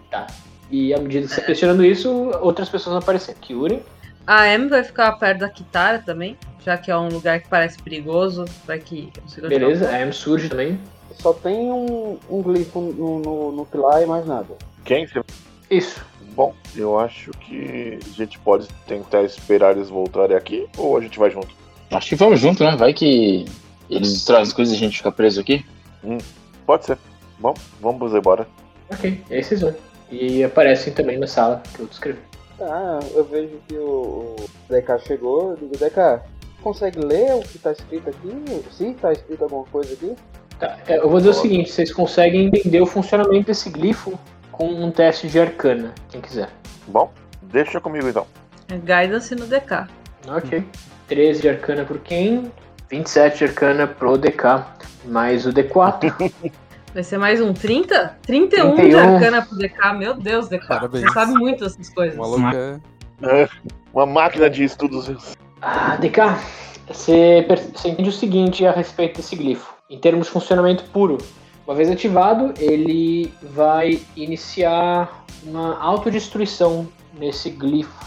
e 0.71 0.93
à 0.95 0.99
medida 0.99 1.27
que 1.27 1.33
você 1.35 1.41
tá 1.41 1.47
questionando 1.47 1.85
isso, 1.85 2.11
outras 2.41 2.69
pessoas 2.69 2.93
vão 2.95 2.99
aparecer. 3.03 3.35
Kyuri, 3.41 3.83
A 4.27 4.49
Em 4.49 4.69
vai 4.69 4.83
ficar 4.83 5.13
perto 5.13 5.39
da 5.39 5.49
Kitara 5.49 6.01
também, 6.01 6.37
já 6.65 6.77
que 6.77 6.91
é 6.91 6.97
um 6.99 7.09
lugar 7.09 7.41
que 7.41 7.49
parece 7.49 7.79
perigoso. 7.81 8.45
Vai 8.67 8.79
que. 8.81 9.11
beleza. 9.49 9.89
A 9.89 10.05
Em 10.05 10.11
surge 10.13 10.49
também. 10.49 10.79
Só 11.19 11.33
tem 11.33 11.71
um, 11.73 12.19
um 12.29 12.43
glifo 12.43 12.81
no, 12.81 13.19
no, 13.21 13.53
no 13.53 13.65
pilar 13.67 14.03
e 14.03 14.07
mais 14.07 14.27
nada. 14.27 14.49
Quem? 14.85 15.09
Isso. 15.71 16.05
Bom, 16.35 16.55
eu 16.77 16.99
acho 16.99 17.31
que 17.31 17.99
a 18.05 18.09
gente 18.17 18.39
pode 18.41 18.69
tentar 18.87 19.23
esperar 19.23 19.75
eles 19.75 19.89
voltarem 19.89 20.37
aqui 20.37 20.67
ou 20.77 20.97
a 20.97 21.01
gente 21.01 21.19
vai 21.19 21.31
junto. 21.31 21.49
Acho 21.91 22.09
que 22.11 22.17
vamos 22.17 22.39
junto, 22.41 22.63
né? 22.63 22.77
Vai 22.77 22.93
que 22.93 23.47
eles 23.89 24.13
destroem 24.13 24.43
as 24.43 24.53
coisas 24.53 24.75
e 24.75 24.77
a 24.77 24.81
gente 24.81 24.99
fica 24.99 25.11
preso 25.11 25.41
aqui. 25.41 25.65
Pode 26.67 26.85
ser. 26.85 26.99
Bom, 27.39 27.55
vamos 27.81 28.13
embora. 28.13 28.47
Ok, 28.91 29.23
e 29.31 29.35
aí 29.35 29.43
vocês 29.43 29.61
vão. 29.61 29.75
E 30.11 30.45
aparecem 30.45 30.93
também 30.93 31.19
na 31.19 31.27
sala 31.27 31.63
que 31.75 31.81
eu 31.81 31.87
descrevi. 31.87 32.19
Tá, 32.59 33.01
eu 33.15 33.25
vejo 33.25 33.59
que 33.69 33.77
o, 33.77 34.37
DK 34.69 35.07
chegou, 35.07 35.51
eu 35.51 35.57
digo, 35.57 35.77
DK, 35.77 36.23
consegue 36.63 36.99
ler 36.99 37.35
o 37.35 37.41
que 37.41 37.59
tá 37.59 37.73
escrito 37.73 38.09
aqui? 38.09 38.65
Se 38.71 38.95
tá 38.95 39.13
escrito 39.13 39.45
alguma 39.45 39.65
coisa 39.65 39.93
aqui? 39.93 40.15
Tá, 40.59 40.79
é, 40.89 40.99
eu 40.99 41.09
vou 41.09 41.19
dizer 41.19 41.31
o 41.31 41.35
seguinte: 41.35 41.71
vocês 41.71 41.93
conseguem 41.93 42.47
entender 42.47 42.81
o 42.81 42.87
funcionamento 42.87 43.47
desse 43.47 43.69
glifo 43.69 44.19
com 44.51 44.69
um 44.69 44.91
teste 44.91 45.29
de 45.29 45.39
arcana, 45.39 45.95
quem 46.09 46.21
quiser. 46.21 46.49
Bom, 46.89 47.13
deixa 47.43 47.81
comigo 47.81 48.09
então. 48.09 48.27
Guidance 48.69 49.35
no 49.35 49.47
DK. 49.47 49.89
Ok. 50.29 50.65
13 51.09 51.43
de 51.43 51.49
arcana 51.49 51.85
pro 51.85 51.99
Ken, 52.01 52.51
27 52.91 53.39
de 53.39 53.45
arcana 53.45 53.87
pro 53.87 54.17
DK, 54.17 54.65
mais 55.05 55.47
o 55.47 55.53
D4. 55.53 56.13
Vai 56.95 57.03
ser 57.03 57.19
mais 57.19 57.41
um 57.43 57.53
30? 57.53 58.17
31 58.23 58.71
de 58.71 58.77
31. 58.77 58.99
arcana 59.15 59.43
pro 59.43 59.59
DK. 59.59 59.93
Meu 59.99 60.15
Deus, 60.15 60.49
DK. 60.49 60.67
Parabéns. 60.67 61.05
Você 61.05 61.13
sabe 61.13 61.33
muito 61.33 61.63
dessas 61.65 61.91
coisas. 61.91 62.17
O 62.17 62.21
maluco 62.21 62.57
é. 62.57 62.81
É, 63.23 63.49
uma 63.93 64.07
máquina 64.07 64.49
de 64.49 64.65
estudos. 64.65 65.37
Ah, 65.61 65.97
DK, 65.97 66.21
você, 66.89 67.47
você 67.75 67.89
entende 67.89 68.09
o 68.09 68.13
seguinte 68.13 68.67
a 68.67 68.73
respeito 68.73 69.17
desse 69.17 69.37
glifo. 69.37 69.75
Em 69.91 69.99
termos 69.99 70.27
de 70.27 70.33
funcionamento 70.33 70.85
puro, 70.85 71.19
uma 71.67 71.75
vez 71.75 71.91
ativado, 71.91 72.55
ele 72.59 73.33
vai 73.43 74.01
iniciar 74.15 75.25
uma 75.43 75.79
autodestruição 75.79 76.89
nesse 77.19 77.51
glifo. 77.51 78.07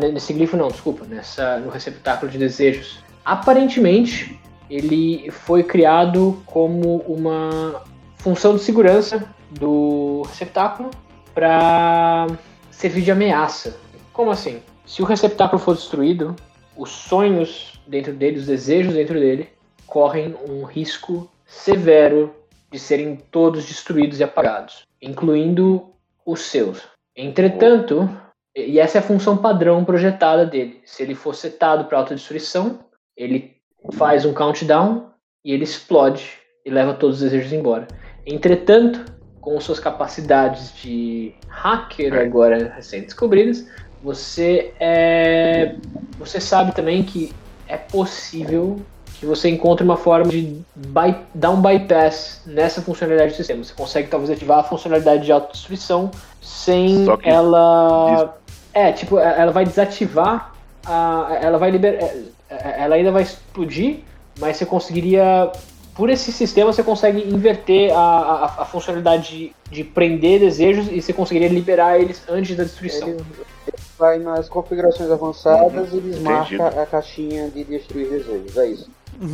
Ne- 0.00 0.12
nesse 0.12 0.32
glifo 0.32 0.56
não, 0.56 0.68
desculpa, 0.68 1.06
nessa, 1.06 1.58
no 1.58 1.70
receptáculo 1.70 2.30
de 2.30 2.36
desejos. 2.38 3.02
Aparentemente, 3.28 4.40
ele 4.70 5.30
foi 5.30 5.62
criado 5.62 6.42
como 6.46 6.96
uma 7.00 7.82
função 8.16 8.56
de 8.56 8.62
segurança 8.62 9.28
do 9.50 10.22
receptáculo 10.22 10.90
para 11.34 12.26
servir 12.70 13.02
de 13.02 13.10
ameaça. 13.10 13.78
Como 14.14 14.30
assim? 14.30 14.62
Se 14.86 15.02
o 15.02 15.04
receptáculo 15.04 15.60
for 15.60 15.74
destruído, 15.74 16.34
os 16.74 16.88
sonhos 16.88 17.78
dentro 17.86 18.14
dele, 18.14 18.38
os 18.38 18.46
desejos 18.46 18.94
dentro 18.94 19.20
dele, 19.20 19.50
correm 19.86 20.34
um 20.48 20.64
risco 20.64 21.30
severo 21.44 22.34
de 22.72 22.78
serem 22.78 23.16
todos 23.30 23.66
destruídos 23.66 24.20
e 24.20 24.24
apagados, 24.24 24.86
incluindo 25.02 25.90
os 26.24 26.40
seus. 26.40 26.80
Entretanto, 27.14 28.08
e 28.56 28.80
essa 28.80 28.96
é 28.96 29.00
a 29.00 29.04
função 29.04 29.36
padrão 29.36 29.84
projetada 29.84 30.46
dele. 30.46 30.80
Se 30.86 31.02
ele 31.02 31.14
for 31.14 31.34
setado 31.34 31.84
para 31.84 31.98
autodestruição, 31.98 32.87
ele 33.18 33.56
faz 33.94 34.24
um 34.24 34.32
countdown 34.32 35.10
e 35.44 35.52
ele 35.52 35.64
explode 35.64 36.38
e 36.64 36.70
leva 36.70 36.94
todos 36.94 37.16
os 37.16 37.22
desejos 37.22 37.52
embora. 37.52 37.88
Entretanto, 38.24 39.04
com 39.40 39.60
suas 39.60 39.80
capacidades 39.80 40.72
de 40.80 41.34
hacker 41.48 42.14
agora 42.14 42.72
recém-descobridas, 42.76 43.66
você 44.02 44.72
é 44.78 45.74
você 46.18 46.40
sabe 46.40 46.74
também 46.74 47.02
que 47.02 47.32
é 47.66 47.76
possível 47.76 48.80
que 49.18 49.26
você 49.26 49.48
encontre 49.48 49.84
uma 49.84 49.96
forma 49.96 50.30
de 50.30 50.62
by- 50.76 51.16
dar 51.34 51.50
um 51.50 51.60
bypass 51.60 52.42
nessa 52.46 52.80
funcionalidade 52.80 53.32
do 53.32 53.36
sistema. 53.36 53.64
Você 53.64 53.74
consegue 53.74 54.08
talvez 54.08 54.30
ativar 54.30 54.60
a 54.60 54.62
funcionalidade 54.62 55.24
de 55.24 55.32
autodestruição 55.32 56.10
sem 56.40 57.06
ela 57.24 58.38
é 58.72 58.92
tipo 58.92 59.18
ela 59.18 59.50
vai 59.50 59.64
desativar 59.64 60.52
a, 60.86 61.38
ela 61.42 61.58
vai 61.58 61.70
liberar 61.72 62.08
ela 62.48 62.94
ainda 62.94 63.10
vai 63.10 63.22
explodir, 63.22 64.00
mas 64.38 64.56
você 64.56 64.66
conseguiria 64.66 65.50
por 65.98 66.08
esse 66.10 66.30
sistema 66.30 66.72
você 66.72 66.84
consegue 66.84 67.28
inverter 67.28 67.92
a, 67.92 67.98
a, 67.98 68.44
a 68.62 68.64
funcionalidade 68.64 69.30
de, 69.30 69.52
de 69.68 69.82
prender 69.82 70.38
desejos 70.38 70.86
e 70.92 71.02
você 71.02 71.12
conseguiria 71.12 71.48
liberar 71.48 71.98
eles 71.98 72.22
antes 72.28 72.56
da 72.56 72.62
destruição. 72.62 73.08
Ele, 73.08 73.24
ele 73.66 73.76
vai 73.98 74.18
nas 74.20 74.48
configurações 74.48 75.10
avançadas 75.10 75.92
e 75.92 76.00
desmarca 76.00 76.68
a 76.68 76.86
caixinha 76.86 77.50
de 77.50 77.64
destruir 77.64 78.08
desejos, 78.10 78.56
é 78.56 78.66
isso. 78.68 78.90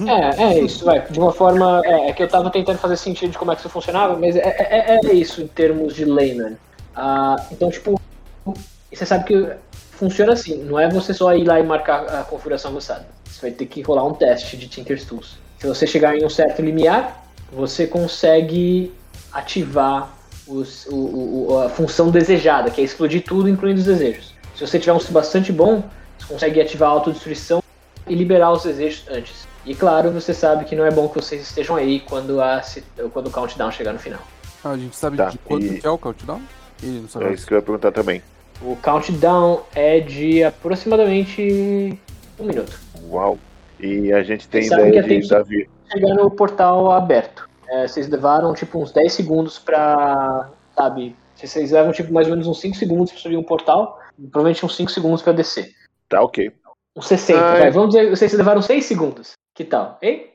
É, 0.08 0.42
é 0.42 0.60
isso, 0.60 0.86
vai. 0.86 1.02
De 1.02 1.18
uma 1.18 1.32
forma. 1.32 1.82
É, 1.84 2.08
é 2.08 2.12
que 2.14 2.22
eu 2.22 2.28
tava 2.28 2.50
tentando 2.50 2.78
fazer 2.78 2.96
sentido 2.96 3.32
de 3.32 3.38
como 3.38 3.52
é 3.52 3.54
que 3.54 3.60
isso 3.60 3.68
funcionava, 3.68 4.18
mas 4.18 4.34
é, 4.34 4.40
é, 4.40 5.00
é 5.04 5.12
isso 5.12 5.42
em 5.42 5.46
termos 5.46 5.94
de 5.94 6.06
layman. 6.06 6.56
Ah, 6.96 7.36
então, 7.52 7.70
tipo, 7.70 8.00
você 8.90 9.04
sabe 9.04 9.24
que 9.24 9.52
funciona 10.04 10.34
assim, 10.34 10.62
não 10.64 10.78
é 10.78 10.88
você 10.88 11.14
só 11.14 11.34
ir 11.34 11.44
lá 11.44 11.58
e 11.58 11.62
marcar 11.62 12.04
a 12.06 12.22
configuração 12.24 12.70
avançada. 12.70 13.06
Você 13.24 13.40
vai 13.40 13.50
ter 13.52 13.64
que 13.66 13.80
rolar 13.80 14.04
um 14.04 14.12
teste 14.12 14.56
de 14.56 14.68
Tinker's 14.68 15.04
Tools. 15.04 15.38
Se 15.58 15.66
você 15.66 15.86
chegar 15.86 16.14
em 16.16 16.24
um 16.24 16.28
certo 16.30 16.60
limiar, 16.60 17.24
você 17.50 17.86
consegue 17.86 18.92
ativar 19.32 20.10
os- 20.46 20.86
o- 20.86 21.46
o- 21.52 21.62
a 21.64 21.70
função 21.70 22.10
desejada, 22.10 22.70
que 22.70 22.80
é 22.82 22.84
explodir 22.84 23.24
tudo, 23.24 23.48
incluindo 23.48 23.80
os 23.80 23.86
desejos. 23.86 24.34
Se 24.54 24.66
você 24.66 24.78
tiver 24.78 24.92
um 24.92 24.98
bastante 25.10 25.50
bom, 25.50 25.82
você 26.18 26.26
consegue 26.34 26.60
ativar 26.60 26.90
a 26.90 26.92
autodestruição 26.92 27.62
e 28.06 28.14
liberar 28.14 28.52
os 28.52 28.62
desejos 28.62 29.04
antes. 29.10 29.48
E 29.64 29.74
claro, 29.74 30.10
você 30.10 30.34
sabe 30.34 30.66
que 30.66 30.76
não 30.76 30.84
é 30.84 30.90
bom 30.90 31.08
que 31.08 31.14
vocês 31.14 31.40
estejam 31.40 31.76
aí 31.76 32.00
quando, 32.00 32.42
a, 32.42 32.62
quando 33.12 33.28
o 33.28 33.30
countdown 33.30 33.70
chegar 33.72 33.94
no 33.94 33.98
final. 33.98 34.20
Ah, 34.62 34.72
a 34.72 34.76
gente 34.76 34.94
sabe 34.94 35.16
Tá, 35.16 35.30
de 35.30 35.38
quanto 35.38 35.64
e- 35.64 35.80
é 35.82 35.88
o 35.88 35.96
countdown? 35.96 36.42
Ele 36.82 37.00
não 37.00 37.08
sabe. 37.08 37.24
É 37.24 37.32
isso 37.32 37.46
que 37.46 37.54
eu 37.54 37.58
ia 37.58 37.62
perguntar 37.62 37.90
também. 37.90 38.22
O 38.62 38.76
countdown 38.76 39.62
é 39.74 40.00
de 40.00 40.42
aproximadamente 40.42 41.98
um 42.38 42.44
minuto. 42.44 42.78
Uau. 43.08 43.38
E 43.80 44.12
a 44.12 44.22
gente 44.22 44.48
tem 44.48 44.62
sabem 44.64 44.88
ideia 44.96 45.20
de 45.20 45.28
Davi. 45.28 45.68
Chegar 45.92 46.14
no 46.14 46.30
portal 46.30 46.90
aberto. 46.90 47.48
É, 47.68 47.86
vocês 47.86 48.08
levaram 48.08 48.54
tipo 48.54 48.78
uns 48.78 48.92
10 48.92 49.12
segundos 49.12 49.58
pra. 49.58 50.50
Sabe? 50.76 51.14
Vocês 51.34 51.70
levam 51.72 51.92
tipo 51.92 52.12
mais 52.12 52.26
ou 52.26 52.32
menos 52.32 52.46
uns 52.46 52.60
5 52.60 52.76
segundos 52.76 53.12
pra 53.12 53.20
subir 53.20 53.36
um 53.36 53.42
portal. 53.42 54.00
e 54.18 54.22
Provavelmente 54.26 54.64
uns 54.64 54.76
5 54.76 54.90
segundos 54.90 55.22
pra 55.22 55.32
descer. 55.32 55.70
Tá 56.08 56.22
ok. 56.22 56.50
Uns 56.96 57.06
60, 57.08 57.44
Ai. 57.44 57.60
vai. 57.60 57.70
Vamos 57.70 57.90
dizer, 57.94 58.08
vocês 58.08 58.32
levaram 58.32 58.62
6 58.62 58.84
segundos. 58.84 59.32
Que 59.54 59.64
tal, 59.64 59.98
hein? 60.00 60.30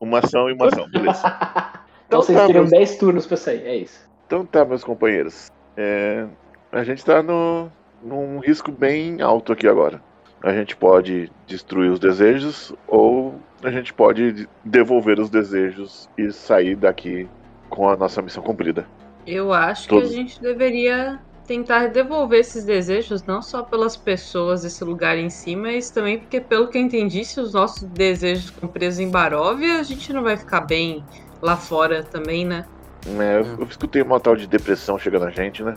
Uma 0.00 0.20
ação 0.20 0.48
e 0.48 0.54
uma 0.54 0.68
ação, 0.68 0.88
beleza. 0.90 1.22
Então 2.06 2.22
vocês 2.22 2.36
tá, 2.36 2.46
teriam 2.46 2.62
meus- 2.64 2.70
10 2.72 2.96
turnos 2.96 3.24
pra 3.24 3.36
sair, 3.36 3.64
é 3.64 3.76
isso. 3.76 4.00
Então 4.26 4.44
tá, 4.44 4.64
meus 4.64 4.82
companheiros. 4.82 5.46
É, 5.76 6.26
a 6.72 6.84
gente 6.84 7.04
tá 7.04 7.22
no, 7.22 7.70
num 8.02 8.38
risco 8.38 8.70
bem 8.70 9.20
alto 9.20 9.52
aqui 9.52 9.66
agora. 9.66 10.00
A 10.42 10.52
gente 10.52 10.74
pode 10.76 11.30
destruir 11.46 11.90
os 11.90 11.98
desejos 11.98 12.72
ou 12.88 13.34
a 13.62 13.70
gente 13.70 13.92
pode 13.92 14.32
de- 14.32 14.48
devolver 14.64 15.18
os 15.20 15.28
desejos 15.28 16.08
e 16.16 16.32
sair 16.32 16.76
daqui 16.76 17.28
com 17.68 17.88
a 17.88 17.96
nossa 17.96 18.22
missão 18.22 18.42
cumprida. 18.42 18.86
Eu 19.26 19.52
acho 19.52 19.88
Todos. 19.88 20.08
que 20.08 20.14
a 20.14 20.18
gente 20.18 20.40
deveria 20.40 21.20
tentar 21.46 21.88
devolver 21.88 22.40
esses 22.40 22.64
desejos, 22.64 23.24
não 23.24 23.42
só 23.42 23.62
pelas 23.62 23.96
pessoas 23.96 24.62
desse 24.62 24.82
lugar 24.84 25.18
em 25.18 25.28
si, 25.28 25.56
mas 25.56 25.90
também 25.90 26.18
porque, 26.18 26.40
pelo 26.40 26.68
que 26.68 26.78
eu 26.78 26.82
entendi, 26.82 27.24
se 27.24 27.40
os 27.40 27.52
nossos 27.52 27.82
desejos 27.82 28.50
ficam 28.50 28.68
presos 28.68 29.00
em 29.00 29.10
Baróvia, 29.10 29.80
a 29.80 29.82
gente 29.82 30.12
não 30.12 30.22
vai 30.22 30.36
ficar 30.36 30.62
bem 30.62 31.04
lá 31.42 31.56
fora 31.56 32.02
também, 32.04 32.46
né? 32.46 32.64
É, 33.06 33.40
eu 33.40 33.66
escutei 33.66 34.00
uma 34.00 34.20
tal 34.20 34.36
de 34.36 34.46
depressão 34.46 34.98
chegando 34.98 35.24
a 35.24 35.30
gente, 35.30 35.62
né? 35.62 35.76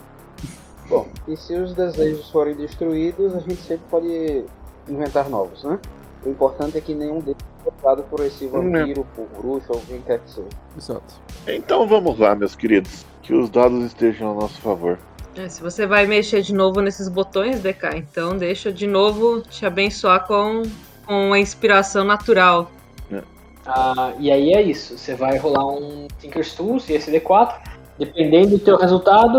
Bom, 0.88 1.06
e 1.26 1.36
se 1.36 1.54
os 1.54 1.74
desejos 1.74 2.30
forem 2.30 2.54
destruídos, 2.54 3.34
a 3.34 3.40
gente 3.40 3.56
sempre 3.56 3.84
pode 3.90 4.44
inventar 4.88 5.28
novos, 5.28 5.64
né? 5.64 5.78
O 6.24 6.28
importante 6.30 6.76
é 6.78 6.80
que 6.80 6.94
nenhum 6.94 7.20
deles 7.20 7.36
é 7.60 7.70
tocado 7.70 8.02
por 8.04 8.20
esse 8.20 8.46
vampiro, 8.46 9.06
por 9.14 9.26
bruxo 9.36 9.72
ou 9.72 9.80
quem 9.80 10.00
quer 10.00 10.20
que 10.20 10.30
seja. 10.30 10.48
Exato. 10.76 11.14
Então 11.46 11.86
vamos 11.86 12.18
lá, 12.18 12.34
meus 12.34 12.54
queridos. 12.54 13.04
Que 13.22 13.34
os 13.34 13.48
dados 13.48 13.82
estejam 13.84 14.32
a 14.32 14.34
nosso 14.34 14.60
favor. 14.60 14.98
É, 15.36 15.48
se 15.48 15.62
você 15.62 15.86
vai 15.86 16.06
mexer 16.06 16.42
de 16.42 16.54
novo 16.54 16.80
nesses 16.80 17.08
botões, 17.08 17.60
DK, 17.60 17.96
então 17.96 18.36
deixa 18.36 18.72
de 18.72 18.86
novo 18.86 19.40
te 19.40 19.66
abençoar 19.66 20.26
com, 20.26 20.62
com 21.06 21.32
a 21.32 21.38
inspiração 21.38 22.04
natural. 22.04 22.70
Ah, 23.66 24.12
e 24.18 24.30
aí 24.30 24.52
é 24.52 24.62
isso. 24.62 24.98
Você 24.98 25.14
vai 25.14 25.38
rolar 25.38 25.66
um 25.66 26.06
Tinker's 26.18 26.54
Tools 26.54 26.88
e 26.88 26.94
esse 26.94 27.10
D4. 27.10 27.54
Dependendo 27.98 28.50
do 28.50 28.58
teu 28.58 28.76
resultado, 28.76 29.38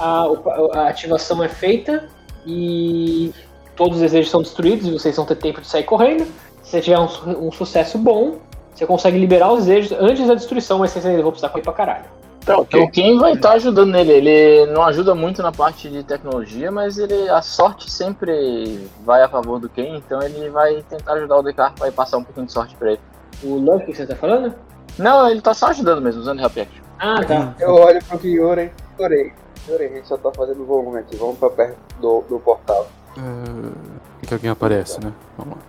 a, 0.00 0.26
o- 0.28 0.70
a 0.72 0.88
ativação 0.88 1.42
é 1.44 1.48
feita 1.48 2.08
e 2.46 3.32
todos 3.76 3.96
os 3.96 4.02
desejos 4.02 4.30
são 4.30 4.42
destruídos 4.42 4.86
e 4.86 4.92
vocês 4.92 5.14
vão 5.16 5.24
ter 5.26 5.36
tempo 5.36 5.60
de 5.60 5.66
sair 5.68 5.84
correndo. 5.84 6.24
Se 6.62 6.70
você 6.72 6.80
tiver 6.80 6.98
um, 6.98 7.48
um 7.48 7.52
sucesso 7.52 7.98
bom, 7.98 8.38
você 8.74 8.86
consegue 8.86 9.18
liberar 9.18 9.52
os 9.52 9.66
desejos 9.66 9.92
antes 10.00 10.26
da 10.26 10.34
destruição, 10.34 10.78
mas 10.78 10.90
vocês 10.90 11.04
ainda 11.06 11.22
vão 11.22 11.30
precisar 11.30 11.48
correr 11.50 11.62
pra 11.64 11.72
caralho. 11.72 12.04
Tá 12.44 12.56
ok. 12.56 12.80
Então 12.80 12.90
quem 12.90 13.18
vai 13.18 13.32
estar 13.34 13.52
ajudando 13.52 13.94
ele? 13.96 14.12
Ele 14.12 14.72
não 14.72 14.82
ajuda 14.84 15.14
muito 15.14 15.42
na 15.42 15.52
parte 15.52 15.90
de 15.90 16.02
tecnologia, 16.02 16.70
mas 16.70 16.96
ele 16.98 17.28
a 17.28 17.42
sorte 17.42 17.90
sempre 17.90 18.88
vai 19.04 19.22
a 19.22 19.28
favor 19.28 19.60
do 19.60 19.68
Ken, 19.68 19.96
então 19.96 20.22
ele 20.22 20.48
vai 20.48 20.82
tentar 20.88 21.14
ajudar 21.14 21.36
o 21.36 21.42
DK, 21.42 21.72
vai 21.78 21.90
passar 21.90 22.16
um 22.16 22.24
pouquinho 22.24 22.46
de 22.46 22.52
sorte 22.52 22.74
pra 22.76 22.92
ele. 22.92 23.00
O 23.42 23.56
Luck 23.56 23.84
que 23.86 23.94
você 23.94 24.06
tá 24.06 24.16
falando? 24.16 24.54
Não, 24.98 25.28
ele 25.28 25.40
tá 25.42 25.52
só 25.52 25.66
ajudando 25.66 26.00
mesmo, 26.00 26.20
usando 26.22 26.40
Help 26.40 26.56
Action. 26.56 26.82
Ah, 26.98 27.22
tá. 27.24 27.54
Eu 27.58 27.74
olho 27.74 28.02
pro 28.04 28.18
Kyoren, 28.18 28.70
chorei. 28.96 29.32
Chorei, 29.66 29.88
a 29.88 29.90
gente 29.96 30.08
só 30.08 30.16
tá 30.16 30.30
fazendo 30.32 30.64
volume 30.64 30.98
aqui. 30.98 31.16
Vamos 31.16 31.38
pra 31.38 31.50
perto 31.50 31.78
do, 32.00 32.22
do 32.22 32.38
portal. 32.40 32.88
É, 33.16 34.26
que 34.26 34.34
alguém 34.34 34.50
aparece, 34.50 35.02
né? 35.04 35.12
Vamos 35.36 35.56
lá. 35.56 35.62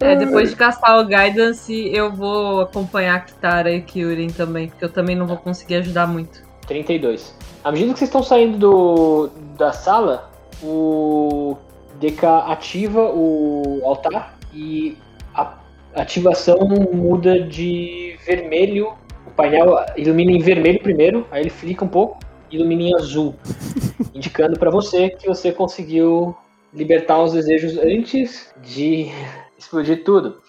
É, 0.00 0.16
depois 0.16 0.50
de 0.50 0.56
caçar 0.56 0.98
o 0.98 1.04
Guidance, 1.04 1.72
eu 1.72 2.12
vou 2.12 2.60
acompanhar 2.60 3.16
a 3.16 3.20
Kitara 3.20 3.70
e 3.70 3.80
Kyurem 3.80 4.28
também, 4.28 4.68
porque 4.68 4.84
eu 4.84 4.92
também 4.92 5.14
não 5.14 5.26
vou 5.26 5.36
conseguir 5.36 5.76
ajudar 5.76 6.06
muito. 6.06 6.42
32. 6.66 7.34
À 7.62 7.72
medida 7.72 7.92
que 7.92 7.98
vocês 7.98 8.08
estão 8.08 8.22
saindo 8.22 8.58
do, 8.58 9.30
da 9.56 9.72
sala, 9.72 10.30
o 10.62 11.56
DK 12.00 12.24
ativa 12.46 13.10
o 13.12 13.80
altar 13.84 14.36
e 14.52 14.96
a 15.34 15.54
ativação 15.94 16.58
muda 16.92 17.40
de 17.40 18.18
vermelho. 18.24 18.92
O 19.36 19.42
painel 19.42 19.76
ilumina 19.98 20.32
em 20.32 20.38
vermelho 20.38 20.82
primeiro, 20.82 21.26
aí 21.30 21.42
ele 21.42 21.50
fica 21.50 21.84
um 21.84 21.88
pouco, 21.88 22.18
ilumina 22.50 22.84
em 22.84 22.94
azul, 22.94 23.34
indicando 24.14 24.58
para 24.58 24.70
você 24.70 25.10
que 25.10 25.28
você 25.28 25.52
conseguiu 25.52 26.34
libertar 26.72 27.22
os 27.22 27.34
desejos 27.34 27.76
antes 27.76 28.50
de 28.62 29.10
explodir 29.58 30.04
tudo. 30.04 30.40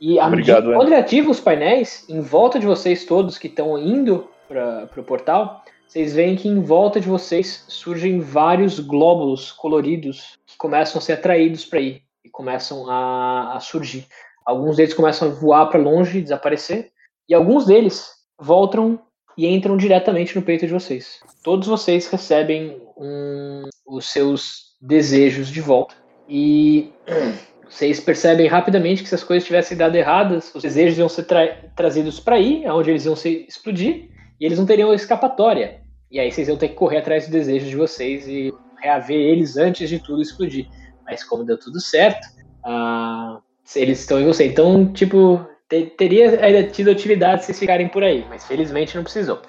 E 0.00 0.20
Obrigado, 0.20 0.72
quando 0.72 0.86
ele 0.86 0.94
ativa 0.94 1.28
os 1.28 1.40
painéis, 1.40 2.04
em 2.08 2.20
volta 2.20 2.60
de 2.60 2.66
vocês 2.66 3.04
todos 3.04 3.36
que 3.38 3.48
estão 3.48 3.76
indo 3.76 4.28
para 4.46 4.88
o 4.96 5.02
portal, 5.02 5.64
vocês 5.88 6.14
veem 6.14 6.36
que 6.36 6.46
em 6.46 6.60
volta 6.60 7.00
de 7.00 7.08
vocês 7.08 7.64
surgem 7.66 8.20
vários 8.20 8.78
glóbulos 8.78 9.50
coloridos 9.50 10.38
que 10.46 10.56
começam 10.56 11.00
a 11.00 11.02
ser 11.02 11.14
atraídos 11.14 11.64
para 11.64 11.80
aí 11.80 12.02
e 12.24 12.30
começam 12.30 12.88
a, 12.88 13.56
a 13.56 13.58
surgir. 13.58 14.06
Alguns 14.46 14.76
deles 14.76 14.94
começam 14.94 15.26
a 15.26 15.32
voar 15.32 15.66
para 15.66 15.80
longe 15.80 16.18
e 16.18 16.22
desaparecer, 16.22 16.92
e 17.28 17.34
alguns 17.34 17.66
deles 17.66 18.17
voltam 18.38 18.98
e 19.36 19.46
entram 19.46 19.76
diretamente 19.76 20.34
no 20.36 20.42
peito 20.42 20.66
de 20.66 20.72
vocês. 20.72 21.20
Todos 21.42 21.68
vocês 21.68 22.06
recebem 22.08 22.80
um- 22.96 23.68
os 23.86 24.10
seus 24.10 24.76
desejos 24.80 25.48
de 25.48 25.60
volta. 25.60 25.94
E 26.28 26.92
vocês 27.68 28.00
percebem 28.00 28.46
rapidamente 28.46 29.02
que 29.02 29.08
se 29.08 29.14
as 29.14 29.24
coisas 29.24 29.46
tivessem 29.46 29.76
dado 29.76 29.96
erradas, 29.96 30.52
os 30.54 30.62
desejos 30.62 30.98
iam 30.98 31.08
ser 31.08 31.24
tra- 31.24 31.56
trazidos 31.76 32.18
para 32.20 32.36
aí, 32.36 32.64
onde 32.66 32.90
eles 32.90 33.04
iam 33.04 33.16
se 33.16 33.46
explodir, 33.48 34.08
e 34.40 34.44
eles 34.46 34.58
não 34.58 34.66
teriam 34.66 34.92
escapatória. 34.92 35.80
E 36.10 36.18
aí 36.18 36.30
vocês 36.32 36.48
iam 36.48 36.56
ter 36.56 36.68
que 36.68 36.74
correr 36.74 36.98
atrás 36.98 37.24
dos 37.24 37.32
desejos 37.32 37.68
de 37.68 37.76
vocês 37.76 38.26
e 38.26 38.52
reaver 38.80 39.16
eles 39.16 39.56
antes 39.56 39.88
de 39.88 39.98
tudo 39.98 40.22
explodir. 40.22 40.66
Mas 41.04 41.22
como 41.24 41.44
deu 41.44 41.58
tudo 41.58 41.80
certo, 41.80 42.26
ah, 42.64 43.40
eles 43.76 44.00
estão 44.00 44.20
em 44.20 44.24
você. 44.26 44.46
Então, 44.46 44.92
tipo, 44.92 45.46
teria 45.68 46.44
ainda 46.44 46.64
tido 46.64 46.90
utilidade 46.90 47.42
se 47.42 47.46
vocês 47.46 47.58
ficarem 47.58 47.88
por 47.88 48.02
aí, 48.02 48.24
mas 48.28 48.46
felizmente 48.46 48.96
não 48.96 49.02
precisou. 49.02 49.40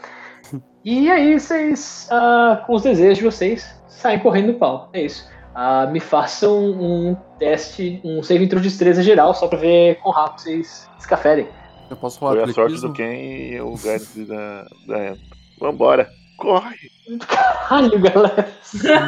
E 0.83 1.09
aí 1.09 1.39
vocês, 1.39 2.07
ah, 2.11 2.63
com 2.65 2.73
os 2.73 2.83
desejos 2.83 3.17
de 3.17 3.23
vocês, 3.23 3.81
saem 3.87 4.19
correndo 4.19 4.53
do 4.53 4.59
pau. 4.59 4.89
É 4.93 5.01
isso. 5.01 5.29
Ah, 5.53 5.87
me 5.87 5.99
façam 5.99 6.57
um 6.57 7.17
teste, 7.37 7.99
um 8.03 8.23
save 8.23 8.45
intro 8.45 8.59
de 8.59 8.69
destreza 8.69 9.03
geral, 9.03 9.33
só 9.33 9.47
pra 9.47 9.59
ver 9.59 9.95
quão 9.99 10.13
rápido 10.13 10.41
vocês 10.41 10.89
escaferem. 10.97 11.47
Eu 11.89 11.97
posso 11.97 12.19
rolar 12.19 12.41
Foi 12.41 12.43
a 12.43 12.53
sorte 12.53 12.81
do 12.81 12.93
Ken 12.93 13.13
e 13.13 13.59
o 13.59 13.73
guidance 13.75 14.23
da, 14.25 14.65
da. 14.87 15.15
Vambora. 15.59 16.07
Corre. 16.37 16.77
Caralho, 17.27 17.99
galera. 17.99 18.49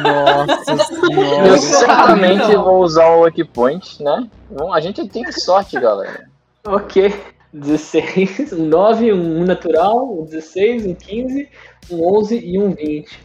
Nossa 0.02 0.72
Eu 1.46 1.56
certamente 1.56 2.54
vou 2.56 2.82
usar 2.82 3.08
o 3.14 3.24
Lucky 3.24 3.44
Point, 3.44 4.02
né? 4.02 4.28
Bom, 4.50 4.74
a 4.74 4.80
gente 4.80 5.08
tem 5.08 5.30
sorte, 5.32 5.80
galera. 5.80 6.31
Ok. 6.66 7.12
16, 7.52 8.52
um 8.54 8.64
9, 8.66 9.12
um 9.12 9.40
1 9.42 9.44
natural, 9.44 10.20
um 10.20 10.24
16, 10.24 10.86
um 10.86 10.94
15, 10.94 11.48
um 11.90 12.16
11 12.18 12.38
e 12.38 12.58
um 12.58 12.74
20. 12.74 13.18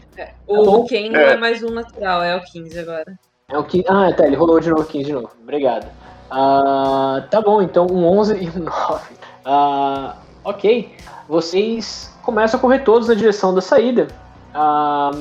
O 0.48 0.64
bom. 0.64 0.86
Ken 0.86 1.10
não 1.10 1.20
é 1.20 1.38
mais 1.38 1.64
um 1.64 1.70
natural, 1.70 2.24
é 2.24 2.36
o 2.36 2.42
15 2.42 2.80
agora. 2.80 3.18
É 3.50 3.58
o 3.58 3.64
15. 3.64 3.86
Ah, 3.88 4.12
tá, 4.12 4.26
ele 4.26 4.36
rolou 4.36 4.60
de 4.60 4.70
novo 4.70 4.84
15 4.84 5.06
de 5.06 5.14
novo. 5.14 5.30
Obrigado. 5.42 5.88
Ah, 6.30 7.26
tá 7.32 7.40
bom, 7.40 7.62
então 7.62 7.88
um 7.90 8.06
11 8.06 8.36
e 8.44 8.50
um 8.50 8.64
9. 8.66 9.16
Ah, 9.46 10.18
ok. 10.44 10.92
Vocês 11.30 12.14
começam 12.24 12.58
a 12.58 12.62
correr 12.62 12.80
todos 12.80 13.08
na 13.08 13.14
direção 13.14 13.54
da 13.54 13.62
saída. 13.62 14.08
Ah, 14.54 15.12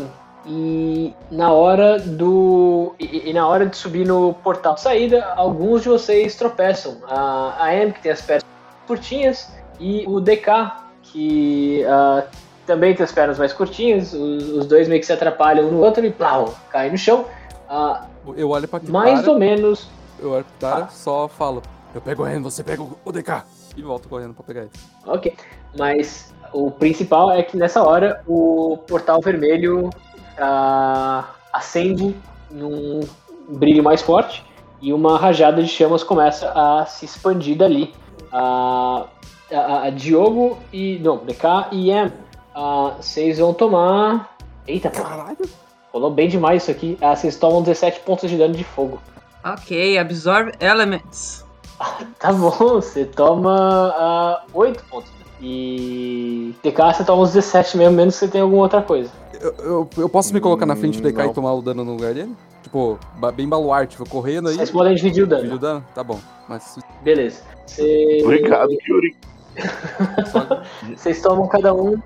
e 0.47 1.13
na 1.31 1.53
hora 1.53 1.99
do. 1.99 2.95
E, 2.99 3.31
e 3.31 3.33
na 3.33 3.47
hora 3.47 3.67
de 3.67 3.77
subir 3.77 4.07
no 4.07 4.33
portal 4.35 4.75
de 4.75 4.81
saída, 4.81 5.25
alguns 5.37 5.83
de 5.83 5.89
vocês 5.89 6.37
tropeçam. 6.37 6.99
A, 7.09 7.65
a 7.65 7.75
Em, 7.75 7.91
que 7.91 8.01
tem 8.01 8.13
as 8.13 8.23
pernas 8.23 8.45
curtinhas, 8.87 9.51
e 9.81 10.05
o 10.07 10.21
DK, 10.21 10.73
que 11.03 11.85
ah, 11.85 12.25
também 12.67 12.95
tem 12.95 13.03
as 13.05 13.13
pernas 13.13 13.39
mais 13.39 13.53
curtinhas. 13.53 14.13
Os, 14.13 14.49
os 14.51 14.67
dois 14.67 14.89
meio 14.89 15.01
que 15.01 15.07
se 15.07 15.13
atrapalham 15.13 15.67
um 15.67 15.73
no 15.73 15.81
outro 15.81 16.05
e 16.07 16.11
plau, 16.13 16.55
caem 16.71 16.93
no 16.93 16.99
chão. 16.99 17.25
Ah, 17.69 18.07
Eu 18.37 18.51
olho 18.51 18.69
pra 18.69 18.79
Kitara, 18.79 18.99
mais 18.99 19.27
ou 19.27 19.39
menos 19.39 19.89
eu 20.21 20.31
olho 20.31 20.45
pra 20.45 20.53
Kitara, 20.53 20.89
só 20.91 21.29
falo. 21.29 21.63
Eu 21.95 22.01
pego 22.01 22.23
o 22.23 22.27
Ren, 22.27 22.41
você 22.41 22.63
pega 22.63 22.83
o 22.83 22.97
o 23.05 23.13
DK. 23.13 23.43
E 23.77 23.83
volto 23.83 24.09
correndo 24.09 24.33
pra 24.33 24.43
pegar 24.43 24.63
ele. 24.63 24.71
Ok. 25.07 25.35
Mas 25.77 26.33
o 26.53 26.71
principal 26.71 27.31
é 27.31 27.43
que 27.43 27.57
nessa 27.57 27.83
hora 27.83 28.23
o 28.27 28.79
portal 28.87 29.21
vermelho 29.21 29.91
ah, 30.39 31.25
acende 31.53 32.15
num 32.51 33.01
brilho 33.49 33.83
mais 33.83 34.03
forte 34.03 34.45
e 34.81 34.93
uma 34.93 35.19
rajada 35.19 35.63
de 35.63 35.69
chamas 35.69 36.03
começa 36.05 36.51
a 36.55 36.85
se 36.87 37.05
expandir 37.05 37.57
dali. 37.57 37.95
Ah, 38.33 39.07
a, 39.53 39.83
a 39.87 39.91
Diogo 39.91 40.59
e. 40.73 40.99
Não, 40.99 41.19
DK 41.19 41.45
e 41.73 41.91
Em. 41.91 42.13
ah, 42.55 42.95
Vocês 43.01 43.39
vão 43.39 43.55
tomar. 43.55 44.37
Eita, 44.67 44.91
pô, 44.91 45.03
Caralho. 45.03 45.39
rolou 45.93 46.11
bem 46.11 46.29
demais 46.29 46.63
isso 46.63 46.71
aqui. 46.73 46.99
Ah, 47.01 47.15
vocês 47.15 47.37
tomam 47.37 47.63
17 47.63 48.01
pontos 48.01 48.29
de 48.29 48.37
dano 48.37 48.55
de 48.55 48.65
fogo. 48.65 49.01
Ok, 49.45 49.97
Absorb 49.99 50.53
Elements. 50.61 51.45
Tá 52.19 52.33
bom, 52.33 52.51
você 52.51 53.05
toma 53.05 53.95
ah, 53.97 54.43
8 54.55 54.83
pontos. 54.85 55.11
E 55.41 56.55
DK 56.63 56.95
você 56.95 57.05
toma 57.05 57.23
uns 57.23 57.33
17 57.33 57.77
mesmo, 57.77 57.95
menos 57.97 58.15
que 58.15 58.21
você 58.21 58.29
tem 58.29 58.41
alguma 58.41 58.63
outra 58.63 58.83
coisa. 58.83 59.11
Eu, 59.41 59.55
eu, 59.59 59.91
eu 59.99 60.09
posso 60.09 60.33
me 60.33 60.41
colocar 60.41 60.65
na 60.67 60.75
frente 60.77 61.01
do 61.01 61.09
DK 61.09 61.19
Não. 61.25 61.31
e 61.31 61.35
tomar 61.35 61.53
o 61.53 61.61
dano 61.63 61.85
no 61.85 61.93
lugar 61.93 62.15
dele? 62.15 62.35
Tipo, 62.63 62.99
bem 63.35 63.49
baluarte, 63.49 63.97
vou 63.99 64.07
correndo 64.07 64.49
aí. 64.49 64.57
Vocês 64.57 64.71
podem 64.71 64.95
dividir 64.95 65.25
o 65.25 65.27
Dividir 65.27 65.49
dano. 65.51 65.57
o 65.57 65.59
dano? 65.59 65.85
Tá 65.95 66.03
bom. 66.03 66.19
Mas 66.49 66.79
Beleza. 67.03 67.43
Você- 67.67 68.21
Obrigado, 68.25 68.71
Yuri. 68.89 69.17
Vocês 70.97 71.21
tomam 71.23 71.47
cada 71.49 71.73
um 71.75 71.97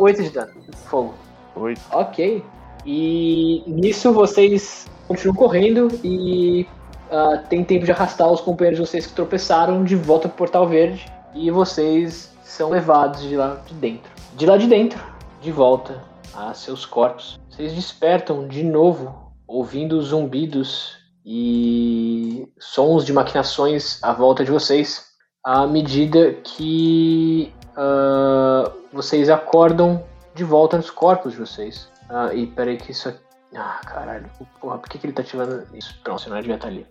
8 0.00 0.22
de 0.22 0.30
dano. 0.30 0.52
Fogo. 0.86 1.14
Oito. 1.56 1.80
Ok. 1.92 2.42
E 2.84 3.62
nisso 3.66 4.12
vocês 4.12 4.86
continuam 5.06 5.36
correndo 5.36 5.88
e 6.02 6.66
ah, 7.10 7.42
tem 7.48 7.62
tempo 7.62 7.84
de 7.84 7.92
arrastar 7.92 8.30
os 8.30 8.40
companheiros 8.40 8.80
de 8.80 8.86
vocês 8.86 9.06
que 9.06 9.12
tropeçaram 9.12 9.84
de 9.84 9.94
volta 9.94 10.28
pro 10.28 10.38
Portal 10.38 10.66
Verde. 10.66 11.06
E 11.34 11.50
vocês 11.50 12.31
são 12.52 12.68
levados 12.68 13.22
de 13.22 13.34
lá 13.34 13.62
de 13.66 13.74
dentro. 13.74 14.12
De 14.34 14.44
lá 14.44 14.58
de 14.58 14.66
dentro, 14.66 15.02
de 15.40 15.50
volta 15.50 16.02
a 16.34 16.52
seus 16.52 16.84
corpos. 16.84 17.40
Vocês 17.48 17.72
despertam 17.72 18.46
de 18.46 18.62
novo, 18.62 19.32
ouvindo 19.46 20.00
zumbidos 20.02 20.98
e 21.24 22.46
sons 22.58 23.06
de 23.06 23.12
maquinações 23.12 24.02
à 24.02 24.12
volta 24.12 24.44
de 24.44 24.50
vocês, 24.50 25.12
à 25.42 25.66
medida 25.66 26.32
que 26.44 27.54
ah, 27.74 28.70
vocês 28.92 29.30
acordam 29.30 30.04
de 30.34 30.44
volta 30.44 30.76
nos 30.76 30.90
corpos 30.90 31.32
de 31.32 31.38
vocês. 31.38 31.88
Ah, 32.10 32.34
e 32.34 32.46
peraí 32.46 32.76
que 32.76 32.92
isso 32.92 33.08
aqui. 33.08 33.20
Ah, 33.54 33.80
caralho. 33.84 34.30
Porra, 34.60 34.76
por 34.78 34.90
que, 34.90 34.98
que 34.98 35.06
ele 35.06 35.14
tá 35.14 35.22
ativando 35.22 35.66
isso? 35.74 35.94
Pronto, 36.04 36.20
senão 36.20 36.36
ele 36.36 36.42
devia 36.42 36.56
estar 36.56 36.68
ali. 36.68 36.86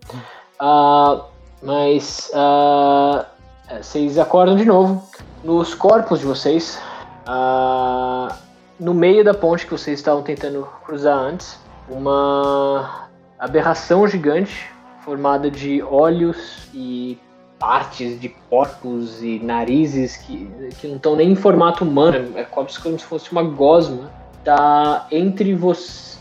Ah, 0.59 1.25
mas. 1.61 2.31
ah, 2.33 3.27
é, 3.71 3.81
vocês 3.81 4.17
acordam 4.17 4.55
de 4.55 4.65
novo 4.65 5.01
nos 5.43 5.73
corpos 5.73 6.19
de 6.19 6.25
vocês. 6.25 6.79
ah, 7.25 8.35
no 8.79 8.93
meio 8.93 9.23
da 9.23 9.33
ponte 9.33 9.65
que 9.65 9.71
vocês 9.71 9.99
estavam 9.99 10.23
tentando 10.23 10.67
cruzar 10.83 11.17
antes, 11.17 11.57
uma 11.87 13.07
aberração 13.37 14.07
gigante 14.07 14.67
formada 15.05 15.49
de 15.49 15.83
olhos 15.83 16.67
e 16.73 17.17
partes 17.59 18.19
de 18.19 18.29
corpos 18.49 19.21
e 19.21 19.39
narizes 19.39 20.17
que, 20.17 20.49
que 20.79 20.87
não 20.87 20.95
estão 20.95 21.15
nem 21.15 21.31
em 21.31 21.35
formato 21.35 21.83
humano, 21.83 22.35
é 22.35 22.43
como 22.43 22.67
se, 22.69 22.79
como 22.79 22.97
se 22.97 23.05
fosse 23.05 23.31
uma 23.31 23.43
gosma, 23.43 24.11
tá 24.43 25.05
entre, 25.11 25.53
vo 25.53 25.73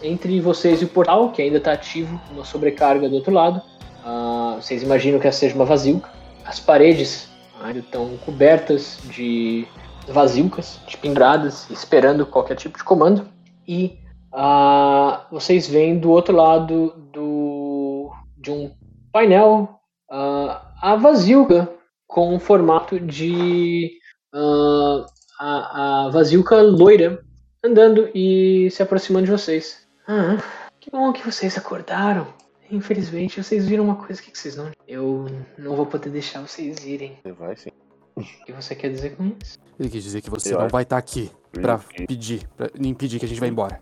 entre 0.03 0.39
vocês 0.39 0.83
e 0.83 0.85
o 0.85 0.89
portal, 0.89 1.31
que 1.31 1.41
ainda 1.41 1.57
está 1.57 1.73
ativo, 1.73 2.21
uma 2.31 2.45
sobrecarga 2.45 3.09
do 3.09 3.17
outro 3.17 3.33
lado. 3.33 3.63
Ah, 4.05 4.57
vocês 4.61 4.83
imaginam 4.83 5.19
que 5.19 5.27
essa 5.27 5.39
seja 5.39 5.55
uma 5.55 5.65
vasilca. 5.65 6.11
As 6.45 6.61
paredes 6.61 7.30
ainda 7.61 7.81
estão 7.81 8.17
cobertas 8.19 8.99
de 9.05 9.67
vasilcas, 10.09 10.81
de 10.87 10.97
penduradas, 10.97 11.69
esperando 11.71 12.27
qualquer 12.27 12.57
tipo 12.57 12.77
de 12.77 12.85
comando. 12.85 13.29
E 13.67 13.99
ah, 14.33 15.27
vocês 15.31 15.69
veem 15.69 15.99
do 15.99 16.11
outro 16.11 16.35
lado 16.35 16.95
do, 17.13 18.11
de 18.37 18.51
um 18.51 18.73
painel 19.13 19.81
ah, 20.11 20.73
a 20.81 20.97
vasilca 20.97 21.69
com 22.07 22.35
o 22.35 22.41
formato 22.41 22.99
de 22.99 23.91
ah, 24.33 25.07
a, 25.39 26.07
a 26.07 26.09
vasilca 26.11 26.61
loira 26.61 27.23
andando 27.63 28.09
e 28.15 28.69
se 28.71 28.83
aproximando 28.83 29.27
de 29.27 29.33
vocês. 29.33 29.87
Ah, 30.09 30.39
que 30.81 30.91
bom 30.91 31.13
que 31.13 31.25
vocês 31.25 31.57
acordaram. 31.57 32.27
Infelizmente, 32.71 33.43
vocês 33.43 33.67
viram 33.67 33.85
uma 33.85 33.97
coisa 33.97 34.21
que 34.23 34.31
vocês 34.37 34.57
não. 34.57 34.71
Eu 34.87 35.27
não 35.59 35.75
vou 35.77 35.87
poder 35.87 36.11
deixar 36.11 36.41
vocês 36.41 36.85
irem. 36.85 37.19
Você 37.23 37.33
vai 37.33 37.57
sim. 37.57 37.71
O 38.17 38.23
que 38.45 38.53
você 38.53 38.75
quer 38.75 38.91
dizer 38.91 39.17
com 39.17 39.33
isso? 39.43 39.59
Ele 39.79 39.89
quis 39.89 40.05
dizer 40.05 40.21
que 40.21 40.31
você 40.31 40.51
Eu 40.55 40.59
não 40.59 40.67
acho- 40.67 40.73
vai 40.73 40.83
estar 40.83 40.99
aqui 40.99 41.31
pra 41.53 41.79
pedir, 42.07 42.47
pra 42.57 42.69
impedir 42.79 43.19
que 43.19 43.25
a 43.25 43.29
gente 43.29 43.41
vá 43.41 43.47
embora. 43.47 43.81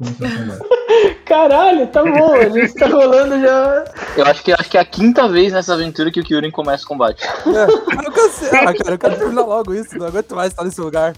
Caralho, 1.24 1.86
tá 1.88 2.02
bom, 2.02 2.34
a 2.34 2.48
gente 2.48 2.74
tá 2.74 2.86
rolando 2.86 3.40
já. 3.40 3.84
Eu 4.16 4.24
acho 4.26 4.42
que, 4.42 4.52
acho 4.52 4.70
que 4.70 4.76
é 4.76 4.80
a 4.80 4.84
quinta 4.84 5.28
vez 5.28 5.52
nessa 5.52 5.74
aventura 5.74 6.10
que 6.10 6.20
o 6.20 6.24
Kyurem 6.24 6.50
começa 6.50 6.84
o 6.84 6.88
combate. 6.88 7.24
É, 7.24 8.06
eu 8.06 8.12
cansei. 8.12 8.48
Ah, 8.50 8.74
cara, 8.74 8.94
eu 8.94 8.98
quero 8.98 9.16
terminar 9.18 9.44
logo 9.44 9.74
isso. 9.74 9.96
Não 9.98 10.06
aguento 10.06 10.34
mais 10.34 10.50
estar 10.52 10.64
nesse 10.64 10.80
lugar. 10.80 11.14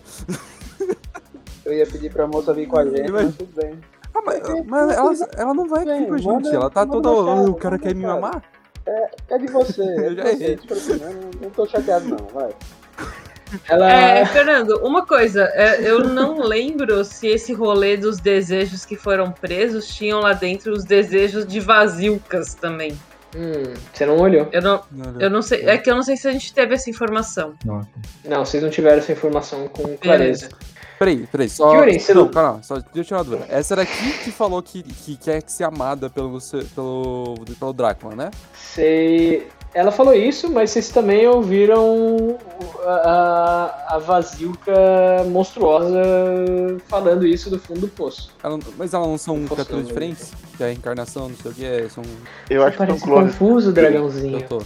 Eu 1.65 1.73
ia 1.73 1.87
pedir 1.87 2.13
pra 2.13 2.27
moça 2.27 2.53
vir 2.55 2.67
com 2.67 2.79
a 2.79 2.85
gente, 2.85 3.11
Mas- 3.11 3.25
mas 3.27 3.37
tudo 3.37 3.53
bem. 3.61 3.79
Ah, 4.27 4.63
mas, 4.67 4.87
mas 4.89 5.21
ela, 5.21 5.31
ela 5.37 5.55
não 5.55 5.69
vai 5.69 5.89
aqui 5.89 6.07
com 6.07 6.15
a 6.15 6.19
gente. 6.19 6.55
Ela 6.55 6.71
tá 6.71 6.87
toda. 6.87 7.11
O 7.11 7.55
cara 7.55 7.79
quer 7.79 7.95
me 7.95 8.05
mamar? 8.05 8.43
É 9.29 9.39
de 9.39 9.47
você, 9.49 9.83
é 9.99 10.11
de 10.11 10.17
Já 10.17 10.25
você. 10.25 10.57
Tipo 10.57 10.75
assim, 10.75 10.97
não, 10.97 11.31
não 11.43 11.51
tô 11.51 11.67
chateado 11.67 12.09
não, 12.09 12.19
vai. 12.33 12.51
Ela. 13.69 13.93
É, 13.93 14.27
Fernando, 14.27 14.81
uma 14.83 15.07
coisa, 15.07 15.45
é, 15.55 15.89
eu 15.89 16.01
não 16.01 16.41
lembro 16.47 17.05
se 17.05 17.29
esse 17.29 17.53
rolê 17.53 17.97
dos 17.97 18.19
desejos 18.19 18.85
que 18.85 18.97
foram 18.97 19.31
presos 19.31 19.87
tinham 19.95 20.21
lá 20.21 20.33
dentro 20.33 20.73
os 20.73 20.85
desejos 20.85 21.47
de 21.47 21.61
vasilcas 21.61 22.55
também. 22.55 22.97
Hum, 23.35 23.75
você 23.93 24.07
não 24.07 24.19
olhou. 24.19 24.49
Eu 24.51 24.63
não, 24.63 24.83
Não, 24.91 25.21
eu 25.21 25.31
não 25.31 25.43
sei, 25.43 25.67
é 25.67 25.77
que 25.77 25.91
eu 25.91 25.95
não 25.95 26.03
sei 26.03 26.17
se 26.17 26.27
a 26.27 26.33
gente 26.33 26.55
teve 26.55 26.75
essa 26.75 26.89
informação. 26.89 27.55
Não, 28.25 28.45
vocês 28.45 28.63
não 28.63 28.71
tiveram 28.71 28.99
essa 28.99 29.13
informação 29.13 29.69
com 29.69 29.97
clareza. 29.97 30.49
Peraí, 30.99 31.27
peraí, 31.27 31.49
só. 31.49 31.71
Kyurem, 31.71 31.99
você 31.99 32.15
não, 32.15 32.29
calma, 32.29 32.63
só 32.63 32.77
deixa 32.77 32.91
eu 32.97 33.05
tirar 33.05 33.19
uma 33.19 33.25
dúvida. 33.25 33.47
Essa 33.51 33.77
daqui 33.77 34.13
que 34.25 34.33
falou 34.33 34.63
que, 34.63 34.83
que 34.83 35.17
quer 35.17 35.43
ser 35.47 35.65
amada 35.65 36.09
pelo, 36.09 36.39
pelo, 36.75 37.35
pelo 37.59 37.73
Drácula, 37.73 38.15
né? 38.15 38.31
Você... 38.55 39.47
Ela 39.75 39.91
falou 39.91 40.15
isso, 40.15 40.51
mas 40.51 40.71
vocês 40.71 40.89
também 40.89 41.29
ouviram 41.29 42.39
a, 42.83 43.91
a, 43.91 43.97
a 43.97 43.99
vasilca 43.99 44.73
monstruosa 45.27 46.01
falando 46.89 47.27
isso 47.27 47.51
do 47.51 47.59
fundo 47.59 47.81
do 47.81 47.89
poço. 47.89 48.33
Ela- 48.43 48.59
mas 48.79 48.95
elas 48.95 49.07
não 49.07 49.19
são 49.19 49.45
criaturas 49.45 49.87
diferentes? 49.87 50.33
Que 50.57 50.63
é 50.63 50.67
a 50.69 50.73
encarnação, 50.73 51.29
não 51.29 51.37
sei 51.37 51.51
o 51.51 51.55
que, 51.55 51.65
é, 51.67 51.89
são. 51.91 52.03
Eu 52.49 52.63
acho 52.63 52.79
que 52.79 52.87
são 52.87 52.87
Parece 52.87 53.05
confuso, 53.07 53.71
dragãozinho. 53.71 54.39
Eu 54.41 54.49
tô. 54.49 54.63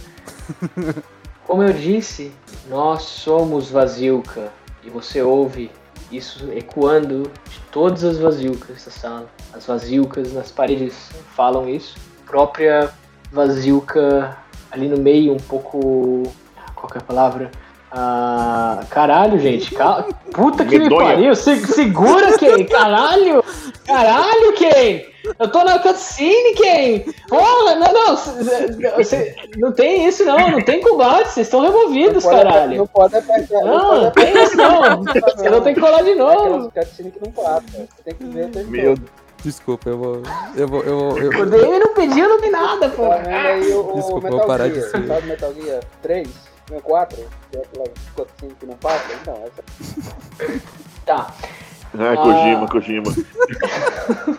Como 1.45 1.61
eu 1.61 1.73
disse, 1.73 2.31
nós 2.69 3.01
somos 3.01 3.69
vasilca. 3.69 4.49
E 4.83 4.89
você 4.89 5.21
ouve 5.21 5.69
isso 6.11 6.49
ecoando 6.51 7.23
de 7.49 7.59
todas 7.71 8.03
as 8.03 8.17
vasilcas 8.17 8.85
da 8.85 8.91
sala. 8.91 9.29
As 9.53 9.65
vasilcas 9.65 10.33
nas 10.33 10.51
paredes 10.51 11.09
falam 11.35 11.67
isso. 11.67 11.95
A 12.25 12.29
própria 12.29 12.89
vasilca 13.31 14.37
ali 14.71 14.87
no 14.87 14.97
meio, 14.97 15.33
um 15.33 15.39
pouco. 15.39 16.23
Qual 16.75 16.91
é 16.95 16.97
a 16.97 17.01
palavra? 17.01 17.51
Ah, 17.91 18.83
caralho, 18.89 19.37
gente. 19.37 19.73
Cal... 19.75 20.07
Puta 20.31 20.63
que 20.65 20.79
me 20.79 20.89
pariu. 20.89 21.35
Se- 21.35 21.65
segura, 21.67 22.37
Ken. 22.37 22.65
Caralho. 22.65 23.43
Caralho, 23.85 24.53
Ken. 24.53 25.10
Eu 25.39 25.51
tô 25.51 25.63
na 25.63 25.79
cutscene, 25.79 26.53
Ken. 26.55 27.05
Oh, 27.31 27.75
não, 27.75 27.93
não. 27.93 28.17
cê- 28.17 29.03
cê- 29.03 29.35
não 29.57 29.71
tem 29.71 30.07
isso, 30.07 30.23
não. 30.25 30.49
Não 30.51 30.61
tem 30.65 30.81
combate. 30.81 31.29
Vocês 31.29 31.47
estão 31.47 31.61
removidos, 31.61 32.23
Não 32.23 32.31
pode- 32.31 32.43
caralho. 32.43 32.77
Não 32.77 32.87
pode 32.87 33.15
apertar. 33.15 33.61
Não, 33.63 33.89
pode 33.89 34.01
não 34.03 34.11
tem 34.11 34.43
isso, 34.43 34.57
não. 34.57 35.03
Você 35.03 35.49
não 35.49 35.61
tem 35.61 35.73
que 35.73 35.79
colar 35.79 36.03
de 36.03 36.15
novo. 36.15 36.67
Aquelas 36.67 36.87
cutscenes 36.87 37.13
que 37.13 37.19
não 37.25 37.31
passa. 37.31 37.63
Você 37.71 38.03
tem 38.03 38.13
que 38.15 38.23
ver 38.25 38.45
o 38.45 38.49
tempo 38.49 38.71
Meu 38.71 38.95
todo. 38.95 39.09
Desculpa, 39.43 39.89
eu 39.89 39.97
vou. 39.97 40.21
Eu 40.55 40.67
vou. 40.67 40.83
Eu, 40.83 40.97
vou- 40.99 41.17
eu, 41.17 41.41
O 41.41 41.45
DM 41.47 41.79
não 41.79 41.93
pediu, 41.95 42.29
não 42.29 42.39
tem 42.39 42.51
nada, 42.51 42.89
pô. 42.89 43.07
Tá 43.07 43.21
aí 43.23 43.73
o, 43.73 43.93
Desculpa, 43.95 44.27
eu 44.27 44.31
Metal 44.31 44.37
vou 44.37 44.47
parar 44.47 44.67
de 44.69 44.75
Gear, 44.75 44.89
ser. 44.91 45.07
sabe 45.07 45.27
Metal 45.27 45.53
Gear 45.55 45.79
3, 46.03 46.27
não 46.69 46.79
4, 46.79 47.17
que 47.51 47.57
é 47.57 47.61
aquela 47.61 47.85
cutscene 48.15 48.53
que 48.59 48.65
não 48.67 48.75
passa? 48.75 49.05
Então, 49.19 49.37
essa 49.47 50.61
Tá. 51.05 51.33
Ah, 51.97 52.15
Kojima, 52.15 52.67
Kojima. 52.69 53.11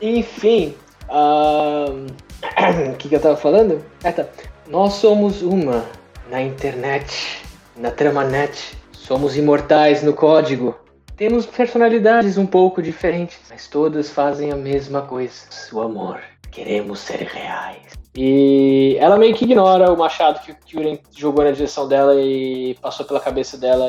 Enfim. 0.00 0.74
O 1.08 2.96
que, 2.98 3.08
que 3.08 3.16
eu 3.16 3.20
tava 3.20 3.36
falando? 3.36 3.84
Ah, 4.04 4.12
tá. 4.12 4.26
Nós 4.68 4.94
somos 4.94 5.42
uma 5.42 5.84
na 6.30 6.42
internet, 6.42 7.42
na 7.76 7.90
tramanet. 7.90 8.76
Somos 8.92 9.36
imortais 9.36 10.02
no 10.02 10.12
código. 10.12 10.74
Temos 11.16 11.46
personalidades 11.46 12.36
um 12.36 12.44
pouco 12.44 12.82
diferentes, 12.82 13.38
mas 13.48 13.68
todas 13.68 14.10
fazem 14.10 14.52
a 14.52 14.56
mesma 14.56 15.02
coisa. 15.02 15.34
O 15.72 15.80
amor. 15.80 16.20
Queremos 16.50 17.00
ser 17.00 17.22
reais. 17.22 17.96
E 18.14 18.96
ela 18.98 19.18
meio 19.18 19.34
que 19.34 19.44
ignora 19.44 19.92
o 19.92 19.96
machado 19.96 20.40
que 20.40 20.52
o 20.52 20.56
Kyurem 20.56 21.00
jogou 21.14 21.44
na 21.44 21.50
direção 21.50 21.86
dela 21.86 22.14
e 22.18 22.74
passou 22.80 23.04
pela 23.04 23.20
cabeça 23.20 23.58
dela 23.58 23.88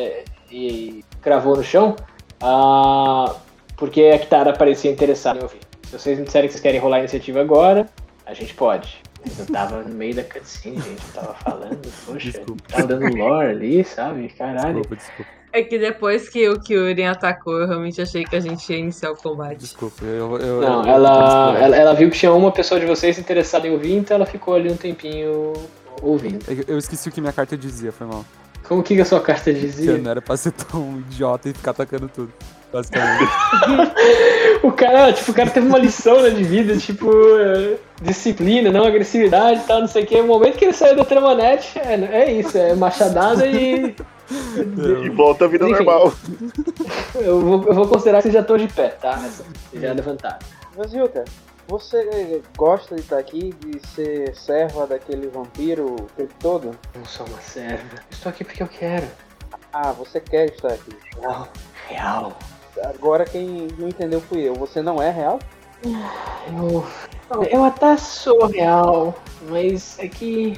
e 0.52 1.04
cravou 1.22 1.56
no 1.56 1.64
chão. 1.64 1.96
Ah, 2.42 3.34
porque 3.78 4.02
a 4.14 4.20
Kitara 4.20 4.52
parecia 4.54 4.92
interessada 4.92 5.40
em 5.40 5.44
ouvir. 5.44 5.60
Se 5.88 5.98
vocês 5.98 6.18
me 6.20 6.26
disserem 6.26 6.48
que 6.48 6.54
vocês 6.54 6.62
querem 6.62 6.80
rolar 6.82 6.98
a 6.98 7.00
iniciativa 7.00 7.40
agora, 7.40 7.88
a 8.26 8.34
gente 8.34 8.54
pode. 8.54 9.02
Mas 9.26 9.40
eu 9.40 9.46
tava 9.46 9.82
no 9.84 9.94
meio 9.96 10.16
da 10.16 10.24
cutscene, 10.24 10.76
gente. 10.82 11.02
Eu 11.16 11.22
tava 11.22 11.34
falando, 11.36 11.80
poxa, 12.06 12.32
Desculpa. 12.32 12.64
tava 12.68 12.88
dando 12.88 13.16
lore 13.16 13.50
ali, 13.52 13.84
sabe? 13.86 14.28
Caralho. 14.30 14.82
desculpa, 14.82 14.96
desculpa. 14.96 15.32
É 15.54 15.64
que 15.64 15.80
depois 15.80 16.28
que 16.30 16.48
o 16.50 16.60
Kyurem 16.60 17.08
atacou, 17.08 17.58
eu 17.60 17.68
realmente 17.68 18.02
achei 18.02 18.26
que 18.26 18.36
a 18.36 18.40
gente 18.40 18.70
ia 18.72 18.78
iniciar 18.80 19.12
o 19.12 19.16
combate. 19.16 19.58
Desculpa. 19.60 20.04
Eu, 20.04 20.38
eu, 20.38 20.62
Não, 20.62 20.84
eu- 20.84 20.88
ela, 20.94 21.54
eu- 21.58 21.64
ela, 21.64 21.76
ela 21.78 21.94
viu 21.94 22.10
que 22.12 22.18
tinha 22.18 22.32
uma 22.34 22.52
pessoa 22.52 22.80
de 22.80 22.86
vocês 22.86 23.18
interessada 23.18 23.66
em 23.68 23.72
ouvir, 23.72 23.94
então 23.96 24.16
ela 24.16 24.26
ficou 24.26 24.56
ali 24.56 24.70
um 24.72 24.76
tempinho 24.78 25.54
ouvindo. 26.02 26.46
Eu, 26.52 26.64
eu 26.68 26.78
esqueci 26.78 27.08
o 27.10 27.12
que 27.12 27.22
minha 27.22 27.34
carta 27.34 27.58
dizia, 27.58 27.92
foi 27.92 28.06
mal. 28.06 28.26
Como 28.68 28.84
que, 28.84 28.96
que 28.96 29.02
a 29.02 29.06
sua 29.06 29.22
carta 29.22 29.46
Que 29.46 29.58
eu 29.58 29.62
dizia? 29.62 29.98
não 29.98 30.12
era 30.12 30.22
pra 30.22 30.36
ser 30.36 30.52
tão 30.52 31.00
idiota 31.00 31.50
e 31.50 31.54
ficar 31.54 31.72
atacando 31.72 32.10
tudo. 32.14 32.32
Basicamente. 32.72 33.32
O 34.64 34.72
cara, 34.72 35.14
tipo, 35.14 35.32
o 35.32 35.34
cara 35.34 35.50
teve 35.52 35.68
uma 35.68 35.78
lição 35.78 36.22
né, 36.22 36.32
de 36.32 36.44
vida, 36.44 36.76
tipo, 36.78 37.10
é, 37.38 37.76
disciplina, 38.02 38.72
não 38.72 38.86
agressividade 38.86 39.62
e 39.62 39.64
tal, 39.64 39.82
não 39.82 39.88
sei 39.88 40.04
o 40.04 40.08
que. 40.08 40.20
O 40.20 40.26
momento 40.26 40.58
que 40.58 40.66
ele 40.66 40.74
saiu 40.74 40.96
da 40.96 41.06
Tramanete, 41.06 41.78
é, 41.80 41.94
é 41.94 42.32
isso, 42.32 42.58
é 42.58 42.74
machadada 42.74 43.46
e. 43.46 43.96
E 45.04 45.10
volta 45.10 45.46
à 45.46 45.48
vida 45.48 45.64
Enfim. 45.64 45.84
normal. 45.84 46.12
Eu 47.16 47.40
vou, 47.40 47.64
eu 47.66 47.74
vou 47.74 47.88
considerar 47.88 48.22
que 48.22 48.32
já 48.32 48.42
estão 48.42 48.58
de 48.58 48.68
pé, 48.68 48.90
tá? 48.90 49.24
Já 49.74 49.94
levantaram. 49.94 50.40
Vasilka, 50.76 51.24
você 51.68 52.42
gosta 52.58 52.96
de 52.96 53.02
estar 53.02 53.18
aqui, 53.18 53.54
de 53.60 53.86
ser 53.90 54.36
serva 54.36 54.88
daquele 54.88 55.28
vampiro 55.28 55.96
o 55.96 56.02
tempo 56.16 56.34
todo? 56.40 56.72
Não 56.96 57.06
sou 57.06 57.26
uma 57.28 57.40
serva. 57.40 58.02
Estou 58.10 58.30
aqui 58.30 58.44
porque 58.44 58.64
eu 58.64 58.68
quero. 58.68 59.08
Ah, 59.72 59.92
você 59.92 60.20
quer 60.20 60.46
estar 60.50 60.70
aqui. 60.70 60.92
Real. 61.20 61.48
Real. 61.88 62.38
Agora 62.84 63.26
quem 63.26 63.68
não 63.78 63.88
entendeu 63.88 64.22
fui 64.22 64.48
eu. 64.48 64.54
Você 64.56 64.82
não 64.82 65.02
é 65.02 65.10
real? 65.10 65.40
Eu, 67.32 67.44
eu 67.44 67.64
até 67.64 67.98
sou 67.98 68.48
real, 68.48 69.16
mas 69.50 70.00
é 70.00 70.08
que 70.08 70.58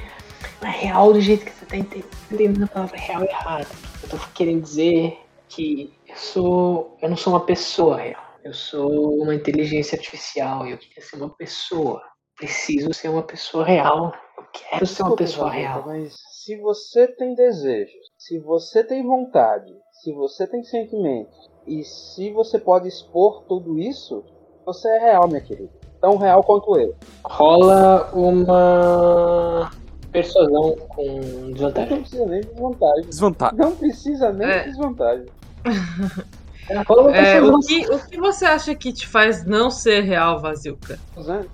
não 0.60 0.68
é 0.68 0.72
real 0.72 1.12
do 1.12 1.20
jeito 1.20 1.44
que 1.44 1.52
você 1.52 1.66
tá 1.66 1.76
ente- 1.76 2.04
entendendo 2.30 2.64
a 2.64 2.68
palavra 2.68 2.96
real 2.96 3.24
errado. 3.24 3.66
Eu 4.02 4.08
tô 4.08 4.16
querendo 4.34 4.62
dizer 4.62 5.18
que 5.48 5.92
eu 6.08 6.16
sou. 6.16 6.96
Eu 7.02 7.10
não 7.10 7.16
sou 7.16 7.32
uma 7.32 7.44
pessoa 7.44 7.96
real. 7.96 8.22
Eu 8.42 8.54
sou 8.54 9.22
uma 9.22 9.34
inteligência 9.34 9.96
artificial 9.96 10.66
e 10.66 10.72
eu 10.72 10.78
queria 10.78 11.02
ser 11.02 11.16
uma 11.16 11.28
pessoa. 11.28 12.00
Preciso 12.36 12.94
ser 12.94 13.08
uma 13.08 13.22
pessoa 13.22 13.64
real. 13.64 14.14
Eu 14.38 14.44
quero 14.50 14.86
ser 14.86 15.02
uma 15.02 15.16
pessoa 15.16 15.50
real. 15.50 15.84
Mas 15.86 16.16
se 16.30 16.56
você 16.56 17.06
tem 17.06 17.34
desejos, 17.34 17.92
se 18.16 18.38
você 18.38 18.82
tem 18.82 19.02
vontade, 19.06 19.70
Se 20.02 20.14
você 20.14 20.46
tem 20.46 20.64
sentimentos 20.64 21.49
e 21.66 21.84
se 21.84 22.30
você 22.32 22.58
pode 22.58 22.88
expor 22.88 23.42
tudo 23.48 23.78
isso, 23.78 24.24
você 24.66 24.88
é 24.88 24.98
real, 24.98 25.28
minha 25.28 25.40
querida. 25.40 25.70
Tão 26.00 26.16
real 26.16 26.42
quanto 26.42 26.76
eu. 26.78 26.94
Rola 27.24 28.10
uma 28.14 29.70
persuasão 30.10 30.76
com 30.88 31.20
Não 31.20 31.52
desvantagem. 31.52 32.00
precisa 32.00 32.26
nem 32.26 32.40
de 32.40 32.46
desvantagem. 32.48 33.04
Desvantagem. 33.04 33.58
Não 33.58 33.76
precisa 33.76 34.32
nem 34.32 34.48
É. 34.48 34.58
de 34.60 34.64
desvantagem. 34.70 35.26
Rola 36.88 37.02
uma 37.02 37.16
É, 37.16 37.42
o, 37.42 37.58
que, 37.60 37.86
o 37.90 37.98
que 38.06 38.18
você 38.18 38.44
acha 38.46 38.74
que 38.74 38.92
te 38.92 39.06
faz 39.06 39.44
não 39.44 39.70
ser 39.70 40.02
real, 40.02 40.40
Vazilka? 40.40 40.98
Né? 41.16 41.44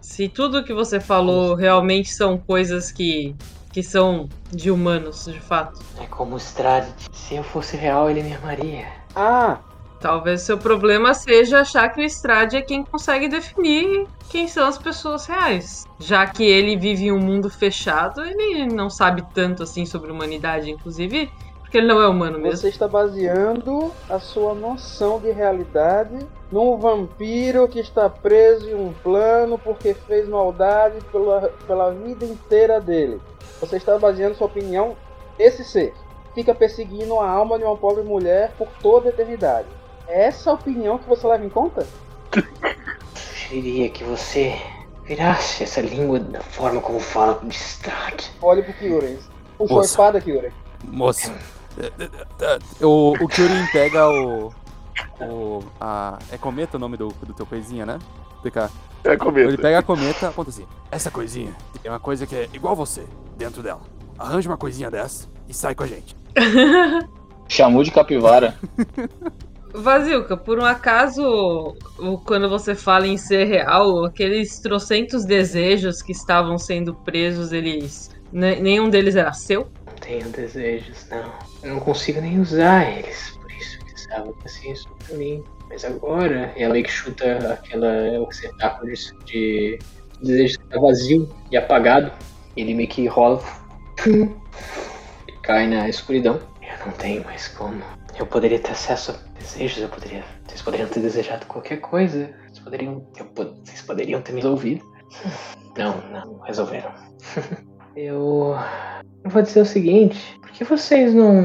Se 0.00 0.28
tudo 0.28 0.64
que 0.64 0.72
você 0.74 0.98
falou 0.98 1.54
realmente 1.54 2.12
são 2.12 2.36
coisas 2.38 2.90
que, 2.90 3.36
que 3.72 3.82
são 3.82 4.28
de 4.50 4.70
humanos, 4.70 5.26
de 5.26 5.38
fato. 5.40 5.78
É 6.00 6.06
como 6.06 6.34
o 6.34 6.38
Strade. 6.38 6.88
Se 7.12 7.36
eu 7.36 7.44
fosse 7.44 7.76
real, 7.76 8.10
ele 8.10 8.22
me 8.22 8.34
amaria. 8.34 8.86
Ah, 9.14 9.58
Talvez 10.00 10.42
seu 10.42 10.56
problema 10.56 11.12
seja 11.12 11.60
achar 11.60 11.88
que 11.88 12.00
o 12.00 12.04
Strade 12.04 12.56
é 12.56 12.62
quem 12.62 12.84
consegue 12.84 13.28
definir 13.28 14.06
quem 14.28 14.46
são 14.46 14.66
as 14.66 14.78
pessoas 14.78 15.26
reais. 15.26 15.84
Já 15.98 16.26
que 16.26 16.44
ele 16.44 16.76
vive 16.76 17.06
em 17.06 17.12
um 17.12 17.18
mundo 17.18 17.50
fechado, 17.50 18.24
ele 18.24 18.66
não 18.66 18.88
sabe 18.88 19.24
tanto 19.34 19.62
assim 19.64 19.84
sobre 19.84 20.12
humanidade, 20.12 20.70
inclusive, 20.70 21.30
porque 21.60 21.78
ele 21.78 21.88
não 21.88 22.00
é 22.00 22.06
humano 22.06 22.38
mesmo. 22.38 22.56
você 22.56 22.68
está 22.68 22.86
baseando 22.86 23.92
a 24.08 24.20
sua 24.20 24.54
noção 24.54 25.18
de 25.18 25.30
realidade 25.30 26.18
num 26.50 26.78
vampiro 26.78 27.66
que 27.66 27.80
está 27.80 28.08
preso 28.08 28.70
em 28.70 28.74
um 28.74 28.92
plano 29.02 29.58
porque 29.58 29.94
fez 29.94 30.28
maldade 30.28 30.98
pela, 31.10 31.48
pela 31.66 31.90
vida 31.90 32.24
inteira 32.24 32.80
dele. 32.80 33.20
Você 33.60 33.76
está 33.76 33.98
baseando 33.98 34.36
sua 34.36 34.46
opinião 34.46 34.96
esse 35.38 35.64
ser. 35.64 35.92
Fica 36.38 36.54
perseguindo 36.54 37.18
a 37.18 37.28
alma 37.28 37.58
de 37.58 37.64
uma 37.64 37.76
pobre 37.76 38.04
mulher 38.04 38.52
por 38.56 38.68
toda 38.80 39.08
a 39.08 39.10
eternidade. 39.10 39.66
É 40.06 40.26
essa 40.26 40.52
a 40.52 40.54
opinião 40.54 40.96
que 40.96 41.08
você 41.08 41.26
leva 41.26 41.44
em 41.44 41.48
conta? 41.48 41.84
Queria 43.48 43.90
que 43.90 44.04
você 44.04 44.56
virasse 45.04 45.64
essa 45.64 45.80
língua 45.80 46.20
da 46.20 46.40
forma 46.40 46.80
como 46.80 47.00
fala 47.00 47.34
com 47.34 47.48
Strade. 47.48 48.30
Olhe 48.40 48.62
pro 48.62 48.72
Kyurem. 48.74 49.18
Puxou 49.58 49.80
a 49.80 49.84
espada, 49.84 50.20
Kyurem. 50.20 50.52
Moça. 50.84 51.34
O, 52.80 53.14
o 53.14 53.26
Kyurin 53.26 53.66
pega 53.72 54.08
o. 54.08 54.54
o 55.20 55.64
a, 55.80 56.20
é 56.30 56.38
cometa 56.38 56.76
o 56.76 56.80
nome 56.80 56.96
do, 56.96 57.08
do 57.08 57.34
teu 57.34 57.46
coisinha, 57.46 57.84
né? 57.84 57.98
PK. 58.44 58.70
É 59.02 59.16
cometa. 59.16 59.48
Ele 59.48 59.58
pega 59.58 59.80
a 59.80 59.82
cometa, 59.82 60.28
aponta 60.28 60.50
assim. 60.50 60.68
Essa 60.88 61.10
coisinha 61.10 61.52
tem 61.82 61.90
uma 61.90 61.98
coisa 61.98 62.28
que 62.28 62.36
é 62.36 62.48
igual 62.52 62.76
você 62.76 63.04
dentro 63.36 63.60
dela. 63.60 63.80
Arranja 64.16 64.48
uma 64.48 64.56
coisinha 64.56 64.88
dessa 64.88 65.26
e 65.48 65.52
sai 65.52 65.74
com 65.74 65.82
a 65.82 65.86
gente. 65.88 66.16
Chamou 67.48 67.82
de 67.82 67.90
capivara. 67.90 68.54
Vazilka, 69.72 70.36
por 70.36 70.58
um 70.58 70.64
acaso, 70.64 71.74
quando 72.24 72.48
você 72.48 72.74
fala 72.74 73.06
em 73.06 73.16
ser 73.16 73.44
real, 73.44 74.04
aqueles 74.04 74.58
trocentos 74.60 75.24
desejos 75.24 76.02
que 76.02 76.12
estavam 76.12 76.58
sendo 76.58 76.94
presos, 76.94 77.52
eles. 77.52 78.10
ne- 78.32 78.56
nenhum 78.60 78.88
deles 78.88 79.14
era 79.14 79.32
seu? 79.32 79.68
Não 79.86 79.94
tenho 79.94 80.28
desejos, 80.30 81.06
não. 81.10 81.32
Eu 81.62 81.74
não 81.74 81.80
consigo 81.80 82.20
nem 82.20 82.40
usar 82.40 82.90
eles. 82.98 83.30
Por 83.40 83.50
isso 83.52 83.78
que 83.84 83.94
estava 83.94 84.34
assim 84.44 84.72
isso 84.72 84.88
pra 85.06 85.16
mim. 85.16 85.42
Mas 85.68 85.84
agora, 85.84 86.52
e 86.56 86.62
ela 86.62 86.80
que 86.82 86.90
chuta 86.90 87.36
aquela 87.52 88.18
o 88.20 88.24
receptáculo 88.24 88.90
de, 88.90 89.14
de 89.26 89.78
desejo 90.22 90.58
que 90.58 90.64
tá 90.66 90.80
vazio 90.80 91.28
e 91.50 91.56
apagado. 91.56 92.10
Ele 92.56 92.72
meio 92.74 92.88
que 92.88 93.06
rola 93.06 93.42
cai 95.48 95.66
na 95.66 95.88
escuridão. 95.88 96.38
Eu 96.60 96.86
não 96.86 96.92
tenho 96.92 97.24
mais 97.24 97.48
como. 97.48 97.82
Eu 98.18 98.26
poderia 98.26 98.58
ter 98.58 98.72
acesso 98.72 99.12
a 99.12 99.38
desejos, 99.38 99.82
eu 99.82 99.88
poderia. 99.88 100.22
Vocês 100.46 100.60
poderiam 100.60 100.88
ter 100.90 101.00
desejado 101.00 101.46
qualquer 101.46 101.78
coisa. 101.78 102.30
Vocês 102.44 102.58
poderiam. 102.58 103.06
eu 103.16 103.26
vocês 103.64 103.80
poderiam 103.80 104.20
ter 104.20 104.32
me 104.32 104.44
ouvido. 104.44 104.84
Não, 105.76 105.96
não, 106.10 106.40
resolveram. 106.40 106.92
eu. 107.96 108.54
Eu 109.24 109.30
vou 109.30 109.42
dizer 109.42 109.60
o 109.60 109.66
seguinte, 109.66 110.38
por 110.40 110.50
que 110.50 110.64
vocês 110.64 111.12
não, 111.12 111.42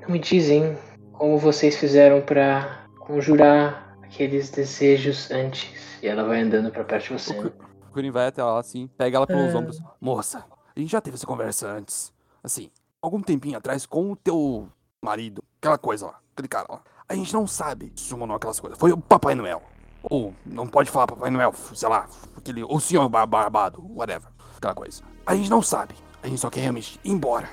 não 0.00 0.08
me 0.08 0.18
dizem 0.18 0.76
como 1.12 1.38
vocês 1.38 1.76
fizeram 1.76 2.20
pra 2.20 2.84
conjurar 2.98 3.96
aqueles 4.02 4.50
desejos 4.50 5.30
antes? 5.30 5.72
E 6.02 6.08
ela 6.08 6.24
vai 6.24 6.40
andando 6.42 6.70
pra 6.70 6.82
perto 6.84 7.04
de 7.04 7.12
você. 7.14 7.32
O 7.38 7.92
Kyurin 7.92 8.10
vai 8.10 8.26
até 8.26 8.42
lá 8.42 8.58
assim, 8.58 8.88
pega 8.98 9.16
ela 9.16 9.26
pelos 9.26 9.54
Ah. 9.54 9.58
ombros. 9.58 9.78
Moça, 10.00 10.44
a 10.76 10.78
gente 10.80 10.90
já 10.90 11.00
teve 11.00 11.14
essa 11.16 11.26
conversa 11.26 11.68
antes. 11.68 12.12
Assim, 12.42 12.68
algum 13.04 13.20
tempinho 13.20 13.58
atrás 13.58 13.84
com 13.86 14.12
o 14.12 14.16
teu 14.16 14.68
marido. 15.02 15.42
Aquela 15.60 15.78
coisa 15.78 16.06
lá, 16.06 16.18
aquele 16.32 16.48
cara 16.48 16.66
lá. 16.70 16.80
A 17.08 17.14
gente 17.14 17.32
não 17.34 17.46
sabe 17.46 17.92
se 17.94 18.04
summonou 18.04 18.36
aquelas 18.36 18.58
coisas. 18.58 18.78
Foi 18.78 18.92
o 18.92 18.96
Papai 18.96 19.34
Noel. 19.34 19.62
Ou 20.02 20.34
não 20.44 20.66
pode 20.66 20.90
falar 20.90 21.06
Papai 21.06 21.30
Noel, 21.30 21.52
sei 21.74 21.88
lá, 21.88 22.06
aquele. 22.36 22.62
O 22.64 22.80
senhor 22.80 23.08
bar- 23.08 23.26
barbado, 23.26 23.84
whatever. 23.94 24.28
Aquela 24.56 24.74
coisa. 24.74 25.02
A 25.26 25.34
gente 25.34 25.50
não 25.50 25.60
sabe. 25.62 25.94
A 26.22 26.28
gente 26.28 26.40
só 26.40 26.48
quer 26.50 26.60
realmente 26.60 26.98
ir 27.04 27.10
embora 27.10 27.48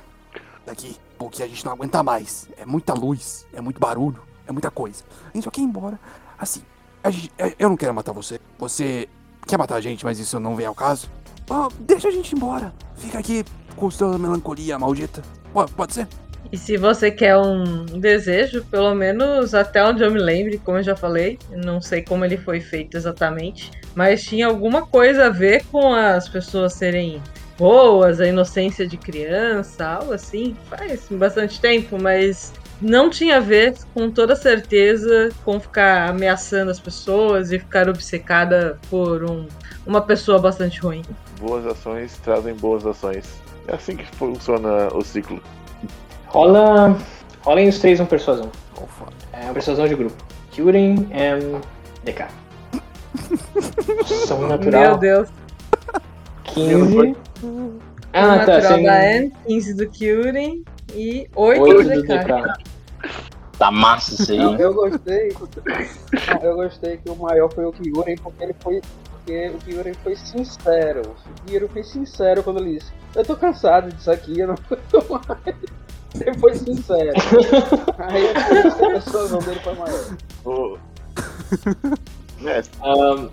daqui. 0.66 0.96
Porque 1.18 1.44
a 1.44 1.48
gente 1.48 1.64
não 1.66 1.74
aguenta 1.74 2.02
mais. 2.02 2.48
É 2.58 2.66
muita 2.66 2.94
luz, 2.94 3.46
é 3.54 3.60
muito 3.62 3.80
barulho, 3.80 4.22
é 4.48 4.52
muita 4.52 4.72
coisa. 4.72 5.04
A 5.30 5.32
gente 5.34 5.44
só 5.44 5.52
quer 5.52 5.62
ir 5.62 5.66
embora. 5.66 6.00
Assim, 6.38 6.64
gente- 7.10 7.32
eu 7.60 7.70
não 7.70 7.78
quero 7.78 7.94
matar 7.94 8.12
você. 8.14 8.40
Você 8.58 9.08
quer 9.46 9.58
matar 9.58 9.76
a 9.76 9.82
gente, 9.82 10.04
mas 10.06 10.18
isso 10.20 10.40
não 10.40 10.56
vem 10.56 10.66
ao 10.66 10.76
caso. 10.76 11.10
Ah, 11.50 11.68
deixa 11.80 12.08
a 12.08 12.12
gente 12.12 12.32
ir 12.32 12.36
embora. 12.38 12.74
Fica 12.96 13.20
aqui 13.20 13.44
com 13.76 13.92
sua 13.92 14.18
melancolia 14.18 14.80
maldita. 14.80 15.22
Pode, 15.54 15.72
pode 15.74 15.94
ser? 15.94 16.08
E 16.52 16.58
se 16.58 16.76
você 16.76 17.10
quer 17.10 17.38
um 17.38 17.86
desejo, 17.86 18.66
pelo 18.66 18.94
menos 18.94 19.54
até 19.56 19.84
onde 19.84 20.04
eu 20.04 20.12
me 20.12 20.20
lembre, 20.20 20.58
como 20.58 20.78
eu 20.80 20.84
já 20.84 20.96
falei, 20.96 21.40
não 21.50 21.80
sei 21.82 22.02
como 22.02 22.26
ele 22.26 22.36
foi 22.36 22.60
feito 22.60 22.98
exatamente, 22.98 23.72
mas 23.96 24.24
tinha 24.24 24.48
alguma 24.48 24.86
coisa 24.86 25.28
a 25.28 25.30
ver 25.30 25.64
com 25.72 25.94
as 25.94 26.28
pessoas 26.28 26.74
serem 26.74 27.22
boas, 27.58 28.20
a 28.20 28.28
inocência 28.28 28.86
de 28.86 28.98
criança, 28.98 29.88
algo 29.88 30.14
assim. 30.14 30.56
Faz 30.70 31.08
bastante 31.10 31.62
tempo, 31.62 31.98
mas 32.02 32.52
não 32.82 33.10
tinha 33.10 33.38
a 33.38 33.40
ver 33.40 33.76
com 33.94 34.10
toda 34.10 34.36
certeza 34.36 35.30
com 35.46 35.60
ficar 35.60 36.10
ameaçando 36.10 36.72
as 36.72 36.80
pessoas 36.80 37.52
e 37.52 37.60
ficar 37.60 37.88
obcecada 37.88 38.80
por 38.90 39.24
um, 39.24 39.48
uma 39.86 40.02
pessoa 40.02 40.40
bastante 40.40 40.80
ruim. 40.82 41.04
Boas 41.40 41.66
ações 41.66 42.18
trazem 42.24 42.56
boas 42.56 42.86
ações. 42.86 43.26
É 43.72 43.76
assim 43.76 43.96
que 43.96 44.06
funciona 44.18 44.94
o 44.94 45.02
ciclo. 45.02 45.42
Rola. 46.28 46.98
Rolem 47.44 47.70
os 47.70 47.80
três 47.80 48.00
uma 48.02 48.06
persuasão. 48.06 48.52
Oh, 48.76 48.86
foda. 48.86 49.14
É 49.32 49.46
uma 49.46 49.54
persuasão 49.54 49.88
de 49.88 49.96
grupo. 49.96 50.16
Curing 50.54 51.10
and 51.14 51.62
DK. 52.04 52.26
Som 54.28 54.40
Meu 54.40 54.50
natural. 54.50 54.98
Deus. 54.98 55.30
15. 56.44 57.16
Um 57.44 57.80
Ah, 58.12 58.40
tá. 58.40 58.46
natural 58.46 58.74
Sem... 58.76 58.84
da 58.84 58.94
Anne, 59.00 59.34
15 59.48 59.74
do 59.76 59.90
Kyuren 59.90 60.64
e 60.94 61.30
8, 61.34 61.62
8 61.62 61.84
do 61.84 62.02
DK. 62.02 62.18
DK. 62.18 62.54
Tá 63.58 63.72
massa 63.72 64.22
isso 64.22 64.32
aí. 64.34 64.38
Não, 64.38 64.56
eu 64.58 64.74
gostei. 64.74 65.32
Eu 66.42 66.56
gostei 66.56 66.98
que 66.98 67.10
o 67.10 67.16
maior 67.16 67.52
foi 67.54 67.66
o 67.66 67.72
Kyurem, 67.72 68.18
porque 68.18 68.44
ele 68.44 68.56
foi. 68.60 68.82
Porque 69.32 69.48
o 69.50 69.58
Kyurem 69.60 69.94
foi 70.04 70.16
sincero. 70.16 71.02
O 71.16 71.46
Kyurem 71.46 71.70
foi 71.70 71.84
sincero 71.84 72.44
quando 72.44 72.60
ele 72.62 72.78
disse. 72.78 72.92
Eu 73.16 73.24
tô 73.24 73.36
cansado 73.38 73.90
disso 73.94 74.12
aqui, 74.12 74.38
eu 74.40 74.48
não 74.50 74.56
tô 74.90 75.02
mais. 75.10 75.56
Ele 76.20 76.38
foi 76.38 76.54
sincero. 76.56 77.12
Aí 77.98 78.30
a 78.30 78.76
persuasão 78.76 79.40
dele 79.40 79.60
foi 79.62 79.76
maior. 79.76 80.18
O- 80.46 80.78
É, 82.46 82.62
Ahn, 82.82 83.30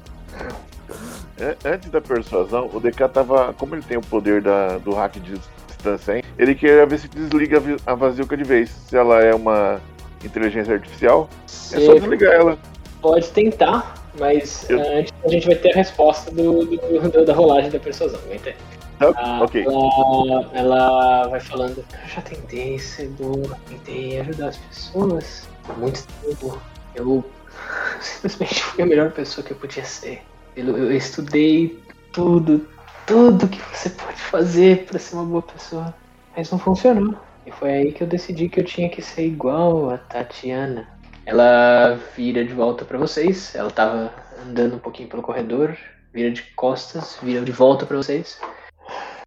an- 1.40 1.56
antes 1.64 1.90
da 1.90 2.00
persuasão, 2.00 2.70
o 2.72 2.78
DK 2.78 3.08
tava. 3.08 3.52
Como 3.54 3.74
ele 3.74 3.82
tem 3.82 3.96
o 3.96 4.02
poder 4.02 4.40
da, 4.42 4.78
do 4.78 4.92
hack 4.94 5.16
de 5.18 5.40
distância, 5.66 6.16
hein, 6.16 6.22
ele 6.38 6.54
queria 6.54 6.86
ver 6.86 6.98
se 7.00 7.08
desliga 7.08 7.56
a 7.56 7.60
vi- 7.60 7.76
a 7.86 7.94
Vazilka 7.94 8.36
de 8.36 8.44
vez. 8.44 8.70
Se 8.70 8.96
ela 8.96 9.20
é 9.22 9.34
uma 9.34 9.80
inteligência 10.24 10.74
artificial, 10.74 11.28
é 11.72 11.80
só 11.80 11.94
desligar 11.94 12.34
ela. 12.34 12.58
pode 13.00 13.28
tentar, 13.30 13.94
mas 14.18 14.68
Eu- 14.70 14.80
ah, 14.80 14.85
antes 14.98 15.12
a 15.24 15.28
gente 15.28 15.47
vai 15.47 15.56
ter 15.56 15.72
a 15.72 15.76
resposta 15.76 16.30
do, 16.30 16.64
do- 16.64 17.10
do- 17.10 17.24
da 17.24 17.32
rolagem 17.35 17.70
da 17.70 17.78
persuasão. 17.78 18.20
Aguenta 18.26 18.51
aí. 18.51 18.56
Tá? 18.98 19.12
Ah, 19.16 19.43
ok. 19.44 19.64
ela, 19.64 20.51
ela 20.55 21.28
vai 21.28 21.39
falando, 21.40 21.78
eu 21.78 22.09
já 22.09 22.20
tentei 22.20 22.78
ser 22.80 23.09
boa, 23.10 23.56
tentei 23.68 24.18
ajudar 24.20 24.48
as 24.48 24.56
pessoas 24.56 25.48
há 25.68 25.72
muito 25.74 26.05
tempo. 26.22 26.60
Eu 26.97 27.24
simplesmente 28.01 28.62
fui 28.62 28.82
a 28.82 28.86
melhor 28.86 29.12
pessoa 29.12 29.44
que 29.47 29.52
eu 29.52 29.56
podia 29.56 29.85
ser. 29.85 30.22
Eu, 30.56 30.76
eu 30.76 30.93
estudei 30.93 31.78
tudo, 32.12 32.66
tudo 33.06 33.47
que 33.47 33.60
você 33.72 33.90
pode 33.90 34.20
fazer 34.20 34.85
pra 34.86 34.98
ser 34.98 35.14
uma 35.14 35.24
boa 35.24 35.43
pessoa, 35.43 35.94
mas 36.36 36.51
não 36.51 36.59
funcionou. 36.59 37.14
E 37.47 37.52
foi 37.52 37.70
aí 37.70 37.93
que 37.93 38.02
eu 38.02 38.06
decidi 38.06 38.48
que 38.48 38.59
eu 38.60 38.64
tinha 38.64 38.89
que 38.90 39.01
ser 39.01 39.24
igual 39.26 39.90
a 39.90 39.98
Tatiana. 39.98 40.89
Ela 41.28 41.98
vira 42.16 42.42
de 42.42 42.55
volta 42.55 42.86
pra 42.86 42.96
vocês. 42.96 43.55
Ela 43.55 43.70
tava 43.70 44.10
andando 44.46 44.76
um 44.76 44.78
pouquinho 44.78 45.10
pelo 45.10 45.22
corredor, 45.22 45.76
vira 46.12 46.30
de 46.30 46.42
costas, 46.55 47.18
vira 47.22 47.42
de 47.42 47.52
volta 47.52 47.84
pra 47.84 47.98
vocês. 47.98 48.40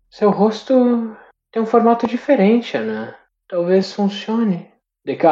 Seu 0.10 0.32
rosto 0.32 1.16
tem 1.52 1.62
um 1.62 1.66
formato 1.68 2.08
diferente, 2.08 2.76
Ana. 2.76 3.16
Talvez 3.48 3.94
funcione. 3.94 4.68
DK, 5.06 5.24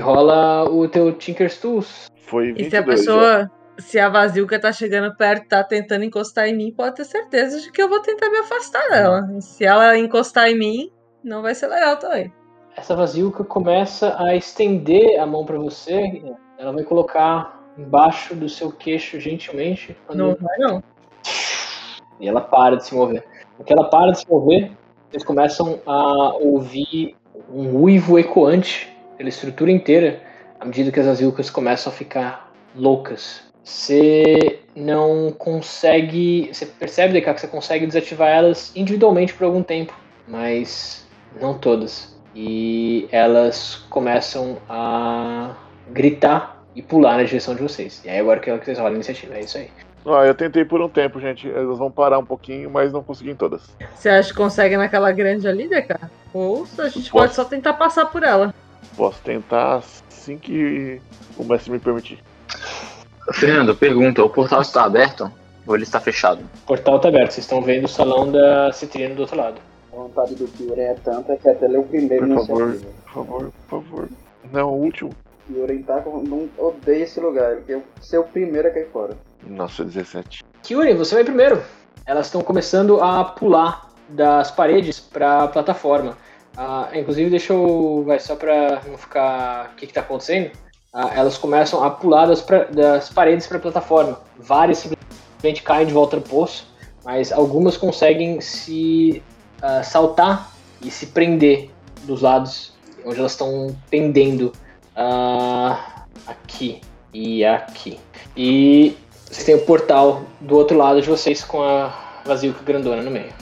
rola 0.00 0.70
o 0.70 0.88
teu 0.88 1.12
Tinker's 1.12 1.58
Tools. 1.58 2.06
Foi 2.22 2.54
E 2.56 2.70
se 2.70 2.76
a 2.76 2.80
22 2.80 2.84
já. 2.84 2.84
pessoa. 2.84 3.50
Se 3.76 3.98
a 3.98 4.08
Vazilka 4.08 4.56
tá 4.60 4.70
chegando 4.70 5.16
perto, 5.16 5.48
tá 5.48 5.64
tentando 5.64 6.04
encostar 6.04 6.46
em 6.46 6.56
mim, 6.56 6.72
pode 6.72 6.94
ter 6.94 7.04
certeza 7.04 7.60
de 7.60 7.72
que 7.72 7.82
eu 7.82 7.88
vou 7.88 8.00
tentar 8.00 8.30
me 8.30 8.38
afastar 8.38 8.88
dela. 8.88 9.28
E 9.36 9.42
se 9.42 9.64
ela 9.64 9.98
encostar 9.98 10.48
em 10.48 10.56
mim, 10.56 10.90
não 11.24 11.42
vai 11.42 11.56
ser 11.56 11.66
legal 11.66 11.96
também. 11.96 12.32
Essa 12.76 12.96
Vazilka 12.96 13.44
começa 13.44 14.16
a 14.18 14.34
estender 14.34 15.20
a 15.20 15.26
mão 15.26 15.44
pra 15.44 15.58
você. 15.58 16.22
Ela 16.58 16.72
vai 16.72 16.82
colocar 16.82 17.64
embaixo 17.78 18.34
do 18.34 18.48
seu 18.48 18.72
queixo 18.72 19.20
gentilmente. 19.20 19.96
Não 20.12 20.34
vai, 20.34 20.58
não. 20.58 20.82
E 22.18 22.28
ela 22.28 22.40
para 22.40 22.76
de 22.76 22.86
se 22.86 22.94
mover. 22.94 23.24
No 23.58 23.64
que 23.64 23.72
ela 23.72 23.88
para 23.88 24.12
de 24.12 24.20
se 24.20 24.28
mover, 24.28 24.72
vocês 25.08 25.24
começam 25.24 25.80
a 25.86 26.34
ouvir 26.34 27.16
um 27.52 27.76
uivo 27.80 28.18
ecoante 28.18 28.92
pela 29.16 29.28
estrutura 29.28 29.70
inteira, 29.70 30.20
à 30.58 30.64
medida 30.64 30.90
que 30.90 31.00
as 31.00 31.06
Azilcas 31.06 31.50
começam 31.50 31.92
a 31.92 31.94
ficar 31.94 32.52
loucas. 32.74 33.42
Você 33.62 34.60
não 34.74 35.32
consegue. 35.32 36.50
Você 36.52 36.66
percebe, 36.66 37.20
DK, 37.20 37.34
que 37.34 37.40
você 37.40 37.48
consegue 37.48 37.86
desativar 37.86 38.28
elas 38.28 38.74
individualmente 38.76 39.32
por 39.32 39.44
algum 39.44 39.62
tempo, 39.62 39.96
mas 40.28 41.06
não 41.40 41.56
todas. 41.56 42.13
E 42.34 43.08
elas 43.12 43.84
começam 43.88 44.58
a 44.68 45.54
gritar 45.90 46.64
e 46.74 46.82
pular 46.82 47.16
na 47.16 47.24
direção 47.24 47.54
de 47.54 47.62
vocês. 47.62 48.02
E 48.04 48.08
aí 48.08 48.18
agora 48.18 48.40
que 48.40 48.50
vocês 48.50 48.78
rolam 48.78 48.92
a 48.92 48.96
iniciativa, 48.96 49.34
é 49.34 49.40
isso 49.40 49.58
aí. 49.58 49.70
Ah, 50.06 50.26
eu 50.26 50.34
tentei 50.34 50.64
por 50.64 50.82
um 50.82 50.88
tempo, 50.88 51.18
gente. 51.18 51.48
Elas 51.48 51.78
vão 51.78 51.90
parar 51.90 52.18
um 52.18 52.24
pouquinho, 52.24 52.70
mas 52.70 52.92
não 52.92 53.02
consegui 53.02 53.30
em 53.30 53.36
todas. 53.36 53.62
Você 53.94 54.08
acha 54.10 54.30
que 54.30 54.36
consegue 54.36 54.76
naquela 54.76 55.10
grande 55.12 55.48
ali, 55.48 55.66
DK? 55.66 55.94
Ou 56.32 56.66
a 56.78 56.88
gente 56.88 57.10
Posso. 57.10 57.12
pode 57.12 57.34
só 57.34 57.44
tentar 57.44 57.74
passar 57.74 58.06
por 58.06 58.22
ela. 58.22 58.54
Posso 58.96 59.20
tentar 59.22 59.76
assim 59.76 60.36
que 60.36 61.00
o 61.38 61.44
mestre 61.44 61.70
me 61.70 61.78
permitir. 61.78 62.18
Fernando, 63.32 63.74
pergunta: 63.74 64.22
o 64.22 64.28
portal 64.28 64.60
está 64.60 64.84
aberto 64.84 65.32
ou 65.66 65.74
ele 65.74 65.84
está 65.84 65.98
fechado? 66.00 66.40
O 66.64 66.66
portal 66.66 66.98
tá 66.98 67.08
aberto, 67.08 67.32
vocês 67.32 67.44
estão 67.44 67.62
vendo 67.62 67.84
o 67.84 67.88
salão 67.88 68.30
da 68.30 68.72
Citrina 68.72 69.14
do 69.14 69.22
outro 69.22 69.38
lado. 69.38 69.58
A 69.94 70.00
vontade 70.00 70.34
do 70.34 70.46
Kyurem 70.48 70.86
é 70.86 70.94
tanta 70.94 71.36
que 71.36 71.48
até 71.48 71.68
lê 71.68 71.78
o 71.78 71.84
primeiro 71.84 72.26
Por 72.26 72.46
favor, 72.46 72.62
iniciativa. 72.62 72.92
por 73.04 73.12
favor, 73.12 73.52
por 73.68 73.82
favor. 73.82 74.08
Não, 74.52 74.70
o 74.72 74.82
último. 74.82 75.10
Kyurem 75.46 75.82
tá 75.82 76.00
com... 76.00 76.20
não 76.22 76.48
odeia 76.58 77.04
esse 77.04 77.20
lugar, 77.20 77.52
ele 77.52 77.62
quer 77.62 77.80
ser 78.00 78.18
o 78.18 78.24
primeiro 78.24 78.68
a 78.68 78.70
cair 78.72 78.88
fora. 78.90 79.16
Nossa, 79.46 79.84
17. 79.84 80.42
Kyuri, 80.62 80.94
você 80.94 81.14
vai 81.14 81.24
primeiro. 81.24 81.62
Elas 82.06 82.26
estão 82.26 82.40
começando 82.40 83.00
a 83.00 83.24
pular 83.24 83.90
das 84.08 84.50
paredes 84.50 84.98
pra 84.98 85.46
plataforma. 85.48 86.16
Ah, 86.56 86.88
inclusive, 86.94 87.30
deixa 87.30 87.52
eu. 87.52 88.02
Vai 88.06 88.18
só 88.18 88.34
pra 88.36 88.80
não 88.86 88.96
ficar. 88.96 89.70
O 89.72 89.76
que, 89.76 89.86
que 89.86 89.92
tá 89.92 90.00
acontecendo? 90.00 90.50
Ah, 90.92 91.10
elas 91.14 91.36
começam 91.38 91.82
a 91.84 91.90
pular 91.90 92.26
das, 92.26 92.40
pra- 92.40 92.64
das 92.64 93.10
paredes 93.10 93.46
pra 93.46 93.58
plataforma. 93.58 94.18
Várias 94.38 94.78
simplesmente 94.78 95.62
caem 95.62 95.86
de 95.86 95.92
volta 95.92 96.16
no 96.16 96.22
poço, 96.22 96.66
mas 97.04 97.32
algumas 97.32 97.76
conseguem 97.76 98.40
se 98.40 99.22
ah, 99.64 99.82
saltar 99.82 100.50
e 100.82 100.90
se 100.90 101.06
prender 101.06 101.70
dos 102.04 102.20
lados 102.20 102.72
onde 103.04 103.18
elas 103.18 103.32
estão 103.32 103.74
pendendo. 103.90 104.52
Ah, 104.94 106.04
aqui 106.26 106.80
e 107.12 107.44
aqui. 107.44 107.98
E 108.36 108.96
vocês 109.26 109.44
têm 109.44 109.54
o 109.54 109.64
portal 109.64 110.22
do 110.40 110.56
outro 110.56 110.76
lado 110.76 111.00
de 111.00 111.08
vocês 111.08 111.42
com 111.42 111.62
a 111.62 112.22
Vazilka 112.24 112.62
grandona 112.62 113.02
no 113.02 113.10
meio. 113.10 113.32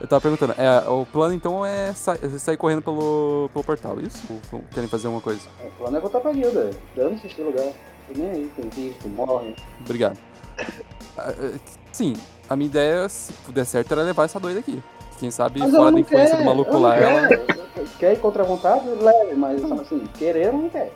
Eu 0.00 0.08
tava 0.08 0.20
perguntando, 0.20 0.54
é, 0.58 0.88
o 0.88 1.06
plano 1.06 1.32
então 1.32 1.64
é 1.64 1.92
sa- 1.92 2.18
sair 2.38 2.56
correndo 2.56 2.82
pelo, 2.82 3.48
pelo 3.52 3.64
portal, 3.64 4.00
isso? 4.00 4.20
Ou, 4.50 4.60
querem 4.74 4.88
fazer 4.88 5.06
alguma 5.06 5.22
coisa? 5.22 5.42
O 5.64 5.70
plano 5.78 5.96
é 5.96 6.00
voltar 6.00 6.18
pra 6.20 6.32
guilda, 6.32 6.70
dane-se 6.96 7.26
esse 7.28 7.40
lugar. 7.40 7.66
E 8.10 8.18
nem 8.18 8.30
aí, 8.30 8.52
tem 8.56 8.68
risco, 8.86 9.08
morre. 9.08 9.54
Obrigado. 9.80 10.18
Ah, 11.14 11.30
Sim, 11.92 12.14
a 12.48 12.56
minha 12.56 12.68
ideia, 12.70 13.06
se 13.06 13.34
puder 13.44 13.66
certo, 13.66 13.92
era 13.92 14.02
levar 14.02 14.24
essa 14.24 14.40
doida 14.40 14.60
aqui. 14.60 14.82
Quem 15.22 15.30
sabe 15.30 15.60
Mas 15.60 15.70
fora 15.70 15.92
da 15.92 16.00
influência 16.00 16.34
quer, 16.34 16.42
do 16.42 16.44
maluco 16.44 16.78
lá, 16.78 16.96
ela... 16.96 17.28
quer. 17.28 17.46
Quer 18.00 18.12
ir 18.14 18.18
contra 18.18 18.42
a 18.42 18.46
vontade? 18.46 18.88
Leve, 18.88 19.36
mas 19.36 19.62
assim, 19.70 20.04
querer 20.18 20.46
ela 20.46 20.58
não 20.58 20.68
quer. 20.68 20.90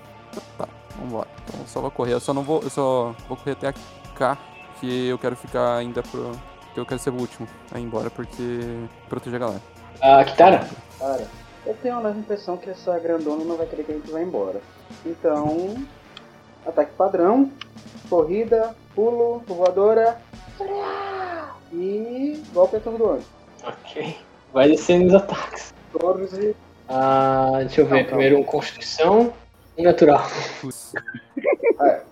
Vambora. 0.98 1.28
Então 1.44 1.60
eu 1.60 1.66
só 1.68 1.80
vou 1.80 1.92
correr, 1.92 2.14
eu 2.14 2.18
só 2.18 2.34
não 2.34 2.42
vou. 2.42 2.60
Eu 2.60 2.68
só 2.68 3.14
vou 3.28 3.36
correr 3.36 3.52
até 3.52 3.72
cá, 4.16 4.36
que 4.80 5.06
eu 5.06 5.16
quero 5.16 5.36
ficar 5.36 5.76
ainda 5.76 6.02
pro. 6.02 6.32
que 6.74 6.80
eu 6.80 6.84
quero 6.84 6.98
ser 6.98 7.10
o 7.10 7.20
último 7.20 7.46
a 7.70 7.78
ir 7.78 7.84
embora, 7.84 8.10
porque. 8.10 8.42
proteger 9.08 9.36
a 9.36 9.46
galera. 9.46 9.62
A 10.02 10.24
Kitara? 10.24 10.68
Cara, 10.98 11.28
eu 11.64 11.74
tenho 11.80 11.94
a 11.94 12.00
leve 12.00 12.18
impressão 12.18 12.56
que 12.56 12.68
essa 12.68 12.98
grandona 12.98 13.44
não 13.44 13.56
vai 13.56 13.66
querer 13.66 13.84
que 13.84 13.92
a 13.92 13.94
gente 13.94 14.10
vá 14.10 14.20
embora. 14.20 14.60
Então, 15.04 15.76
ataque 16.66 16.90
padrão, 16.96 17.48
corrida, 18.10 18.74
pulo, 18.92 19.44
voadora 19.46 20.20
e 21.72 22.42
golpe 22.52 22.74
a 22.74 22.80
turno 22.80 22.98
do 22.98 23.10
anjo. 23.10 23.35
Ok. 23.66 24.16
Vai 24.52 24.68
descendo 24.68 25.06
os 25.08 25.14
ataques. 25.14 25.74
14, 25.92 26.54
Ah, 26.88 27.52
deixa 27.60 27.80
eu 27.80 27.86
ver. 27.86 28.02
Não. 28.02 28.04
Primeiro 28.08 28.38
um 28.38 28.44
Constituição, 28.44 29.32
um 29.76 29.82
natural. 29.82 30.26
Putz. 30.60 30.92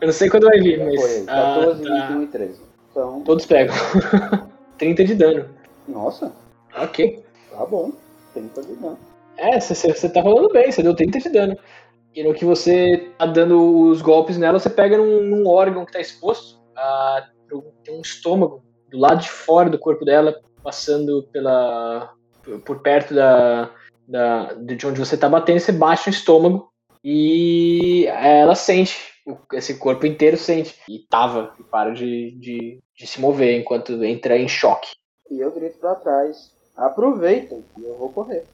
Eu 0.00 0.06
não 0.06 0.12
sei 0.12 0.30
quando 0.30 0.44
vai 0.46 0.60
vir, 0.60 0.78
foi 0.78 0.96
mas. 0.96 1.28
Ah, 1.28 1.54
14, 1.58 1.82
tá. 1.82 2.06
21 2.06 2.22
e 2.22 2.26
13. 2.28 2.60
Então, 2.90 3.20
Todos 3.22 3.46
pegam. 3.46 3.74
30 4.78 5.04
de 5.04 5.14
dano. 5.16 5.48
nossa, 5.88 6.32
Ok. 6.76 7.24
tá 7.50 7.66
bom. 7.66 7.90
30 8.32 8.62
de 8.62 8.74
dano. 8.76 8.98
É, 9.36 9.58
você 9.60 10.08
tá 10.08 10.20
rolando 10.20 10.50
bem, 10.52 10.70
você 10.70 10.82
deu 10.82 10.94
30 10.94 11.18
de 11.18 11.28
dano. 11.30 11.56
E 12.14 12.22
no 12.22 12.32
que 12.34 12.44
você 12.44 13.08
tá 13.18 13.26
dando 13.26 13.88
os 13.88 14.00
golpes 14.00 14.38
nela, 14.38 14.58
você 14.60 14.70
pega 14.70 14.96
num, 14.96 15.22
num 15.22 15.48
órgão 15.48 15.84
que 15.84 15.92
tá 15.92 16.00
exposto. 16.00 16.58
Ah, 16.76 17.28
pro- 17.48 17.72
tem 17.84 17.96
um 17.96 18.00
estômago 18.00 18.62
do 18.90 18.98
lado 18.98 19.20
de 19.20 19.30
fora 19.30 19.70
do 19.70 19.78
corpo 19.78 20.04
dela, 20.04 20.40
passando 20.62 21.22
pela. 21.32 22.12
por- 22.64 22.80
perto 22.80 23.14
da, 23.14 23.70
da, 24.06 24.52
de 24.54 24.86
onde 24.86 24.98
você 24.98 25.16
tá 25.16 25.28
batendo, 25.28 25.60
você 25.60 25.72
bate 25.72 26.08
no 26.08 26.14
estômago 26.14 26.70
e 27.04 28.06
ela 28.06 28.54
sente. 28.54 28.96
Esse 29.52 29.74
corpo 29.78 30.06
inteiro 30.06 30.36
sente. 30.38 30.74
E 30.88 31.00
tava, 31.00 31.52
e 31.60 31.62
para 31.62 31.92
de, 31.92 32.30
de, 32.38 32.78
de 32.96 33.06
se 33.06 33.20
mover 33.20 33.60
enquanto 33.60 34.02
entra 34.02 34.38
em 34.38 34.48
choque. 34.48 34.88
E 35.30 35.38
eu 35.38 35.50
grito 35.50 35.78
pra 35.78 35.94
trás. 35.94 36.50
Aproveitem 36.74 37.62
eu 37.78 37.96
vou 37.98 38.10
correr. 38.10 38.44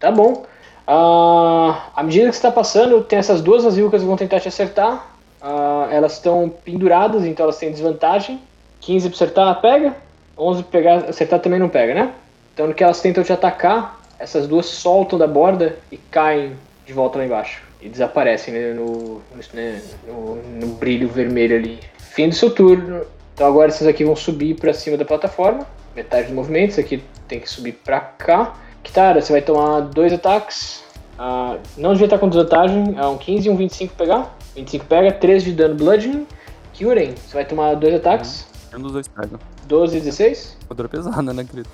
Tá 0.00 0.10
bom. 0.10 0.44
Ah, 0.86 1.90
à 1.94 2.02
medida 2.02 2.26
que 2.26 2.32
você 2.32 2.38
está 2.38 2.50
passando, 2.50 3.02
tem 3.04 3.18
essas 3.18 3.40
duas 3.40 3.64
azilcas 3.64 4.00
que 4.00 4.06
vão 4.06 4.16
tentar 4.16 4.40
te 4.40 4.48
acertar. 4.48 5.16
Ah, 5.40 5.88
elas 5.90 6.14
estão 6.14 6.48
penduradas, 6.48 7.24
então 7.24 7.44
elas 7.44 7.58
têm 7.58 7.70
desvantagem. 7.70 8.40
15 8.86 9.08
pra 9.08 9.16
acertar, 9.16 9.60
pega. 9.60 9.96
11 10.38 10.62
pra 10.62 10.70
pegar, 10.72 10.96
acertar 11.08 11.40
também 11.40 11.58
não 11.58 11.68
pega, 11.68 11.92
né? 11.92 12.12
Então 12.54 12.66
no 12.68 12.74
que 12.74 12.84
elas 12.84 13.00
tentam 13.00 13.24
te 13.24 13.32
atacar, 13.32 14.00
essas 14.18 14.46
duas 14.46 14.66
soltam 14.66 15.18
da 15.18 15.26
borda 15.26 15.76
e 15.90 15.96
caem 15.96 16.52
de 16.86 16.92
volta 16.92 17.18
lá 17.18 17.24
embaixo. 17.26 17.62
E 17.82 17.88
desaparecem 17.88 18.54
né, 18.54 18.72
no, 18.72 18.86
no, 18.86 19.20
né, 19.52 19.82
no- 20.06 20.66
brilho 20.74 21.08
vermelho 21.08 21.56
ali. 21.56 21.80
Fim 21.98 22.28
do 22.28 22.34
seu 22.34 22.50
turno. 22.50 23.02
Então 23.34 23.46
agora 23.46 23.68
esses 23.68 23.86
aqui 23.86 24.04
vão 24.04 24.14
subir 24.16 24.54
pra 24.54 24.72
cima 24.72 24.96
da 24.96 25.04
plataforma. 25.04 25.66
Metade 25.94 26.28
do 26.28 26.34
movimento, 26.34 26.70
esse 26.70 26.80
aqui 26.80 27.02
tem 27.26 27.40
que 27.40 27.50
subir 27.50 27.72
pra 27.72 28.00
cá. 28.00 28.54
Kitara, 28.82 29.20
você 29.20 29.32
vai 29.32 29.42
tomar 29.42 29.80
dois 29.80 30.12
ataques. 30.12 30.82
Ah, 31.18 31.56
não 31.76 31.92
devia 31.92 32.06
estar 32.06 32.18
com 32.18 32.28
desvantagem. 32.28 32.94
É 32.96 33.06
um 33.06 33.18
15 33.18 33.48
e 33.48 33.50
um 33.50 33.56
25 33.56 33.94
pegar. 33.94 34.34
25 34.54 34.84
pega, 34.86 35.12
13 35.12 35.46
de 35.46 35.52
dano 35.52 35.74
bludgeoning. 35.74 36.26
Kyuren, 36.72 37.14
você 37.16 37.34
vai 37.34 37.44
tomar 37.44 37.74
dois 37.74 37.94
ataques. 37.94 38.45
Um 38.74 38.80
dos 38.80 38.92
dois 38.92 39.08
pega. 39.08 39.38
12 39.66 39.96
e 39.96 40.00
16. 40.00 40.56
Voadora 40.68 40.88
pesada, 40.88 41.32
né, 41.32 41.44
querido? 41.44 41.68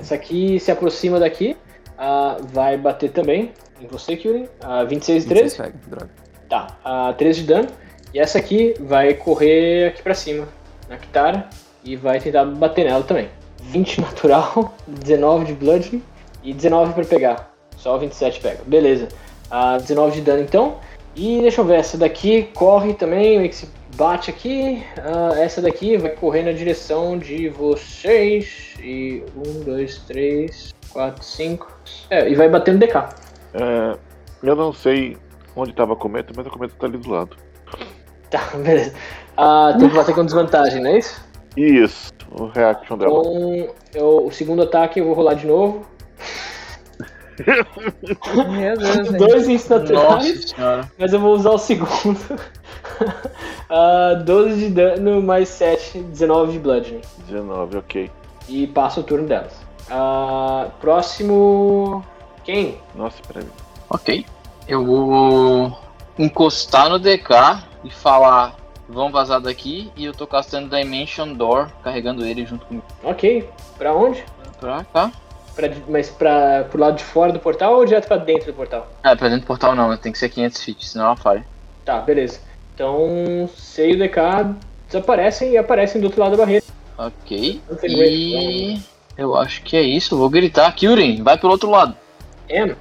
Essa 0.00 0.14
aqui 0.14 0.58
se 0.60 0.70
aproxima 0.70 1.18
daqui. 1.18 1.56
Ah, 1.96 2.36
vai 2.52 2.76
bater 2.76 3.10
também 3.10 3.52
em 3.80 3.86
você, 3.86 4.16
Kyuren. 4.16 4.48
Ah, 4.62 4.84
26 4.84 5.24
e 5.24 5.28
13. 5.28 5.56
Pega, 5.56 5.74
droga. 5.86 6.10
Tá, 6.48 6.66
a 6.84 7.12
13 7.12 7.40
de 7.40 7.46
dano. 7.46 7.68
E 8.14 8.18
essa 8.18 8.38
aqui 8.38 8.74
vai 8.80 9.14
correr 9.14 9.88
aqui 9.88 10.02
pra 10.02 10.14
cima, 10.14 10.48
na 10.88 10.96
Kitara, 10.96 11.48
e 11.84 11.94
vai 11.96 12.20
tentar 12.20 12.44
bater 12.44 12.86
nela 12.86 13.02
também. 13.02 13.28
20 13.62 14.00
natural, 14.00 14.74
19 14.86 15.44
de 15.46 15.52
Blood 15.52 16.02
e 16.42 16.52
19 16.54 16.94
pra 16.94 17.04
pegar. 17.04 17.54
Só 17.76 17.98
27 17.98 18.40
pega. 18.40 18.60
Beleza. 18.66 19.08
A 19.50 19.78
19 19.78 20.16
de 20.16 20.20
dano 20.22 20.42
então. 20.42 20.76
E 21.14 21.40
deixa 21.40 21.60
eu 21.60 21.64
ver, 21.64 21.80
essa 21.80 21.98
daqui 21.98 22.44
corre 22.54 22.94
também, 22.94 23.38
meio 23.38 23.50
que 23.50 23.56
se 23.56 23.68
bate 23.96 24.30
aqui. 24.30 24.84
Ah, 24.98 25.38
essa 25.38 25.60
daqui 25.62 25.96
vai 25.96 26.10
correr 26.10 26.42
na 26.42 26.52
direção 26.52 27.18
de 27.18 27.48
vocês. 27.48 28.74
E 28.80 29.22
1, 29.36 29.64
2, 29.64 29.98
3, 30.00 30.74
4, 30.90 31.24
5. 31.24 31.78
É, 32.10 32.28
e 32.28 32.34
vai 32.34 32.48
bater 32.48 32.74
no 32.74 32.80
DK. 32.80 32.96
É, 33.54 33.98
eu 34.42 34.56
não 34.56 34.72
sei 34.72 35.16
onde 35.56 35.72
tava 35.72 35.94
a 35.94 35.96
cometa, 35.96 36.32
mas 36.36 36.46
a 36.46 36.50
cometa 36.50 36.74
tá 36.78 36.86
ali 36.86 36.98
do 36.98 37.10
lado. 37.10 37.36
Tá, 38.30 38.42
beleza. 38.54 38.92
Ah, 39.38 39.74
tem 39.78 39.88
que 39.88 39.96
bater 39.96 40.14
com 40.14 40.22
desvantagem, 40.22 40.82
não 40.82 40.90
é 40.90 40.98
isso? 40.98 41.18
Isso, 41.56 42.12
o 42.30 42.44
reaction 42.48 42.98
dela. 42.98 43.20
Então, 43.20 43.74
eu, 43.94 44.26
o 44.26 44.30
segundo 44.30 44.62
ataque 44.62 45.00
eu 45.00 45.06
vou 45.06 45.14
rolar 45.14 45.32
de 45.32 45.46
novo. 45.46 45.86
Meu 48.50 48.76
Deus. 48.76 49.08
Dois 49.16 49.48
instant 49.48 49.88
Nossa 49.88 50.02
naturais, 50.02 50.50
senhora. 50.50 50.92
mas 50.98 51.12
eu 51.12 51.20
vou 51.20 51.34
usar 51.34 51.50
o 51.50 51.58
segundo. 51.58 52.18
Ah, 53.70 54.14
12 54.14 54.56
de 54.56 54.70
dano 54.70 55.22
mais 55.22 55.48
7, 55.48 55.98
19 55.98 56.52
de 56.52 56.58
bludgeoning. 56.58 57.02
19, 57.26 57.76
ok. 57.78 58.10
E 58.48 58.66
passo 58.66 59.00
o 59.00 59.02
turno 59.02 59.28
delas. 59.28 59.52
Ah, 59.90 60.68
próximo. 60.80 62.04
Quem? 62.44 62.78
Nossa, 62.94 63.16
peraí. 63.26 63.46
Ok. 63.90 64.24
Eu 64.66 64.84
vou 64.84 65.78
encostar 66.18 66.88
no 66.88 66.98
DK 66.98 67.62
e 67.84 67.90
falar: 67.90 68.54
vão 68.88 69.10
vazar 69.10 69.40
daqui. 69.40 69.92
E 69.96 70.04
eu 70.04 70.14
tô 70.14 70.26
castando 70.26 70.74
Dimension 70.74 71.34
Door, 71.34 71.68
carregando 71.82 72.24
ele 72.24 72.46
junto 72.46 72.64
comigo. 72.66 72.86
Ok. 73.02 73.48
Pra 73.76 73.94
onde? 73.94 74.24
Pra 74.58 74.84
cá. 74.84 75.12
Pra, 75.54 75.70
mas 75.88 76.08
pra, 76.08 76.64
pro 76.70 76.80
lado 76.80 76.96
de 76.96 77.04
fora 77.04 77.32
do 77.32 77.40
portal 77.40 77.74
ou 77.74 77.84
direto 77.84 78.06
pra 78.06 78.16
dentro 78.16 78.52
do 78.52 78.56
portal? 78.56 78.86
Ah, 79.02 79.16
pra 79.16 79.28
dentro 79.28 79.44
do 79.44 79.46
portal 79.46 79.74
não, 79.74 79.96
tem 79.96 80.12
que 80.12 80.18
ser 80.18 80.28
500 80.28 80.62
feet, 80.62 80.86
senão 80.86 81.06
ela 81.06 81.16
falha. 81.16 81.44
Tá, 81.84 82.00
beleza. 82.00 82.40
Então, 82.78 83.50
C 83.56 83.90
e 83.90 83.94
o 83.94 83.98
DK 83.98 84.54
desaparecem 84.86 85.50
e 85.50 85.58
aparecem 85.58 86.00
do 86.00 86.04
outro 86.04 86.20
lado 86.20 86.30
da 86.30 86.36
barreira. 86.36 86.64
Ok. 86.96 87.60
Não 87.68 87.76
tem 87.76 87.90
E 87.90 88.80
eu 89.16 89.36
acho 89.36 89.64
que 89.64 89.76
é 89.76 89.82
isso. 89.82 90.14
Eu 90.14 90.18
vou 90.18 90.30
gritar: 90.30 90.70
Kyurem, 90.70 91.20
vai 91.20 91.36
pelo 91.36 91.50
outro 91.50 91.68
lado. 91.70 91.96
M. 92.48 92.76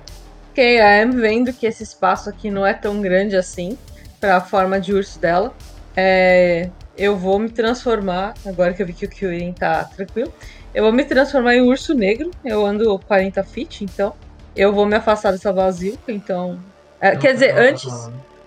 Ok, 0.52 0.80
a 0.80 1.02
Em 1.02 1.10
vendo 1.10 1.52
que 1.52 1.66
esse 1.66 1.82
espaço 1.82 2.30
aqui 2.30 2.52
não 2.52 2.64
é 2.64 2.76
tão 2.76 3.02
grande 3.02 3.36
assim 3.36 3.76
pra 4.22 4.40
forma 4.40 4.80
de 4.80 4.94
urso 4.94 5.18
dela, 5.18 5.52
é, 5.96 6.70
eu 6.96 7.18
vou 7.18 7.40
me 7.40 7.50
transformar, 7.50 8.36
agora 8.46 8.74
que 8.74 8.84
eu 8.84 8.86
vi 8.86 8.94
que 8.94 9.06
o 9.06 9.10
Kyurem 9.10 9.52
tá 9.52 9.84
tranquilo, 9.84 10.32
eu 10.76 10.84
vou 10.84 10.94
me 10.94 11.06
transformar 11.06 11.56
em 11.56 11.62
urso 11.62 11.96
negro. 11.96 12.30
Eu 12.46 12.64
ando 12.64 13.00
40 13.00 13.44
feet, 13.44 13.82
então 13.82 14.14
eu 14.56 14.72
vou 14.72 14.86
me 14.86 14.96
afastar 14.96 15.32
dessa 15.32 15.52
vazio, 15.52 15.98
então... 16.08 16.60
é, 17.02 17.16
quer 17.16 17.34
dizer, 17.34 17.58
antes... 17.58 17.92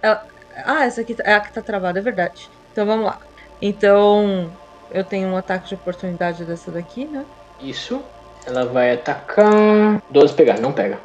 ela- 0.00 0.30
ah, 0.64 0.84
essa 0.84 1.00
aqui 1.00 1.14
tá- 1.14 1.24
é 1.26 1.34
a 1.34 1.40
que 1.40 1.52
tá 1.52 1.60
travada, 1.60 1.98
é 1.98 2.02
verdade. 2.02 2.48
Então 2.72 2.86
vamos 2.86 3.06
lá. 3.06 3.18
Então, 3.60 4.50
eu 4.90 5.04
tenho 5.04 5.28
um 5.28 5.36
ataque 5.36 5.68
de 5.68 5.74
oportunidade 5.74 6.44
dessa 6.44 6.70
daqui, 6.70 7.04
né? 7.04 7.24
Isso. 7.60 8.02
Ela 8.46 8.64
vai 8.64 8.92
atacar. 8.92 10.02
12 10.10 10.34
pegar, 10.34 10.58
não 10.60 10.72
pega. 10.72 10.98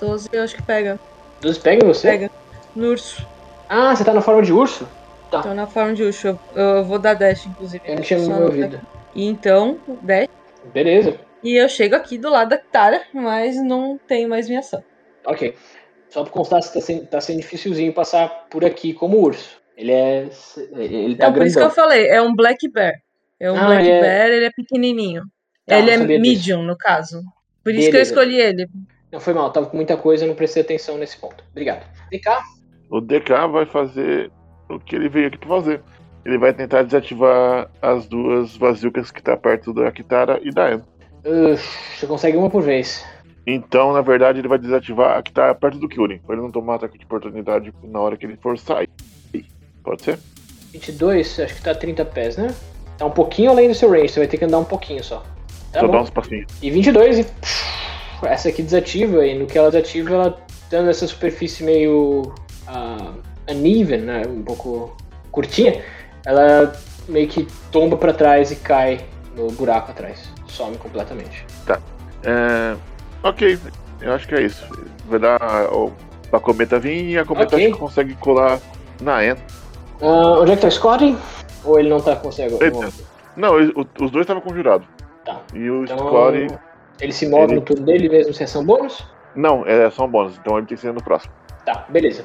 12 0.00 0.28
eu 0.32 0.42
acho 0.42 0.54
que 0.54 0.62
pega. 0.62 0.98
12 1.40 1.60
pega 1.60 1.84
em 1.84 1.88
você? 1.88 2.08
Pega. 2.08 2.30
No 2.74 2.88
urso. 2.88 3.26
Ah, 3.68 3.94
você 3.94 4.04
tá 4.04 4.14
na 4.14 4.22
forma 4.22 4.42
de 4.42 4.52
urso? 4.52 4.88
Tá. 5.30 5.40
Então 5.40 5.54
na 5.54 5.66
forma 5.66 5.92
de 5.92 6.02
urso. 6.04 6.28
Eu, 6.28 6.38
eu 6.54 6.84
vou 6.84 6.98
dar 6.98 7.14
dash, 7.14 7.46
inclusive. 7.46 7.82
Eu 7.84 7.96
não 7.96 8.02
tinha 8.02 8.18
me 8.18 8.64
ataque. 8.64 8.84
E 9.14 9.26
então, 9.26 9.78
dash. 10.02 10.28
Beleza. 10.72 11.18
E 11.42 11.54
eu 11.54 11.68
chego 11.68 11.94
aqui 11.94 12.18
do 12.18 12.30
lado 12.30 12.48
da 12.50 12.58
Kitara, 12.58 13.02
mas 13.12 13.56
não 13.56 13.98
tenho 14.08 14.28
mais 14.28 14.48
minha 14.48 14.60
ação. 14.60 14.82
Ok. 15.24 15.54
Só 16.10 16.22
pra 16.22 16.32
constar, 16.32 16.60
tá 16.60 16.80
sendo, 16.80 17.06
tá 17.06 17.20
sendo 17.20 17.40
dificilzinho 17.40 17.92
passar 17.92 18.28
por 18.50 18.64
aqui 18.64 18.92
como 18.94 19.18
urso. 19.18 19.58
Ele 19.76 19.92
é. 19.92 20.28
Ele 20.76 21.14
tá 21.16 21.26
Então, 21.28 21.32
por 21.34 21.46
isso 21.46 21.58
que 21.58 21.64
eu 21.64 21.70
falei, 21.70 22.08
é 22.08 22.20
um 22.20 22.34
Black 22.34 22.68
Bear. 22.68 22.94
É 23.38 23.52
um 23.52 23.56
Ah, 23.56 23.66
Black 23.66 23.82
ele 23.86 23.90
é- 23.90 24.00
Bear, 24.00 24.28
ele 24.30 24.44
é 24.46 24.50
pequenininho. 24.50 25.22
Tá, 25.66 25.78
ele 25.78 25.90
é 25.90 25.98
sabia 25.98 26.18
disso. 26.18 26.30
medium, 26.30 26.62
no 26.62 26.76
caso. 26.76 27.22
Por 27.62 27.72
isso 27.72 27.82
que 27.82 27.88
eu 27.88 27.92
Beleza. 27.92 28.10
escolhi 28.10 28.40
ele. 28.40 28.66
Não 29.12 29.20
foi 29.20 29.32
mal, 29.34 29.50
tava 29.52 29.66
com 29.66 29.76
muita 29.76 29.96
coisa, 29.96 30.26
não 30.26 30.34
prestei 30.34 30.62
atenção 30.62 30.96
nesse 30.98 31.16
ponto. 31.18 31.44
Obrigado. 31.50 31.86
DK? 32.10 32.28
O 32.90 33.00
DK 33.00 33.46
vai 33.48 33.66
fazer 33.66 34.30
o 34.68 34.78
que 34.80 34.96
ele 34.96 35.08
veio 35.08 35.28
aqui 35.28 35.38
pra 35.38 35.48
fazer. 35.48 35.82
Ele 36.24 36.38
vai 36.38 36.52
tentar 36.52 36.82
desativar 36.82 37.70
as 37.80 38.06
duas 38.06 38.56
vasilcas 38.56 39.10
que 39.10 39.22
tá 39.22 39.36
perto 39.36 39.72
da 39.72 39.90
Kitara 39.92 40.40
e 40.42 40.50
da 40.50 40.72
Em. 40.72 40.82
Ux, 41.24 41.60
você 41.98 42.06
consegue 42.06 42.36
uma 42.36 42.50
por 42.50 42.62
vez. 42.62 43.04
Então, 43.50 43.94
na 43.94 44.02
verdade, 44.02 44.40
ele 44.40 44.46
vai 44.46 44.58
desativar 44.58 45.16
a 45.16 45.22
que 45.22 45.32
tá 45.32 45.54
perto 45.54 45.78
do 45.78 45.88
Kyurem, 45.88 46.18
pra 46.18 46.34
ele 46.34 46.42
não 46.42 46.50
tomar 46.50 46.74
ataque 46.74 46.98
de 46.98 47.06
oportunidade 47.06 47.72
na 47.82 47.98
hora 47.98 48.14
que 48.14 48.26
ele 48.26 48.36
for 48.36 48.58
sair. 48.58 48.90
Pode 49.82 50.02
ser? 50.02 50.18
22, 50.70 51.40
acho 51.40 51.54
que 51.54 51.62
tá 51.62 51.74
30 51.74 52.04
pés, 52.04 52.36
né? 52.36 52.54
Tá 52.98 53.06
um 53.06 53.10
pouquinho 53.10 53.50
além 53.50 53.68
do 53.68 53.74
seu 53.74 53.90
range, 53.90 54.10
você 54.10 54.20
vai 54.20 54.28
ter 54.28 54.36
que 54.36 54.44
andar 54.44 54.58
um 54.58 54.64
pouquinho 54.64 55.02
só. 55.02 55.24
Tá 55.72 55.80
Só 55.80 55.86
bom. 55.86 55.92
dá 55.92 56.02
uns 56.02 56.10
passinhos. 56.10 56.52
E 56.60 56.70
22 56.70 57.20
e 57.20 57.26
essa 58.22 58.50
aqui 58.50 58.62
desativa 58.62 59.26
e 59.26 59.38
no 59.38 59.46
que 59.46 59.56
ela 59.56 59.70
desativa 59.70 60.14
ela 60.14 60.46
dando 60.70 60.90
essa 60.90 61.06
superfície 61.06 61.64
meio 61.64 62.34
ah, 62.66 63.14
uneven, 63.48 64.00
né, 64.00 64.22
um 64.28 64.42
pouco 64.42 64.94
curtinha, 65.30 65.82
ela 66.26 66.70
meio 67.08 67.26
que 67.26 67.48
tomba 67.72 67.96
pra 67.96 68.12
trás 68.12 68.50
e 68.50 68.56
cai 68.56 69.00
no 69.34 69.50
buraco 69.52 69.90
atrás, 69.90 70.28
some 70.48 70.76
completamente. 70.76 71.46
É, 72.24 72.76
ok, 73.22 73.58
eu 74.00 74.12
acho 74.12 74.26
que 74.28 74.34
é 74.34 74.42
isso. 74.42 74.64
Vai 75.06 75.18
dar 75.18 75.40
ó, 75.72 75.90
pra 76.30 76.40
cometa 76.40 76.78
vir 76.78 77.10
e 77.10 77.18
a 77.18 77.24
cometa 77.24 77.56
Ok. 77.56 77.64
acho 77.66 77.74
que 77.74 77.80
consegue 77.80 78.14
colar 78.16 78.58
na 79.00 79.24
En. 79.24 79.36
Ah, 80.00 80.38
onde 80.40 80.52
é 80.52 80.56
que 80.56 80.62
tá 80.62 80.68
o 80.68 80.70
Scotty? 80.70 81.16
Ou 81.64 81.78
ele 81.78 81.88
não 81.88 82.00
tá 82.00 82.12
agora? 82.12 82.64
Eita. 82.64 82.88
Não, 83.36 83.58
ele- 83.58 83.72
o- 83.74 84.04
os 84.04 84.10
dois 84.10 84.22
estavam 84.24 84.42
congelados. 84.42 84.86
Tá. 85.24 85.40
E 85.54 85.68
o 85.70 85.84
Então, 85.84 85.96
Scotty. 85.98 86.46
ele 87.00 87.12
se 87.12 87.28
move 87.28 87.44
ele- 87.44 87.54
no 87.56 87.60
turno 87.62 87.84
dele 87.84 88.08
mesmo 88.08 88.32
sem 88.32 88.44
ação 88.44 88.64
bônus? 88.64 89.04
Não, 89.34 89.64
é 89.66 89.90
só 89.90 90.04
um 90.04 90.08
bônus, 90.08 90.36
então 90.38 90.56
ele 90.58 90.66
tem 90.66 90.76
que 90.76 90.80
ser 90.82 90.92
no 90.92 91.02
próximo. 91.02 91.32
Tá, 91.64 91.84
beleza. 91.88 92.22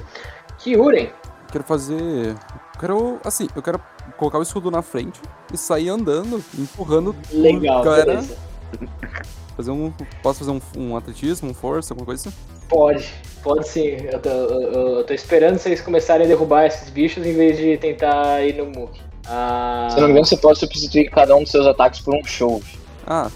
Kyuren, 0.60 1.10
Quero 1.52 1.64
fazer. 1.66 2.30
Eu 2.30 2.80
quero. 2.80 3.20
Assim, 3.24 3.48
eu 3.56 3.62
quero 3.62 3.80
colocar 4.18 4.40
o 4.40 4.42
escudo 4.42 4.72
na 4.72 4.82
frente 4.82 5.22
e 5.54 5.58
sair 5.58 5.90
andando, 5.90 6.44
empurrando. 6.58 7.16
legal, 7.32 7.84
galera. 7.84 8.06
beleza. 8.14 8.38
Fazer 9.56 9.72
um. 9.72 9.92
Posso 10.22 10.40
fazer 10.40 10.52
um, 10.52 10.62
um 10.78 10.98
atletismo, 10.98 11.50
um 11.52 11.54
força, 11.54 11.94
alguma 11.94 12.06
coisa 12.06 12.28
assim? 12.30 12.38
Pode, 12.68 13.08
pode 13.44 13.68
sim. 13.68 13.98
Eu 14.12 14.20
tô, 14.20 14.30
eu- 14.30 14.98
eu 14.98 15.04
tô 15.04 15.14
esperando 15.14 15.58
vocês 15.60 15.80
começarem 15.82 16.26
a 16.26 16.28
derrubar 16.28 16.66
esses 16.66 16.90
bichos 16.90 17.26
em 17.26 17.34
vez 17.34 17.58
de 17.58 17.78
tentar 17.78 18.42
ir 18.46 18.56
no 18.56 18.66
Mook. 18.66 19.00
Ah, 19.28 19.88
Se 19.92 19.98
não 19.98 20.08
me 20.08 20.12
engano, 20.12 20.26
você 20.26 20.38
pode 20.38 20.60
substituir 20.60 21.10
cada 21.10 21.36
um 21.36 21.44
dos 21.44 21.52
seus 21.52 21.66
ataques 21.68 22.02
por 22.02 22.16
um 22.16 22.24
show. 22.26 22.62
Ah, 23.06 23.30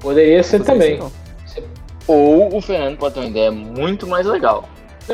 poderia 0.00 0.42
ser 0.42 0.62
também. 0.62 0.94
isso, 0.96 1.12
então. 1.56 1.70
Ou 2.06 2.56
o 2.56 2.60
Fernando 2.60 2.98
pode 2.98 3.14
ter 3.14 3.20
uma 3.20 3.28
ideia 3.28 3.52
muito 3.52 4.06
mais 4.06 4.26
legal. 4.26 4.68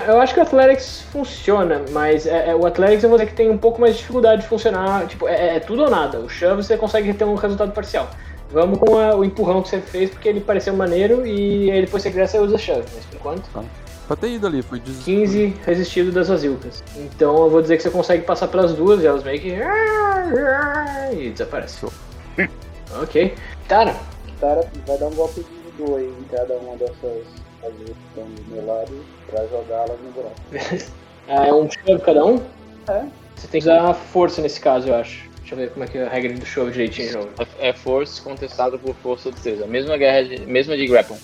Eu 0.06 0.20
acho 0.20 0.34
que 0.34 0.40
o 0.40 0.42
Athletics 0.42 1.02
funciona, 1.12 1.82
mas 1.90 2.26
é- 2.26 2.50
é- 2.50 2.54
o 2.54 2.66
Athletics 2.66 3.02
eu 3.04 3.08
vou 3.08 3.18
dizer 3.18 3.30
que 3.30 3.36
tem 3.36 3.50
um 3.50 3.56
pouco 3.58 3.80
mais 3.80 3.94
de 3.94 3.98
dificuldade 4.00 4.42
de 4.42 4.48
funcionar. 4.48 5.06
Tipo, 5.06 5.26
é, 5.28 5.56
é 5.56 5.60
tudo 5.60 5.84
ou 5.84 5.90
nada. 5.90 6.18
O 6.20 6.28
Shove 6.28 6.62
você 6.62 6.76
consegue 6.76 7.12
ter 7.14 7.24
um 7.24 7.34
resultado 7.34 7.72
parcial. 7.72 8.08
Vamos 8.56 8.78
com 8.78 8.98
a- 8.98 9.14
o 9.14 9.22
empurrão 9.22 9.60
que 9.60 9.68
você 9.68 9.82
fez 9.82 10.08
porque 10.08 10.30
ele 10.30 10.40
pareceu 10.40 10.74
maneiro 10.74 11.26
e 11.26 11.70
aí 11.70 11.82
depois 11.84 12.02
você 12.02 12.10
cresce 12.10 12.38
e 12.38 12.40
usa 12.40 12.56
Shove. 12.56 12.84
Mas 12.94 13.04
por 13.04 13.16
enquanto, 13.16 13.50
Pode 14.08 14.20
ter 14.20 14.30
ido 14.30 14.46
ali, 14.46 14.62
foi 14.62 14.80
de. 14.80 14.92
15 15.04 15.54
resistido 15.66 16.10
das 16.10 16.30
Azilcas. 16.30 16.82
Então 16.96 17.36
eu 17.36 17.50
vou 17.50 17.60
dizer 17.60 17.76
que 17.76 17.82
você 17.82 17.90
consegue 17.90 18.22
passar 18.22 18.48
pelas 18.48 18.72
duas 18.72 19.02
e 19.02 19.06
elas 19.06 19.22
meio 19.24 19.38
que. 19.38 19.58
E 21.12 21.30
desaparece. 21.32 21.80
Show. 21.80 21.92
ok. 23.02 23.34
Tara, 23.68 23.94
Tara 24.40 24.66
vai 24.86 24.96
dar 24.96 25.06
um 25.08 25.14
golpe 25.14 25.44
de 25.76 25.82
aí 25.94 26.06
em 26.18 26.24
cada 26.34 26.54
uma 26.54 26.76
dessas 26.76 27.26
azuis 27.62 27.90
que 27.90 27.94
estão 28.08 28.24
do 28.24 28.54
meu 28.54 28.64
lado 28.64 29.04
pra 29.28 29.44
jogá-las 29.48 29.98
no 30.02 30.10
buraco. 30.12 30.36
ah, 31.28 31.46
é 31.46 31.52
um 31.52 31.68
shove 31.70 32.00
cada 32.02 32.24
um? 32.24 32.40
É. 32.88 33.04
Você 33.34 33.48
tem 33.48 33.60
que 33.60 33.68
usar 33.68 33.92
força 33.92 34.40
nesse 34.40 34.60
caso, 34.60 34.88
eu 34.88 34.94
acho. 34.94 35.28
Deixa 35.46 35.54
eu 35.54 35.58
ver 35.58 35.70
como 35.70 35.84
é 35.84 35.86
que 35.86 35.96
é 35.98 36.02
a 36.02 36.08
regra 36.08 36.34
do 36.34 36.44
shove 36.44 36.72
direitinho 36.72 37.08
de 37.08 37.14
novo. 37.14 37.30
É, 37.60 37.68
é 37.68 37.72
force 37.72 38.20
contestado 38.20 38.80
por 38.80 38.96
força 38.96 39.28
ou 39.28 39.32
destreza. 39.32 39.64
Mesma 39.64 39.96
guerra 39.96 40.24
de, 40.24 40.44
mesma 40.44 40.76
de 40.76 40.88
grapple. 40.88 41.16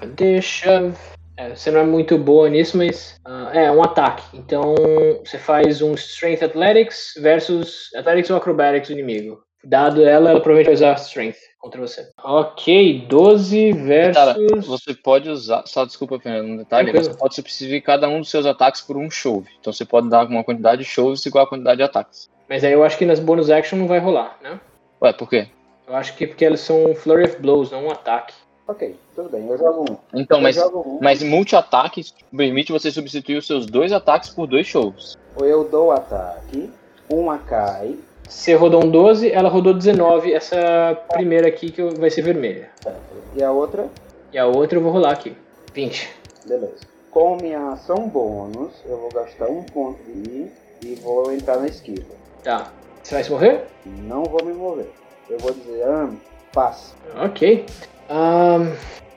Cadê 0.00 0.40
shove? 0.40 0.94
É, 1.36 1.54
você 1.54 1.70
não 1.70 1.80
é 1.80 1.84
muito 1.84 2.16
boa 2.16 2.48
nisso, 2.48 2.78
mas. 2.78 3.20
ah, 3.22 3.50
é, 3.52 3.70
um 3.70 3.82
ataque. 3.82 4.24
Então 4.32 4.74
você 5.22 5.36
faz 5.36 5.82
um 5.82 5.92
Strength 5.92 6.42
Athletics 6.42 7.12
versus 7.20 7.90
Athletics 7.94 8.30
ou 8.30 8.38
Acrobatics 8.38 8.88
do 8.88 8.94
inimigo. 8.94 9.42
Dado 9.62 10.02
ela, 10.02 10.30
ela 10.30 10.40
provavelmente 10.40 10.66
vai 10.66 10.74
usar 10.74 10.94
Strength 10.94 11.36
contra 11.64 11.80
você. 11.80 12.10
Ok, 12.22 13.06
12 13.08 13.72
Cara, 14.12 14.34
versus. 14.34 14.66
você 14.66 14.94
pode 14.94 15.30
usar. 15.30 15.62
Só 15.66 15.86
desculpa, 15.86 16.18
Fernando, 16.20 16.50
um 16.50 16.56
detalhe. 16.58 16.90
Tranquilo. 16.90 17.12
Você 17.14 17.18
pode 17.18 17.34
substituir 17.34 17.80
cada 17.80 18.06
um 18.06 18.20
dos 18.20 18.28
seus 18.28 18.44
ataques 18.44 18.82
por 18.82 18.98
um 18.98 19.10
chove. 19.10 19.48
Então 19.58 19.72
você 19.72 19.84
pode 19.84 20.10
dar 20.10 20.26
uma 20.26 20.44
quantidade 20.44 20.82
de 20.82 20.88
choves 20.88 21.24
igual 21.24 21.44
a 21.44 21.48
quantidade 21.48 21.78
de 21.78 21.82
ataques. 21.82 22.28
Mas 22.48 22.62
aí 22.62 22.72
eu 22.72 22.84
acho 22.84 22.98
que 22.98 23.06
nas 23.06 23.18
bonus 23.18 23.48
action 23.48 23.78
não 23.78 23.86
vai 23.88 23.98
rolar, 23.98 24.38
né? 24.42 24.60
Ué, 25.00 25.12
por 25.14 25.28
quê? 25.28 25.48
Eu 25.88 25.96
acho 25.96 26.14
que 26.16 26.26
porque 26.26 26.44
elas 26.44 26.60
são 26.60 26.90
um 26.90 26.94
Flurry 26.94 27.24
of 27.24 27.36
Blows, 27.40 27.70
não 27.70 27.86
um 27.86 27.90
ataque. 27.90 28.34
Ok, 28.68 28.96
tudo 29.14 29.30
bem, 29.30 29.46
eu 29.46 29.58
jogo 29.58 29.84
um. 29.90 30.18
Então, 30.18 30.38
eu 30.38 30.42
mas, 30.42 30.54
jogo 30.56 30.80
um, 30.86 30.98
mas 31.02 31.22
multi-ataque 31.22 32.02
permite 32.34 32.72
você 32.72 32.90
substituir 32.90 33.36
os 33.36 33.46
seus 33.46 33.66
dois 33.66 33.92
ataques 33.92 34.30
por 34.30 34.46
dois 34.46 34.66
choves. 34.66 35.18
ou 35.36 35.44
eu 35.46 35.64
dou 35.64 35.88
o 35.88 35.92
ataque, 35.92 36.70
uma 37.10 37.36
cai, 37.38 37.94
Você 38.28 38.54
rodou 38.54 38.84
um 38.84 38.90
12, 38.90 39.30
ela 39.30 39.48
rodou 39.48 39.74
19, 39.74 40.32
essa 40.32 40.98
primeira 41.12 41.48
aqui 41.48 41.70
que 41.70 41.82
vai 41.82 42.10
ser 42.10 42.22
vermelha. 42.22 42.70
certo? 42.82 42.98
E 43.34 43.42
a 43.42 43.50
outra, 43.50 43.86
E 44.32 44.38
a 44.38 44.46
outra 44.46 44.78
eu 44.78 44.82
vou 44.82 44.92
rolar 44.92 45.12
aqui. 45.12 45.36
20. 45.72 46.08
beleza. 46.46 46.74
Com 47.10 47.36
minha 47.36 47.70
ação 47.72 48.08
bônus, 48.08 48.72
eu 48.86 48.96
vou 48.98 49.08
gastar 49.12 49.46
um 49.46 49.62
ponto 49.62 49.98
de 50.04 50.30
I 50.30 50.52
e 50.84 50.94
vou 50.96 51.32
entrar 51.32 51.58
na 51.58 51.66
esquiva. 51.66 52.12
Tá. 52.42 52.72
Você 53.02 53.14
vai 53.14 53.24
se 53.24 53.30
morrer? 53.30 53.64
Não 53.86 54.24
vou 54.24 54.44
me 54.44 54.52
mover. 54.52 54.90
Eu 55.30 55.38
vou 55.38 55.52
dizer, 55.52 55.84
ah, 55.84 56.10
passa. 56.52 56.94
Ok. 57.24 57.64
Ahn, 58.10 58.72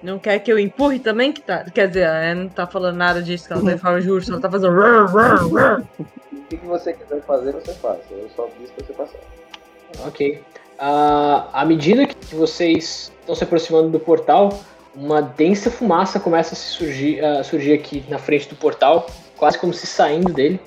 Não 0.07 0.17
quer 0.17 0.39
que 0.39 0.49
eu 0.49 0.57
empurre 0.57 0.99
também? 0.99 1.33
Que 1.33 1.41
tá... 1.41 1.65
Quer 1.65 1.89
dizer, 1.89 2.03
ela 2.03 2.33
não 2.33 2.47
tá 2.47 2.65
falando 2.65 2.95
nada 2.95 3.21
disso, 3.21 3.45
que 3.45 3.51
ela 3.51 3.61
tá 3.61 3.73
em 3.73 3.77
forma 3.77 3.99
de 3.99 4.09
urso, 4.09 4.31
ela 4.31 4.39
tá 4.39 4.49
fazendo. 4.49 4.73
O 4.73 6.41
que, 6.47 6.55
que 6.55 6.65
você 6.65 6.93
quiser 6.93 7.21
fazer, 7.23 7.51
você 7.51 7.73
faz. 7.73 7.99
Eu 8.09 8.29
só 8.33 8.47
disse 8.57 8.71
pra 8.71 8.85
você 8.85 8.93
passar. 8.93 9.19
Ok. 10.07 10.41
Ah, 10.79 11.49
à 11.51 11.65
medida 11.65 12.05
que 12.07 12.33
vocês 12.33 13.11
estão 13.19 13.35
se 13.35 13.43
aproximando 13.43 13.89
do 13.89 13.99
portal, 13.99 14.57
uma 14.95 15.21
densa 15.21 15.69
fumaça 15.69 16.21
começa 16.21 16.53
a 16.53 16.57
se 16.57 16.69
surgir, 16.69 17.21
a 17.21 17.43
surgir 17.43 17.73
aqui 17.73 18.05
na 18.07 18.17
frente 18.17 18.47
do 18.47 18.55
portal, 18.55 19.07
quase 19.35 19.59
como 19.59 19.73
se 19.73 19.85
saindo 19.85 20.31
dele. 20.31 20.57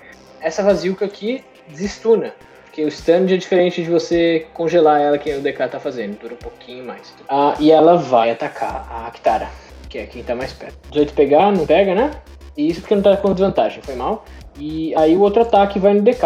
Essa 0.43 0.62
vazilca 0.62 1.07
aqui 1.07 1.43
desestuna, 1.67 2.35
porque 2.71 2.85
o 2.85 2.89
stand 2.89 3.27
é 3.33 3.37
diferente 3.37 3.83
de 3.83 3.91
você 3.91 4.47
congelar 4.55 5.01
ela 5.01 5.19
que 5.19 5.29
o 5.35 5.41
DK 5.41 5.69
tá 5.69 5.81
fazendo, 5.81 6.17
dura 6.21 6.35
um 6.35 6.37
pouquinho 6.37 6.87
mais. 6.87 7.13
Ah, 7.29 7.57
e 7.59 7.73
ela 7.73 7.97
vai 7.97 8.31
atacar 8.31 8.87
a 8.89 9.11
Kitara, 9.11 9.49
que 9.89 9.99
é 9.99 10.07
quem 10.07 10.23
tá 10.23 10.37
mais 10.37 10.53
perto. 10.53 10.79
18 10.91 11.13
pegar, 11.13 11.51
não 11.51 11.67
pega, 11.67 11.97
né? 11.97 12.13
E 12.57 12.69
isso 12.69 12.81
porque 12.81 12.95
não 12.95 13.03
tá 13.03 13.17
com 13.17 13.33
desvantagem, 13.33 13.83
foi 13.83 13.97
mal. 13.97 14.25
E 14.57 14.95
aí 14.95 15.17
o 15.17 15.21
outro 15.21 15.43
ataque 15.43 15.81
vai 15.81 15.95
no 15.95 16.03
DK. 16.03 16.23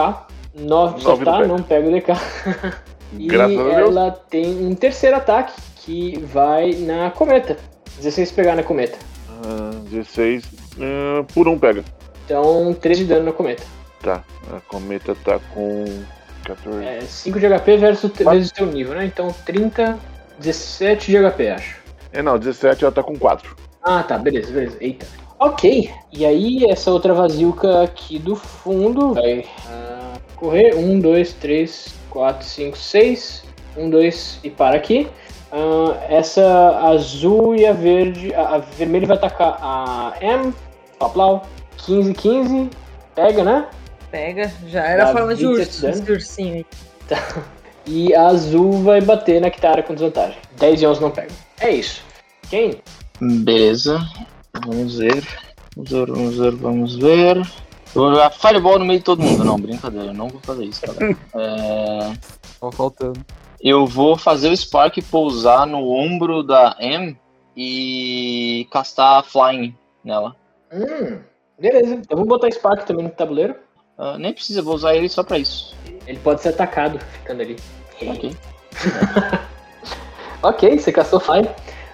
9 0.55 0.69
Nove 0.69 1.03
não 1.03 1.13
acertar, 1.13 1.49
não 1.49 1.63
pega 1.63 1.89
o 1.89 1.93
DK. 1.93 2.13
e 3.19 3.27
Graças 3.27 3.57
ela 3.57 4.11
tem 4.11 4.67
um 4.67 4.75
terceiro 4.75 5.17
ataque 5.17 5.55
que 5.77 6.19
vai 6.19 6.73
na 6.73 7.11
cometa. 7.11 7.57
16 7.97 8.33
pegar 8.33 8.55
na 8.55 8.63
cometa. 8.63 8.99
Ah, 9.47 9.71
16. 9.89 10.45
ah, 10.79 11.25
por 11.33 11.49
um 11.49 11.59
pega. 11.59 11.83
Então 12.27 12.75
3 12.75 12.99
de 12.99 13.05
dano 13.07 13.25
na 13.25 13.33
cometa. 13.33 13.63
Tá. 14.03 14.23
A 14.55 14.61
cometa 14.61 15.17
tá 15.25 15.41
com 15.55 15.87
14. 16.45 16.85
É 16.85 17.01
5 17.01 17.41
de 17.41 17.49
HP 17.49 17.77
versus 17.77 18.11
vezes 18.13 18.51
o 18.51 18.55
teu 18.55 18.67
nível, 18.67 18.95
né? 18.95 19.05
Então 19.05 19.35
30, 19.45 19.99
17 20.39 21.11
de 21.11 21.19
HP, 21.19 21.51
acho. 21.51 21.77
É, 22.13 22.23
não, 22.23 22.39
17 22.39 22.85
ela 22.85 22.93
tá 22.93 23.03
com 23.03 23.19
4. 23.19 23.57
Ah, 23.83 24.03
tá, 24.03 24.17
beleza, 24.17 24.53
beleza. 24.53 24.77
Eita. 24.81 25.07
Ok, 25.39 25.91
e 26.13 26.25
aí 26.25 26.65
essa 26.71 26.91
outra 26.91 27.13
vazilca 27.13 27.83
aqui 27.83 28.19
do 28.19 28.37
fundo 28.37 29.15
vai 29.15 29.45
ah, 29.69 30.13
correr. 30.37 30.75
1, 30.75 31.01
2, 31.01 31.33
3, 31.35 31.95
4, 32.09 32.47
5, 32.47 32.79
6. 32.79 33.45
1, 33.77 33.91
2 33.91 34.41
e 34.45 34.51
para 34.51 34.77
aqui. 34.77 35.09
Ah, 35.51 35.97
essa 36.09 36.79
azul 36.89 37.55
e 37.57 37.67
a 37.67 37.73
verde. 37.73 38.33
A, 38.35 38.57
a 38.57 38.59
vermelha 38.59 39.07
vai 39.07 39.17
atacar 39.17 39.59
a 39.61 40.15
M. 40.21 40.55
Paplau. 40.99 41.47
15, 41.79 42.15
15. 42.15 42.71
Pega, 43.15 43.45
né? 43.45 43.67
Pega, 44.15 44.49
já 44.69 44.85
era 44.85 45.07
a 45.07 45.13
forma 45.13 45.35
de 45.35 45.45
27 45.45 45.87
urso, 45.87 45.89
esse 45.89 46.13
ursinho 46.13 46.55
aí. 46.55 46.67
E 47.85 48.15
a 48.15 48.29
azul 48.29 48.71
vai 48.85 49.01
bater 49.01 49.41
na 49.41 49.51
Kitara 49.51 49.83
com 49.83 49.93
desvantagem. 49.93 50.39
10 50.57 50.83
e 50.83 50.87
11 50.87 51.01
não 51.01 51.11
pegam. 51.11 51.37
É 51.61 51.71
isso. 51.73 52.01
Quem? 52.49 52.81
Beleza. 53.21 53.99
Vamos 54.65 54.99
ver. 54.99 55.27
Vamos 55.77 55.91
ver, 55.91 56.07
vamos 56.13 56.37
ver, 56.37 56.51
vamos 56.53 56.95
ver. 56.95 57.37
Eu 57.39 57.45
vou 57.93 58.11
jogar 58.11 58.31
Fireball 58.31 58.79
no 58.79 58.85
meio 58.85 59.01
de 59.01 59.05
todo 59.05 59.21
mundo. 59.21 59.43
Não, 59.43 59.59
brincadeira, 59.59 60.07
eu 60.07 60.15
não 60.15 60.29
vou 60.29 60.41
fazer 60.41 60.65
isso, 60.65 60.81
galera. 60.87 61.17
É, 61.35 62.13
Tava 62.61 62.71
faltando. 62.71 63.21
eu 63.61 63.85
vou 63.85 64.17
fazer 64.17 64.49
o 64.49 64.57
Spark 64.57 64.97
pousar 65.11 65.67
no 65.67 65.91
ombro 65.91 66.45
da 66.45 66.77
M 66.79 67.19
e 67.57 68.69
castar 68.71 69.25
Flying 69.25 69.77
nela. 70.05 70.37
Hum, 70.73 71.19
beleza. 71.59 72.01
Eu 72.09 72.17
vou 72.17 72.27
botar 72.27 72.49
Spark 72.53 72.87
também 72.87 73.03
no 73.03 73.11
tabuleiro. 73.11 73.57
Ah, 73.97 74.19
nem 74.19 74.33
precisa, 74.33 74.63
vou 74.63 74.75
usar 74.75 74.95
ele 74.95 75.09
só 75.09 75.23
pra 75.23 75.39
isso. 75.39 75.75
Ele 76.07 76.19
pode 76.19 76.43
ser 76.43 76.51
atacado 76.51 76.99
ficando 76.99 77.43
ali. 77.43 77.57
Ok. 78.03 78.37
Ok, 80.45 80.79
você 80.79 80.93
castou 80.93 81.19
Fly. 81.19 81.49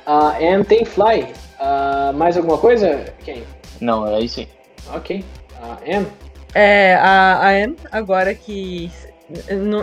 A 0.05 0.37
Anne 0.39 0.65
tem 0.65 0.85
Fly. 0.85 1.33
Ah, 1.61 2.11
mais 2.13 2.37
alguma 2.37 2.59
coisa? 2.59 3.05
Quem? 3.25 3.45
Não, 3.81 4.05
é 4.09 4.19
isso 4.19 4.41
aí. 4.41 4.49
Ok. 4.93 5.25
A 5.63 5.79
Anne. 5.89 6.09
É, 6.53 6.97
a, 6.97 7.47
a 7.47 7.61
Em, 7.61 7.77
agora 7.93 8.35
que 8.35 8.91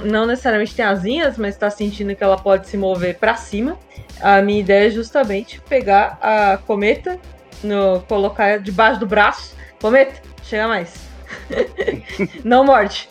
não 0.02 0.26
necessariamente 0.26 0.76
tem 0.76 0.84
asinhas, 0.84 1.38
mas 1.38 1.56
tá 1.56 1.70
sentindo 1.70 2.14
que 2.14 2.22
ela 2.22 2.36
pode 2.36 2.68
se 2.68 2.76
mover 2.76 3.18
pra 3.18 3.38
cima. 3.38 3.78
A 4.20 4.42
minha 4.42 4.60
ideia 4.60 4.88
é 4.88 4.90
justamente 4.90 5.62
pegar 5.62 6.20
a 6.22 6.58
cometa, 6.58 7.18
no, 7.64 8.02
colocar 8.02 8.60
debaixo 8.60 9.00
do 9.00 9.08
braço. 9.08 9.56
Cometa, 9.82 10.22
chega 10.44 10.68
mais. 10.68 11.08
não 12.44 12.64
morde. 12.64 13.10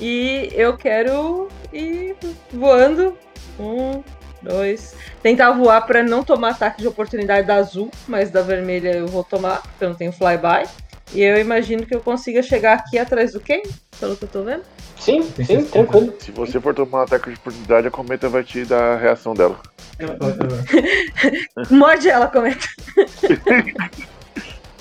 e 0.00 0.50
eu 0.52 0.76
quero 0.76 1.48
ir 1.72 2.16
voando. 2.52 3.16
Um, 3.58 4.02
dois. 4.42 4.94
Tentar 5.22 5.52
voar 5.52 5.82
pra 5.82 6.02
não 6.02 6.22
tomar 6.22 6.50
ataque 6.50 6.82
de 6.82 6.88
oportunidade 6.88 7.46
da 7.46 7.56
azul, 7.56 7.90
mas 8.08 8.30
da 8.30 8.42
vermelha 8.42 8.90
eu 8.90 9.06
vou 9.06 9.22
tomar, 9.22 9.62
porque 9.62 9.84
eu 9.84 9.88
não 9.90 9.96
tenho 9.96 10.12
flyby. 10.12 10.68
E 11.14 11.20
eu 11.20 11.38
imagino 11.38 11.84
que 11.84 11.94
eu 11.94 12.00
consiga 12.00 12.42
chegar 12.42 12.74
aqui 12.74 12.98
atrás 12.98 13.32
do 13.32 13.40
Ken, 13.40 13.62
pelo 14.00 14.16
que 14.16 14.24
eu 14.24 14.28
tô 14.28 14.42
vendo. 14.42 14.62
Sim, 14.98 15.22
sim, 15.44 15.64
tranquilo. 15.64 16.14
Se 16.20 16.30
você 16.30 16.60
for 16.60 16.74
tomar 16.74 17.00
um 17.00 17.02
ataque 17.02 17.30
de 17.30 17.36
oportunidade, 17.36 17.86
a 17.86 17.90
cometa 17.90 18.28
vai 18.28 18.42
te 18.42 18.64
dar 18.64 18.94
a 18.94 18.96
reação 18.96 19.34
dela. 19.34 19.60
Morde 21.70 22.08
ela, 22.08 22.28
cometa. 22.28 22.66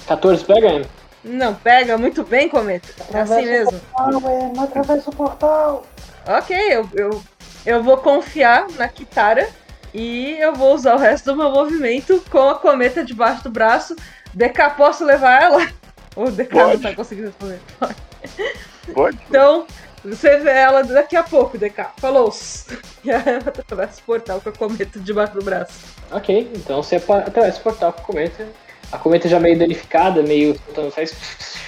14 0.08 0.46
pega, 0.46 0.70
Anne. 0.70 0.86
Não, 1.24 1.54
pega 1.54 1.98
muito 1.98 2.24
bem, 2.24 2.50
cometa. 2.50 2.88
É 3.14 3.22
assim 3.22 3.46
mesmo. 3.46 3.80
Não, 3.98 4.54
não 4.54 4.64
atravessa 4.64 5.10
o 5.10 5.16
portal. 5.16 5.86
Ok, 6.28 6.58
eu, 6.58 6.90
eu, 6.94 7.24
eu 7.66 7.84
vou 7.84 7.98
confiar 7.98 8.68
na 8.72 8.88
Kitara 8.88 9.48
e 9.94 10.38
eu 10.40 10.54
vou 10.54 10.74
usar 10.74 10.96
o 10.96 11.00
resto 11.00 11.32
do 11.32 11.38
meu 11.38 11.52
movimento 11.52 12.24
com 12.30 12.50
a 12.50 12.56
cometa 12.56 13.04
debaixo 13.04 13.44
do 13.44 13.50
braço. 13.50 13.96
DK, 14.34 14.76
posso 14.78 15.06
levar 15.06 15.42
ela? 15.42 15.68
O 16.14 16.30
DK 16.30 16.54
não 16.54 16.70
Pode. 16.72 16.82
tá 16.82 16.94
conseguindo 16.94 17.28
responder. 17.28 17.62
Pode? 18.94 19.18
Então, 19.30 19.66
você 20.04 20.40
vê 20.40 20.50
ela 20.50 20.84
daqui 20.84 21.16
a 21.16 21.24
pouco, 21.24 21.58
DK. 21.58 21.86
Falou. 21.98 22.30
E 23.04 23.10
ela 23.10 23.38
atravessa 23.38 24.00
o 24.00 24.04
portal 24.04 24.40
com 24.42 24.50
a 24.50 24.52
cometa 24.52 25.00
debaixo 25.00 25.34
do 25.34 25.44
braço. 25.44 25.74
Ok, 26.12 26.52
então 26.54 26.84
você 26.84 26.98
atravessa 26.98 27.60
o 27.60 27.64
portal 27.64 27.94
com 27.94 28.02
a 28.02 28.06
cometa. 28.06 28.48
A 28.92 28.98
cometa 28.98 29.30
já 29.30 29.40
meio 29.40 29.58
danificada, 29.58 30.22
meio 30.22 30.56
soltando 30.66 30.92
faz. 30.92 31.14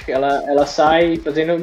Ela, 0.08 0.44
ela 0.48 0.66
sai 0.66 1.18
fazendo. 1.18 1.54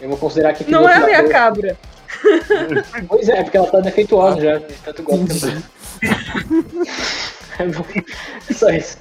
Eu 0.00 0.08
vou 0.08 0.18
considerar 0.18 0.52
que 0.52 0.70
Não 0.70 0.88
é 0.88 0.94
a 0.94 1.00
minha 1.00 1.28
cabra. 1.28 1.76
Pois 3.08 3.28
é, 3.28 3.42
porque 3.42 3.56
ela 3.56 3.70
tá 3.70 3.80
defeituosa 3.80 4.40
já, 4.40 4.56
de 4.56 4.72
tanto 4.76 5.02
golpe 5.02 5.26
que 5.26 5.44
ela 5.44 5.62
É 7.58 7.66
bom. 7.66 7.84
Só 8.50 8.70
isso. 8.70 8.98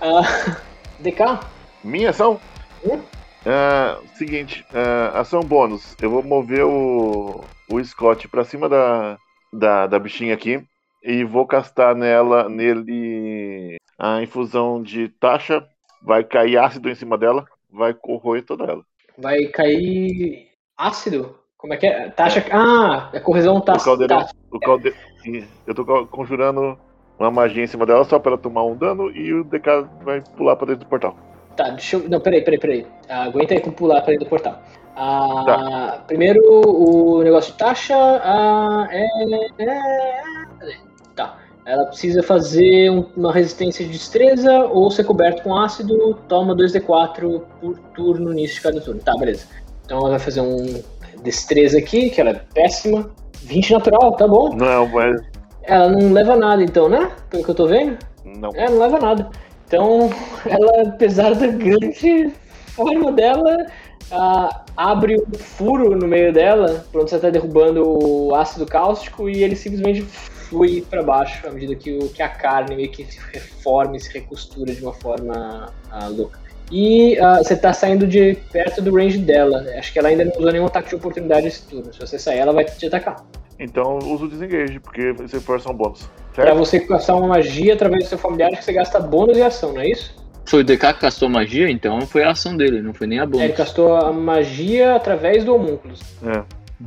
Ah, 0.00 0.56
DK? 0.98 1.40
Minha 1.82 2.10
ação? 2.10 2.38
Hum? 2.84 3.00
Ah, 3.46 3.98
seguinte, 4.16 4.66
ah, 4.74 5.20
ação 5.20 5.40
bônus. 5.40 5.96
Eu 6.02 6.10
vou 6.10 6.22
mover 6.22 6.64
o, 6.64 7.42
o 7.70 7.84
Scott 7.84 8.28
pra 8.28 8.44
cima 8.44 8.68
da, 8.68 9.16
da, 9.52 9.86
da 9.86 9.98
bichinha 9.98 10.34
aqui 10.34 10.62
e 11.08 11.24
vou 11.24 11.46
castar 11.46 11.94
nela, 11.94 12.50
nele 12.50 13.76
a 13.98 14.22
infusão 14.22 14.82
de 14.82 15.08
taxa. 15.08 15.66
Vai 16.02 16.22
cair 16.22 16.58
ácido 16.58 16.88
em 16.90 16.94
cima 16.94 17.16
dela, 17.16 17.44
vai 17.72 17.92
corroer 17.94 18.44
toda 18.44 18.64
ela. 18.64 18.82
Vai 19.16 19.46
cair 19.46 20.48
ácido? 20.76 21.34
Como 21.56 21.72
é 21.74 21.76
que 21.76 21.86
é? 21.86 22.08
Taxa. 22.10 22.44
Ah, 22.52 23.08
é 23.12 23.18
corrosão 23.18 23.56
O 23.56 23.60
tácita. 23.62 23.84
caldeirão, 23.86 24.24
o 24.52 24.60
calde... 24.60 24.94
Eu 25.66 25.74
tô 25.74 25.84
co- 25.84 26.06
conjurando 26.06 26.78
uma 27.18 27.30
magia 27.30 27.64
em 27.64 27.66
cima 27.66 27.84
dela 27.84 28.04
só 28.04 28.18
pra 28.18 28.32
ela 28.32 28.40
tomar 28.40 28.64
um 28.64 28.76
dano 28.76 29.10
e 29.10 29.32
o 29.34 29.42
DK 29.44 29.88
vai 30.04 30.22
pular 30.36 30.54
pra 30.56 30.66
dentro 30.68 30.84
do 30.84 30.88
portal. 30.88 31.16
Tá, 31.56 31.70
deixa 31.70 31.96
eu. 31.96 32.08
Não, 32.08 32.20
peraí, 32.20 32.42
peraí, 32.44 32.60
peraí. 32.60 32.86
Ah, 33.08 33.24
aguenta 33.24 33.54
aí 33.54 33.60
com 33.60 33.72
pular 33.72 34.00
pra 34.02 34.12
dentro 34.12 34.26
do 34.26 34.30
portal. 34.30 34.62
Ah, 34.94 35.42
Tá. 35.44 36.04
Primeiro, 36.06 36.40
o 36.48 37.22
negócio 37.24 37.50
de 37.52 37.58
taxa. 37.58 37.96
Ah, 37.96 38.86
é, 38.92 39.04
é- 39.04 39.48
cadê? 40.60 40.76
Tá. 41.18 41.36
Ela 41.66 41.84
precisa 41.86 42.22
fazer 42.22 42.90
um- 42.90 43.04
uma 43.16 43.32
resistência 43.32 43.84
de 43.84 43.90
destreza 43.90 44.66
ou 44.66 44.88
ser 44.88 45.02
coberto 45.02 45.42
com 45.42 45.54
ácido. 45.54 46.14
Toma 46.28 46.54
2d4 46.54 47.42
por 47.60 47.76
turno 47.92 48.32
início 48.32 48.54
de 48.56 48.62
cada 48.62 48.80
turno. 48.80 49.00
Tá, 49.00 49.16
beleza. 49.18 49.46
Então 49.84 49.98
ela 49.98 50.10
vai 50.10 50.18
fazer 50.20 50.40
um 50.40 50.80
destreza 51.22 51.76
aqui, 51.78 52.08
que 52.08 52.20
ela 52.20 52.30
é 52.30 52.40
péssima. 52.54 53.10
20 53.42 53.72
natural, 53.72 54.12
tá 54.12 54.28
bom. 54.28 54.54
Não, 54.54 54.86
mas. 54.86 55.20
Ela 55.64 55.88
não 55.88 56.12
leva 56.12 56.36
nada 56.36 56.62
então, 56.62 56.88
né? 56.88 57.10
Pelo 57.28 57.42
que 57.42 57.50
eu 57.50 57.54
tô 57.54 57.66
vendo. 57.66 57.98
Não. 58.24 58.50
É, 58.54 58.70
não 58.70 58.78
leva 58.78 58.98
nada. 59.00 59.28
Então, 59.66 60.08
ela, 60.46 60.88
apesar 60.88 61.34
da 61.34 61.48
grande 61.48 62.32
forma 62.68 63.10
dela, 63.10 63.66
ah, 64.12 64.64
abre 64.76 65.16
um 65.16 65.34
furo 65.36 65.96
no 65.96 66.06
meio 66.06 66.32
dela, 66.32 66.86
por 66.92 67.00
onde 67.02 67.10
você 67.10 67.16
está 67.16 67.28
derrubando 67.28 67.82
o 67.84 68.34
ácido 68.34 68.64
cáustico, 68.64 69.28
e 69.28 69.42
ele 69.42 69.56
simplesmente 69.56 70.06
flui 70.48 70.82
para 70.88 71.02
baixo, 71.02 71.46
à 71.46 71.50
medida 71.50 71.74
que, 71.74 71.92
o, 71.98 72.08
que 72.08 72.22
a 72.22 72.28
carne 72.28 72.74
meio 72.76 72.90
que 72.90 73.04
se 73.04 73.18
reforma 73.32 73.96
e 73.96 74.00
se 74.00 74.12
recostura 74.12 74.74
de 74.74 74.82
uma 74.82 74.92
forma 74.94 75.72
ah, 75.90 76.08
louca. 76.08 76.38
E 76.70 77.18
ah, 77.18 77.38
você 77.38 77.54
está 77.54 77.72
saindo 77.72 78.06
de 78.06 78.36
perto 78.52 78.82
do 78.82 78.94
range 78.94 79.18
dela. 79.18 79.64
Acho 79.78 79.92
que 79.92 79.98
ela 79.98 80.08
ainda 80.08 80.24
não 80.24 80.32
usou 80.38 80.52
nenhum 80.52 80.66
ataque 80.66 80.90
de 80.90 80.94
oportunidade 80.96 81.46
esse 81.46 81.62
turno. 81.66 81.92
Se 81.92 82.00
você 82.00 82.18
sair, 82.18 82.38
ela 82.38 82.52
vai 82.52 82.64
te 82.64 82.86
atacar. 82.86 83.24
Então 83.58 83.98
usa 83.98 84.24
o 84.24 84.28
desengage, 84.28 84.78
porque 84.78 85.12
você 85.12 85.40
for 85.40 85.56
ação 85.56 85.74
bônus. 85.74 86.08
Pra 86.34 86.44
Certo? 86.44 86.58
você 86.58 86.78
castar 86.80 87.16
uma 87.16 87.26
magia 87.26 87.74
através 87.74 88.04
do 88.04 88.08
seu 88.10 88.18
familiar, 88.18 88.50
que 88.50 88.64
você 88.64 88.72
gasta 88.72 89.00
bônus 89.00 89.36
e 89.36 89.42
ação, 89.42 89.72
não 89.72 89.80
é 89.80 89.88
isso? 89.90 90.14
Foi 90.46 90.60
o 90.60 90.64
DK 90.64 90.94
que 90.94 91.00
castou 91.00 91.28
magia, 91.28 91.68
então 91.70 92.00
foi 92.02 92.22
a 92.22 92.30
ação 92.30 92.56
dele, 92.56 92.80
não 92.80 92.94
foi 92.94 93.06
nem 93.06 93.18
a 93.18 93.24
É, 93.24 93.26
bônus. 93.26 93.42
ele 93.44 93.52
castou 93.52 93.96
a 93.96 94.12
magia 94.12 94.94
através 94.94 95.44
do 95.44 95.54
homúnculos. 95.54 96.00
É. 96.24 96.42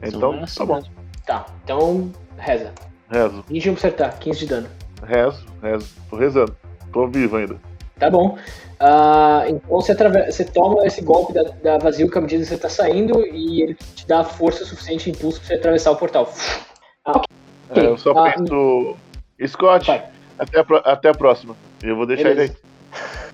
Então, 0.08 0.34
é 0.34 0.38
tá 0.38 0.44
assim 0.46 0.66
bom. 0.66 0.76
mesmo. 0.76 0.92
Tá, 1.26 1.46
então 1.64 2.12
reza. 2.38 2.72
Rezo, 3.12 3.44
21 3.50 3.74
pra 3.74 3.80
acertar, 3.80 4.20
15 4.20 4.40
de 4.40 4.46
dano. 4.48 4.68
rezo, 5.06 5.46
rezo. 5.62 5.88
Tô 6.10 6.16
rezando. 6.16 6.56
Tô 6.94 7.08
vivo 7.08 7.36
ainda. 7.38 7.58
Tá 8.00 8.10
bom. 8.10 8.38
Ah, 8.80 9.44
então 9.48 9.70
você, 9.82 9.94
você 9.94 10.46
toma 10.46 10.86
esse 10.88 11.02
golpe 11.02 11.34
da, 11.34 11.44
da 11.62 11.78
Vasilka 11.78 12.20
à 12.20 12.22
medida 12.22 12.42
que 12.44 12.50
você 12.50 12.58
tá 12.58 12.70
saindo 12.70 13.20
e 13.28 13.62
ele 13.62 13.76
te 13.96 14.08
dá 14.08 14.24
força 14.24 14.66
suficiente, 14.66 15.10
impulso 15.10 15.40
pra 15.40 15.48
você 15.48 15.54
atravessar 15.56 15.92
o 15.92 15.96
portal. 15.98 16.34
Ah, 17.06 17.12
ok. 17.18 17.84
É, 17.84 17.86
eu 17.86 17.98
só 17.98 18.12
Ah, 18.18 18.32
penso. 18.32 18.96
Scott, 19.48 19.86
Vai. 19.88 20.06
até 20.40 20.60
a, 20.60 20.64
até 20.92 21.10
a 21.10 21.14
próxima. 21.14 21.56
Eu 21.84 21.96
vou 21.96 22.06
deixar 22.06 22.30
Beleza. 22.30 22.44
ele 22.44 22.52
aí. 22.54 22.72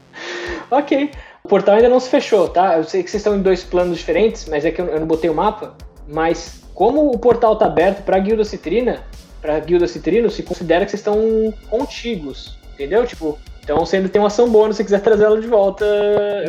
Ok. 0.70 1.12
O 1.44 1.48
portal 1.48 1.76
ainda 1.76 1.88
não 1.88 1.99
se 1.99 2.10
fechou, 2.10 2.49
tá? 2.49 2.78
Eu 2.78 2.84
sei 2.84 3.02
que 3.04 3.10
vocês 3.10 3.22
estão 3.22 3.36
em 3.38 3.41
dois 3.41 3.64
planos 3.64 3.98
diferentes, 3.99 4.48
mas 4.49 4.66
é 4.66 4.72
que 4.72 4.82
eu, 4.82 4.86
eu 4.88 4.99
não 4.99 5.08
botei 5.08 5.30
o 5.30 5.34
mapa. 5.34 5.76
Mas 6.10 6.62
como 6.74 7.10
o 7.10 7.18
portal 7.18 7.56
tá 7.56 7.68
aberto 7.68 8.04
pra 8.04 8.20
Guilda 8.20 8.44
Citrina, 8.44 9.02
pra 9.41 9.59
Guilda 9.59 9.88
Citrino, 9.88 10.30
se 10.30 10.43
considera 10.43 10.85
que 10.85 10.91
vocês 10.91 10.99
estão 11.01 11.53
contigos. 11.69 12.57
Entendeu? 12.73 13.05
Tipo, 13.07 13.38
então 13.64 13.80
você 13.80 13.97
ainda 13.97 14.09
tem 14.09 14.22
uma 14.22 14.27
ação 14.27 14.49
bônus 14.49 14.76
se 14.76 14.77
você 14.77 14.84
quiser 14.85 15.01
trazer 15.01 15.23
ela 15.26 15.39
de 15.41 15.47
volta. 15.47 15.85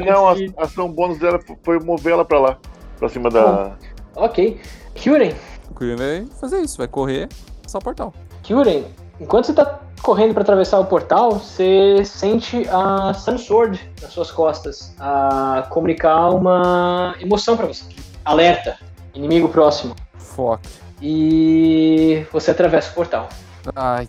Não, 0.04 0.34
de- 0.34 0.52
a 0.56 0.64
ação 0.64 0.90
bônus 0.90 1.18
dela 1.18 1.40
foi 1.62 1.78
mover 1.80 2.12
ela 2.12 2.24
pra 2.24 2.38
lá. 2.38 2.58
Pra 2.98 3.08
cima 3.08 3.30
da. 3.30 3.76
Ok. 4.16 4.60
Kyuren, 4.94 5.32
O 5.70 5.74
Kyurem 5.74 5.96
vai 5.96 6.26
fazer 6.40 6.60
isso, 6.60 6.76
vai 6.78 6.88
correr, 6.88 7.28
passar 7.62 7.78
o 7.78 7.82
portal. 7.82 8.12
Kyuren, 8.42 8.84
enquanto 9.20 9.46
você 9.46 9.54
tá 9.54 9.80
correndo 10.02 10.34
pra 10.34 10.42
atravessar 10.42 10.78
o 10.80 10.84
portal, 10.84 11.32
você 11.34 12.04
sente 12.04 12.66
a 12.68 13.14
Sun 13.14 13.38
Sword 13.38 13.80
nas 14.02 14.12
suas 14.12 14.30
costas 14.30 14.94
a 14.98 15.66
comunicar 15.70 16.30
uma 16.30 17.14
emoção 17.20 17.56
pra 17.56 17.66
você. 17.66 17.84
Alerta, 18.24 18.76
inimigo 19.14 19.48
próximo. 19.48 19.94
Fuck. 20.16 20.60
E 21.00 22.26
você 22.32 22.50
atravessa 22.50 22.90
o 22.90 22.94
portal. 22.94 23.28
Ai. 23.74 24.08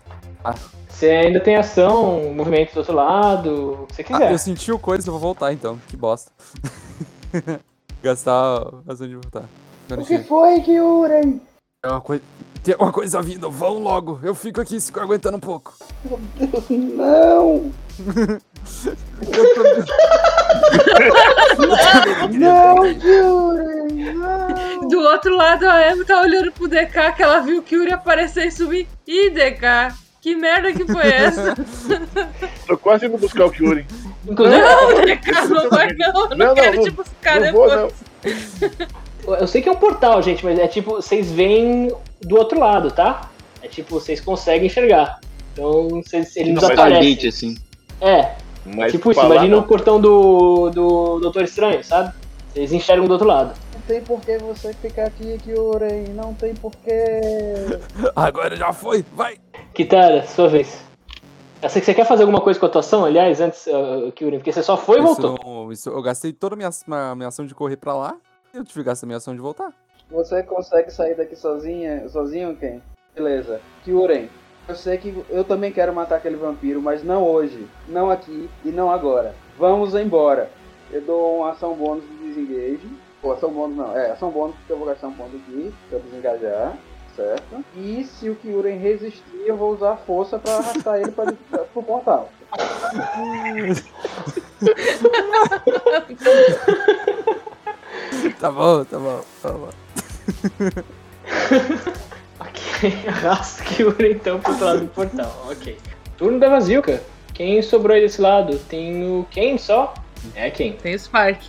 Você 0.88 1.06
ainda 1.10 1.40
tem 1.40 1.56
ação, 1.56 2.32
movimento 2.34 2.72
do 2.74 2.78
outro 2.78 2.94
lado, 2.94 3.82
o 3.82 3.86
que 3.86 3.94
você 3.94 4.02
Ah, 4.02 4.04
quiser. 4.04 4.32
eu 4.32 4.38
senti 4.38 4.72
o 4.72 4.78
coisa, 4.78 5.08
eu 5.08 5.12
vou 5.12 5.20
voltar 5.20 5.52
então. 5.52 5.78
Que 5.88 5.96
bosta. 5.96 6.30
Gastar 8.02 8.32
a 8.32 8.92
ação 8.92 9.06
de 9.06 9.14
voltar. 9.14 9.44
O 9.90 10.04
que 10.04 10.18
foi, 10.18 10.60
Kyurem? 10.60 11.40
É 11.84 11.88
uma 11.88 12.00
coisa. 12.00 12.22
Tem 12.62 12.74
uma 12.78 12.92
coisa 12.92 13.22
vindo, 13.22 13.50
vão 13.50 13.78
logo. 13.78 14.20
Eu 14.22 14.34
fico 14.34 14.60
aqui 14.60 14.78
se 14.80 14.92
aguentando 14.98 15.38
um 15.38 15.40
pouco. 15.40 15.74
Não! 16.68 17.72
Eu 19.32 19.54
tô... 19.54 19.62
Não! 22.38 22.76
Não! 24.14 24.88
Do 24.88 25.00
outro 25.00 25.36
lado, 25.36 25.64
a 25.68 25.90
Amy 25.90 26.04
tá 26.04 26.20
olhando 26.20 26.50
pro 26.52 26.68
DK 26.68 27.12
que 27.16 27.22
ela 27.22 27.40
viu 27.40 27.62
que 27.62 27.74
Yuri 27.76 27.92
aparecer 27.92 28.46
e 28.46 28.50
subir. 28.50 28.88
Ih, 29.06 29.30
DK, 29.30 29.94
que 30.20 30.34
merda 30.34 30.72
que 30.72 30.84
foi 30.84 31.06
essa? 31.08 31.54
Tô 32.66 32.76
quase 32.76 33.06
indo 33.06 33.18
buscar 33.18 33.46
o 33.46 33.50
Kyuri. 33.50 33.86
Inclusive, 34.28 34.60
não, 34.60 35.04
DK, 35.04 35.30
não 35.48 35.70
vai 35.70 35.92
não. 35.92 36.06
Eu 36.08 36.12
não, 36.14 36.28
Não, 36.30 36.46
não, 36.48 36.54
quero 36.54 36.76
não- 36.76 36.84
te 36.84 36.90
buscar 36.90 37.40
não 37.40 37.52
vou, 37.52 37.68
depois. 37.70 37.92
não. 39.26 39.34
eu 39.36 39.46
sei 39.46 39.62
que 39.62 39.68
é 39.68 39.72
um 39.72 39.76
portal, 39.76 40.22
gente, 40.22 40.44
mas 40.44 40.58
é 40.58 40.66
tipo, 40.66 40.92
vocês 40.92 41.30
veem 41.30 41.92
do 42.20 42.36
outro 42.36 42.58
lado, 42.58 42.90
tá? 42.90 43.30
É 43.62 43.68
tipo, 43.68 43.94
vocês 44.00 44.20
conseguem 44.20 44.66
enxergar. 44.66 45.20
Então, 45.52 46.02
vocês, 46.02 46.34
ele 46.36 46.52
Não, 46.52 46.54
nos 46.60 46.64
mas 46.68 46.78
aparece. 46.78 47.08
Gate, 47.14 47.24
assim. 47.26 47.56
É, 48.00 48.34
Mas 48.64 48.92
tipo 48.92 49.10
isso, 49.10 49.20
imagina 49.24 49.56
não. 49.56 49.62
o 49.62 49.66
portão 49.66 50.00
do, 50.00 50.70
do 50.70 51.20
Doutor 51.20 51.42
Estranho, 51.44 51.82
sabe? 51.84 52.14
Vocês 52.52 52.72
enxergam 52.72 53.06
do 53.06 53.12
outro 53.12 53.26
lado. 53.28 53.52
Não 53.74 53.80
tem 53.82 54.00
por 54.02 54.20
que 54.20 54.38
você 54.38 54.72
ficar 54.74 55.06
aqui, 55.06 55.38
Kyurem. 55.38 56.04
Não 56.14 56.34
tem 56.34 56.54
por 56.54 56.72
que. 56.72 56.90
Agora 58.16 58.56
já 58.56 58.72
foi, 58.72 59.04
vai! 59.14 59.38
Kitara, 59.74 60.26
sua 60.26 60.48
vez. 60.48 60.82
Eu 61.62 61.68
sei 61.68 61.80
que 61.80 61.86
você 61.86 61.94
quer 61.94 62.06
fazer 62.06 62.22
alguma 62.22 62.40
coisa 62.40 62.58
com 62.58 62.64
a 62.66 62.68
atuação, 62.70 63.04
aliás, 63.04 63.40
antes, 63.40 63.66
uh, 63.66 64.10
Kyurem, 64.12 64.38
porque 64.38 64.50
você 64.52 64.62
só 64.62 64.76
foi 64.76 64.98
e 64.98 65.04
Isso 65.04 65.20
voltou. 65.20 65.38
não- 65.44 65.70
isso- 65.72 65.90
eu 65.90 66.00
gastei 66.02 66.32
toda 66.32 66.54
a 66.54 66.56
minha, 66.56 66.70
minha, 66.86 67.14
minha 67.14 67.28
ação 67.28 67.44
de 67.46 67.54
correr 67.54 67.76
pra 67.76 67.94
lá. 67.94 68.16
Eu 68.54 68.64
tive 68.64 68.80
que 68.80 68.86
gastar 68.86 69.06
minha 69.06 69.18
ação 69.18 69.34
de 69.34 69.40
voltar. 69.40 69.72
Você 70.10 70.42
consegue 70.42 70.90
sair 70.90 71.14
daqui 71.14 71.36
sozinha, 71.36 72.08
sozinho, 72.08 72.56
quem? 72.56 72.82
Beleza. 73.14 73.60
Kyurem, 73.84 74.28
eu 74.70 74.76
sei 74.76 74.96
que 74.98 75.24
eu 75.28 75.42
também 75.42 75.72
quero 75.72 75.92
matar 75.92 76.16
aquele 76.16 76.36
vampiro, 76.36 76.80
mas 76.80 77.02
não 77.02 77.24
hoje, 77.24 77.66
não 77.88 78.10
aqui 78.10 78.48
e 78.64 78.70
não 78.70 78.90
agora. 78.90 79.34
Vamos 79.58 79.94
embora. 79.94 80.50
Eu 80.92 81.02
dou 81.02 81.38
uma 81.38 81.50
ação 81.50 81.74
bônus 81.74 82.04
de 82.04 82.28
desengage. 82.28 82.88
Ou 83.22 83.32
ação 83.32 83.50
bônus 83.50 83.76
não, 83.76 83.96
é 83.96 84.12
ação 84.12 84.30
bônus 84.30 84.54
porque 84.56 84.72
eu 84.72 84.78
vou 84.78 84.86
gastar 84.86 85.08
um 85.08 85.12
ponto 85.12 85.36
aqui 85.36 85.74
pra 85.90 85.98
desengajar, 85.98 86.74
certo? 87.14 87.64
E 87.76 88.04
se 88.04 88.30
o 88.30 88.36
Kyurem 88.36 88.78
resistir, 88.78 89.42
eu 89.44 89.56
vou 89.56 89.74
usar 89.74 89.96
força 89.96 90.38
pra 90.38 90.56
arrastar 90.56 91.00
ele 91.00 91.10
pra, 91.10 91.26
pro 91.72 91.82
portal. 91.82 92.30
Tá 98.38 98.50
bom, 98.50 98.84
tá 98.84 98.98
bom, 98.98 99.20
tá 99.42 99.52
bom. 99.52 99.68
Ok, 102.80 102.92
arrasta 103.06 103.62
o 103.62 103.66
Kyurem 103.66 104.12
então 104.12 104.40
pro 104.40 104.52
outro 104.52 104.66
lado 104.66 104.80
do 104.80 104.86
portal. 104.88 105.46
Ok. 105.50 105.76
Turno 106.16 106.38
da 106.38 106.48
Vazilka. 106.48 107.02
Quem 107.34 107.60
sobrou 107.62 107.94
aí 107.94 108.02
desse 108.02 108.20
lado? 108.20 108.58
Tem 108.58 109.02
o 109.04 109.26
Ken 109.30 109.56
só? 109.58 109.94
É 110.34 110.50
quem? 110.50 110.72
Tem 110.74 110.94
o 110.94 110.98
Spark. 110.98 111.42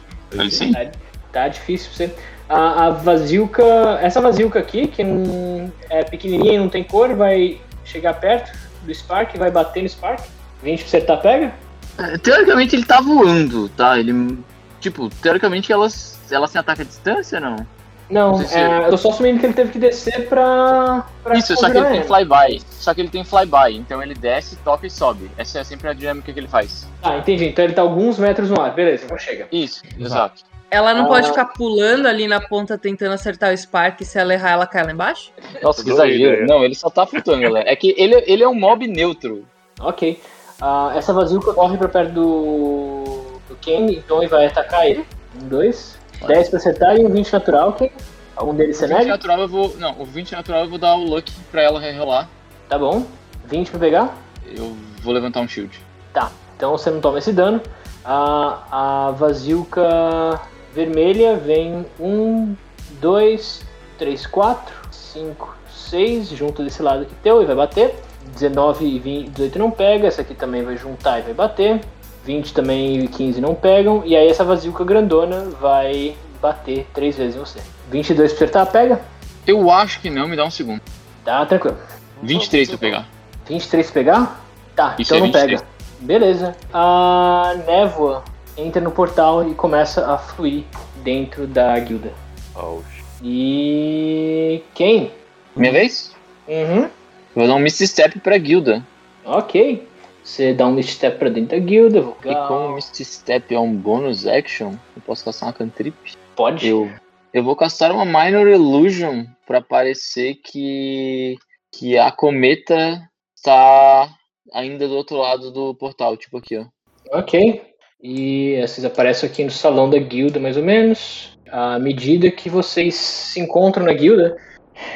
Sim. 0.49 0.71
Tá, 0.71 0.91
tá 1.31 1.47
difícil 1.47 1.89
pra 1.89 1.97
você. 1.97 2.15
A, 2.47 2.85
a 2.85 2.89
Vazilka. 2.91 3.63
Essa 4.01 4.21
Vazilka 4.21 4.59
aqui, 4.59 4.88
que 4.88 5.03
não 5.03 5.71
é 5.89 6.03
pequenininha 6.03 6.53
e 6.53 6.57
não 6.57 6.69
tem 6.69 6.83
cor, 6.83 7.13
vai 7.15 7.59
chegar 7.83 8.13
perto 8.13 8.57
do 8.83 8.93
Spark, 8.93 9.35
vai 9.38 9.51
bater 9.51 9.83
no 9.83 9.89
Spark. 9.89 10.21
20 10.63 10.79
pra 10.79 10.88
acertar, 10.88 11.21
pega? 11.21 11.53
É, 11.97 12.17
Teoricamente 12.17 12.75
ele 12.75 12.85
tá 12.85 13.01
voando, 13.01 13.67
tá? 13.69 13.99
Ele. 13.99 14.38
Tipo, 14.79 15.09
teoricamente 15.21 15.71
elas. 15.71 16.19
Ela 16.29 16.47
se 16.47 16.57
ataca 16.57 16.81
à 16.83 16.85
distância, 16.85 17.39
não? 17.39 17.65
Não, 18.11 18.31
Não 18.33 18.45
se- 18.45 18.57
é, 18.57 18.85
eu 18.85 18.89
tô 18.89 18.97
só 18.97 19.09
assumindo 19.09 19.39
que 19.39 19.45
ele 19.45 19.53
teve 19.53 19.71
que 19.71 19.79
descer 19.79 20.27
pra. 20.27 21.05
pra 21.23 21.38
Isso, 21.38 21.55
só 21.55 21.61
que 21.69 21.77
ele 21.77 21.85
conjurar 21.85 21.91
tem 21.91 22.03
flyby. 22.03 22.61
Só 22.71 22.93
que 22.93 23.01
ele 23.01 23.09
tem 23.09 23.23
flyby, 23.23 23.77
então 23.77 24.03
ele 24.03 24.13
desce, 24.13 24.55
toca 24.57 24.85
e 24.85 24.89
sobe. 24.89 25.31
Essa 25.38 25.59
é 25.59 25.63
sempre 25.63 25.88
a 25.88 25.93
dinâmica 25.93 26.31
que 26.33 26.39
ele 26.39 26.47
faz. 26.47 26.88
Ah, 27.01 27.17
entendi. 27.17 27.45
Então 27.47 27.63
ele 27.63 27.73
tá 27.73 27.81
alguns 27.81 28.19
metros 28.19 28.49
no 28.49 28.59
ar. 28.61 28.73
Beleza, 28.73 29.05
então 29.05 29.17
chega. 29.17 29.47
Isso, 29.51 29.81
exato. 29.97 30.43
Ela 30.69 30.93
não 30.93 31.05
Ah. 31.05 31.07
pode 31.07 31.27
ficar 31.27 31.45
pulando 31.47 32.05
ali 32.05 32.27
na 32.27 32.39
ponta 32.39 32.77
tentando 32.77 33.13
acertar 33.13 33.53
o 33.53 33.57
Spark 33.57 33.99
e 34.01 34.05
se 34.05 34.17
ela 34.17 34.33
errar, 34.33 34.51
ela 34.51 34.65
cai 34.67 34.83
lá 34.85 34.91
embaixo? 34.91 35.31
Nossa, 35.61 35.83
que 35.83 35.89
exagero. 35.89 36.33
ideia. 36.33 36.45
Não, 36.47 36.63
ele 36.63 36.75
só 36.75 36.89
tá 36.89 37.05
flutuando, 37.05 37.41
galera. 37.41 37.69
É 37.69 37.75
que 37.75 37.93
ele, 37.97 38.15
ele 38.27 38.41
é 38.43 38.47
um 38.47 38.53
mob 38.55 38.88
neutro. 38.88 39.45
Ok. 39.79 40.21
Ah, 40.61 40.93
essa 40.95 41.11
Vazilka 41.11 41.53
corre 41.53 41.77
pra 41.77 41.89
perto 41.89 42.11
do. 42.13 43.03
do 43.49 43.55
Ken, 43.59 43.85
então 43.91 44.19
ele 44.19 44.27
vai 44.27 44.45
atacar 44.45 44.85
ele. 44.85 45.05
Um, 45.41 45.47
dois. 45.47 45.97
10 46.27 46.49
pra 46.49 46.57
acertar 46.57 46.98
e 46.98 47.06
um 47.06 47.10
20 47.10 47.31
natural, 47.34 47.73
Ken. 47.73 47.89
Algum 48.35 48.53
deles 48.56 48.77
O 48.77 48.81
20 48.81 48.88
cenário? 48.89 49.07
natural 49.10 49.39
eu 49.41 49.48
vou. 49.48 49.76
Não, 49.77 49.99
o 49.99 50.06
20 50.06 50.31
natural 50.34 50.64
eu 50.64 50.69
vou 50.69 50.77
dar 50.80 50.95
o 50.95 51.03
luck 51.03 51.31
pra 51.52 51.61
ela 51.61 51.80
rerolar. 51.80 52.27
Tá 52.69 52.77
bom. 52.77 53.06
20 53.45 53.69
pra 53.72 53.80
pegar? 53.80 54.18
Eu 54.45 54.76
vou 55.03 55.14
levantar 55.14 55.41
um 55.41 55.48
shield. 55.48 55.80
Tá. 56.14 56.31
Então 56.56 56.72
você 56.72 56.89
não 56.89 57.02
toma 57.02 57.18
esse 57.19 57.34
dano. 57.34 57.61
A, 58.03 59.07
a 59.07 59.11
Vazilka 59.11 60.39
vermelha 60.73 61.35
vem 61.35 61.85
1, 61.99 62.56
2, 63.02 63.61
3, 63.98 64.27
4, 64.27 64.73
5, 64.91 65.56
6 65.69 66.30
junto 66.30 66.64
desse 66.64 66.81
lado 66.81 67.03
aqui 67.03 67.14
teu 67.22 67.41
e 67.41 67.45
vai 67.45 67.56
bater. 67.56 67.95
19 68.34 68.85
e 68.85 68.99
20, 68.99 69.30
18 69.31 69.60
não 69.60 69.69
pega. 69.72 70.07
Essa 70.07 70.22
aqui 70.22 70.34
também 70.34 70.64
vai 70.64 70.77
juntar 70.77 71.19
e 71.19 71.23
vai 71.23 71.34
bater. 71.34 71.81
20 72.26 72.53
também 72.53 72.99
e 72.99 73.07
15 73.07 73.41
não 73.41 73.56
pegam. 73.56 74.03
E 74.06 74.15
aí 74.15 74.27
essa 74.27 74.43
Vazilka 74.43 74.84
grandona 74.84 75.49
vai 75.60 76.15
bater 76.41 76.88
3 76.93 77.15
vezes 77.18 77.35
em 77.35 77.39
você. 77.39 77.60
22 77.89 78.34
pra 78.34 78.45
acertar, 78.45 78.72
pega. 78.72 79.02
Eu 79.45 79.69
acho 79.72 79.99
que 79.99 80.10
não, 80.10 80.27
me 80.27 80.35
dá 80.35 80.45
um 80.45 80.52
segundo. 80.52 80.81
Tá, 81.26 81.45
tranquilo. 81.45 81.77
23 82.22 82.69
pra 82.69 82.77
pegar. 82.77 83.07
23 83.48 83.85
pra 83.88 83.93
pegar? 83.93 84.45
Tá, 84.76 84.95
Isso 84.98 85.14
então 85.14 85.18
é 85.18 85.19
não 85.19 85.27
23. 85.27 85.61
pega. 85.61 85.72
Beleza. 85.99 86.56
A 86.73 87.53
névoa 87.68 88.23
entra 88.57 88.81
no 88.81 88.91
portal 88.91 89.48
e 89.48 89.53
começa 89.53 90.11
a 90.11 90.18
fluir 90.18 90.64
dentro 91.03 91.45
da 91.48 91.77
guilda. 91.80 92.11
Oh, 92.56 92.80
E. 93.23 94.64
Quem? 94.73 95.11
Minha 95.56 95.72
vez? 95.72 96.15
Uhum. 96.48 96.89
Vou 97.35 97.48
dar 97.48 97.56
um 97.56 97.60
Misty 97.60 97.88
Step 97.88 98.19
pra 98.19 98.38
guilda. 98.38 98.84
Ok. 99.26 99.88
Você 100.31 100.53
dá 100.53 100.65
um 100.65 100.81
step 100.81 101.19
pra 101.19 101.27
dentro 101.27 101.59
da 101.59 101.65
guilda. 101.65 101.99
Vou... 101.99 102.15
E 102.23 102.33
como 102.47 102.67
o 102.67 102.75
Misty 102.75 103.03
Step 103.03 103.53
é 103.53 103.59
um 103.59 103.75
bônus 103.75 104.25
action, 104.25 104.75
eu 104.95 105.01
posso 105.05 105.25
caçar 105.25 105.49
uma 105.49 105.53
cantrip. 105.53 105.93
Pode. 106.37 106.69
Eu 106.69 106.89
Eu 107.33 107.43
vou 107.43 107.53
castar 107.53 107.91
uma 107.91 108.05
Minor 108.05 108.47
Illusion 108.47 109.25
pra 109.45 109.59
parecer 109.59 110.35
que, 110.35 111.35
que 111.69 111.97
a 111.97 112.09
cometa 112.11 113.01
está 113.35 114.07
ainda 114.53 114.87
do 114.87 114.95
outro 114.95 115.17
lado 115.17 115.51
do 115.51 115.75
portal, 115.75 116.15
tipo 116.15 116.37
aqui, 116.37 116.57
ó. 116.57 116.65
Ok. 117.11 117.61
E 118.01 118.57
vocês 118.61 118.85
aparecem 118.85 119.29
aqui 119.29 119.43
no 119.43 119.51
salão 119.51 119.89
da 119.89 119.99
guilda, 119.99 120.39
mais 120.39 120.55
ou 120.55 120.63
menos. 120.63 121.37
À 121.51 121.77
medida 121.77 122.31
que 122.31 122.49
vocês 122.49 122.95
se 122.95 123.41
encontram 123.41 123.85
na 123.85 123.91
guilda 123.91 124.37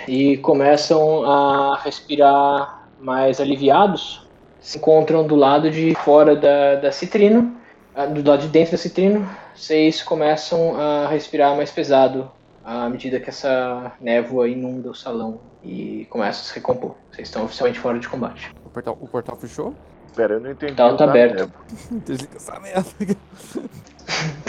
e 0.07 0.37
começam 0.37 1.29
a 1.29 1.77
respirar 1.83 2.89
mais 3.01 3.41
aliviados, 3.41 4.24
se 4.65 4.79
encontram 4.79 5.27
do 5.27 5.35
lado 5.35 5.69
de 5.69 5.93
fora 6.03 6.35
da, 6.35 6.75
da 6.75 6.91
citrino, 6.91 7.55
ah, 7.93 8.07
do 8.07 8.27
lado 8.27 8.41
de 8.41 8.47
dentro 8.47 8.71
da 8.71 8.79
citrino, 8.79 9.29
vocês 9.53 10.01
começam 10.01 10.75
a 10.75 11.07
respirar 11.07 11.55
mais 11.55 11.69
pesado 11.69 12.31
à 12.63 12.89
medida 12.89 13.19
que 13.19 13.29
essa 13.29 13.91
névoa 14.01 14.49
inunda 14.49 14.89
o 14.89 14.95
salão 14.95 15.39
e 15.63 16.07
começa 16.09 16.41
a 16.41 16.43
se 16.45 16.55
recompor. 16.55 16.95
Vocês 17.11 17.27
estão 17.27 17.45
oficialmente 17.45 17.79
fora 17.79 17.99
de 17.99 18.09
combate. 18.09 18.51
O 18.65 18.69
portal, 18.69 18.97
o 18.99 19.07
portal 19.07 19.35
fechou? 19.35 19.75
Pera, 20.15 20.33
eu 20.33 20.39
não 20.39 20.49
entendi. 20.49 20.73
portal 20.73 20.95
o 20.95 20.97
tá 20.97 21.05
da 21.05 21.11
aberto. 21.11 21.53
Desliga 22.03 22.35
essa 22.35 22.59
merda. 22.59 22.89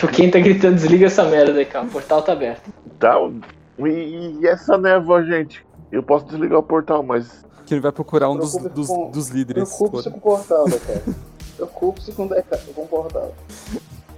Por 0.00 0.10
quem 0.10 0.30
tá 0.30 0.38
gritando, 0.38 0.76
desliga 0.76 1.06
essa 1.06 1.24
merda 1.24 1.58
aí, 1.58 1.66
cara. 1.66 1.84
O 1.84 1.90
portal 1.90 2.22
tá 2.22 2.32
aberto. 2.32 2.70
Tá, 2.98 3.16
e, 3.80 4.38
e 4.40 4.46
essa 4.46 4.78
névoa, 4.78 5.22
gente? 5.26 5.62
Eu 5.92 6.02
posso 6.02 6.24
desligar 6.24 6.58
o 6.58 6.62
portal, 6.62 7.02
mas 7.02 7.45
Que 7.66 7.74
ele 7.74 7.80
vai 7.80 7.92
procurar 7.92 8.30
um 8.30 8.36
dos, 8.36 8.52
dos, 8.56 8.86
com- 8.88 9.10
dos 9.10 9.28
líderes. 9.28 9.68
Preocupe-se 9.68 10.10
com 10.10 10.16
o 10.18 10.20
portal, 10.20 10.64
Deca. 10.68 11.02
Preocupe-se 11.56 12.12
com, 12.12 12.28
com 12.28 12.82
o 12.82 12.86
portal. 12.86 13.34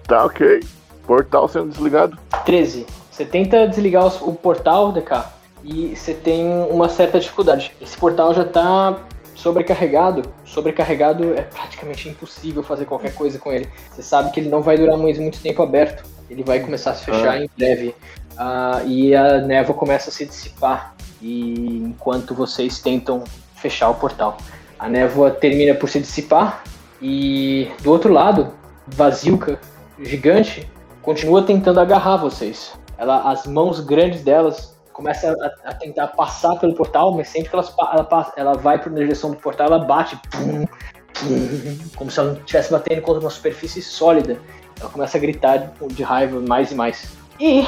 tá 0.06 0.24
ok. 0.24 0.60
Portal 1.06 1.48
sendo 1.48 1.70
desligado. 1.70 2.18
13. 2.44 2.86
Você 3.10 3.24
tenta 3.24 3.66
desligar 3.66 4.06
os- 4.06 4.20
o 4.20 4.32
portal, 4.32 4.92
DK, 4.92 5.24
e 5.64 5.96
você 5.96 6.12
tem 6.14 6.46
uma 6.70 6.88
certa 6.88 7.18
dificuldade. 7.18 7.72
Esse 7.80 7.96
portal 7.96 8.34
já 8.34 8.44
tá 8.44 8.98
sobrecarregado. 9.34 10.22
Sobrecarregado 10.44 11.32
é 11.34 11.42
praticamente 11.42 12.08
impossível 12.08 12.62
fazer 12.62 12.84
qualquer 12.84 13.14
coisa 13.14 13.38
com 13.38 13.50
ele. 13.52 13.68
Você 13.90 14.02
sabe 14.02 14.30
que 14.30 14.40
ele 14.40 14.48
não 14.50 14.60
vai 14.60 14.76
durar 14.76 14.96
muito, 14.98 15.20
muito 15.22 15.40
tempo 15.40 15.62
aberto. 15.62 16.04
Ele 16.28 16.42
vai 16.44 16.60
começar 16.60 16.90
a 16.90 16.94
se 16.94 17.04
fechar 17.04 17.40
em 17.40 17.48
breve. 17.56 17.94
Ah, 18.36 18.82
e 18.84 19.14
a 19.16 19.40
névoa 19.40 19.74
começa 19.74 20.10
a 20.10 20.12
se 20.12 20.26
dissipar. 20.26 20.94
E 21.20 21.78
enquanto 21.78 22.34
vocês 22.34 22.80
tentam 22.80 23.24
fechar 23.54 23.90
o 23.90 23.94
portal, 23.94 24.38
a 24.78 24.88
névoa 24.88 25.30
termina 25.30 25.74
por 25.74 25.88
se 25.88 26.00
dissipar. 26.00 26.62
E 27.00 27.70
do 27.82 27.90
outro 27.90 28.12
lado, 28.12 28.52
Vasilka, 28.86 29.60
gigante, 29.98 30.70
continua 31.02 31.42
tentando 31.42 31.80
agarrar 31.80 32.16
vocês. 32.16 32.72
Ela, 32.96 33.30
as 33.30 33.46
mãos 33.46 33.80
grandes 33.80 34.22
delas 34.22 34.76
começam 34.92 35.30
a, 35.30 35.70
a 35.70 35.74
tentar 35.74 36.08
passar 36.08 36.56
pelo 36.56 36.74
portal, 36.74 37.14
mas 37.14 37.28
sempre 37.28 37.50
que 37.50 37.54
elas, 37.54 37.72
ela, 37.78 38.32
ela 38.36 38.54
vai 38.54 38.78
para 38.78 38.90
na 38.90 38.98
direção 38.98 39.30
do 39.30 39.36
portal, 39.36 39.68
ela 39.68 39.78
bate, 39.78 40.16
pum, 40.30 40.66
pum, 41.14 41.78
como 41.96 42.10
se 42.10 42.18
ela 42.18 42.32
estivesse 42.32 42.72
batendo 42.72 43.02
contra 43.02 43.20
uma 43.20 43.30
superfície 43.30 43.80
sólida. 43.80 44.40
Ela 44.80 44.90
começa 44.90 45.16
a 45.16 45.20
gritar 45.20 45.58
de, 45.58 45.94
de 45.94 46.02
raiva 46.02 46.40
mais 46.40 46.72
e 46.72 46.74
mais. 46.74 47.16
E 47.38 47.64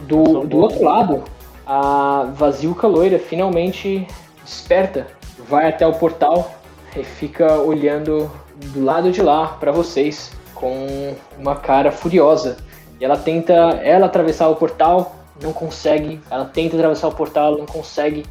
do, 0.00 0.46
do 0.46 0.58
outro 0.58 0.82
lado, 0.84 1.24
a 1.68 2.30
Vasilka 2.34 2.86
loira 2.86 3.18
finalmente 3.18 4.08
desperta, 4.42 5.06
vai 5.46 5.68
até 5.68 5.86
o 5.86 5.92
portal 5.92 6.54
e 6.96 7.04
fica 7.04 7.58
olhando 7.58 8.30
do 8.56 8.82
lado 8.82 9.12
de 9.12 9.20
lá 9.20 9.48
para 9.60 9.70
vocês 9.70 10.32
com 10.54 11.14
uma 11.38 11.56
cara 11.56 11.92
furiosa. 11.92 12.56
E 12.98 13.04
ela 13.04 13.18
tenta, 13.18 13.52
ela 13.52 14.06
atravessar 14.06 14.48
o 14.48 14.56
portal, 14.56 15.14
não 15.42 15.52
consegue. 15.52 16.18
Ela 16.30 16.46
tenta 16.46 16.74
atravessar 16.74 17.08
o 17.08 17.14
portal, 17.14 17.58
não 17.58 17.66
consegue. 17.66 18.24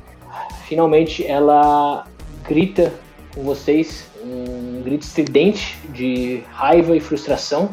Finalmente 0.65 1.25
ela 1.25 2.05
grita 2.45 2.91
com 3.35 3.43
vocês, 3.43 4.07
um 4.23 4.81
grito 4.81 5.03
estridente 5.03 5.77
de 5.89 6.43
raiva 6.51 6.97
e 6.97 6.99
frustração. 6.99 7.69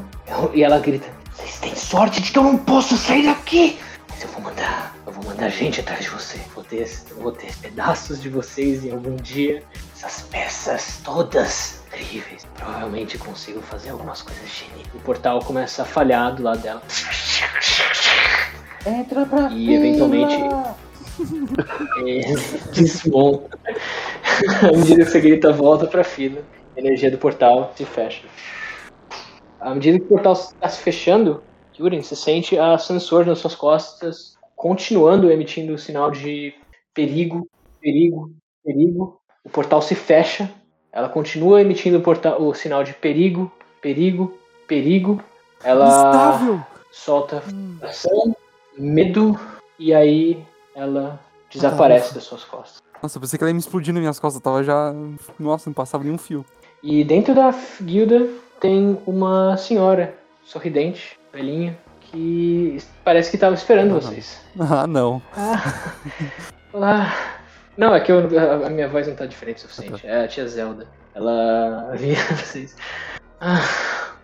E 0.53 0.63
ela 0.63 0.79
grita: 0.79 1.09
"Vocês 1.33 1.59
têm 1.59 1.75
sorte 1.75 2.21
de 2.21 2.31
que 2.31 2.39
eu 2.39 2.43
não 2.45 2.59
posso 2.59 2.97
sair 2.97 3.25
daqui, 3.25 3.79
mas 4.09 4.23
eu 4.23 4.29
vou 4.29 4.43
mandar 5.35 5.49
gente 5.49 5.81
atrás 5.81 6.05
de 6.05 6.11
você. 6.11 6.39
Vou 6.55 6.63
ter, 6.63 6.89
vou 7.19 7.33
ter 7.33 7.53
pedaços 7.57 8.23
de 8.23 8.29
vocês 8.29 8.85
em 8.85 8.93
algum 8.93 9.17
dia. 9.17 9.63
Essas 9.95 10.23
peças 10.23 11.01
todas 11.05 11.83
incríveis. 11.89 12.47
Provavelmente 12.55 13.19
consigo 13.19 13.61
fazer 13.61 13.91
algumas 13.91 14.23
coisas 14.23 14.49
geniais. 14.49 14.89
O 14.95 14.99
portal 15.01 15.41
começa 15.41 15.83
a 15.83 15.85
falhar 15.85 16.35
do 16.35 16.43
lado 16.43 16.61
dela. 16.63 16.83
Entra 18.87 19.27
pra 19.27 19.51
E 19.51 19.75
eventualmente 19.75 20.35
é, 22.07 22.35
desmonta. 22.73 23.59
À 24.63 24.77
medida 24.77 25.05
que 25.05 25.11
você 25.11 25.21
grita, 25.21 25.53
volta 25.53 25.87
pra 25.87 26.05
fila. 26.05 26.43
A 26.77 26.81
energia 26.81 27.11
do 27.11 27.19
portal 27.19 27.73
se 27.77 27.85
fecha. 27.85 28.23
À 29.61 29.75
medida 29.75 29.99
que 29.99 30.05
o 30.05 30.09
portal 30.09 30.35
está 30.35 30.69
se 30.69 30.81
fechando, 30.81 31.43
Yurin, 31.79 32.03
você 32.03 32.15
sente 32.15 32.59
a 32.59 32.77
sensor 32.79 33.25
nas 33.27 33.39
suas 33.39 33.55
costas 33.55 34.34
continuando 34.65 35.31
emitindo 35.31 35.75
o 35.75 35.79
sinal 35.79 36.11
de 36.11 36.55
perigo, 36.95 37.47
perigo, 37.83 38.33
perigo. 38.65 39.21
O 39.45 39.51
portal 39.51 39.83
se 39.83 39.95
fecha. 39.95 40.51
Ela 40.91 41.11
continua 41.11 41.61
emitindo 41.61 41.99
o, 41.99 42.01
portal, 42.01 42.41
o 42.41 42.55
sinal 42.55 42.83
de 42.83 42.95
perigo, 42.95 43.53
perigo, 43.83 44.33
perigo. 44.67 45.23
Ela 45.63 45.87
Instável! 45.87 46.63
solta 46.91 47.43
frustração, 47.43 48.35
medo 48.79 49.39
e 49.79 49.93
aí 49.93 50.43
ela 50.75 51.21
desaparece 51.53 52.15
das 52.15 52.25
suas 52.25 52.43
costas. 52.43 52.83
Nossa, 53.03 53.19
eu 53.19 53.21
pensei 53.21 53.37
que 53.37 53.45
ela 53.45 53.51
ia 53.51 53.55
me 53.55 53.61
explodir 53.61 53.93
nas 53.93 54.01
minhas 54.01 54.19
costas. 54.19 54.41
Eu 54.41 54.45
tava 54.45 54.65
já. 54.65 54.95
Nossa, 55.39 55.69
não 55.69 55.75
passava 55.75 56.05
nenhum 56.05 56.17
fio. 56.17 56.43
E 56.83 57.05
dentro 57.05 57.35
da 57.35 57.55
guilda 57.83 58.31
tem 58.59 58.99
uma 59.07 59.59
senhora 59.59 60.17
sorridente, 60.43 61.19
velhinha, 61.31 61.79
que 62.15 62.79
parece 63.05 63.31
que 63.31 63.37
estava 63.37 63.55
esperando 63.55 63.95
vocês. 64.01 64.41
Ah, 64.59 64.87
não. 64.87 65.21
Ah, 65.37 65.93
olá. 66.73 67.13
Não, 67.77 67.93
é 67.95 68.01
que 68.01 68.13
eu- 68.13 68.21
a, 68.39 68.67
a 68.67 68.71
minha 68.71 68.89
voz 68.89 69.09
não 69.09 69.17
tá 69.17 69.27
diferente 69.27 69.59
o 69.59 69.61
suficiente. 69.69 70.07
É 70.07 70.25
a 70.25 70.29
tia 70.29 70.47
Zelda. 70.47 70.87
Ela 71.15 71.93
via 71.99 72.17
vocês. 72.37 72.77
Ah, 73.41 73.61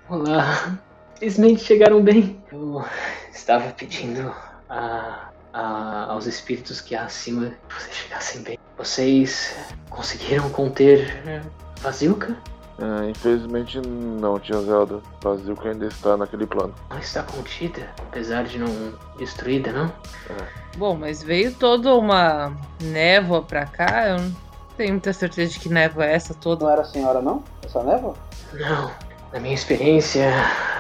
olá. 0.09 0.79
Felizmente 1.19 1.65
chegaram 1.65 2.01
bem. 2.01 2.41
Eu 2.53 2.85
estava 3.33 3.71
pedindo 3.73 4.33
a, 4.69 5.29
a- 5.53 6.07
aos 6.11 6.27
espíritos 6.27 6.81
que 6.81 6.95
há 6.95 7.03
acima 7.05 7.53
que 7.69 7.75
vocês 7.75 7.95
chegassem 7.97 8.43
bem. 8.43 8.59
Vocês 8.79 9.55
conseguiram 9.91 10.49
conter 10.51 11.21
eh, 11.27 11.43
Vasilka? 11.81 12.37
Ah, 12.81 13.07
infelizmente 13.09 13.81
não, 13.87 14.39
tia 14.39 14.59
Zelda. 14.61 15.01
Brasil 15.23 15.55
que 15.55 15.69
ainda 15.69 15.87
está 15.87 16.17
naquele 16.17 16.47
plano. 16.47 16.75
Não 16.89 16.99
está 16.99 17.23
contida, 17.23 17.91
apesar 17.99 18.45
de 18.45 18.59
não 18.59 18.95
destruída, 19.19 19.71
não? 19.71 19.93
Bom, 20.77 20.97
mas 20.97 21.23
veio 21.23 21.53
toda 21.53 21.95
uma 21.95 22.53
névoa 22.83 23.43
pra 23.43 23.67
cá. 23.67 24.09
Eu 24.09 24.19
não 24.19 24.37
tenho 24.77 24.93
muita 24.93 25.13
certeza 25.13 25.53
de 25.53 25.61
que 25.61 25.69
névoa 25.69 26.07
é 26.07 26.15
essa 26.15 26.33
toda. 26.33 26.65
Não 26.65 26.73
era 26.73 26.83
a 26.83 26.87
senhora, 26.87 27.21
não? 27.21 27.45
Essa 27.65 27.83
névoa? 27.83 28.15
Não. 28.55 28.91
Na 29.33 29.39
minha 29.39 29.55
experiência, 29.55 30.33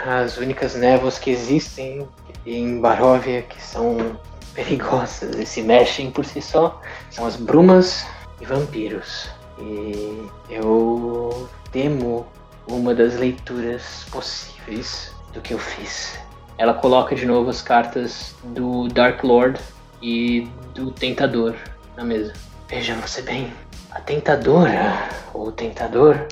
as 0.06 0.38
únicas 0.38 0.74
névoas 0.74 1.18
que 1.18 1.30
existem 1.30 2.08
em 2.46 2.80
Baróvia 2.80 3.42
que 3.42 3.62
são 3.62 4.18
perigosas 4.54 5.36
e 5.36 5.46
se 5.46 5.62
mexem 5.62 6.10
por 6.10 6.24
si 6.24 6.42
só 6.42 6.80
são 7.10 7.26
as 7.26 7.36
brumas 7.36 8.04
e 8.40 8.44
vampiros. 8.44 9.30
E 9.60 10.26
eu 10.48 11.48
temo 11.72 12.26
uma 12.68 12.94
das 12.94 13.16
leituras 13.16 14.06
possíveis 14.10 15.12
do 15.32 15.40
que 15.40 15.54
eu 15.54 15.58
fiz. 15.58 16.18
Ela 16.58 16.74
coloca 16.74 17.14
de 17.14 17.26
novo 17.26 17.50
as 17.50 17.62
cartas 17.62 18.34
do 18.44 18.88
Dark 18.88 19.22
Lord 19.22 19.60
e 20.02 20.48
do 20.74 20.90
Tentador 20.90 21.54
na 21.96 22.04
mesa. 22.04 22.32
Veja 22.68 22.94
você 22.94 23.22
bem, 23.22 23.52
a 23.90 24.00
Tentadora 24.00 25.08
ou 25.34 25.50
Tentador 25.50 26.26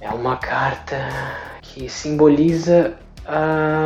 é 0.00 0.08
uma 0.10 0.36
carta 0.36 0.96
que 1.62 1.88
simboliza 1.88 2.94
a 3.26 3.84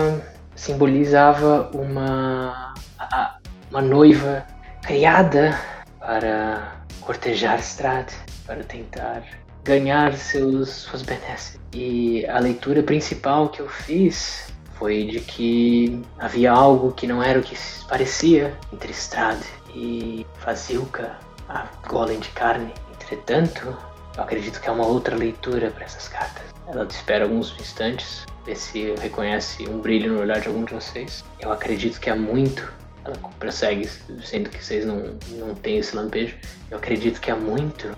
simbolizava 0.54 1.70
uma 1.72 2.74
a- 2.98 3.36
uma 3.70 3.80
noiva 3.80 4.44
criada 4.82 5.56
para 6.00 6.72
cortejar 7.00 7.58
Strad, 7.60 8.08
para 8.48 8.64
tentar 8.64 9.22
ganhar 9.62 10.16
seus 10.16 10.70
suas 10.70 11.02
benesses. 11.02 11.60
E 11.74 12.24
a 12.26 12.38
leitura 12.38 12.82
principal 12.82 13.50
que 13.50 13.60
eu 13.60 13.68
fiz 13.68 14.50
foi 14.78 15.04
de 15.04 15.20
que 15.20 16.02
havia 16.18 16.50
algo 16.50 16.92
que 16.92 17.06
não 17.06 17.22
era 17.22 17.38
o 17.38 17.42
que 17.42 17.54
parecia 17.86 18.56
entre 18.72 18.90
Strad 18.92 19.38
e 19.74 20.26
Fazilka, 20.38 21.18
a 21.48 21.66
golem 21.86 22.18
de 22.18 22.30
carne. 22.30 22.72
Entretanto, 22.94 23.76
eu 24.16 24.22
acredito 24.22 24.60
que 24.60 24.68
há 24.68 24.72
uma 24.72 24.86
outra 24.86 25.14
leitura 25.14 25.70
para 25.70 25.84
essas 25.84 26.08
cartas. 26.08 26.44
Ela 26.66 26.84
espera 26.84 27.24
alguns 27.24 27.54
instantes, 27.60 28.24
vê 28.46 28.54
se 28.54 28.94
reconhece 29.00 29.68
um 29.68 29.80
brilho 29.80 30.14
no 30.14 30.20
olhar 30.20 30.40
de 30.40 30.48
algum 30.48 30.64
de 30.64 30.74
vocês. 30.74 31.24
Eu 31.40 31.52
acredito 31.52 32.00
que 32.00 32.08
há 32.08 32.16
muito 32.16 32.72
Ela 33.04 33.16
prossegue, 33.38 33.88
sendo 34.22 34.50
que 34.50 34.62
vocês 34.62 34.84
não, 34.84 35.18
não 35.30 35.54
têm 35.54 35.78
esse 35.78 35.94
lampejo. 35.96 36.36
Eu 36.70 36.78
acredito 36.78 37.20
que 37.20 37.30
há 37.30 37.36
muito, 37.36 37.88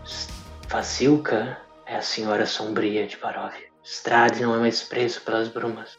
Facilca 0.71 1.59
é 1.85 1.97
a 1.97 2.01
senhora 2.01 2.47
sombria 2.47 3.05
de 3.05 3.17
Baróvia. 3.17 3.67
Strade 3.83 4.41
não 4.41 4.55
é 4.55 4.59
mais 4.61 4.81
preso 4.81 5.21
pelas 5.23 5.49
brumas. 5.49 5.99